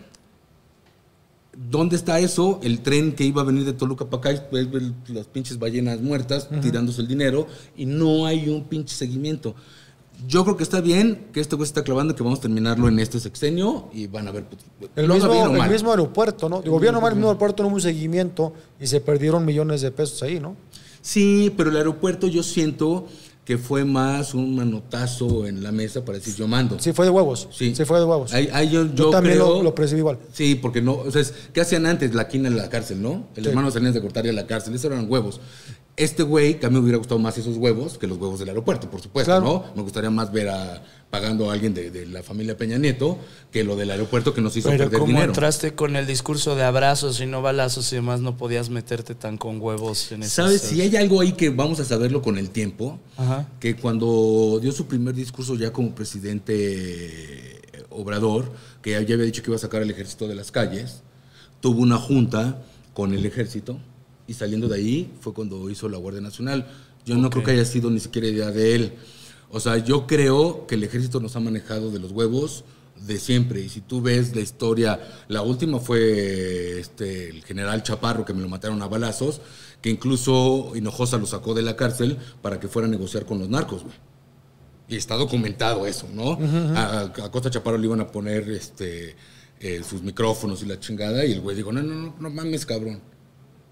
¿Dónde 1.57 1.95
está 1.95 2.19
eso? 2.19 2.59
El 2.61 2.81
tren 2.81 3.13
que 3.13 3.23
iba 3.23 3.41
a 3.41 3.45
venir 3.45 3.65
de 3.65 3.73
Toluca 3.73 4.05
para 4.05 4.31
acá, 4.31 4.43
pues, 4.49 4.67
las 5.07 5.25
pinches 5.25 5.57
ballenas 5.57 6.01
muertas 6.01 6.47
tirándose 6.61 7.01
el 7.01 7.07
dinero 7.07 7.47
y 7.75 7.85
no 7.87 8.27
hay 8.27 8.47
un 8.47 8.65
pinche 8.65 8.95
seguimiento. 8.95 9.55
Yo 10.27 10.43
creo 10.43 10.55
que 10.55 10.63
está 10.63 10.81
bien 10.81 11.27
que 11.33 11.39
este 11.39 11.55
güey 11.55 11.65
se 11.65 11.71
está 11.71 11.83
clavando 11.83 12.15
que 12.15 12.21
vamos 12.23 12.39
a 12.39 12.41
terminarlo 12.43 12.87
en 12.87 12.99
este 12.99 13.19
sexenio 13.19 13.89
y 13.91 14.05
van 14.07 14.27
a 14.27 14.31
ver. 14.31 14.45
pues, 14.45 14.91
El 14.95 15.07
mismo, 15.07 15.55
el 15.63 15.69
mismo 15.71 15.89
aeropuerto, 15.91 16.47
¿no? 16.47 16.61
Digo, 16.61 16.79
bien 16.79 16.95
o 16.95 17.01
mal, 17.01 17.11
el 17.11 17.17
mismo 17.17 17.29
aeropuerto 17.29 17.63
no 17.63 17.69
hubo 17.69 17.75
un 17.75 17.81
seguimiento 17.81 18.53
y 18.79 18.85
se 18.87 18.99
perdieron 19.01 19.43
millones 19.43 19.81
de 19.81 19.91
pesos 19.91 20.21
ahí, 20.23 20.39
¿no? 20.39 20.55
Sí, 21.01 21.53
pero 21.55 21.69
el 21.69 21.77
aeropuerto 21.77 22.27
yo 22.27 22.43
siento 22.43 23.07
que 23.47 23.57
fue 23.57 23.85
más 23.85 24.33
un 24.33 24.57
manotazo 24.57 25.47
en 25.47 25.63
la 25.63 25.71
mesa 25.71 26.03
para 26.03 26.17
decir 26.17 26.35
yo 26.35 26.49
mando. 26.49 26.77
Sí, 26.79 26.91
fue 26.91 27.05
de 27.05 27.11
huevos. 27.11 27.47
Sí. 27.49 27.73
Sí, 27.73 27.85
fue 27.85 27.97
de 27.97 28.03
huevos. 28.03 28.33
Ahí- 28.33 28.49
ahí 28.51 28.69
yo, 28.69 28.85
yo, 28.87 28.93
yo 28.93 29.09
también 29.09 29.35
creo- 29.35 29.55
lo, 29.59 29.63
lo 29.63 29.73
percibí 29.73 29.99
igual. 29.99 30.19
Sí, 30.33 30.55
porque 30.55 30.81
no, 30.81 30.95
o 30.95 31.09
sea, 31.11 31.21
es- 31.21 31.33
¿qué 31.53 31.61
hacían 31.61 31.85
antes? 31.85 32.13
La 32.13 32.27
quina 32.27 32.49
en 32.49 32.57
la 32.57 32.67
cárcel, 32.67 33.01
¿no? 33.01 33.27
El 33.37 33.43
Sí. 33.45 33.49
hermano 33.49 33.71
Salinas 33.71 33.93
de 33.93 34.01
Cortaria 34.01 34.31
en 34.31 34.35
la 34.35 34.45
cárcel, 34.47 34.75
esos 34.75 34.91
eran 34.91 35.09
huevos. 35.09 35.39
Este 35.97 36.21
güey, 36.21 36.59
que 36.59 36.67
a 36.67 36.69
mí 36.69 36.75
me 36.75 36.81
hubiera 36.81 36.99
gustado 36.99 37.19
más 37.19 37.37
esos 37.39 37.57
huevos 37.57 37.97
que 37.97 38.05
los 38.05 38.19
huevos 38.19 38.37
del 38.39 38.49
aeropuerto, 38.49 38.87
por 38.89 39.01
supuesto, 39.01 39.31
Claro. 39.31 39.65
¿no? 39.67 39.75
Me 39.75 39.81
gustaría 39.81 40.11
más 40.11 40.31
ver 40.31 40.47
a 40.49 40.83
pagando 41.09 41.49
a 41.49 41.53
alguien 41.53 41.73
de, 41.73 41.89
de 41.89 42.05
la 42.05 42.21
familia 42.21 42.55
Peña 42.57 42.77
Nieto 42.77 43.17
que 43.51 43.63
lo 43.63 43.75
del 43.77 43.89
aeropuerto 43.89 44.33
que 44.33 44.41
nos 44.41 44.55
hizo 44.57 44.69
Pero 44.69 44.83
perder 44.83 44.99
como 44.99 45.13
dinero. 45.13 45.31
entraste 45.31 45.73
con 45.73 45.95
el 45.95 46.05
discurso 46.05 46.55
de 46.55 46.63
abrazos 46.63 47.19
y 47.21 47.25
no 47.25 47.41
balazos 47.41 47.91
y 47.93 47.95
demás, 47.95 48.19
no 48.19 48.37
podías 48.37 48.69
meterte 48.69 49.15
tan 49.15 49.37
con 49.37 49.59
huevos 49.59 50.11
en 50.11 50.21
esas- 50.21 50.33
¿Sabes? 50.33 50.61
Si 50.61 50.79
hay 50.81 50.95
algo 50.97 51.21
ahí 51.21 51.31
que 51.31 51.49
vamos 51.49 51.79
a 51.79 51.85
saberlo 51.85 52.21
con 52.21 52.37
el 52.37 52.49
tiempo, 52.51 52.99
Ajá. 53.15 53.47
que 53.59 53.75
cuando 53.75 54.59
dio 54.61 54.71
su 54.73 54.85
primer 54.85 55.15
discurso 55.15 55.55
ya 55.55 55.71
como 55.73 55.95
presidente 55.95 57.61
Obrador, 57.89 58.51
que 58.81 58.91
ya 58.91 58.97
había 58.97 59.17
dicho 59.25 59.41
que 59.41 59.49
iba 59.49 59.55
a 59.55 59.59
sacar 59.59 59.81
al 59.81 59.89
ejército 59.89 60.27
de 60.27 60.35
las 60.35 60.51
calles, 60.51 61.01
tuvo 61.61 61.81
una 61.81 61.97
junta 61.97 62.61
con 62.93 63.13
el 63.13 63.25
ejército 63.25 63.79
y 64.27 64.33
saliendo 64.33 64.67
de 64.67 64.75
ahí 64.75 65.11
fue 65.21 65.33
cuando 65.33 65.69
hizo 65.69 65.89
la 65.89 65.97
Guardia 65.97 66.21
Nacional. 66.21 66.67
Yo 67.05 67.15
no 67.15 67.29
creo 67.29 67.43
que 67.43 67.51
haya 67.51 67.65
sido 67.65 67.89
ni 67.89 67.99
siquiera 67.99 68.27
idea 68.27 68.51
de 68.51 68.75
él. 68.75 68.93
O 69.49 69.59
sea, 69.59 69.77
yo 69.77 70.07
creo 70.07 70.67
que 70.67 70.75
el 70.75 70.83
ejército 70.83 71.19
nos 71.19 71.35
ha 71.35 71.39
manejado 71.39 71.89
de 71.89 71.99
los 71.99 72.11
huevos 72.11 72.65
de 73.05 73.19
siempre. 73.19 73.61
Y 73.61 73.69
si 73.69 73.81
tú 73.81 74.01
ves 74.01 74.35
la 74.35 74.41
historia, 74.41 74.99
la 75.29 75.41
última 75.41 75.79
fue 75.79 76.79
este, 76.79 77.29
el 77.29 77.43
general 77.45 77.83
Chaparro, 77.83 78.25
que 78.25 78.33
me 78.33 78.41
lo 78.41 78.49
mataron 78.49 78.81
a 78.81 78.87
balazos, 78.87 79.41
que 79.81 79.89
incluso 79.89 80.73
Hinojosa 80.75 81.17
lo 81.17 81.25
sacó 81.25 81.53
de 81.53 81.61
la 81.61 81.75
cárcel 81.75 82.17
para 82.41 82.59
que 82.59 82.67
fuera 82.67 82.87
a 82.87 82.91
negociar 82.91 83.25
con 83.25 83.39
los 83.39 83.49
narcos, 83.49 83.83
güey. 83.83 83.95
Y 84.89 84.95
está 84.95 85.15
documentado 85.15 85.85
eso, 85.85 86.07
¿no? 86.13 86.39
a, 86.75 87.01
a 87.01 87.31
Costa 87.31 87.49
Chaparro 87.49 87.77
le 87.77 87.87
iban 87.87 87.99
a 87.99 88.07
poner 88.07 88.49
este, 88.49 89.15
eh, 89.59 89.81
sus 89.83 90.01
micrófonos 90.01 90.61
y 90.63 90.65
la 90.65 90.79
chingada, 90.79 91.25
y 91.25 91.33
el 91.33 91.41
güey 91.41 91.57
dijo, 91.57 91.71
no, 91.71 91.81
no, 91.83 91.93
no, 91.93 92.15
no 92.19 92.29
mames, 92.29 92.65
cabrón. 92.65 93.01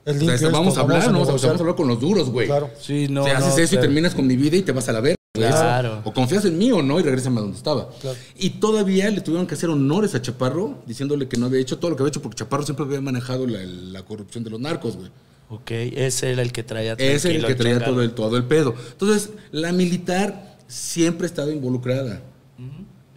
El 0.06 0.18
O 0.18 0.20
sea, 0.20 0.30
limpio 0.30 0.52
vamos 0.52 0.78
a 0.78 0.82
hablar, 0.82 1.12
¿no? 1.12 1.22
O 1.22 1.26
sea, 1.26 1.26
negociar. 1.26 1.50
vamos 1.50 1.60
a 1.60 1.64
hablar 1.64 1.76
con 1.76 1.88
los 1.88 2.00
duros, 2.00 2.30
güey. 2.30 2.48
Claro. 2.48 2.70
Sí, 2.80 3.08
no. 3.10 3.24
o 3.24 3.26
sea, 3.26 3.40
no, 3.40 3.46
haces 3.46 3.58
eso 3.58 3.72
claro. 3.72 3.86
y 3.86 3.88
terminas 3.88 4.16
con 4.16 4.28
mi 4.28 4.36
vida 4.36 4.56
y 4.56 4.62
te 4.62 4.72
vas 4.72 4.88
a 4.88 4.94
la 4.94 5.02
verga. 5.02 5.16
Claro. 5.34 6.02
O 6.06 6.14
confías 6.14 6.46
en 6.46 6.58
mí 6.58 6.72
o 6.72 6.82
no 6.82 7.00
y 7.00 7.04
regrésame 7.04 7.40
a 7.40 7.42
donde 7.42 7.58
estaba. 7.58 7.90
Claro. 8.00 8.18
Y 8.38 8.52
todavía 8.52 9.10
le 9.10 9.22
tuvieron 9.22 9.48
que 9.48 9.56
hacer 9.56 9.70
honores 9.70 10.16
a 10.16 10.22
Chaparro, 10.22 10.78
diciéndole 10.86 11.28
que 11.28 11.38
no 11.38 11.48
había 11.48 11.60
hecho 11.60 11.78
todo 11.78 11.92
lo 11.92 11.98
que 11.98 12.04
había 12.04 12.10
hecho, 12.10 12.22
porque 12.22 12.38
Chaparro 12.38 12.64
siempre 12.64 12.86
había 12.86 13.02
manejado 13.02 13.46
la, 13.48 13.60
la 13.64 14.04
corrupción 14.04 14.44
de 14.44 14.52
los 14.52 14.60
narcos, 14.60 14.96
güey. 14.96 15.10
Ok, 15.50 15.72
ese 15.72 16.32
era 16.32 16.42
el 16.42 16.52
que 16.52 16.64
traía 16.64 16.94
Ese 16.94 17.16
es 17.16 17.26
el 17.26 17.46
que 17.46 17.56
traía 17.56 17.84
todo 17.84 18.02
el, 18.02 18.12
todo 18.12 18.38
el 18.38 18.46
pedo. 18.46 18.74
Entonces, 18.92 19.32
la 19.52 19.72
militar 19.72 20.58
siempre 20.68 21.26
ha 21.26 21.30
estado 21.30 21.52
involucrada. 21.52 22.22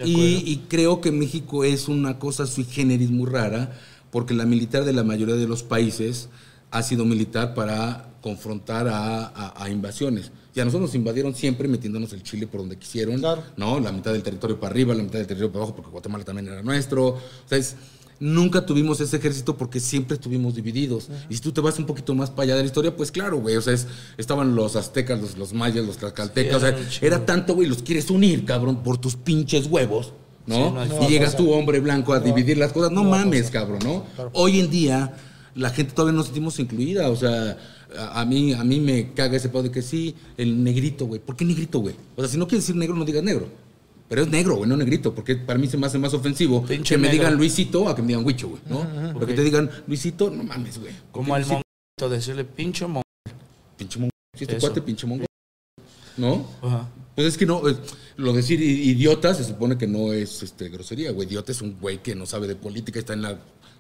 Y, 0.05 0.45
y 0.47 0.65
creo 0.69 1.01
que 1.01 1.11
México 1.11 1.65
es 1.65 1.89
una 1.89 2.19
cosa 2.19 2.47
sui 2.47 2.65
generis 2.65 3.11
muy 3.11 3.29
rara, 3.29 3.73
porque 4.11 4.35
la 4.35 4.45
militar 4.45 4.85
de 4.85 4.93
la 4.93 5.03
mayoría 5.03 5.35
de 5.35 5.49
los 5.49 5.63
países 5.63 6.29
ha 6.71 6.83
sido 6.83 7.05
militar 7.05 7.55
para 7.55 8.11
confrontar 8.21 8.89
a, 8.89 9.27
a- 9.27 9.65
a 9.65 9.71
invasiones. 9.71 10.31
Y 10.55 10.61
a 10.61 10.65
nosotros 10.65 10.89
nos 10.89 10.95
invadieron 10.97 11.35
siempre 11.35 11.69
metiéndonos 11.69 12.13
el 12.13 12.23
Chile 12.23 12.47
por 12.47 12.61
donde 12.61 12.77
quisieron, 12.77 13.19
Claro. 13.21 13.43
¿no? 13.57 13.79
La 13.79 13.93
mitad 13.93 14.13
del 14.13 14.23
territorio 14.23 14.59
para 14.59 14.73
arriba, 14.73 14.93
la 14.95 15.03
mitad 15.05 15.19
del 15.19 15.27
territorio 15.27 15.53
para 15.53 15.65
abajo, 15.65 15.77
porque 15.77 15.91
Guatemala 15.91 16.25
también 16.25 16.49
era 16.49 16.63
nuestro. 16.63 17.07
O 17.11 17.19
sea, 17.47 17.59
es- 17.59 17.77
nunca 18.21 18.67
tuvimos 18.67 19.01
ese 19.01 19.17
ejército 19.19 19.57
porque 19.57 19.79
siempre 19.79 20.17
estuvimos 20.17 20.57
divididos. 20.57 21.09
Y 21.31 21.37
si 21.37 21.41
tú 21.41 21.53
te 21.53 21.61
vas 21.61 21.79
un 21.79 21.87
poquito 21.87 22.13
más 22.17 22.31
para 22.31 22.43
allá 22.45 22.55
de 22.57 22.63
la 22.63 22.67
historia, 22.67 22.97
pues 22.97 23.13
claro, 23.13 23.39
güey. 23.39 23.57
O 23.57 23.63
sea, 23.63 23.73
es- 23.75 23.87
estaban 24.17 24.57
los 24.57 24.75
aztecas, 24.75 25.21
los, 25.21 25.39
los 25.39 25.53
mayas, 25.53 25.87
los 25.87 25.97
tlaxcaltecas. 25.99 26.61
Sí, 26.61 26.67
o 26.67 26.69
sea, 26.69 26.77
era 27.03 27.25
tanto, 27.25 27.55
güey, 27.55 27.69
los 27.69 27.83
quieres 27.85 28.11
unir, 28.11 28.45
cabrón, 28.45 28.83
por 28.83 28.99
tus 28.99 29.15
pinches 29.15 29.67
huevos, 29.67 30.13
¿no? 30.47 30.57
Sí, 30.57 30.61
no 30.75 30.81
hay 30.81 31.07
y 31.07 31.09
llegas 31.09 31.37
tú, 31.37 31.53
hombre 31.53 31.79
blanco, 31.79 32.13
a 32.13 32.19
dividir 32.19 32.59
las 32.59 32.73
cosas. 32.73 32.91
No, 32.91 33.05
no 33.05 33.11
mames, 33.11 33.49
cabrón, 33.53 33.79
¿no? 33.85 34.05
Hoy 34.33 34.59
en 34.59 34.71
día, 34.71 35.15
la 35.59 35.71
gente 35.71 35.93
todavía 35.93 36.13
no 36.13 36.19
nos 36.19 36.27
sentimos 36.27 36.59
incluida. 36.59 37.11
O 37.11 37.17
sea, 37.17 37.59
a, 37.99 38.21
a 38.21 38.25
mí, 38.25 38.53
a 38.55 38.65
mí 38.65 38.81
me 38.81 39.13
caga 39.13 39.37
ese 39.37 39.49
pedo 39.49 39.65
de 39.65 39.71
que 39.71 39.83
sí, 39.83 40.15
el 40.37 40.63
negrito, 40.63 41.07
güey. 41.07 41.21
¿Por 41.21 41.37
qué 41.37 41.45
negrito, 41.45 41.81
güey? 41.81 41.95
O 42.17 42.23
sea, 42.23 42.29
si 42.31 42.39
no 42.39 42.47
quieres 42.49 42.65
decir 42.65 42.77
negro, 42.77 42.95
no 42.97 43.05
digas 43.05 43.23
negro. 43.23 43.49
Pero 44.09 44.23
es 44.23 44.29
negro, 44.29 44.57
güey, 44.57 44.69
no 44.71 44.75
negrito, 44.77 45.15
porque 45.15 45.37
para 45.37 45.59
mí 45.59 45.69
se 45.69 45.77
me 45.77 45.87
hace 45.87 45.99
más 45.99 46.15
ofensivo 46.15 46.65
Pinche 46.65 46.95
que 46.95 46.99
me 46.99 47.09
negro. 47.09 47.19
digan 47.25 47.37
Luisito 47.37 47.87
a 47.91 47.95
que 47.95 48.01
me 48.01 48.09
digan 48.09 48.25
Huicho, 48.25 48.49
güey, 48.49 48.63
¿no? 48.71 48.81
Pero 49.13 49.19
que 49.27 49.33
Ok. 49.33 49.35
te 49.37 49.45
digan 49.45 49.71
Luisito, 49.87 50.31
no 50.31 50.45
mames, 50.45 50.79
güey. 50.81 50.95
Como 51.13 51.35
al 51.35 51.43
Luisito, 51.43 52.09
decirle 52.09 52.45
pinche 52.45 52.87
mon. 52.87 53.03
Pinche 53.77 53.99
mongo. 53.99 54.11
Si 54.35 54.45
este 54.45 54.57
cuate, 54.57 54.81
pinche 54.81 55.07
mongo. 55.07 55.27
¿No? 56.17 56.47
Ajá. 56.63 56.89
Pues 57.15 57.29
es 57.29 57.37
que 57.37 57.47
no, 57.47 57.61
lo 58.17 58.33
decir 58.33 58.61
i- 58.63 58.91
idiota 58.91 59.35
se 59.35 59.45
supone 59.45 59.77
que 59.77 59.87
no 59.87 60.13
es 60.13 60.43
este, 60.43 60.69
grosería, 60.69 61.11
güey. 61.13 61.29
Idiota 61.29 61.53
es 61.53 61.61
un 61.61 61.77
güey 61.81 62.03
que 62.03 62.15
no 62.15 62.27
sabe 62.27 62.47
de 62.47 62.57
política, 62.57 62.99
está 62.99 63.13
en 63.13 63.23
la 63.23 63.39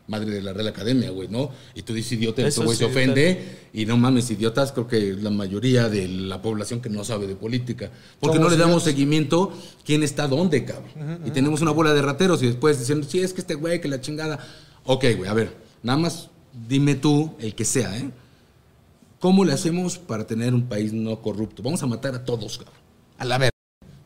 madre 0.08 0.30
de 0.30 0.42
la 0.42 0.52
Real 0.52 0.68
Academia, 0.68 1.10
güey, 1.10 1.28
¿no? 1.28 1.50
Y 1.74 1.82
tú 1.82 1.94
dices 1.94 2.12
idiota 2.12 2.42
y 2.42 2.46
Eso 2.46 2.62
este 2.62 2.64
güey 2.64 2.76
sí, 2.76 2.84
se 2.84 2.90
ofende. 2.90 3.58
Y 3.72 3.86
no 3.86 3.96
mames, 3.96 4.30
idiotas, 4.30 4.72
creo 4.72 4.88
que 4.88 5.14
la 5.14 5.30
mayoría 5.30 5.88
de 5.88 6.08
la 6.08 6.42
población 6.42 6.80
que 6.80 6.88
no 6.88 7.04
sabe 7.04 7.26
de 7.26 7.36
política. 7.36 7.90
Porque 8.18 8.38
no 8.38 8.48
le 8.48 8.56
damos 8.56 8.82
seguimiento 8.82 9.52
quién 9.84 10.02
está 10.02 10.26
dónde, 10.26 10.64
cabrón. 10.64 11.20
Y 11.24 11.30
tenemos 11.30 11.60
una 11.60 11.70
bola 11.70 11.94
de 11.94 12.02
rateros 12.02 12.42
y 12.42 12.46
después 12.46 12.78
diciendo, 12.78 13.06
sí, 13.08 13.20
es 13.20 13.32
que 13.32 13.42
este 13.42 13.54
güey, 13.54 13.80
que 13.80 13.88
la 13.88 14.00
chingada. 14.00 14.38
Ok, 14.84 15.04
güey, 15.16 15.28
a 15.28 15.34
ver, 15.34 15.54
nada 15.82 15.98
más 15.98 16.30
dime 16.66 16.94
tú, 16.94 17.34
el 17.38 17.54
que 17.54 17.64
sea, 17.64 17.96
¿eh? 17.96 18.10
¿Cómo 19.20 19.44
le 19.44 19.52
hacemos 19.52 19.98
para 19.98 20.26
tener 20.26 20.54
un 20.54 20.68
país 20.68 20.92
no 20.92 21.20
corrupto? 21.20 21.62
Vamos 21.62 21.82
a 21.82 21.86
matar 21.86 22.14
a 22.14 22.24
todos, 22.24 22.58
cabrón. 22.58 22.76
A 23.18 23.24
la 23.24 23.38
verga. 23.38 23.52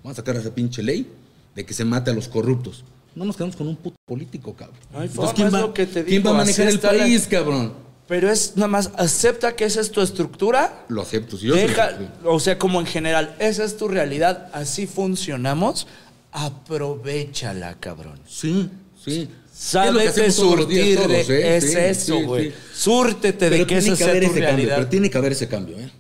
Vamos 0.03 0.19
a 0.19 0.23
sacar 0.23 0.37
esa 0.37 0.55
pinche 0.55 0.83
ley 0.83 1.07
de 1.55 1.67
que 1.67 1.75
se 1.75 1.85
mate 1.85 2.11
a 2.11 2.15
los 2.15 2.29
corruptos. 2.29 2.83
No 3.15 3.25
nos 3.25 3.37
quedamos 3.37 3.57
con 3.57 3.69
un 3.69 3.77
puto 3.77 3.97
político, 4.07 4.55
cabrón. 4.55 4.77
No 4.93 5.03
Entonces, 5.03 5.35
¿quién, 5.35 5.49
es 5.49 5.55
va, 5.55 5.61
lo 5.61 5.75
que 5.75 5.87
te 5.87 6.05
¿quién 6.05 6.23
digo, 6.23 6.31
va 6.31 6.37
a 6.37 6.39
manejar 6.39 6.69
el 6.69 6.75
la- 6.77 6.81
país, 6.81 7.27
cabrón? 7.29 7.73
Pero 8.09 8.31
es 8.31 8.55
nada 8.57 8.69
más, 8.69 8.91
acepta 8.97 9.55
que 9.57 9.65
esa 9.65 9.81
es 9.81 9.91
tu 9.91 10.01
estructura. 10.03 10.85
Lo 10.89 11.03
acepto. 11.03 11.37
Si 11.39 11.47
yo 11.47 11.55
Deja, 11.55 11.91
o 12.25 12.41
sea, 12.41 12.59
como 12.59 12.81
en 12.81 12.87
general, 12.87 13.35
esa 13.39 13.65
es 13.65 13.77
tu 13.77 13.89
realidad, 13.89 14.49
así 14.53 14.87
funcionamos. 14.87 15.87
Aprovechala, 16.33 17.75
cabrón. 17.79 18.19
Sí, 18.27 18.69
sí. 19.03 19.23
Es 19.23 19.29
que 19.29 19.43
Sábete 19.55 20.21
días 20.23 20.35
surtir 20.35 20.97
todos, 20.97 21.29
de 21.29 21.41
¿eh? 21.41 21.57
es 21.59 21.65
Sí, 21.73 21.77
eso, 21.79 22.19
sí, 22.19 22.23
güey. 22.25 22.51
sí. 22.51 22.57
Súrtete 22.75 23.45
de 23.45 23.51
Pero 23.59 23.67
que 23.67 23.77
esa 23.79 23.85
tiene 23.85 23.97
que 23.99 24.05
sea 24.05 24.13
tu 24.13 24.19
ese 24.19 24.27
cambio, 24.27 24.41
realidad. 24.47 24.77
pero 24.77 24.89
tiene 24.89 25.11
que 25.11 25.19
haber 25.19 25.33
ese 25.33 25.49
cambio, 25.49 25.79
¿eh? 25.79 25.91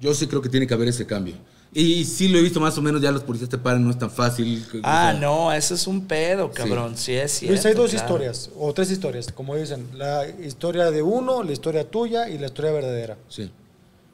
Yo 0.00 0.14
sí 0.14 0.26
creo 0.26 0.42
que 0.42 0.48
tiene 0.48 0.66
que 0.66 0.74
haber 0.74 0.88
ese 0.88 1.06
cambio. 1.06 1.34
Y 1.74 2.04
sí 2.04 2.28
lo 2.28 2.38
he 2.38 2.42
visto 2.42 2.60
más 2.60 2.76
o 2.76 2.82
menos, 2.82 3.00
ya 3.00 3.10
los 3.10 3.22
policías 3.22 3.48
te 3.48 3.56
paran, 3.56 3.82
no 3.82 3.90
es 3.90 3.98
tan 3.98 4.10
fácil. 4.10 4.62
Ah, 4.82 5.08
O 5.08 5.12
sea, 5.12 5.20
no, 5.20 5.52
eso 5.52 5.74
es 5.74 5.86
un 5.86 6.06
pedo, 6.06 6.50
cabrón. 6.50 6.96
Sí, 6.98 7.14
es 7.14 7.32
cierto. 7.32 7.54
Luis, 7.54 7.64
hay 7.64 7.72
dos 7.74 7.90
claro. 7.90 8.04
historias, 8.06 8.50
o 8.58 8.74
tres 8.74 8.90
historias, 8.90 9.32
como 9.32 9.56
dicen. 9.56 9.86
La 9.94 10.28
historia 10.28 10.90
de 10.90 11.00
uno, 11.00 11.42
la 11.42 11.52
historia 11.52 11.88
tuya 11.90 12.28
y 12.28 12.36
la 12.36 12.46
historia 12.46 12.72
verdadera. 12.72 13.16
Sí. 13.28 13.50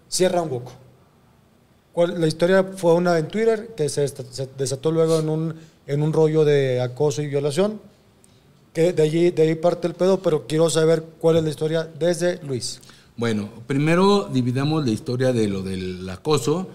Cierra 0.08 0.40
un 0.42 0.52
hueco. 0.52 0.72
¿Cuál- 1.92 2.20
La 2.20 2.28
historia 2.28 2.62
fue 2.62 2.94
una 2.94 3.18
en 3.18 3.26
Twitter 3.26 3.74
que 3.76 3.88
se 3.88 4.06
desató 4.56 4.92
luego 4.92 5.18
en 5.18 5.28
un, 5.28 5.54
en 5.88 6.02
un 6.02 6.12
rollo 6.12 6.44
de 6.44 6.80
acoso 6.80 7.22
y 7.22 7.26
violación. 7.26 7.80
Que 8.72 8.92
de 8.92 9.02
allí, 9.02 9.30
de 9.32 9.42
ahí 9.42 9.54
parte 9.56 9.88
el 9.88 9.94
pedo, 9.94 10.20
pero 10.20 10.46
quiero 10.46 10.70
saber 10.70 11.02
cuál 11.18 11.38
es 11.38 11.42
la 11.42 11.50
historia 11.50 11.88
desde 11.98 12.40
Luis. 12.44 12.80
Bueno, 13.16 13.48
primero 13.66 14.28
dividamos 14.32 14.84
la 14.84 14.92
historia 14.92 15.32
de 15.32 15.48
lo 15.48 15.62
del 15.62 16.08
acoso, 16.08 16.68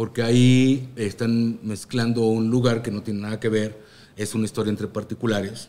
porque 0.00 0.22
ahí 0.22 0.88
están 0.96 1.58
mezclando 1.62 2.22
un 2.22 2.48
lugar 2.48 2.80
que 2.80 2.90
no 2.90 3.02
tiene 3.02 3.20
nada 3.20 3.38
que 3.38 3.50
ver, 3.50 3.78
es 4.16 4.34
una 4.34 4.46
historia 4.46 4.70
entre 4.70 4.86
particulares, 4.88 5.68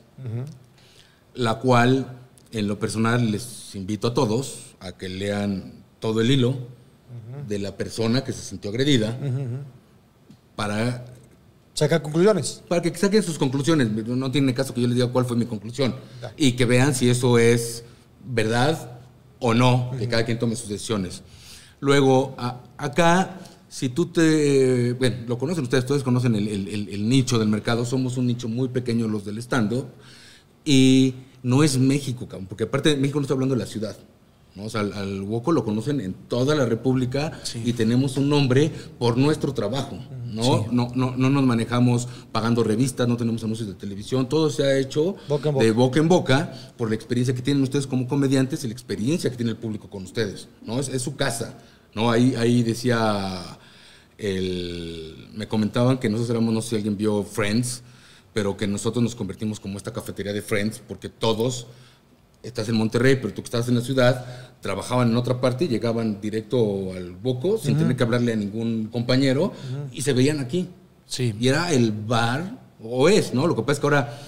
la 1.34 1.56
cual 1.56 2.18
en 2.54 2.66
lo 2.66 2.80
personal 2.80 3.30
les 3.30 3.76
invito 3.76 4.08
a 4.08 4.14
todos 4.14 4.68
a 4.80 4.94
que 4.94 5.10
lean 5.10 5.74
todo 6.00 6.22
el 6.22 6.32
hilo 6.32 6.56
de 7.46 7.60
la 7.60 7.76
persona 7.76 8.24
que 8.24 8.32
se 8.32 8.42
sintió 8.42 8.70
agredida 8.70 9.20
para 10.56 11.04
Saca 11.74 12.02
conclusiones. 12.02 12.64
para 12.70 12.82
que 12.82 12.96
saquen 12.98 13.24
sus 13.24 13.38
conclusiones. 13.38 13.90
No 14.08 14.32
tiene 14.32 14.54
caso 14.54 14.74
que 14.74 14.80
yo 14.80 14.88
les 14.88 14.96
diga 14.96 15.08
cuál 15.12 15.26
fue 15.26 15.36
mi 15.36 15.46
conclusión. 15.46 15.94
Ya. 16.22 16.32
Y 16.38 16.54
que 16.54 16.64
vean 16.64 16.96
si 16.96 17.10
eso 17.10 17.38
es 17.38 17.84
verdad 18.26 18.98
o 19.42 19.54
no, 19.54 19.92
que 20.00 20.08
cada 20.08 20.24
quien 20.24 20.40
tome 20.40 20.56
sus 20.56 20.70
decisiones. 20.70 21.22
Luego, 21.82 22.34
a- 22.38 22.62
acá, 22.78 23.40
si 23.72 23.88
tú 23.88 24.08
te... 24.08 24.92
Bueno, 24.94 25.16
lo 25.30 25.38
conocen 25.38 25.64
ustedes, 25.64 25.86
todos 25.86 26.04
conocen 26.04 26.36
el, 26.36 26.46
el- 26.50 26.68
el- 26.68 26.90
el 26.90 27.08
nicho 27.08 27.40
del 27.40 27.48
mercado. 27.48 27.86
Somos 27.86 28.18
un 28.18 28.28
nicho 28.28 28.50
muy 28.50 28.68
pequeño 28.68 29.08
los 29.08 29.24
del 29.24 29.38
stand-up. 29.38 29.86
Y 30.66 31.16
no 31.42 31.64
es 31.64 31.78
México, 31.78 32.28
cabrón, 32.28 32.48
porque 32.48 32.66
aparte 32.66 32.96
México 32.98 33.20
no 33.20 33.24
está 33.24 33.34
hablando 33.34 33.56
de 33.56 33.60
la 33.62 33.66
ciudad. 33.66 33.96
¿no? 34.56 34.66
O 34.66 34.70
sea, 34.70 34.82
al, 34.82 34.92
al 34.92 35.22
Woco 35.22 35.54
lo 35.54 35.64
conocen 35.64 36.02
en 36.02 36.14
toda 36.14 36.54
la 36.54 36.66
República 36.66 37.32
y 37.64 37.72
tenemos 37.72 38.18
un 38.18 38.28
nombre 38.30 38.70
por 39.00 39.18
nuestro 39.18 39.54
trabajo. 39.54 39.98
¿no? 40.26 40.68
No, 40.72 40.92
no, 40.94 41.16
no 41.16 41.30
nos 41.30 41.44
manejamos 41.44 42.08
pagando 42.34 42.64
revistas, 42.64 43.08
no 43.08 43.16
tenemos 43.18 43.42
anuncios 43.46 43.70
de 43.70 43.76
televisión, 43.76 44.28
todo 44.30 44.50
se 44.50 44.64
ha 44.64 44.78
hecho 44.78 45.16
Boca 45.30 45.48
en 45.50 45.54
boca. 45.56 45.66
de 45.66 45.72
boca 45.72 46.00
en 46.02 46.08
boca 46.10 46.54
por 46.78 46.90
la 46.90 46.96
experiencia 46.96 47.34
que 47.34 47.42
tienen 47.42 47.64
ustedes 47.64 47.88
como 47.88 48.06
comediantes 48.08 48.64
y 48.64 48.68
la 48.68 48.74
experiencia 48.74 49.30
que 49.30 49.38
tiene 49.38 49.52
el 49.52 49.58
público 49.58 49.90
con 49.90 50.04
ustedes. 50.04 50.48
¿no? 50.66 50.78
Es, 50.80 50.90
es 50.90 51.02
su 51.02 51.16
casa. 51.16 51.58
¿no? 51.96 52.12
Ahí, 52.12 52.36
ahí 52.38 52.62
decía 52.64 53.42
el- 54.22 55.28
me 55.34 55.48
comentaban 55.48 55.98
que 55.98 56.08
nosotros 56.10 56.30
éramos, 56.30 56.54
no 56.54 56.62
sé 56.62 56.70
si 56.70 56.76
alguien 56.78 56.96
vio 56.96 57.24
Friends, 57.24 57.82
pero 58.34 58.56
que 58.56 58.68
nosotros 58.68 59.02
nos 59.04 59.16
convertimos 59.16 59.60
como 59.60 59.78
esta 59.78 59.92
cafetería 59.92 60.32
de 60.32 60.42
Friends, 60.42 60.80
porque 60.88 61.10
todos, 61.10 61.66
estás 62.44 62.70
en 62.70 62.76
Monterrey, 62.76 63.16
pero 63.22 63.34
tú 63.34 63.42
que 63.42 63.48
estás 63.48 63.68
en 63.68 63.76
la 63.76 63.82
ciudad, 63.82 64.26
trabajaban 64.62 65.10
en 65.10 65.18
otra 65.18 65.42
parte 65.42 65.66
y 65.66 65.68
llegaban 65.68 66.22
directo 66.22 66.94
al 66.94 67.12
Boco 67.12 67.58
sin 67.58 67.78
tener 67.78 67.96
que 67.96 68.04
hablarle 68.04 68.34
a 68.34 68.36
ningún 68.36 68.88
compañero 68.92 69.54
y 69.92 70.02
se 70.04 70.14
veían 70.14 70.40
aquí. 70.40 70.68
Sí. 71.08 71.34
Y 71.40 71.48
era 71.48 71.72
el 71.74 71.92
bar, 71.92 72.60
o 72.84 73.10
es, 73.10 73.34
¿no? 73.34 73.48
Lo 73.48 73.56
que 73.56 73.62
pasa 73.64 73.74
es 73.74 73.80
que 73.80 73.86
ahora, 73.88 74.20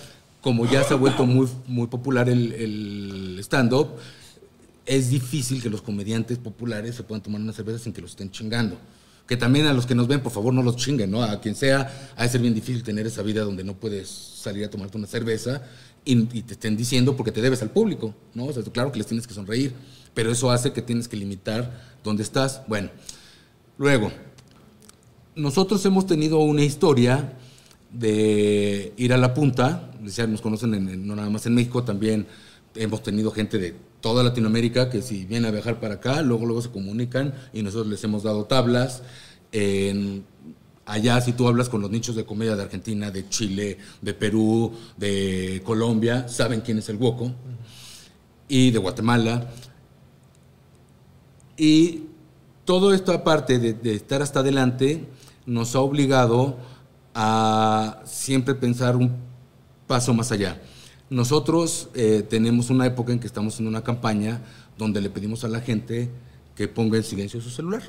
como 0.42 0.70
ya 0.70 0.84
se 0.84 0.94
ha 0.94 0.98
vuelto 0.98 1.26
muy, 1.26 1.48
muy 1.68 1.88
popular 1.88 2.28
el, 2.30 2.52
el 2.54 3.38
stand-up, 3.42 3.90
es 4.86 5.10
difícil 5.10 5.62
que 5.62 5.70
los 5.70 5.82
comediantes 5.82 6.38
populares 6.40 6.96
se 6.96 7.04
puedan 7.04 7.22
tomar 7.22 7.40
una 7.40 7.54
cerveza 7.54 7.80
sin 7.80 7.94
que 7.94 8.02
los 8.02 8.12
estén 8.12 8.30
chingando. 8.32 8.76
Que 9.28 9.38
también 9.38 9.66
a 9.68 9.74
los 9.74 9.86
que 9.86 9.96
nos 9.96 10.08
ven, 10.08 10.22
por 10.22 10.32
favor, 10.32 10.54
no 10.54 10.62
los 10.64 10.76
chinguen, 10.76 11.10
¿no? 11.12 11.24
A 11.24 11.40
quien 11.40 11.56
sea, 11.56 12.12
ha 12.16 12.24
de 12.24 12.30
ser 12.30 12.42
bien 12.42 12.54
difícil 12.54 12.84
tener 12.84 13.08
esa 13.08 13.22
vida 13.22 13.42
donde 13.44 13.64
no 13.64 13.74
puedes 13.76 14.10
salir 14.10 14.66
a 14.66 14.70
tomarte 14.70 14.98
una 14.98 15.08
cerveza 15.08 15.64
y, 16.06 16.26
te 16.26 16.54
estén 16.54 16.76
diciendo 16.76 17.16
porque 17.16 17.32
te 17.32 17.42
debes 17.42 17.62
al 17.62 17.70
público, 17.72 18.14
¿no? 18.34 18.46
O 18.46 18.54
sea, 18.54 18.62
claro 18.64 18.92
que 18.92 18.98
les 18.98 19.08
tienes 19.08 19.26
que 19.26 19.34
sonreír, 19.34 19.74
pero 20.14 20.32
eso 20.32 20.52
hace 20.52 20.74
que 20.74 20.82
tienes 20.82 21.08
que 21.08 21.16
limitar 21.16 21.96
dónde 22.04 22.24
estás. 22.24 22.62
Bueno, 22.68 22.90
luego, 23.78 24.12
nosotros 25.36 25.84
hemos 25.86 26.06
tenido 26.06 26.40
una 26.40 26.64
historia 26.64 27.34
de 27.92 28.94
ir 28.98 29.14
a 29.14 29.18
la 29.18 29.34
punta, 29.34 29.92
nos 30.28 30.42
conocen 30.42 30.74
en- 30.74 30.90
en- 30.90 31.08
no 31.08 31.16
nada 31.16 31.30
más 31.30 31.46
en 31.46 31.54
México, 31.56 31.84
también 31.84 32.28
hemos 32.76 33.02
tenido 33.04 33.32
gente 33.32 33.58
de 33.58 33.76
toda 34.04 34.22
Latinoamérica 34.22 34.90
que 34.90 35.02
si 35.02 35.24
viene 35.24 35.48
a 35.48 35.52
viajar 35.52 35.80
para 35.80 35.96
acá, 35.96 36.22
luego 36.22 36.46
luego 36.46 36.62
se 36.62 36.70
comunican 36.70 37.34
y 37.54 37.64
nosotros 37.64 37.88
les 37.88 38.04
hemos 38.04 38.22
dado 38.24 38.44
tablas. 38.44 39.02
En- 39.54 40.26
allá 40.86 41.22
si 41.22 41.32
tú 41.32 41.48
hablas 41.48 41.70
con 41.70 41.82
los 41.82 41.90
nichos 41.90 42.14
de 42.18 42.26
comedia 42.26 42.58
de 42.58 42.64
Argentina, 42.64 43.10
de 43.12 43.30
Chile, 43.30 43.78
de 44.02 44.14
Perú, 44.14 44.74
de 44.98 45.62
Colombia, 45.66 46.28
saben 46.28 46.60
quién 46.60 46.80
es 46.80 46.90
el 46.90 46.98
Woco 46.98 47.32
y 48.50 48.72
de 48.72 48.78
Guatemala. 48.80 49.50
Y 51.56 52.04
todo 52.66 52.94
esto 52.94 53.14
aparte 53.14 53.58
de, 53.58 53.72
de 53.74 53.96
estar 53.96 54.22
hasta 54.22 54.42
adelante 54.42 55.06
nos 55.46 55.76
ha 55.76 55.80
obligado 55.80 56.58
a 57.14 58.02
siempre 58.04 58.54
pensar 58.54 58.98
un 58.98 59.16
paso 59.88 60.14
más 60.14 60.30
allá. 60.34 60.60
Nosotros 61.14 61.90
eh, 61.94 62.26
tenemos 62.28 62.72
una 62.72 62.88
época 62.88 63.14
en 63.14 63.20
que 63.20 63.28
estamos 63.28 63.60
en 63.60 63.68
una 63.68 63.84
campaña 63.84 64.42
donde 64.80 65.00
le 65.00 65.12
pedimos 65.12 65.44
a 65.44 65.48
la 65.48 65.62
gente 65.62 66.10
que 66.56 66.68
ponga 66.68 66.98
en 66.98 67.04
silencio 67.04 67.40
su 67.40 67.52
celular. 67.52 67.84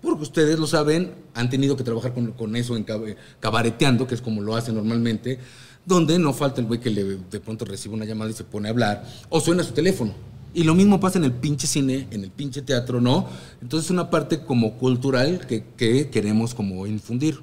Porque 0.00 0.22
ustedes 0.22 0.56
lo 0.56 0.68
saben, 0.68 1.12
han 1.34 1.50
tenido 1.50 1.76
que 1.76 1.82
trabajar 1.82 2.14
con, 2.14 2.54
eso 2.54 2.76
en 2.76 2.86
cab- 2.86 3.16
cabareteando, 3.40 4.06
que 4.06 4.14
es 4.14 4.20
como 4.20 4.42
lo 4.42 4.54
hacen 4.54 4.76
normalmente, 4.76 5.40
donde 5.84 6.16
no 6.20 6.32
falta 6.32 6.60
el 6.60 6.68
güey 6.68 6.78
que 6.78 6.90
le, 6.90 7.02
de 7.16 7.40
pronto 7.40 7.64
recibe 7.64 7.94
una 7.94 8.04
llamada 8.04 8.30
y 8.30 8.34
se 8.34 8.44
pone 8.44 8.68
a 8.68 8.70
hablar, 8.70 9.04
o 9.28 9.40
suena 9.40 9.64
su 9.64 9.72
teléfono. 9.72 10.14
Y 10.54 10.62
lo 10.62 10.76
mismo 10.76 11.00
pasa 11.00 11.18
en 11.18 11.24
el 11.24 11.32
pinche 11.32 11.66
cine, 11.66 12.06
en 12.12 12.22
el 12.22 12.30
pinche 12.30 12.62
teatro, 12.62 13.00
¿no? 13.00 13.26
Entonces 13.60 13.86
es 13.86 13.90
una 13.90 14.08
parte 14.08 14.44
como 14.44 14.74
cultural 14.78 15.48
que 15.48 15.64
queremos 16.12 16.54
como 16.54 16.86
infundir. 16.86 17.40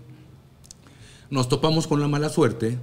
Nos 1.29 1.49
topamos 1.49 1.87
con 1.87 1.99
la 1.99 2.07
mala 2.07 2.29
suerte 2.29 2.77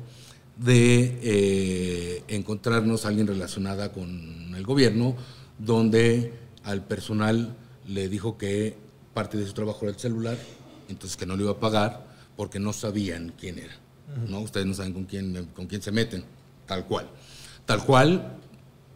de 0.58 1.18
eh, 1.22 2.24
encontrarnos 2.28 3.04
a 3.04 3.08
alguien 3.08 3.26
relacionada 3.26 3.92
con 3.92 4.54
el 4.54 4.64
gobierno, 4.64 5.16
donde 5.58 6.32
al 6.64 6.84
personal 6.84 7.56
le 7.86 8.08
dijo 8.08 8.36
que 8.36 8.76
parte 9.14 9.38
de 9.38 9.46
su 9.46 9.52
trabajo 9.52 9.80
era 9.82 9.92
el 9.92 10.00
celular, 10.00 10.36
entonces 10.88 11.16
que 11.16 11.26
no 11.26 11.36
lo 11.36 11.44
iba 11.44 11.52
a 11.52 11.60
pagar 11.60 12.06
porque 12.36 12.58
no 12.58 12.72
sabían 12.72 13.32
quién 13.38 13.58
era. 13.58 13.74
¿no? 14.28 14.40
Ustedes 14.40 14.66
no 14.66 14.74
saben 14.74 14.92
con 14.92 15.04
quién, 15.04 15.48
con 15.54 15.66
quién 15.66 15.82
se 15.82 15.92
meten, 15.92 16.24
tal 16.66 16.86
cual. 16.86 17.08
Tal 17.64 17.84
cual 17.84 18.36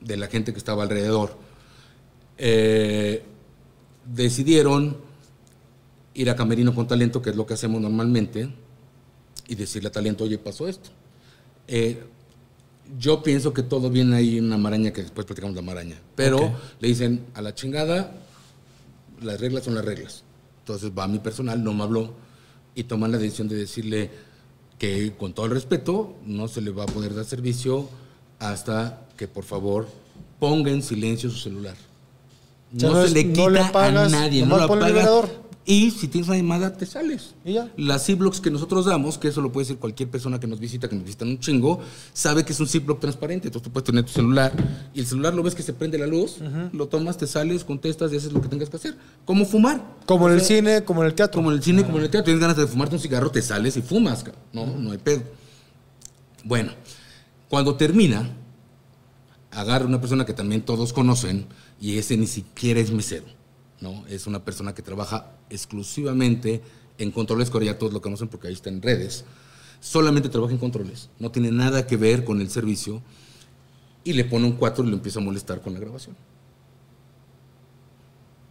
de 0.00 0.16
la 0.16 0.26
gente 0.26 0.52
que 0.52 0.58
estaba 0.58 0.82
alrededor. 0.82 1.36
Eh, 2.38 3.22
decidieron 4.04 4.96
ir 6.14 6.30
a 6.30 6.36
Camerino 6.36 6.74
con 6.74 6.86
Talento, 6.86 7.22
que 7.22 7.30
es 7.30 7.36
lo 7.36 7.46
que 7.46 7.54
hacemos 7.54 7.80
normalmente, 7.80 8.48
y 9.48 9.54
decirle 9.54 9.88
a 9.88 9.92
Talento, 9.92 10.24
oye, 10.24 10.38
pasó 10.38 10.68
esto. 10.68 10.90
Eh, 11.68 12.02
yo 12.98 13.22
pienso 13.22 13.52
que 13.54 13.62
todo 13.62 13.88
viene 13.90 14.16
ahí 14.16 14.38
en 14.38 14.44
una 14.46 14.58
maraña, 14.58 14.92
que 14.92 15.02
después 15.02 15.26
platicamos 15.26 15.56
la 15.56 15.62
maraña, 15.62 15.96
pero 16.14 16.52
le 16.80 16.88
dicen, 16.88 17.24
a 17.34 17.40
la 17.42 17.54
chingada, 17.54 18.12
las 19.22 19.40
reglas 19.40 19.64
son 19.64 19.74
las 19.74 19.84
reglas. 19.84 20.24
Entonces 20.60 20.90
va 20.96 21.08
mi 21.08 21.18
personal, 21.18 21.62
no 21.62 21.72
me 21.72 21.82
habló, 21.84 22.12
y 22.74 22.84
toman 22.84 23.12
la 23.12 23.18
decisión 23.18 23.48
de 23.48 23.56
decirle 23.56 24.10
que 24.78 25.12
con 25.16 25.32
todo 25.32 25.46
el 25.46 25.52
respeto 25.52 26.16
no 26.26 26.48
se 26.48 26.60
le 26.60 26.70
va 26.70 26.82
a 26.84 26.86
poder 26.86 27.14
dar 27.14 27.24
servicio 27.24 27.88
hasta 28.38 29.06
que 29.16 29.28
por 29.28 29.44
favor 29.44 29.88
ponga 30.38 30.70
en 30.70 30.82
silencio 30.82 31.30
su 31.30 31.38
celular. 31.38 31.76
No, 32.72 32.90
no 32.90 33.00
se 33.02 33.06
es- 33.08 33.12
le 33.12 33.24
no 33.24 33.32
quita 33.34 33.50
le 33.50 33.64
pagas, 33.72 34.12
a 34.12 34.16
nadie, 34.16 34.44
no 34.44 34.56
lo 34.58 34.68
vibrador. 34.74 35.41
Y 35.64 35.92
si 35.92 36.08
tienes 36.08 36.28
una 36.28 36.36
llamada, 36.36 36.76
te 36.76 36.86
sales. 36.86 37.34
Y 37.44 37.52
ya. 37.52 37.70
Las 37.76 38.04
Ziplocs 38.06 38.40
que 38.40 38.50
nosotros 38.50 38.86
damos, 38.86 39.16
que 39.16 39.28
eso 39.28 39.40
lo 39.40 39.52
puede 39.52 39.66
decir 39.66 39.78
cualquier 39.78 40.10
persona 40.10 40.40
que 40.40 40.46
nos 40.46 40.58
visita, 40.58 40.88
que 40.88 40.96
nos 40.96 41.04
visitan 41.04 41.28
un 41.28 41.38
chingo, 41.38 41.80
sabe 42.12 42.44
que 42.44 42.52
es 42.52 42.60
un 42.60 42.66
Ziploc 42.66 42.98
transparente. 42.98 43.48
Entonces 43.48 43.64
tú 43.64 43.72
puedes 43.72 43.86
tener 43.86 44.04
tu 44.04 44.10
celular 44.10 44.52
y 44.92 45.00
el 45.00 45.06
celular 45.06 45.34
lo 45.34 45.42
ves 45.42 45.54
que 45.54 45.62
se 45.62 45.72
prende 45.72 45.98
la 45.98 46.06
luz, 46.06 46.38
lo 46.72 46.88
tomas, 46.88 47.16
te 47.16 47.26
sales, 47.26 47.64
contestas 47.64 48.12
y 48.12 48.16
haces 48.16 48.32
lo 48.32 48.40
que 48.40 48.48
tengas 48.48 48.70
que 48.70 48.76
hacer. 48.76 48.96
Como 49.24 49.44
fumar. 49.44 49.98
Como 50.06 50.28
en 50.28 50.34
el 50.34 50.40
cine, 50.40 50.82
como 50.82 51.02
en 51.02 51.08
el 51.08 51.14
teatro. 51.14 51.38
Como 51.38 51.50
en 51.50 51.58
el 51.58 51.62
cine, 51.62 51.84
como 51.84 51.98
en 51.98 52.04
el 52.04 52.10
teatro. 52.10 52.24
Tienes 52.24 52.40
ganas 52.40 52.56
de 52.56 52.66
fumarte 52.66 52.96
un 52.96 53.00
cigarro, 53.00 53.30
te 53.30 53.42
sales 53.42 53.76
y 53.76 53.82
fumas. 53.82 54.24
No, 54.52 54.66
no 54.66 54.90
hay 54.90 54.98
pedo. 54.98 55.22
Bueno, 56.44 56.72
cuando 57.48 57.76
termina, 57.76 58.28
agarra 59.52 59.84
una 59.84 60.00
persona 60.00 60.24
que 60.24 60.32
también 60.32 60.62
todos 60.62 60.92
conocen 60.92 61.46
y 61.80 61.98
ese 61.98 62.16
ni 62.16 62.26
siquiera 62.26 62.80
es 62.80 62.90
mesero, 62.90 63.26
¿no? 63.82 64.06
Es 64.08 64.26
una 64.26 64.42
persona 64.44 64.74
que 64.74 64.80
trabaja 64.80 65.32
exclusivamente 65.50 66.62
en 66.96 67.10
controles, 67.10 67.50
que 67.50 67.62
ya 67.64 67.76
todos 67.78 67.92
lo 67.92 68.00
conocen 68.00 68.28
porque 68.28 68.46
ahí 68.48 68.54
está 68.54 68.70
en 68.70 68.80
redes. 68.80 69.24
Solamente 69.80 70.28
trabaja 70.30 70.52
en 70.54 70.58
controles, 70.58 71.10
no 71.18 71.30
tiene 71.30 71.50
nada 71.50 71.86
que 71.86 71.96
ver 71.98 72.24
con 72.24 72.40
el 72.40 72.48
servicio 72.48 73.02
y 74.04 74.12
le 74.14 74.24
pone 74.24 74.46
un 74.46 74.52
4 74.52 74.84
y 74.84 74.88
lo 74.88 74.94
empieza 74.96 75.18
a 75.18 75.22
molestar 75.22 75.60
con 75.60 75.74
la 75.74 75.80
grabación. 75.80 76.16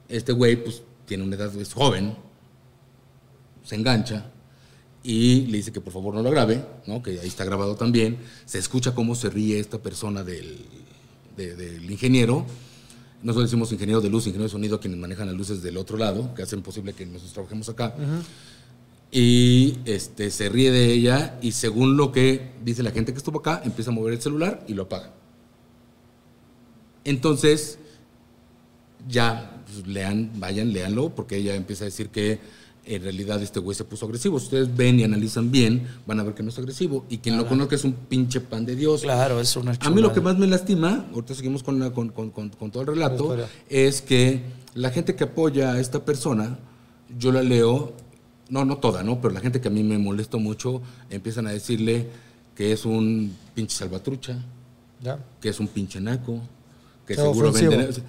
Este 0.10 0.34
güey, 0.34 0.62
pues, 0.62 0.84
tiene 1.06 1.24
una 1.24 1.36
edad, 1.36 1.56
es 1.56 1.74
joven, 1.74 2.16
se 3.64 3.76
engancha 3.76 4.30
y 5.04 5.46
le 5.48 5.58
dice 5.58 5.72
que 5.72 5.82
por 5.82 5.94
favor 5.94 6.14
no 6.14 6.22
lo 6.22 6.30
grabe, 6.32 6.64
¿no? 6.86 7.02
que 7.02 7.12
ahí 7.20 7.28
está 7.28 7.46
grabado 7.46 7.76
también. 7.76 8.18
Se 8.46 8.60
escucha 8.60 8.94
cómo 8.94 9.16
se 9.16 9.30
ríe 9.30 9.60
esta 9.60 9.78
persona 9.82 10.24
del, 10.24 10.66
de- 11.38 11.56
del 11.56 11.90
ingeniero. 11.90 12.46
Nosotros 13.24 13.50
decimos 13.50 13.72
ingeniero 13.72 14.02
de 14.02 14.10
luz, 14.10 14.26
ingeniero 14.26 14.46
de 14.46 14.52
sonido, 14.52 14.80
quienes 14.80 15.00
manejan 15.00 15.28
las 15.28 15.36
luces 15.36 15.62
del 15.62 15.78
otro 15.78 15.98
lado, 15.98 16.34
que 16.34 16.42
hacen 16.42 16.62
posible 16.62 16.94
que 16.94 17.06
nosotros 17.06 17.34
trabajemos 17.34 17.70
acá. 17.70 17.96
Y 19.12 19.78
este, 19.86 20.32
se 20.32 20.50
ríe 20.50 20.72
de 20.72 20.92
ella 20.92 21.38
y 21.42 21.52
según 21.52 21.98
lo 21.98 22.12
que 22.12 22.52
dice 22.64 22.82
la 22.82 22.92
gente 22.92 23.12
que 23.12 23.18
estuvo 23.18 23.40
acá, 23.40 23.62
empieza 23.64 23.92
a 23.92 23.94
mover 23.94 24.14
el 24.14 24.22
celular 24.22 24.64
y 24.68 24.74
lo 24.74 24.84
apaga. 24.84 25.14
Entonces, 27.04 27.78
ya 29.08 29.64
pues, 29.66 29.86
lean, 29.88 30.32
vayan, 30.36 30.72
léanlo, 30.74 31.14
porque 31.14 31.38
ella 31.38 31.56
empieza 31.56 31.84
a 31.84 31.86
decir 31.86 32.10
que 32.10 32.40
en 32.84 33.04
realidad 33.04 33.42
este 33.44 33.60
güey 33.60 33.76
se 33.76 33.84
puso 33.84 34.06
agresivo. 34.06 34.40
Si 34.40 34.46
ustedes 34.46 34.76
ven 34.76 35.00
y 35.00 35.04
analizan 35.04 35.52
bien, 35.52 35.88
van 36.08 36.20
a 36.20 36.24
ver 36.24 36.34
que 36.34 36.42
no 36.44 36.50
es 36.50 36.58
agresivo. 36.58 37.06
Y 37.10 37.20
quien 37.20 37.38
lo 37.38 37.48
conozca 37.48 37.76
es 37.76 37.84
un 37.84 37.94
pinche 37.94 38.42
pan 38.42 38.66
de 38.66 38.76
Dios. 38.76 39.02
Claro, 39.04 39.40
es 39.40 39.56
una 39.56 39.72
A 39.72 39.74
mí 39.74 39.80
lo 40.02 40.10
chulada. 40.10 40.14
que 40.14 40.22
más 40.22 40.38
me 40.38 40.48
lastima, 40.48 41.06
ahorita 41.14 41.36
seguimos 41.36 41.62
con, 41.64 41.80
la- 41.80 41.92
con, 41.92 42.10
con- 42.10 42.32
con- 42.32 42.50
todo 42.72 42.82
el 42.82 42.88
La 42.88 42.94
relato, 43.10 43.38
es 43.70 44.02
que 44.02 44.42
la 44.74 44.90
gente 44.90 45.16
que 45.16 45.26
apoya 45.26 45.74
a 45.74 45.80
esta 45.80 46.04
persona, 46.04 46.58
yo 47.20 47.32
la 47.32 47.44
leo, 47.44 47.94
no, 48.50 48.66
no 48.66 48.78
toda, 48.78 49.04
¿no? 49.04 49.22
Pero 49.22 49.34
la 49.34 49.40
gente 49.42 49.62
que 49.62 49.68
a 49.68 49.72
mí 49.72 49.84
me 49.84 49.98
molestó 49.98 50.40
mucho, 50.40 50.82
empiezan 51.10 51.46
a 51.48 51.52
decirle 51.52 52.08
que 52.56 52.72
es 52.72 52.84
un 52.86 53.34
pinche 53.54 53.76
salvatrucha, 53.78 54.44
Ya. 55.04 55.20
que 55.40 55.50
es 55.50 55.60
un 55.60 55.68
pinche 55.68 56.02
naco, 56.02 56.42
que 57.06 57.14
sea, 57.16 57.26
seguro 57.26 57.50
ofensivo. 57.50 57.78
vende... 57.78 58.02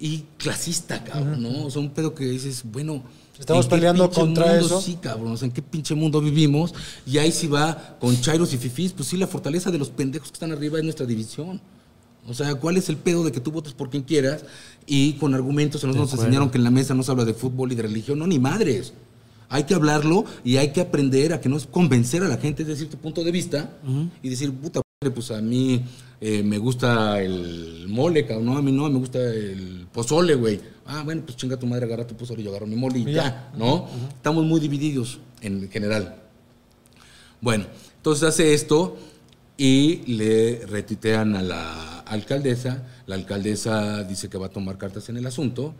Y 0.00 0.24
clasista, 0.36 1.02
cabrón, 1.02 1.42
¿no? 1.42 1.64
O 1.66 1.70
sea, 1.70 1.80
un 1.80 1.90
pedo 1.90 2.14
que 2.14 2.24
dices, 2.26 2.62
bueno... 2.64 3.02
Estamos 3.38 3.66
¿en 3.66 3.70
qué 3.70 3.76
peleando 3.76 4.10
contra 4.10 4.46
mundo? 4.46 4.66
eso. 4.66 4.80
Sí, 4.80 4.98
cabrón, 5.00 5.32
o 5.32 5.36
sea, 5.36 5.46
¿en 5.46 5.52
qué 5.52 5.62
pinche 5.62 5.94
mundo 5.94 6.20
vivimos? 6.20 6.74
Y 7.06 7.18
ahí 7.18 7.30
sí 7.32 7.46
va 7.46 7.96
con 8.00 8.20
chairos 8.20 8.52
y 8.52 8.58
fifís, 8.58 8.92
pues 8.92 9.08
sí, 9.08 9.16
la 9.16 9.26
fortaleza 9.26 9.70
de 9.70 9.78
los 9.78 9.90
pendejos 9.90 10.28
que 10.28 10.34
están 10.34 10.52
arriba 10.52 10.78
es 10.78 10.84
nuestra 10.84 11.06
división. 11.06 11.60
O 12.26 12.34
sea, 12.34 12.54
¿cuál 12.56 12.76
es 12.76 12.88
el 12.88 12.96
pedo 12.96 13.24
de 13.24 13.32
que 13.32 13.40
tú 13.40 13.50
votes 13.50 13.72
por 13.72 13.88
quien 13.88 14.02
quieras? 14.02 14.44
Y 14.86 15.14
con 15.14 15.34
argumentos, 15.34 15.82
nos, 15.84 15.96
nos 15.96 16.12
enseñaron 16.12 16.50
que 16.50 16.58
en 16.58 16.64
la 16.64 16.70
mesa 16.70 16.94
no 16.94 17.02
se 17.02 17.10
habla 17.10 17.24
de 17.24 17.32
fútbol 17.32 17.72
y 17.72 17.74
de 17.74 17.82
religión, 17.82 18.18
no, 18.18 18.26
ni 18.26 18.38
madres. 18.38 18.92
Hay 19.48 19.64
que 19.64 19.74
hablarlo 19.74 20.26
y 20.44 20.58
hay 20.58 20.72
que 20.72 20.82
aprender 20.82 21.32
a 21.32 21.40
que 21.40 21.48
no 21.48 21.56
es 21.56 21.66
convencer 21.66 22.22
a 22.22 22.28
la 22.28 22.36
gente 22.36 22.64
de 22.64 22.76
cierto 22.76 22.98
punto 22.98 23.24
de 23.24 23.30
vista 23.30 23.70
y 24.22 24.28
decir, 24.28 24.52
puta 24.52 24.82
madre, 25.00 25.14
pues 25.14 25.30
a 25.30 25.40
mí 25.40 25.82
eh, 26.20 26.42
me 26.42 26.58
gusta 26.58 27.20
el 27.20 27.86
mole, 27.88 28.26
cabrón. 28.26 28.46
No, 28.46 28.58
a 28.58 28.62
mí 28.62 28.72
no, 28.72 28.88
me 28.90 28.98
gusta 28.98 29.18
el 29.18 29.86
pozole, 29.92 30.34
güey. 30.34 30.60
Ah, 30.86 31.02
bueno, 31.04 31.22
pues 31.24 31.36
chinga 31.36 31.56
tu 31.58 31.66
madre, 31.66 31.86
agarra 31.86 32.06
tu 32.06 32.16
pozole, 32.16 32.42
yo 32.42 32.50
agarro 32.50 32.66
mi 32.66 32.76
mole 32.76 32.98
y 32.98 33.02
Y 33.02 33.12
ya, 33.12 33.22
ya. 33.22 33.52
¿no? 33.56 33.88
Estamos 34.08 34.44
muy 34.44 34.60
divididos 34.60 35.18
en 35.40 35.70
general. 35.70 36.22
Bueno, 37.40 37.66
entonces 37.96 38.28
hace 38.28 38.54
esto 38.54 38.96
y 39.56 40.02
le 40.06 40.66
retuitean 40.66 41.36
a 41.36 41.42
la 41.42 42.00
alcaldesa. 42.00 42.86
La 43.06 43.14
alcaldesa 43.14 44.02
dice 44.04 44.28
que 44.28 44.38
va 44.38 44.46
a 44.46 44.50
tomar 44.50 44.78
cartas 44.78 45.08
en 45.08 45.16
el 45.16 45.26
asunto. 45.26 45.74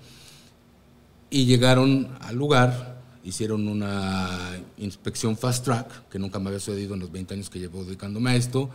Y 1.31 1.47
llegaron 1.47 2.17
al 2.21 2.37
lugar, 2.37 3.01
hicieron 3.25 3.69
una 3.69 4.59
inspección 4.79 5.37
fast 5.37 5.65
track, 5.65 6.09
que 6.09 6.19
nunca 6.19 6.39
me 6.39 6.49
había 6.49 6.61
sucedido 6.61 6.95
en 6.95 7.01
los 7.01 7.13
20 7.13 7.35
años 7.35 7.51
que 7.51 7.59
llevo 7.59 7.85
dedicándome 7.85 8.31
a 8.31 8.37
esto, 8.37 8.71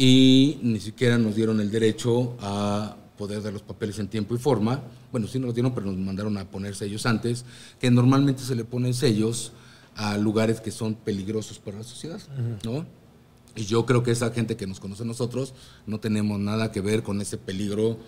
y 0.00 0.60
ni 0.62 0.78
siquiera 0.78 1.18
nos 1.18 1.34
dieron 1.34 1.60
el 1.60 1.72
derecho 1.72 2.36
a 2.40 2.96
poder 3.16 3.42
dar 3.42 3.52
los 3.52 3.62
papeles 3.62 3.98
en 3.98 4.06
tiempo 4.06 4.32
y 4.36 4.38
forma. 4.38 4.80
Bueno, 5.10 5.26
sí 5.26 5.40
nos 5.40 5.46
los 5.46 5.54
dieron, 5.56 5.74
pero 5.74 5.86
nos 5.86 5.96
mandaron 5.96 6.38
a 6.38 6.48
poner 6.48 6.76
sellos 6.76 7.04
antes, 7.04 7.44
que 7.80 7.90
normalmente 7.90 8.44
se 8.44 8.54
le 8.54 8.64
ponen 8.64 8.94
sellos 8.94 9.50
a 9.96 10.16
lugares 10.16 10.60
que 10.60 10.70
son 10.70 10.94
peligrosos 10.94 11.58
para 11.58 11.78
la 11.78 11.82
sociedad, 11.82 12.20
¿no? 12.64 12.86
Y 13.56 13.64
yo 13.64 13.86
creo 13.86 14.04
que 14.04 14.12
esa 14.12 14.30
gente 14.30 14.56
que 14.56 14.68
nos 14.68 14.78
conoce 14.78 15.02
a 15.02 15.06
nosotros 15.06 15.52
no 15.84 15.98
tenemos 15.98 16.38
nada 16.38 16.70
que 16.70 16.80
ver 16.80 17.02
con 17.02 17.20
ese 17.20 17.36
peligro 17.36 17.98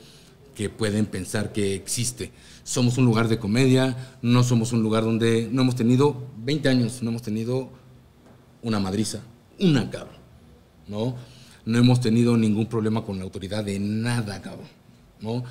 que 0.55 0.71
pueden 0.71 1.07
pensar 1.07 1.53
que 1.53 1.75
existe. 1.75 2.31
Somos 2.63 2.99
un 2.99 3.05
lugar 3.05 3.27
de 3.27 3.41
comedia, 3.41 4.17
no 4.23 4.45
somos 4.45 4.73
un 4.73 4.85
lugar 4.85 5.03
donde 5.03 5.49
no 5.51 5.63
hemos 5.63 5.75
tenido 5.75 6.25
20 6.45 6.69
años, 6.69 7.03
no 7.03 7.11
hemos 7.11 7.23
tenido 7.23 7.69
una 8.63 8.79
madriza, 8.79 9.23
una 9.59 9.91
cabrón, 9.91 10.15
¿no? 10.87 11.17
No 11.65 11.79
hemos 11.79 12.01
tenido 12.01 12.37
ningún 12.37 12.67
problema 12.67 13.05
con 13.05 13.19
la 13.19 13.25
autoridad 13.25 13.65
de 13.65 13.79
nada, 13.79 14.41
cabrón, 14.41 14.67
¿no? 15.21 15.45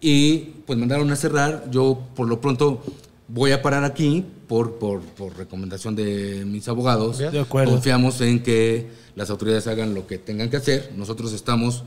Y 0.00 0.38
pues 0.66 0.78
mandaron 0.78 1.10
a 1.12 1.16
cerrar, 1.16 1.70
yo 1.70 2.08
por 2.14 2.28
lo 2.28 2.40
pronto 2.40 2.82
voy 3.28 3.52
a 3.52 3.62
parar 3.62 3.84
aquí 3.84 4.24
por, 4.48 4.78
por, 4.78 5.00
por 5.00 5.36
recomendación 5.36 5.94
de 5.94 6.44
mis 6.44 6.68
abogados. 6.68 7.18
De 7.18 7.38
acuerdo. 7.38 7.72
Confiamos 7.72 8.20
en 8.20 8.42
que 8.42 8.88
las 9.14 9.30
autoridades 9.30 9.66
hagan 9.66 9.94
lo 9.94 10.06
que 10.06 10.18
tengan 10.18 10.50
que 10.50 10.56
hacer. 10.56 10.92
Nosotros 10.96 11.32
estamos 11.32 11.84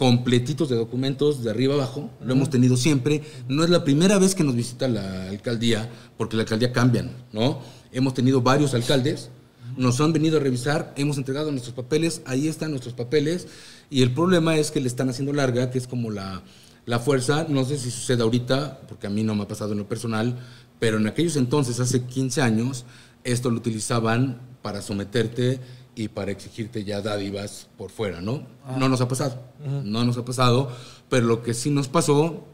completitos 0.00 0.70
de 0.70 0.76
documentos 0.76 1.44
de 1.44 1.50
arriba 1.50 1.74
abajo, 1.74 2.08
lo 2.24 2.32
hemos 2.32 2.48
tenido 2.48 2.78
siempre. 2.78 3.22
No 3.48 3.64
es 3.64 3.70
la 3.70 3.84
primera 3.84 4.18
vez 4.18 4.34
que 4.34 4.42
nos 4.42 4.54
visita 4.54 4.88
la 4.88 5.28
alcaldía, 5.28 5.90
porque 6.16 6.36
la 6.36 6.42
alcaldía 6.44 6.72
cambian, 6.72 7.10
¿no? 7.32 7.60
Hemos 7.92 8.14
tenido 8.14 8.40
varios 8.40 8.72
alcaldes, 8.72 9.28
nos 9.76 10.00
han 10.00 10.12
venido 10.12 10.38
a 10.38 10.40
revisar, 10.40 10.92
hemos 10.96 11.18
entregado 11.18 11.50
nuestros 11.50 11.74
papeles, 11.74 12.22
ahí 12.24 12.48
están 12.48 12.70
nuestros 12.70 12.94
papeles, 12.94 13.48
y 13.90 14.02
el 14.02 14.12
problema 14.12 14.56
es 14.56 14.70
que 14.70 14.80
le 14.80 14.88
están 14.88 15.08
haciendo 15.08 15.32
larga, 15.32 15.70
que 15.70 15.78
es 15.78 15.86
como 15.86 16.10
la, 16.10 16.42
la 16.86 16.98
fuerza, 16.98 17.46
no 17.48 17.64
sé 17.64 17.78
si 17.78 17.90
sucede 17.90 18.22
ahorita, 18.22 18.80
porque 18.88 19.06
a 19.06 19.10
mí 19.10 19.22
no 19.22 19.34
me 19.34 19.42
ha 19.42 19.48
pasado 19.48 19.72
en 19.72 19.78
lo 19.78 19.88
personal, 19.88 20.38
pero 20.78 20.96
en 20.96 21.06
aquellos 21.06 21.36
entonces, 21.36 21.80
hace 21.80 22.02
15 22.02 22.42
años, 22.42 22.84
esto 23.24 23.50
lo 23.50 23.56
utilizaban 23.56 24.40
para 24.62 24.82
someterte 24.82 25.60
y 25.94 26.08
para 26.08 26.30
exigirte 26.30 26.84
ya 26.84 27.02
dádivas 27.02 27.68
por 27.76 27.90
fuera, 27.90 28.20
¿no? 28.20 28.46
No 28.78 28.88
nos 28.88 29.00
ha 29.00 29.08
pasado, 29.08 29.42
no 29.84 30.04
nos 30.04 30.16
ha 30.16 30.24
pasado, 30.24 30.70
pero 31.08 31.26
lo 31.26 31.42
que 31.42 31.54
sí 31.54 31.70
nos 31.70 31.88
pasó 31.88 32.44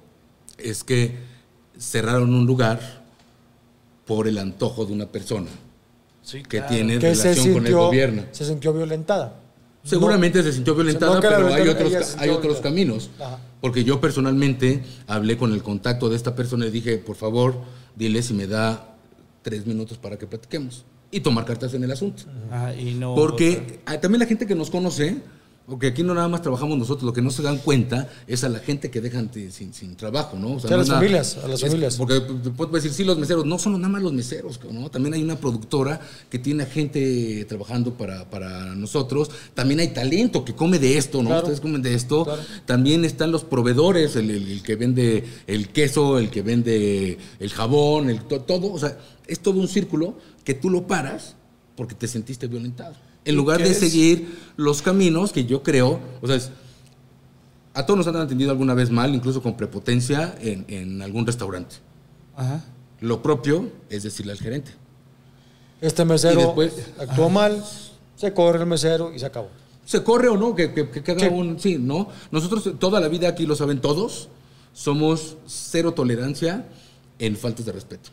es 0.59 0.83
que 0.83 1.17
cerraron 1.79 2.35
un 2.35 2.47
lugar 2.47 3.05
por 4.07 4.27
el 4.27 4.39
antojo 4.39 4.87
de 4.87 4.93
una 4.93 5.07
persona 5.07 5.49
Sí, 6.27 6.43
que 6.43 6.59
claro. 6.59 6.75
tiene 6.75 6.99
que 6.99 7.15
relación 7.15 7.53
con 7.55 7.67
el 7.67 7.73
gobierno. 7.73 8.23
se 8.33 8.45
sintió 8.45 8.73
violentada. 8.73 9.41
Seguramente 9.85 10.43
se 10.43 10.53
sintió 10.53 10.75
violentada, 10.75 11.15
no 11.15 11.21
pero 11.21 11.55
hay 11.55 11.69
otros, 11.69 12.17
hay 12.19 12.31
otros 12.31 12.61
caminos. 12.61 13.11
Ajá. 13.21 13.39
Porque 13.61 13.85
yo 13.85 14.01
personalmente 14.01 14.83
hablé 15.07 15.37
con 15.37 15.53
el 15.53 15.63
contacto 15.63 16.09
de 16.09 16.17
esta 16.17 16.35
persona 16.35 16.67
y 16.67 16.71
dije, 16.71 16.99
por 16.99 17.15
favor, 17.15 17.55
dile 17.95 18.23
si 18.23 18.35
me 18.35 18.49
da 18.49 18.97
tres 19.43 19.67
minutos 19.67 19.99
para 19.99 20.19
que 20.19 20.27
platiquemos 20.27 20.85
y 21.13 21.21
tomar 21.21 21.45
cartas 21.45 21.73
en 21.75 21.85
el 21.85 21.93
asunto. 21.93 22.25
Y 22.77 22.95
no, 22.95 23.15
Porque 23.15 23.81
también 24.01 24.19
la 24.19 24.27
gente 24.27 24.47
que 24.47 24.57
nos 24.57 24.71
conoce, 24.71 25.19
porque 25.67 25.89
aquí 25.89 26.03
no 26.05 26.15
nada 26.15 26.29
más 26.29 26.43
trabajamos 26.43 26.79
nosotros, 26.79 27.03
lo 27.05 27.13
que 27.13 27.23
no 27.23 27.31
se 27.31 27.43
dan 27.43 27.59
cuenta 27.59 28.09
es 28.29 28.45
a 28.45 28.49
la 28.49 28.61
gente 28.61 28.91
que 28.91 29.01
dejan 29.01 29.31
de- 29.33 29.51
sin, 29.51 29.75
sin 29.75 29.97
trabajo, 29.97 30.39
¿no? 30.39 30.53
O 30.55 30.61
Sí, 30.61 30.69
a 30.73 30.77
las 30.77 30.87
nada- 30.87 31.01
familias, 31.01 31.37
a 31.43 31.49
las 31.49 31.61
es- 31.61 31.69
familias. 31.69 31.97
Porque 31.97 32.21
te 32.21 32.51
puedo 32.51 32.71
decir, 32.73 32.93
sí, 32.93 33.03
los 33.05 33.19
meseros, 33.19 33.45
no 33.47 33.59
son 33.59 33.73
nada 33.81 33.89
más 33.89 34.01
los 34.03 34.13
meseros, 34.13 34.61
¿no? 34.71 34.89
También 34.91 35.15
hay 35.15 35.23
una 35.25 35.37
productora 35.41 36.01
que 36.31 36.39
tiene 36.39 36.63
a 36.63 36.67
gente 36.67 37.45
trabajando 37.49 37.95
para, 37.95 38.31
para 38.31 38.75
nosotros. 38.77 39.31
También 39.55 39.81
hay 39.81 39.89
talento 39.89 40.45
que 40.45 40.55
come 40.55 40.79
de 40.79 40.99
esto, 40.99 41.19
¿no? 41.23 41.31
Claro. 41.31 41.43
Ustedes 41.43 41.61
comen 41.61 41.83
de 41.83 41.95
esto. 41.95 42.25
Claro. 42.25 42.43
También 42.65 43.05
están 43.05 43.33
los 43.33 43.43
proveedores, 43.43 44.15
el, 44.17 44.31
el- 44.31 44.49
el 44.51 44.63
que 44.63 44.77
vende 44.77 45.25
el 45.49 45.71
queso, 45.71 46.19
el 46.19 46.31
que 46.31 46.43
vende 46.43 47.19
el 47.41 47.51
jabón, 47.51 48.09
el, 48.09 48.21
to- 48.23 48.41
todo. 48.43 48.73
O 48.73 48.79
sea, 48.79 48.99
es 49.27 49.41
todo 49.41 49.59
un 49.59 49.67
círculo 49.69 50.17
que 50.45 50.55
tú 50.55 50.71
lo 50.71 50.87
paras 50.87 51.35
porque 51.77 51.95
te 51.97 52.07
sentiste 52.07 52.47
violentado. 52.47 52.95
En 53.27 53.35
¿Y 53.35 53.37
lugar 53.37 53.59
de 53.63 53.71
es? 53.71 53.79
seguir 53.79 54.39
los 54.57 54.81
caminos 54.81 55.33
que 55.33 55.45
yo 55.45 55.63
creo, 55.63 56.01
o 56.23 56.27
sea, 56.27 56.37
es- 56.37 56.51
a 57.75 57.85
todos 57.85 57.99
nos 57.99 58.07
han 58.07 58.17
atendido 58.17 58.51
alguna 58.51 58.73
vez 58.73 58.91
mal, 58.91 59.15
incluso 59.15 59.43
con 59.43 59.55
prepotencia, 59.57 60.35
en, 60.41 60.65
en 60.69 61.03
algún 61.03 61.27
restaurante. 61.27 61.77
Ajá. 62.35 62.65
Lo 63.01 63.23
propio 63.23 63.71
es 63.91 64.03
decirle 64.05 64.33
al 64.33 64.39
gerente. 64.39 64.71
Este 65.83 66.05
mesero 66.07 66.41
después- 66.41 66.73
actuó 66.99 67.29
mal, 67.29 67.63
se 68.17 68.33
corre 68.33 68.61
el 68.61 68.67
mesero 68.67 69.13
y 69.15 69.19
se 69.19 69.27
acabó. 69.27 69.49
se 69.85 70.03
corre 70.03 70.29
o 70.29 70.37
no, 70.39 70.55
que, 70.55 70.73
que, 70.73 70.89
que 70.89 71.29
un. 71.29 71.61
Sí, 71.61 71.77
¿no? 71.79 72.09
Nosotros 72.31 72.79
toda 72.79 72.99
la 73.01 73.09
vida 73.09 73.29
aquí 73.29 73.45
lo 73.45 73.55
saben 73.55 73.81
todos, 73.81 74.29
somos 74.73 75.37
cero 75.47 75.93
tolerancia 75.93 76.65
en 77.19 77.37
faltas 77.37 77.67
de 77.67 77.73
respeto. 77.73 78.09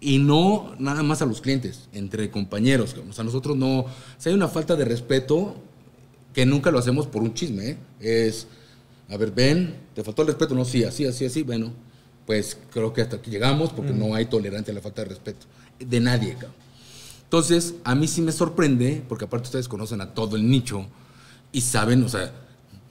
Y 0.00 0.18
no 0.18 0.74
nada 0.78 1.02
más 1.02 1.22
a 1.22 1.26
los 1.26 1.40
clientes, 1.40 1.88
entre 1.92 2.30
compañeros. 2.30 2.94
O 3.08 3.12
sea, 3.12 3.24
nosotros 3.24 3.56
no. 3.56 3.86
Si 4.16 4.28
hay 4.28 4.34
una 4.34 4.48
falta 4.48 4.76
de 4.76 4.84
respeto, 4.84 5.56
que 6.32 6.46
nunca 6.46 6.70
lo 6.70 6.78
hacemos 6.78 7.06
por 7.06 7.22
un 7.22 7.34
chisme, 7.34 7.70
¿eh? 7.70 7.78
es. 8.00 8.46
A 9.10 9.16
ver, 9.16 9.32
ven, 9.32 9.74
te 9.94 10.04
faltó 10.04 10.22
el 10.22 10.28
respeto, 10.28 10.54
no, 10.54 10.66
sí, 10.66 10.84
así, 10.84 11.06
así, 11.06 11.24
así, 11.24 11.42
bueno, 11.42 11.72
pues 12.26 12.58
creo 12.70 12.92
que 12.92 13.00
hasta 13.00 13.16
aquí 13.16 13.30
llegamos 13.30 13.72
porque 13.72 13.90
no 13.92 14.14
hay 14.14 14.26
tolerancia 14.26 14.70
a 14.70 14.74
la 14.74 14.82
falta 14.82 15.02
de 15.02 15.08
respeto. 15.08 15.46
De 15.78 15.98
nadie, 15.98 16.34
cabrón. 16.34 16.52
Entonces, 17.24 17.74
a 17.84 17.94
mí 17.94 18.06
sí 18.06 18.22
me 18.22 18.32
sorprende, 18.32 19.02
porque 19.08 19.24
aparte 19.24 19.46
ustedes 19.46 19.68
conocen 19.68 20.00
a 20.00 20.14
todo 20.14 20.36
el 20.36 20.48
nicho 20.48 20.86
y 21.52 21.60
saben, 21.62 22.02
o 22.02 22.08
sea, 22.08 22.32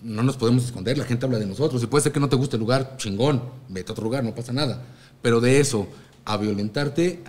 no 0.02 0.24
nos 0.24 0.38
podemos 0.38 0.64
esconder, 0.64 0.98
la 0.98 1.06
gente 1.06 1.26
habla 1.26 1.40
de 1.40 1.46
nosotros. 1.46 1.82
Y 1.82 1.88
puede 1.88 2.04
ser 2.04 2.12
que 2.12 2.20
no 2.20 2.30
te 2.30 2.36
guste 2.36 2.56
el 2.56 2.60
lugar, 2.60 2.98
chingón, 2.98 3.42
vete 3.70 3.92
a 3.92 3.94
otro 3.94 4.04
lugar, 4.04 4.24
no 4.24 4.36
pasa 4.36 4.54
nada. 4.54 4.84
Pero 5.22 5.40
de 5.40 5.60
eso 5.60 5.88
a 6.28 6.36
violentarte, 6.36 7.24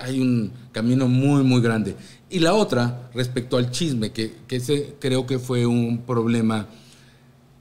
hay 0.00 0.20
un 0.20 0.52
camino 0.72 1.06
muy, 1.06 1.44
muy 1.44 1.62
grande. 1.62 1.94
Y 2.28 2.40
la 2.40 2.54
otra, 2.54 3.10
respecto 3.14 3.56
al 3.56 3.70
chisme, 3.70 4.10
que, 4.10 4.34
que 4.48 4.56
ese 4.56 4.96
creo 4.98 5.24
que 5.24 5.38
fue 5.38 5.66
un 5.66 5.98
problema 5.98 6.66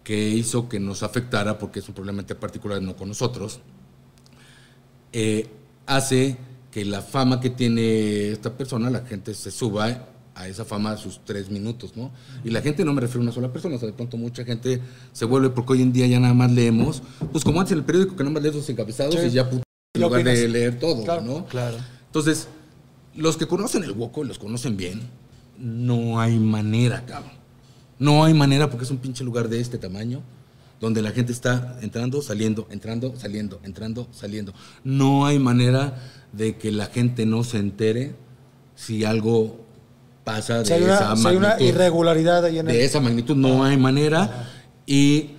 que 0.04 0.30
hizo 0.30 0.68
que 0.68 0.80
nos 0.80 1.04
afectara, 1.04 1.60
porque 1.60 1.80
es 1.80 1.88
un 1.88 1.94
problema 1.94 2.24
particular 2.24 2.82
no 2.82 2.96
con 2.96 3.10
nosotros, 3.10 3.60
eh, 5.14 5.48
hace 5.86 6.38
que 6.72 6.86
la 6.86 7.02
fama 7.02 7.40
que 7.40 7.52
tiene 7.52 8.30
esta 8.32 8.58
persona, 8.58 8.90
la 8.90 9.02
gente 9.02 9.36
se 9.36 9.52
suba 9.52 10.08
a 10.34 10.48
esa 10.48 10.66
fama 10.66 10.94
a 10.94 10.98
sus 10.98 11.24
tres 11.24 11.52
minutos, 11.52 11.96
¿no? 11.96 12.12
Y 12.44 12.50
la 12.50 12.62
gente 12.62 12.84
no 12.84 12.94
me 12.94 13.02
refiero 13.02 13.20
a 13.20 13.24
una 13.26 13.32
sola 13.32 13.54
persona, 13.54 13.76
o 13.76 13.78
sea, 13.80 13.88
de 13.88 13.94
pronto 13.94 14.18
mucha 14.18 14.44
gente 14.44 14.82
se 15.12 15.26
vuelve, 15.26 15.52
porque 15.52 15.74
hoy 15.74 15.84
en 15.84 15.94
día 15.94 16.08
ya 16.08 16.20
nada 16.20 16.34
más 16.34 16.52
leemos, 16.52 17.04
pues 17.32 17.44
como 17.44 17.60
antes 17.60 17.74
en 17.74 17.78
el 17.80 17.84
periódico 17.84 18.16
que 18.16 18.24
nada 18.24 18.34
más 18.34 18.42
lees 18.42 18.56
los 18.56 18.68
encabezados 18.70 19.14
Sí. 19.14 19.28
y 19.28 19.30
ya 19.30 19.48
en 19.94 20.02
lugar 20.02 20.24
de 20.24 20.48
leer 20.48 20.80
todo, 20.80 21.04
Claro. 21.04 21.22
¿no? 21.22 21.46
Claro. 21.48 21.78
Entonces, 22.06 22.48
los 23.16 23.36
que 23.36 23.46
conocen 23.46 23.84
el 23.84 23.92
Woco, 23.92 24.24
los 24.24 24.40
conocen 24.40 24.78
bien, 24.78 25.02
no 25.58 26.20
hay 26.20 26.40
manera, 26.40 27.06
cabrón. 27.06 27.34
No 28.00 28.24
hay 28.24 28.34
manera 28.34 28.70
porque 28.70 28.86
es 28.86 28.92
un 28.92 28.98
pinche 28.98 29.24
lugar 29.24 29.50
de 29.50 29.60
este 29.60 29.78
tamaño, 29.78 30.22
donde 30.80 31.02
la 31.02 31.12
gente 31.12 31.32
está 31.34 31.78
entrando, 31.82 32.22
saliendo, 32.22 32.68
entrando, 32.72 33.14
saliendo, 33.18 33.60
entrando, 33.64 34.08
saliendo. 34.12 34.54
No 34.84 35.26
hay 35.26 35.40
manera 35.40 36.02
de 36.32 36.58
que 36.58 36.72
la 36.72 36.86
gente 36.86 37.26
no 37.26 37.44
se 37.44 37.58
entere 37.58 38.16
si 38.76 39.04
algo 39.04 39.60
pasa 40.24 40.60
de 40.60 40.66
Si 40.66 40.74
hay 40.74 40.84
esa 40.84 41.08
una, 41.14 41.16
si 41.18 41.28
hay 41.28 41.36
una 41.36 41.48
magnitud 41.50 41.70
irregularidad 41.70 42.46
ahí 42.46 42.60
en 42.60 42.70
el... 42.70 42.76
de 42.76 42.86
esa 42.86 43.00
magnitud 43.02 43.36
no 43.36 43.64
hay 43.64 43.78
manera 43.78 44.50
y 44.88 45.32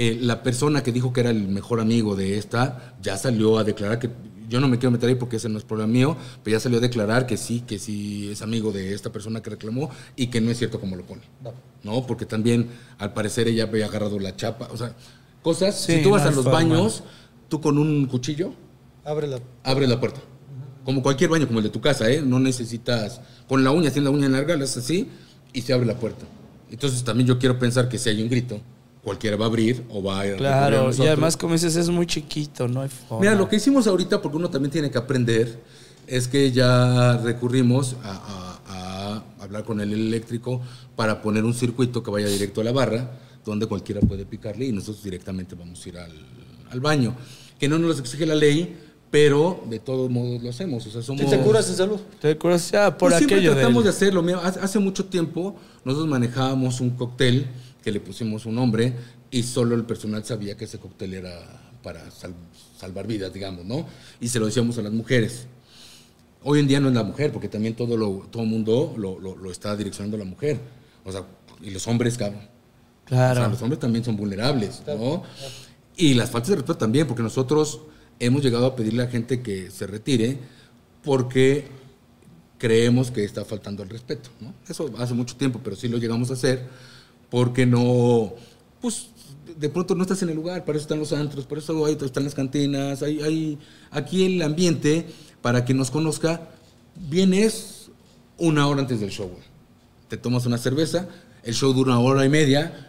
eh, 0.00 0.16
la 0.20 0.42
persona 0.44 0.82
que 0.82 0.92
dijo 0.92 1.12
que 1.12 1.20
era 1.20 1.30
el 1.30 1.48
mejor 1.48 1.80
amigo 1.80 2.14
de 2.14 2.38
esta 2.38 2.94
ya 3.02 3.16
salió 3.18 3.58
a 3.58 3.64
declarar 3.64 3.98
que 3.98 4.08
yo 4.48 4.60
no 4.60 4.68
me 4.68 4.78
quiero 4.78 4.92
meter 4.92 5.08
ahí 5.10 5.16
porque 5.16 5.36
ese 5.36 5.48
no 5.48 5.58
es 5.58 5.64
problema 5.64 5.92
mío, 5.92 6.16
pero 6.42 6.56
ya 6.56 6.60
salió 6.60 6.78
a 6.78 6.80
declarar 6.80 7.26
que 7.26 7.36
sí, 7.36 7.60
que 7.66 7.78
sí 7.80 8.30
es 8.30 8.40
amigo 8.40 8.70
de 8.72 8.94
esta 8.94 9.10
persona 9.10 9.42
que 9.42 9.50
reclamó 9.50 9.90
y 10.16 10.28
que 10.28 10.40
no 10.40 10.50
es 10.52 10.56
cierto 10.58 10.80
como 10.80 10.96
lo 10.96 11.02
pone. 11.04 11.22
No. 11.42 11.52
¿No? 11.82 12.06
Porque 12.06 12.24
también 12.26 12.68
al 12.98 13.12
parecer 13.12 13.48
ella 13.48 13.64
había 13.64 13.86
agarrado 13.86 14.18
la 14.20 14.34
chapa, 14.36 14.68
o 14.72 14.76
sea, 14.76 14.94
cosas, 15.42 15.78
Sí, 15.78 15.96
si 15.96 16.02
tú 16.02 16.10
vas 16.10 16.22
no 16.22 16.28
a 16.28 16.32
los 16.32 16.44
forma. 16.44 16.58
baños, 16.60 17.02
tú 17.48 17.60
con 17.60 17.76
un 17.76 18.06
cuchillo 18.06 18.54
Abre 19.04 19.26
la... 19.26 19.40
abres 19.64 19.88
la 19.88 19.98
puerta. 20.00 20.20
Como 20.84 21.02
cualquier 21.02 21.28
baño, 21.28 21.46
como 21.46 21.58
el 21.58 21.64
de 21.64 21.70
tu 21.70 21.80
casa, 21.80 22.08
¿eh? 22.10 22.22
No 22.22 22.38
necesitas. 22.38 23.20
Con 23.48 23.64
la 23.64 23.72
uña, 23.72 23.90
si 23.90 24.00
la 24.00 24.10
uña 24.10 24.28
larga, 24.28 24.56
la 24.56 24.64
haces 24.64 24.84
así 24.84 25.08
y 25.52 25.60
se 25.62 25.72
abre 25.72 25.86
la 25.86 25.96
puerta. 25.98 26.24
Entonces 26.70 27.02
también 27.04 27.26
yo 27.26 27.38
quiero 27.38 27.58
pensar 27.58 27.88
que 27.88 27.98
si 27.98 28.08
hay 28.08 28.22
un 28.22 28.28
grito, 28.30 28.60
cualquiera 29.02 29.36
va 29.36 29.44
a 29.46 29.48
abrir 29.48 29.84
o 29.90 30.02
va 30.02 30.20
a 30.20 30.22
recurrir 30.24 30.46
a 30.46 30.50
Claro, 30.70 30.90
y 30.96 31.06
además, 31.06 31.36
como 31.36 31.54
dices, 31.54 31.76
es 31.76 31.88
muy 31.88 32.06
chiquito, 32.06 32.68
no 32.68 32.82
hay 32.82 32.88
forma. 32.88 33.20
Mira, 33.20 33.34
lo 33.34 33.48
que 33.48 33.56
hicimos 33.56 33.86
ahorita, 33.86 34.20
porque 34.22 34.36
uno 34.36 34.50
también 34.50 34.70
tiene 34.72 34.90
que 34.90 34.98
aprender, 34.98 35.60
es 36.06 36.26
que 36.28 36.50
ya 36.52 37.16
recurrimos 37.18 37.96
a, 38.02 38.10
a- 38.68 39.24
a 39.38 39.44
hablar 39.44 39.64
con 39.64 39.80
el 39.80 39.92
eléctrico 39.92 40.60
para 40.96 41.22
poner 41.22 41.44
un 41.44 41.54
circuito 41.54 42.02
que 42.02 42.10
vaya 42.10 42.26
directo 42.26 42.60
a 42.60 42.64
la 42.64 42.72
barra, 42.72 43.10
donde 43.44 43.66
cualquiera 43.66 44.00
puede 44.00 44.26
picarle 44.26 44.66
y 44.66 44.72
nosotros 44.72 45.02
directamente 45.02 45.54
vamos 45.54 45.84
a 45.84 45.88
ir 45.88 45.98
al, 45.98 46.12
al 46.70 46.80
baño. 46.80 47.14
Que 47.58 47.68
no 47.68 47.78
nos 47.78 47.96
lo 47.96 48.02
exige 48.02 48.26
la 48.26 48.34
ley, 48.34 48.76
pero 49.10 49.62
de 49.70 49.78
todos 49.78 50.10
modos 50.10 50.42
lo 50.42 50.50
hacemos. 50.50 50.86
O 50.86 50.90
sea, 50.90 51.00
somos... 51.02 51.22
Si 51.22 51.30
te 51.30 51.38
curas 51.40 51.68
en 51.70 51.76
salud. 51.76 51.98
Te 52.20 52.32
acuerdas, 52.32 52.70
ya, 52.70 52.90
por 52.96 53.08
Pues 53.10 53.16
siempre 53.18 53.36
aquello 53.38 53.54
tratamos 53.54 53.84
de 53.84 53.90
hacerlo. 53.90 54.22
Mira, 54.22 54.38
hace 54.40 54.60
hace 54.60 54.78
mucho 54.78 55.06
tiempo 55.06 55.56
nosotros 55.84 56.08
manejábamos 56.08 56.80
un 56.82 56.90
cóctel 56.90 57.46
que 57.82 57.92
le 57.92 58.00
pusimos 58.00 58.46
un 58.46 58.54
nombre 58.56 58.92
y 59.30 59.42
solo 59.42 59.74
el 59.74 59.84
personal 59.84 60.24
sabía 60.24 60.56
que 60.56 60.64
ese 60.64 60.78
cóctel 60.78 61.14
era 61.14 61.38
para 61.82 62.10
sal- 62.10 62.34
salvar 62.78 63.06
vidas, 63.06 63.32
digamos, 63.32 63.64
¿no? 63.64 63.86
Y 64.20 64.28
se 64.28 64.38
lo 64.40 64.46
decíamos 64.46 64.78
a 64.78 64.82
las 64.82 64.92
mujeres. 64.92 65.46
Hoy 66.44 66.60
en 66.60 66.68
día 66.68 66.80
no 66.80 66.88
es 66.88 66.94
la 66.94 67.02
mujer, 67.02 67.32
porque 67.32 67.48
también 67.48 67.74
todo 67.74 67.96
lo, 67.96 68.26
todo 68.30 68.42
el 68.42 68.48
mundo 68.48 68.94
lo, 68.96 69.18
lo- 69.18 69.36
lo 69.36 69.50
está 69.50 69.76
direccionando 69.76 70.16
a 70.16 70.20
la 70.20 70.24
mujer. 70.24 70.58
O 71.04 71.12
sea, 71.12 71.24
y 71.62 71.70
los 71.70 71.86
hombres, 71.88 72.16
cabrón. 72.16 72.42
O 72.42 73.08
Claro. 73.08 73.40
sea, 73.40 73.48
los 73.48 73.62
hombres 73.62 73.80
también 73.80 74.04
son 74.04 74.16
vulnerables, 74.16 74.82
¿no? 74.86 75.22
Y 75.96 76.14
las 76.14 76.30
faltas 76.30 76.50
de 76.50 76.56
respeto 76.56 76.78
también, 76.78 77.06
porque 77.06 77.22
nosotros 77.22 77.80
hemos 78.20 78.42
llegado 78.42 78.66
a 78.66 78.76
pedirle 78.76 79.02
a 79.02 79.06
la 79.06 79.10
gente 79.10 79.40
que 79.42 79.70
se 79.70 79.86
retire 79.86 80.38
porque 81.02 81.66
creemos 82.58 83.10
que 83.10 83.24
está 83.24 83.44
faltando 83.44 83.82
el 83.82 83.88
respeto, 83.88 84.30
¿no? 84.40 84.52
Eso 84.68 84.90
hace 84.98 85.14
mucho 85.14 85.36
tiempo, 85.36 85.60
pero 85.62 85.76
sí 85.76 85.88
lo 85.88 85.98
llegamos 85.98 86.30
a 86.30 86.34
hacer 86.34 86.66
porque 87.30 87.66
no, 87.66 88.32
pues 88.80 89.08
de 89.58 89.68
pronto 89.68 89.94
no 89.94 90.02
estás 90.02 90.22
en 90.22 90.28
el 90.30 90.36
lugar, 90.36 90.64
para 90.64 90.76
eso 90.78 90.84
están 90.84 90.98
los 90.98 91.12
antros, 91.12 91.46
para 91.46 91.60
eso 91.60 91.84
hay- 91.84 91.96
están 92.00 92.24
las 92.24 92.34
cantinas, 92.34 93.02
hay, 93.02 93.20
hay 93.20 93.58
aquí 93.90 94.24
el 94.24 94.42
ambiente 94.42 95.06
para 95.42 95.64
que 95.64 95.74
nos 95.74 95.90
conozca, 95.90 96.48
vienes 97.08 97.90
una 98.38 98.66
hora 98.66 98.80
antes 98.82 99.00
del 99.00 99.10
show, 99.10 99.30
te 100.08 100.16
tomas 100.16 100.46
una 100.46 100.58
cerveza, 100.58 101.08
el 101.42 101.54
show 101.54 101.72
dura 101.72 101.92
una 101.98 102.00
hora 102.00 102.24
y 102.24 102.28
media 102.28 102.88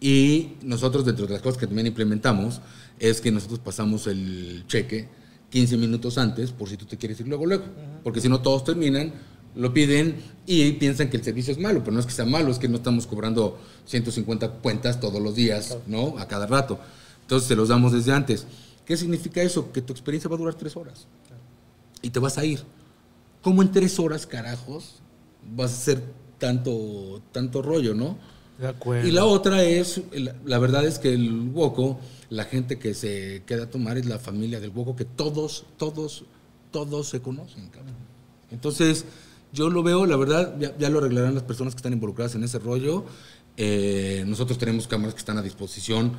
y 0.00 0.52
nosotros 0.62 1.04
dentro 1.04 1.26
de 1.26 1.34
las 1.34 1.42
cosas 1.42 1.58
que 1.58 1.66
también 1.66 1.86
implementamos 1.86 2.60
es 2.98 3.20
que 3.20 3.30
nosotros 3.30 3.58
pasamos 3.60 4.06
el 4.06 4.64
cheque 4.66 5.08
15 5.50 5.76
minutos 5.76 6.16
antes 6.18 6.52
por 6.52 6.68
si 6.68 6.76
tú 6.76 6.84
te 6.86 6.96
quieres 6.96 7.18
ir 7.20 7.26
luego, 7.28 7.44
luego. 7.46 7.64
Porque 8.04 8.20
si 8.20 8.28
no 8.28 8.40
todos 8.40 8.62
terminan, 8.64 9.12
lo 9.54 9.72
piden 9.72 10.16
y 10.46 10.72
piensan 10.72 11.10
que 11.10 11.16
el 11.16 11.24
servicio 11.24 11.52
es 11.52 11.58
malo, 11.58 11.80
pero 11.80 11.92
no 11.92 12.00
es 12.00 12.06
que 12.06 12.12
sea 12.12 12.24
malo, 12.24 12.50
es 12.50 12.58
que 12.58 12.68
no 12.68 12.76
estamos 12.76 13.06
cobrando 13.06 13.58
150 13.86 14.48
cuentas 14.54 15.00
todos 15.00 15.20
los 15.20 15.34
días, 15.34 15.76
¿no? 15.86 16.18
A 16.18 16.26
cada 16.28 16.46
rato. 16.46 16.78
Entonces 17.22 17.48
se 17.48 17.56
los 17.56 17.68
damos 17.68 17.92
desde 17.92 18.12
antes. 18.12 18.46
¿Qué 18.84 18.96
significa 18.96 19.42
eso? 19.42 19.70
Que 19.72 19.82
tu 19.82 19.92
experiencia 19.92 20.28
va 20.28 20.36
a 20.36 20.38
durar 20.38 20.54
tres 20.54 20.76
horas 20.76 21.06
y 22.02 22.10
te 22.10 22.18
vas 22.18 22.38
a 22.38 22.44
ir. 22.44 22.62
¿Cómo 23.42 23.62
en 23.62 23.72
tres 23.72 23.98
horas, 23.98 24.26
carajos, 24.26 24.96
vas 25.54 25.72
a 25.72 25.76
hacer 25.76 26.02
tanto, 26.38 27.22
tanto 27.32 27.62
rollo, 27.62 27.94
no? 27.94 28.18
De 28.58 28.68
acuerdo. 28.68 29.06
Y 29.06 29.12
la 29.12 29.24
otra 29.24 29.62
es, 29.62 30.02
la, 30.44 30.58
verdad 30.58 30.84
es 30.84 30.98
que 30.98 31.14
el 31.14 31.50
Woco, 31.54 31.98
la 32.28 32.44
gente 32.44 32.78
que 32.78 32.94
se 32.94 33.42
queda 33.46 33.64
a 33.64 33.70
tomar 33.70 33.96
es 33.96 34.06
la 34.06 34.18
familia 34.18 34.60
del 34.60 34.70
Woco, 34.70 34.96
que 34.96 35.06
todos, 35.06 35.64
todos, 35.78 36.24
todos 36.70 37.08
se 37.08 37.22
conocen, 37.22 37.68
cabrón. 37.68 37.94
Entonces, 38.50 39.04
yo 39.52 39.68
lo 39.70 39.82
veo, 39.82 40.06
la 40.06 40.16
verdad, 40.16 40.54
ya, 40.58 40.76
ya 40.78 40.88
lo 40.90 40.98
arreglarán 40.98 41.34
las 41.34 41.42
personas 41.42 41.74
que 41.74 41.78
están 41.78 41.92
involucradas 41.92 42.34
en 42.34 42.44
ese 42.44 42.58
rollo. 42.58 43.04
Eh, 43.56 44.24
nosotros 44.26 44.58
tenemos 44.58 44.86
cámaras 44.86 45.14
que 45.14 45.18
están 45.18 45.38
a 45.38 45.42
disposición 45.42 46.12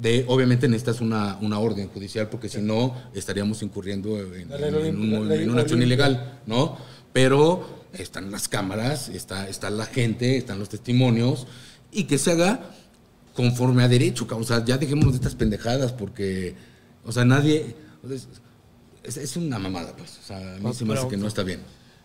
de, 0.00 0.24
obviamente 0.28 0.66
necesitas 0.68 1.00
una, 1.00 1.36
una 1.40 1.58
orden 1.58 1.88
judicial, 1.88 2.28
porque 2.28 2.48
si 2.48 2.60
no, 2.60 2.94
estaríamos 3.14 3.62
incurriendo 3.62 4.18
en, 4.18 4.48
un- 4.88 5.28
una 5.50 5.60
acción 5.62 5.82
ilegal, 5.82 6.40
¿no? 6.46 6.76
Pero 7.12 7.84
están 7.92 8.30
las 8.32 8.48
cámaras, 8.48 9.08
está, 9.08 9.48
está 9.48 9.70
la 9.70 9.86
gente, 9.86 10.36
están 10.36 10.58
los 10.58 10.68
testimonios, 10.68 11.46
y 11.92 12.04
que 12.04 12.18
se 12.18 12.32
haga 12.32 12.70
conforme 13.34 13.82
a 13.84 13.88
derecho, 13.88 14.26
o 14.30 14.42
sea, 14.44 14.64
ya 14.64 14.78
dejémonos 14.78 15.12
de 15.12 15.16
estas 15.18 15.34
pendejadas, 15.36 15.92
porque, 15.92 16.54
o 17.04 17.12
sea, 17.12 17.24
nadie, 17.24 17.76
es, 19.04 19.36
una 19.36 19.58
mamada, 19.58 19.94
pues, 19.96 20.18
o 20.24 20.26
sea, 20.26 20.38
a 20.38 20.54
mí 20.56 20.60
Pues 20.62 20.76
se 20.78 20.84
me 20.84 20.94
hace 20.94 21.08
que 21.08 21.16
no 21.16 21.26
está 21.28 21.42
bien. 21.42 21.60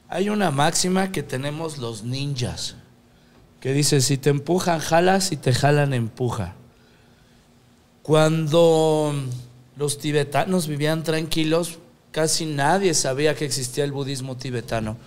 Hay 0.09 0.29
una 0.29 0.51
máxima 0.51 1.11
que 1.11 1.23
tenemos 1.23 1.77
los 1.77 2.03
ninjas, 2.03 2.75
que 3.61 3.73
dice, 3.73 4.01
si 4.01 4.17
te 4.17 4.31
empujan, 4.31 4.79
jalas, 4.79 5.25
si 5.25 5.37
te 5.37 5.53
jalan, 5.53 5.93
empuja. 5.93 6.55
Cuando 8.01 9.13
los 9.77 9.99
tibetanos 9.99 10.67
vivían 10.67 11.03
tranquilos, 11.03 11.77
casi 12.11 12.45
nadie 12.45 12.93
sabía 12.93 13.35
que 13.35 13.45
existía 13.45 13.83
el 13.83 13.91
budismo 13.91 14.35
tibetano. 14.35 14.97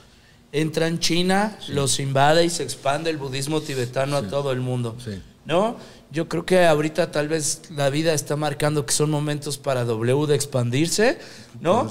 Entra 0.52 0.86
en 0.86 0.98
China, 0.98 1.58
los 1.68 1.98
invade 1.98 2.44
y 2.44 2.50
se 2.50 2.62
expande 2.62 3.10
el 3.10 3.16
budismo 3.16 3.60
tibetano 3.60 4.16
a 4.16 4.28
todo 4.28 4.52
el 4.52 4.60
mundo. 4.60 4.96
Sí. 5.02 5.20
¿No? 5.44 5.76
Yo 6.12 6.28
creo 6.28 6.44
que 6.44 6.64
ahorita 6.64 7.10
tal 7.10 7.26
vez 7.28 7.62
la 7.70 7.88
vida 7.90 8.12
está 8.12 8.36
marcando 8.36 8.84
que 8.84 8.92
son 8.92 9.10
momentos 9.10 9.58
para 9.58 9.84
W 9.84 10.26
de 10.26 10.34
expandirse, 10.34 11.18
¿no? 11.60 11.90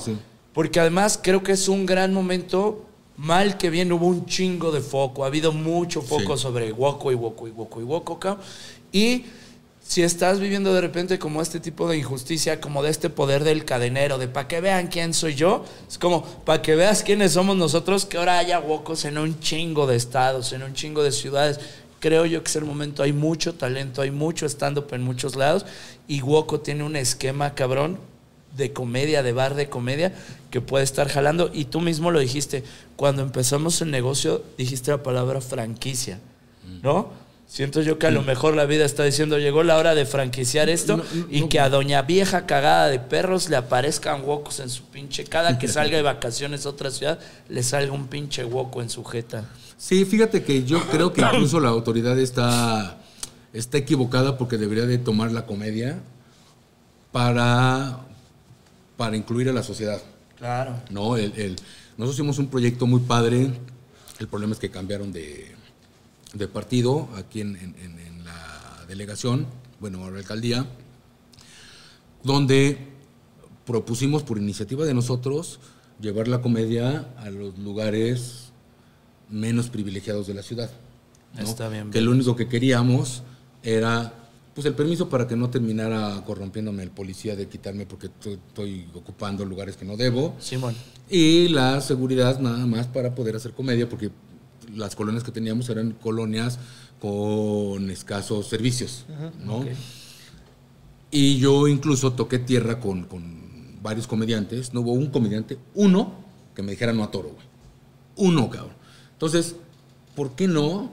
Porque 0.54 0.80
además 0.80 1.20
creo 1.22 1.42
que 1.42 1.54
es 1.54 1.68
un 1.68 1.86
gran 1.88 2.14
momento, 2.14 2.86
mal 3.18 3.58
que 3.58 3.70
bien 3.70 3.92
hubo 3.92 4.08
un 4.08 4.26
chingo 4.26 4.72
de 4.72 4.82
foco, 4.82 5.24
ha 5.24 5.28
habido 5.28 5.52
mucho 5.52 6.02
foco 6.02 6.36
Sí. 6.38 6.44
sobre 6.44 6.72
Woko 6.72 7.12
y 7.12 7.16
Woko 7.16 7.48
y 7.48 7.52
Woko 7.52 7.82
y 7.82 7.84
Woko, 7.84 8.20
cabrón. 8.20 8.44
Y 8.92 9.26
si 9.84 10.04
estás 10.04 10.40
viviendo 10.40 10.74
de 10.74 10.82
repente 10.82 11.20
como 11.20 11.42
este 11.42 11.60
tipo 11.60 11.90
de 11.90 11.98
injusticia, 11.98 12.62
como 12.62 12.82
de 12.82 12.90
este 12.90 13.10
poder 13.10 13.44
del 13.44 13.66
cadenero, 13.66 14.18
de 14.18 14.28
para 14.28 14.48
que 14.48 14.62
vean 14.62 14.88
quién 14.88 15.14
soy 15.14 15.36
yo, 15.36 15.66
es 15.90 15.98
como 15.98 16.24
para 16.24 16.62
que 16.62 16.76
veas 16.76 17.04
quiénes 17.04 17.34
somos 17.34 17.58
nosotros, 17.58 18.06
que 18.06 18.18
ahora 18.18 18.38
haya 18.38 18.60
Wokos 18.60 19.06
en 19.06 19.18
un 19.18 19.40
chingo 19.40 19.88
de 19.88 19.98
estados, 19.98 20.54
en 20.54 20.64
un 20.64 20.74
chingo 20.74 21.04
de 21.04 21.12
ciudades. 21.12 21.60
Creo 22.00 22.26
yo 22.26 22.42
que 22.42 22.50
es 22.50 22.56
el 22.56 22.66
momento, 22.66 23.04
hay 23.04 23.14
mucho 23.14 23.54
talento, 23.54 24.02
hay 24.02 24.10
mucho 24.12 24.48
stand-up 24.48 24.88
en 24.94 25.04
muchos 25.04 25.36
lados 25.36 25.66
y 26.08 26.22
Woko 26.22 26.60
tiene 26.60 26.84
un 26.84 26.96
esquema 26.96 27.54
cabrón 27.54 28.00
de 28.56 28.74
comedia, 28.74 29.24
de 29.24 29.34
bar 29.34 29.56
de 29.56 29.70
comedia, 29.70 30.14
que 30.50 30.62
puede 30.62 30.84
estar 30.84 31.08
jalando. 31.10 31.50
Y 31.54 31.66
tú 31.66 31.82
mismo 31.82 32.12
lo 32.12 32.20
dijiste, 32.20 32.64
cuando 32.96 33.22
empezamos 33.22 33.82
el 33.82 33.92
negocio, 33.92 34.44
dijiste 34.58 34.92
la 34.92 35.04
palabra 35.04 35.42
franquicia, 35.42 36.20
¿no? 36.84 37.10
Siento 37.48 37.82
yo 37.82 38.00
que 38.00 38.08
a 38.08 38.12
lo 38.12 38.22
mejor 38.22 38.56
la 38.56 38.64
vida 38.66 38.86
está 38.86 39.04
diciendo, 39.04 39.38
llegó 39.38 39.64
la 39.64 39.78
hora 39.78 39.94
de 39.94 40.06
franquiciar 40.06 40.70
esto 40.70 40.96
No, 40.96 41.04
no, 41.04 41.28
y 41.30 41.42
no. 41.42 41.50
que 41.50 41.60
a 41.60 41.68
doña 41.68 42.02
vieja 42.02 42.46
cagada 42.46 42.88
de 42.88 42.98
perros 43.00 43.50
le 43.50 43.58
aparezcan 43.58 44.22
huecos 44.24 44.62
en 44.62 44.70
su 44.70 44.84
pinche, 44.86 45.26
cada 45.26 45.60
que 45.60 45.68
salga 45.68 45.98
de 45.98 46.02
vacaciones 46.04 46.66
a 46.66 46.70
otra 46.70 46.92
ciudad, 46.92 47.20
le 47.50 47.62
salga 47.62 47.92
un 47.92 48.08
pinche 48.08 48.46
hueco 48.46 48.82
en 48.82 48.90
su 48.90 49.04
jeta. 49.04 49.44
Sí, 49.78 50.06
fíjate 50.06 50.44
que 50.44 50.64
yo 50.64 50.82
creo 50.90 51.12
que 51.12 51.20
incluso 51.20 51.60
la 51.60 51.68
autoridad 51.68 52.18
está, 52.20 52.98
está 53.52 53.80
equivocada 53.80 54.38
porque 54.38 54.58
debería 54.58 54.86
de 54.86 54.98
tomar 54.98 55.34
la 55.34 55.46
comedia 55.46 56.00
para, 57.12 58.00
para 59.02 59.18
incluir 59.18 59.50
a 59.50 59.52
la 59.54 59.64
sociedad. 59.64 60.00
Claro. 60.38 60.76
No, 60.92 61.18
el, 61.18 61.34
el- 61.36 61.56
nosotros 61.98 62.14
hicimos 62.14 62.38
un 62.38 62.50
proyecto 62.50 62.86
muy 62.86 63.00
padre. 63.00 63.50
El 64.20 64.28
problema 64.28 64.54
es 64.54 64.60
que 64.60 64.70
cambiaron 64.70 65.12
de, 65.12 65.56
de 66.36 66.48
partido 66.48 67.10
aquí 67.18 67.42
en, 67.42 67.56
en- 67.56 67.76
en- 67.82 67.98
en 68.00 68.24
la 68.24 68.86
delegación, 68.88 69.48
bueno, 69.80 70.04
ahora 70.04 70.20
alcaldía, 70.20 70.68
donde 72.24 72.78
propusimos 73.66 74.22
por 74.22 74.38
iniciativa 74.38 74.86
de 74.86 74.94
nosotros 74.94 75.60
llevar 76.00 76.28
la 76.28 76.44
comedia 76.44 77.08
a 77.18 77.32
los 77.32 77.58
lugares 77.58 78.52
menos 79.30 79.70
privilegiados 79.70 80.28
de 80.28 80.36
la 80.36 80.44
ciudad. 80.44 80.70
¿no? 81.36 81.42
Está 81.42 81.70
bien, 81.70 81.90
Que 81.90 82.02
lo 82.02 82.12
único 82.12 82.36
que 82.36 82.48
queríamos 82.48 83.24
era 83.64 84.14
pues 84.62 84.70
el 84.70 84.76
permiso 84.76 85.10
para 85.10 85.28
que 85.28 85.36
no 85.36 85.50
terminara 85.50 86.24
corrompiéndome 86.24 86.84
el 86.84 86.92
policía 86.92 87.36
de 87.36 87.48
quitarme 87.48 87.88
porque 87.88 88.12
estoy, 88.30 88.86
ocupando 88.94 89.44
lugares 89.44 89.76
que 89.76 89.86
no 89.86 89.98
debo. 89.98 90.36
Simón. 90.38 90.76
Y 91.10 91.48
la 91.48 91.82
seguridad 91.82 92.40
nada 92.40 92.64
más 92.68 92.86
para 92.86 93.16
poder 93.16 93.36
hacer 93.36 93.54
comedia, 93.54 93.90
porque 93.90 94.12
las 94.76 94.96
colonias 94.96 95.24
que 95.24 95.32
teníamos 95.32 95.68
eran 95.70 95.94
colonias 95.94 96.60
con 97.00 97.90
escasos 97.90 98.50
servicios, 98.50 99.06
¿no? 99.44 99.66
Y 101.10 101.40
yo 101.40 101.68
incluso 101.68 102.14
toqué 102.14 102.38
tierra 102.38 102.80
con, 102.80 103.06
con 103.06 103.82
varios 103.82 104.06
comediantes. 104.06 104.76
No 104.76 104.82
hubo 104.82 104.92
un 104.92 105.08
comediante, 105.08 105.58
uno, 105.74 106.14
que 106.54 106.62
me 106.62 106.74
dijera 106.74 106.94
no 106.94 107.04
a 107.04 107.10
toro, 107.10 107.30
güey. 107.30 107.48
Uno, 108.30 108.48
cabrón. 108.52 108.76
Entonces, 109.14 109.56
¿por 110.16 110.36
qué 110.36 110.48
no? 110.48 110.92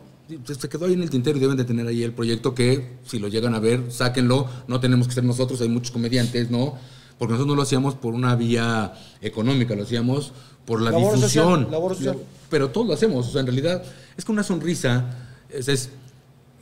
Se 0.59 0.69
quedó 0.69 0.87
ahí 0.87 0.93
en 0.93 1.03
el 1.03 1.11
tintero 1.11 1.39
y 1.39 1.41
deben 1.41 1.57
de 1.57 1.65
tener 1.65 1.87
ahí 1.87 2.03
el 2.03 2.13
proyecto 2.13 2.55
que, 2.55 2.99
si 3.07 3.19
lo 3.19 3.29
llegan 3.29 3.55
a 3.55 3.61
ver, 3.61 3.85
sáquenlo. 3.91 4.47
No 4.67 4.79
tenemos 4.81 5.09
que 5.09 5.15
ser 5.15 5.25
nosotros, 5.25 5.61
hay 5.63 5.69
muchos 5.69 5.91
comediantes, 5.91 6.51
¿no? 6.51 6.77
Porque 7.19 7.33
nosotros 7.33 7.49
no 7.49 7.55
lo 7.57 7.63
hacíamos 7.63 7.95
por 7.95 8.15
una 8.15 8.37
vía 8.37 8.93
económica, 9.23 9.75
lo 9.75 9.85
hacíamos 9.85 10.33
por 10.67 10.83
la 10.83 10.91
Labor 10.91 11.19
social, 11.19 11.47
difusión. 11.47 11.71
labor 11.71 11.95
social. 11.97 12.19
Pero 12.51 12.71
todos 12.71 12.87
lo 12.87 12.93
hacemos, 12.93 13.27
o 13.27 13.31
sea, 13.31 13.41
en 13.41 13.47
realidad 13.47 13.83
es 14.17 14.25
que 14.25 14.33
una 14.33 14.43
sonrisa 14.43 15.07
es, 15.51 15.69
es 15.69 15.89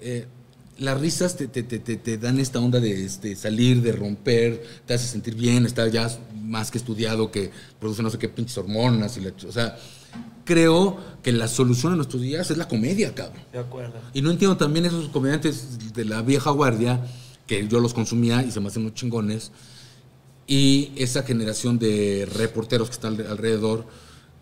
eh, 0.00 0.26
las 0.78 1.00
risas 1.00 1.36
te, 1.36 1.48
te- 1.48 1.62
te- 1.62 1.78
te- 1.78 2.18
dan 2.18 2.38
esta 2.38 2.60
onda 2.60 2.78
de 2.80 3.04
este, 3.04 3.34
salir, 3.34 3.82
de 3.82 3.92
romper, 3.92 4.62
te 4.86 4.94
hace 4.94 5.06
sentir 5.08 5.34
bien, 5.34 5.66
está 5.66 5.88
ya 5.88 6.08
más 6.42 6.70
que 6.70 6.78
estudiado, 6.78 7.30
que 7.32 7.50
produce 7.80 8.02
no 8.02 8.10
sé 8.10 8.18
qué 8.18 8.28
pinches 8.28 8.56
hormonas. 8.58 9.16
Y 9.16 9.20
la 9.20 9.32
o 9.48 9.52
sea, 9.52 9.76
creo 10.46 10.96
que 11.22 11.32
la 11.32 11.46
solución 11.48 11.92
a 11.92 11.96
nuestros 11.96 12.22
días 12.22 12.50
es 12.50 12.56
la 12.56 12.66
comedia, 12.68 13.14
cabrón. 13.14 13.42
De 13.52 13.58
acuerdo. 13.58 13.94
Y 14.14 14.22
no 14.22 14.30
entiendo 14.30 14.56
también 14.56 14.86
esos 14.86 15.08
comediantes 15.10 15.92
de 15.92 16.04
la 16.06 16.22
vieja 16.22 16.50
guardia, 16.50 17.04
que 17.46 17.68
yo 17.68 17.80
los 17.80 17.92
consumía 17.92 18.42
y 18.42 18.50
se 18.50 18.60
me 18.60 18.68
hacen 18.68 18.82
muy 18.84 18.94
chingones, 18.94 19.52
y 20.46 20.92
esa 20.96 21.22
generación 21.24 21.78
de 21.78 22.26
reporteros 22.32 22.88
que 22.88 22.94
están 22.94 23.14
al- 23.20 23.26
alrededor, 23.26 23.84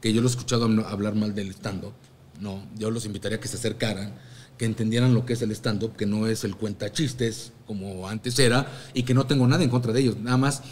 que 0.00 0.12
yo 0.12 0.20
los 0.20 0.32
he 0.32 0.36
escuchado 0.36 0.68
hab- 0.68 0.86
hablar 0.86 1.14
mal 1.16 1.34
del 1.34 1.48
stand-up, 1.50 1.94
no, 2.40 2.62
yo 2.78 2.90
los 2.90 3.06
invitaría 3.06 3.38
a 3.38 3.40
que 3.40 3.48
se 3.48 3.56
acercaran, 3.56 4.14
que 4.58 4.66
entendieran 4.66 5.14
lo 5.14 5.24
que 5.26 5.32
es 5.32 5.42
el 5.42 5.50
stand-up, 5.52 5.96
que 5.96 6.06
no 6.06 6.26
es 6.26 6.44
el 6.44 6.54
cuenta 6.56 6.92
chistes 6.92 7.52
como 7.66 8.06
antes 8.08 8.38
era, 8.38 8.70
y 8.92 9.02
que 9.04 9.14
no 9.14 9.26
tengo 9.26 9.46
nada 9.48 9.64
en 9.64 9.70
contra 9.70 9.92
de 9.92 10.00
ellos, 10.00 10.16
nada 10.18 10.36
más 10.36 10.62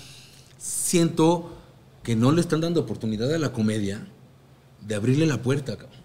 siento 0.59 1.57
que 2.03 2.15
no 2.17 2.33
le 2.33 2.41
están 2.41 2.61
dando 2.61 2.81
oportunidad 2.81 3.33
a 3.35 3.39
la 3.39 3.53
comedia 3.53 4.07
de 4.87 4.95
abrirle 4.95 5.27
la 5.27 5.39
puerta, 5.43 5.77
cabrón. 5.77 6.01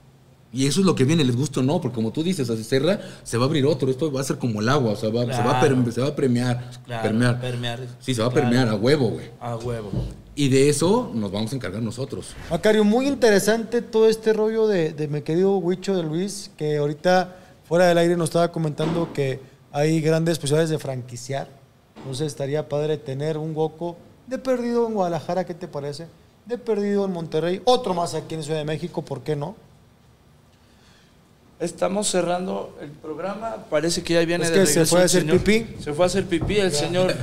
Y 0.54 0.66
eso 0.66 0.80
es 0.80 0.86
lo 0.86 0.95
que 0.95 1.04
viene, 1.04 1.26
les 1.26 1.36
gusta 1.36 1.60
o 1.60 1.64
no, 1.64 1.82
porque 1.82 1.95
como 1.95 2.12
tú 2.12 2.24
dices, 2.24 2.49
así 2.49 2.64
cerra, 2.64 2.99
se 3.24 3.38
va 3.38 3.44
a 3.44 3.48
abrir 3.48 3.66
otro, 3.66 3.90
esto 3.91 4.12
va 4.12 4.22
a 4.22 4.24
ser 4.24 4.38
como 4.38 4.62
el 4.62 4.70
agua, 4.70 4.91
o 4.94 4.95
sea, 4.95 5.10
va- 5.10 5.24
se, 5.26 5.28
va 5.44 5.58
a 5.58 5.60
Claro. 5.60 5.76
perme- 5.76 5.91
se 5.91 6.02
va 6.02 6.08
a 6.08 6.16
premiar, 6.16 6.72
Claro, 6.86 7.04
permear. 7.04 7.41
permear. 7.41 7.80
Sí, 7.99 8.14
se 8.16 8.22
va 8.22 8.28
a 8.30 8.32
Claro. 8.32 8.48
permear 8.48 8.70
a 8.70 8.76
huevo, 8.76 9.10
güey. 9.10 9.26
A 9.41 9.58
huevo. 9.58 9.91
Y 10.36 10.48
de 10.49 10.70
eso 10.70 11.12
nos 11.14 11.32
vamos 11.32 11.52
a 11.52 11.56
encargar 11.58 11.82
nosotros. 11.82 12.28
Macario, 12.49 12.84
muy 12.86 13.08
interesante 13.08 13.82
todo 13.82 14.08
este 14.08 14.32
rollo 14.34 14.68
de, 14.68 14.94
de 14.94 15.08
mi 15.10 15.22
querido 15.22 15.58
Huicho 15.58 15.95
de 15.95 16.04
Luis, 16.04 16.49
que 16.58 16.78
ahorita 16.78 17.36
fuera 17.68 17.88
del 17.88 17.98
aire 17.98 18.16
nos 18.16 18.30
estaba 18.30 18.52
comentando 18.52 19.12
que 19.14 19.41
hay 19.74 19.99
grandes 19.99 20.40
posibilidades 20.40 20.70
de 20.70 20.80
franquiciar. 20.80 21.49
Entonces 21.98 22.28
estaría 22.28 22.70
padre 22.70 22.98
tener 22.98 23.38
un 23.38 23.54
Goku 23.54 23.95
de 24.28 24.38
perdido 24.38 24.88
en 24.88 24.94
Guadalajara, 24.94 25.45
¿qué 25.45 25.54
te 25.54 25.68
parece? 25.68 26.08
De 26.48 26.57
perdido 26.57 27.06
en 27.06 27.11
Monterrey, 27.11 27.61
otro 27.65 27.94
más 27.94 28.14
aquí 28.14 28.36
en 28.36 28.44
Ciudad 28.44 28.60
de 28.60 28.65
México, 28.65 29.02
¿por 29.02 29.22
qué 29.22 29.36
no? 29.36 29.56
Estamos 31.60 32.07
cerrando 32.07 32.78
el 32.82 32.90
programa. 32.91 33.65
Parece 33.69 34.03
que 34.03 34.14
ya 34.14 34.24
viene 34.24 34.45
Es 34.45 34.52
de 34.52 34.60
que 34.60 34.65
se 34.68 34.74
regreso 34.76 34.90
fue 34.95 35.02
a 35.02 35.06
hacer 35.06 35.22
señor- 35.24 35.40
pipí. 35.40 35.76
Se 35.84 35.91
fue 35.91 36.06
a 36.06 36.07
hacer 36.07 36.26
pipí 36.28 36.57
el 36.57 36.72
señor. 36.72 37.14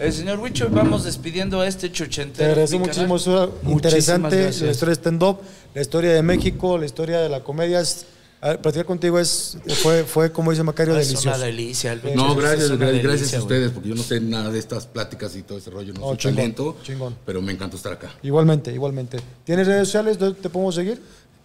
El 0.00 0.12
señor 0.12 0.40
Huicho. 0.40 0.68
Vamos 0.70 1.04
despidiendo 1.04 1.60
a 1.60 1.68
este 1.68 1.88
Te 1.88 1.94
chochentero. 1.94 2.50
agradezco 2.50 2.78
mi 2.80 2.84
muchísimo, 2.84 3.48
interesante 3.76 4.42
gracias. 4.42 4.62
la 4.62 4.70
historia 4.72 4.90
de 4.94 5.00
stand-up, 5.00 5.38
la 5.72 5.80
historia 5.80 6.12
de 6.14 6.22
México, 6.22 6.76
la 6.78 6.84
historia 6.86 7.20
de 7.20 7.28
la 7.28 7.44
comedia. 7.44 7.80
Es, 7.80 8.06
ver, 8.48 8.60
platicar 8.60 8.86
contigo 8.86 9.18
es, 9.18 9.56
fue, 9.82 10.04
fue, 10.04 10.30
como 10.32 10.50
dice 10.50 10.62
Macario, 10.62 10.96
Es 10.96 11.08
delicioso. 11.08 11.36
una 11.36 11.46
delicia. 11.46 11.92
el 11.92 12.00
Huicho. 12.04 12.16
No, 12.16 12.32
Es 12.32 12.36
gracias, 12.38 12.70
una 12.70 12.90
gracias, 12.90 13.34
a 13.34 13.40
ustedes, 13.42 13.70
porque 13.72 13.88
yo 13.88 13.94
no 13.94 14.02
sé 14.02 14.20
nada 14.20 14.50
de 14.50 14.58
estas 14.58 14.86
pláticas 14.86 15.34
y 15.36 15.42
todo 15.42 15.58
ese 15.58 15.70
rollo, 15.70 15.92
no 15.94 16.00
No, 16.00 16.06
soy 16.08 16.16
chingón, 16.18 16.36
talento, 16.36 16.76
chingón. 16.82 17.16
pero 17.24 17.40
me 17.42 17.52
encanta 17.52 17.76
estar 17.76 17.92
acá. 17.92 18.12
Igualmente, 18.22 18.72
igualmente. 18.72 19.18
¿Tienes 19.44 19.66
redes 19.66 19.88
sociales? 19.88 20.18
¿Dónde 20.18 20.40
¿Te 20.40 20.48
podemos 20.50 20.74
seguir? 20.74 21.00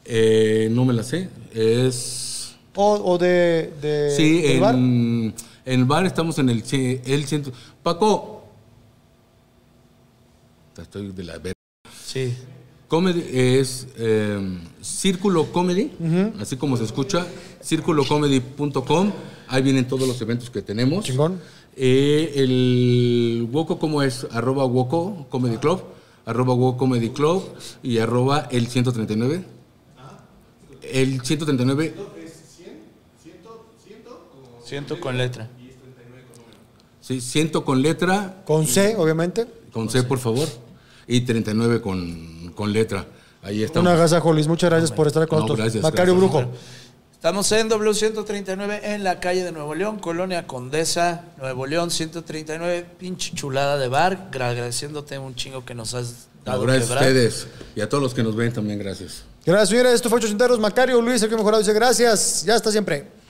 Eh, 0.06 0.68
no 0.72 0.84
me 0.86 0.94
la 0.94 1.04
sé, 1.04 1.30
es... 1.54 2.56
¿O, 2.76 2.94
o 3.14 3.18
de, 3.18 3.74
de 3.82 4.14
Sí, 4.16 4.44
en, 4.46 4.62
bar? 4.62 4.76
en 4.76 5.34
el 5.66 5.86
bar 5.86 6.06
estamos 6.06 6.38
en 6.40 6.50
el, 6.50 6.64
el 7.06 7.26
centro. 7.28 7.52
Paco. 7.84 8.46
Estoy 10.82 11.12
de 11.12 11.24
la 11.24 11.38
ver. 11.38 11.54
Sí. 12.06 12.34
Comedy 12.92 13.24
es 13.32 13.88
eh, 13.96 14.38
Círculo 14.82 15.50
Comedy, 15.54 15.92
así 16.42 16.58
como 16.58 16.76
se 16.76 16.84
escucha, 16.84 17.26
círculocomedy.com. 17.64 19.12
Ahí 19.48 19.62
vienen 19.62 19.88
todos 19.88 20.06
los 20.06 20.22
eventos 20.22 20.50
que 20.50 20.62
tenemos. 20.62 21.06
Chingón. 21.06 21.40
Eh, 21.78 22.34
el 22.36 23.48
Woco, 23.50 23.80
¿cómo 23.80 24.04
es? 24.04 24.28
Arroba 24.32 24.66
Woco 24.66 25.26
Comedy 25.30 25.56
Club, 25.56 25.82
arroba 26.26 26.54
Woco 26.54 26.80
Comedy 26.80 27.12
Club 27.12 27.46
y 27.82 28.00
arroba 28.00 28.50
el 28.52 28.68
139. 28.68 29.46
El 30.82 31.22
139, 31.22 31.96
Siento 34.66 35.00
con 35.00 35.18
letra. 35.18 35.50
sí, 37.00 37.22
ciento 37.22 37.64
con 37.64 37.82
letra, 37.82 38.44
Con 38.46 38.68
C, 38.68 38.98
obviamente. 38.98 39.48
con 39.72 39.90
C 39.90 40.04
por 40.04 40.20
favor, 40.20 40.50
y 41.08 41.22
39 41.22 41.80
con, 41.80 42.41
con 42.56 42.72
letra. 42.74 43.06
Ahí 43.44 43.64
estamos. 43.64 43.90
Un 43.90 43.96
agasajo, 43.96 44.32
Luis. 44.34 44.48
Muchas 44.48 44.70
gracias 44.70 44.92
por 44.92 45.08
estar 45.08 45.28
con 45.28 45.40
No, 45.40 45.44
nosotros. 45.46 45.66
gracias, 45.66 45.84
Macario 45.84 46.16
gracias. 46.16 46.32
Brujo. 46.44 46.52
Estamos 47.14 47.52
en 47.52 47.70
W139 47.70 48.80
en 48.84 49.04
la 49.04 49.20
calle 49.20 49.44
de 49.44 49.52
Nuevo 49.52 49.76
León, 49.76 50.00
Colonia 50.00 50.48
Condesa, 50.48 51.26
Nuevo 51.38 51.68
León 51.68 51.92
139, 51.92 52.86
pinche 52.98 53.34
chulada 53.36 53.78
de 53.78 53.88
bar. 53.88 54.30
Agradeciéndote 54.34 55.20
un 55.20 55.36
chingo 55.36 55.64
que 55.64 55.76
nos 55.76 55.94
has 55.94 56.28
No, 56.46 56.52
dado 56.54 56.64
gracias 56.64 56.90
a 56.90 56.94
ustedes 56.96 57.48
y 57.76 57.82
a 57.82 57.88
todos 57.90 58.02
los 58.02 58.14
que 58.16 58.24
nos 58.24 58.36
ven 58.36 58.52
también, 58.52 58.80
gracias. 58.80 59.24
Gracias, 59.46 59.70
señores. 59.70 59.94
Esto 59.94 60.10
fue 60.10 60.18
Ochenteros. 60.20 60.60
Macario 60.60 61.00
Luis, 61.02 61.22
el 61.22 61.30
que 61.30 61.36
mejorado 61.36 61.62
dice 61.62 61.74
gracias. 61.74 62.44
Ya 62.44 62.56
está 62.56 62.72
siempre. 62.72 63.21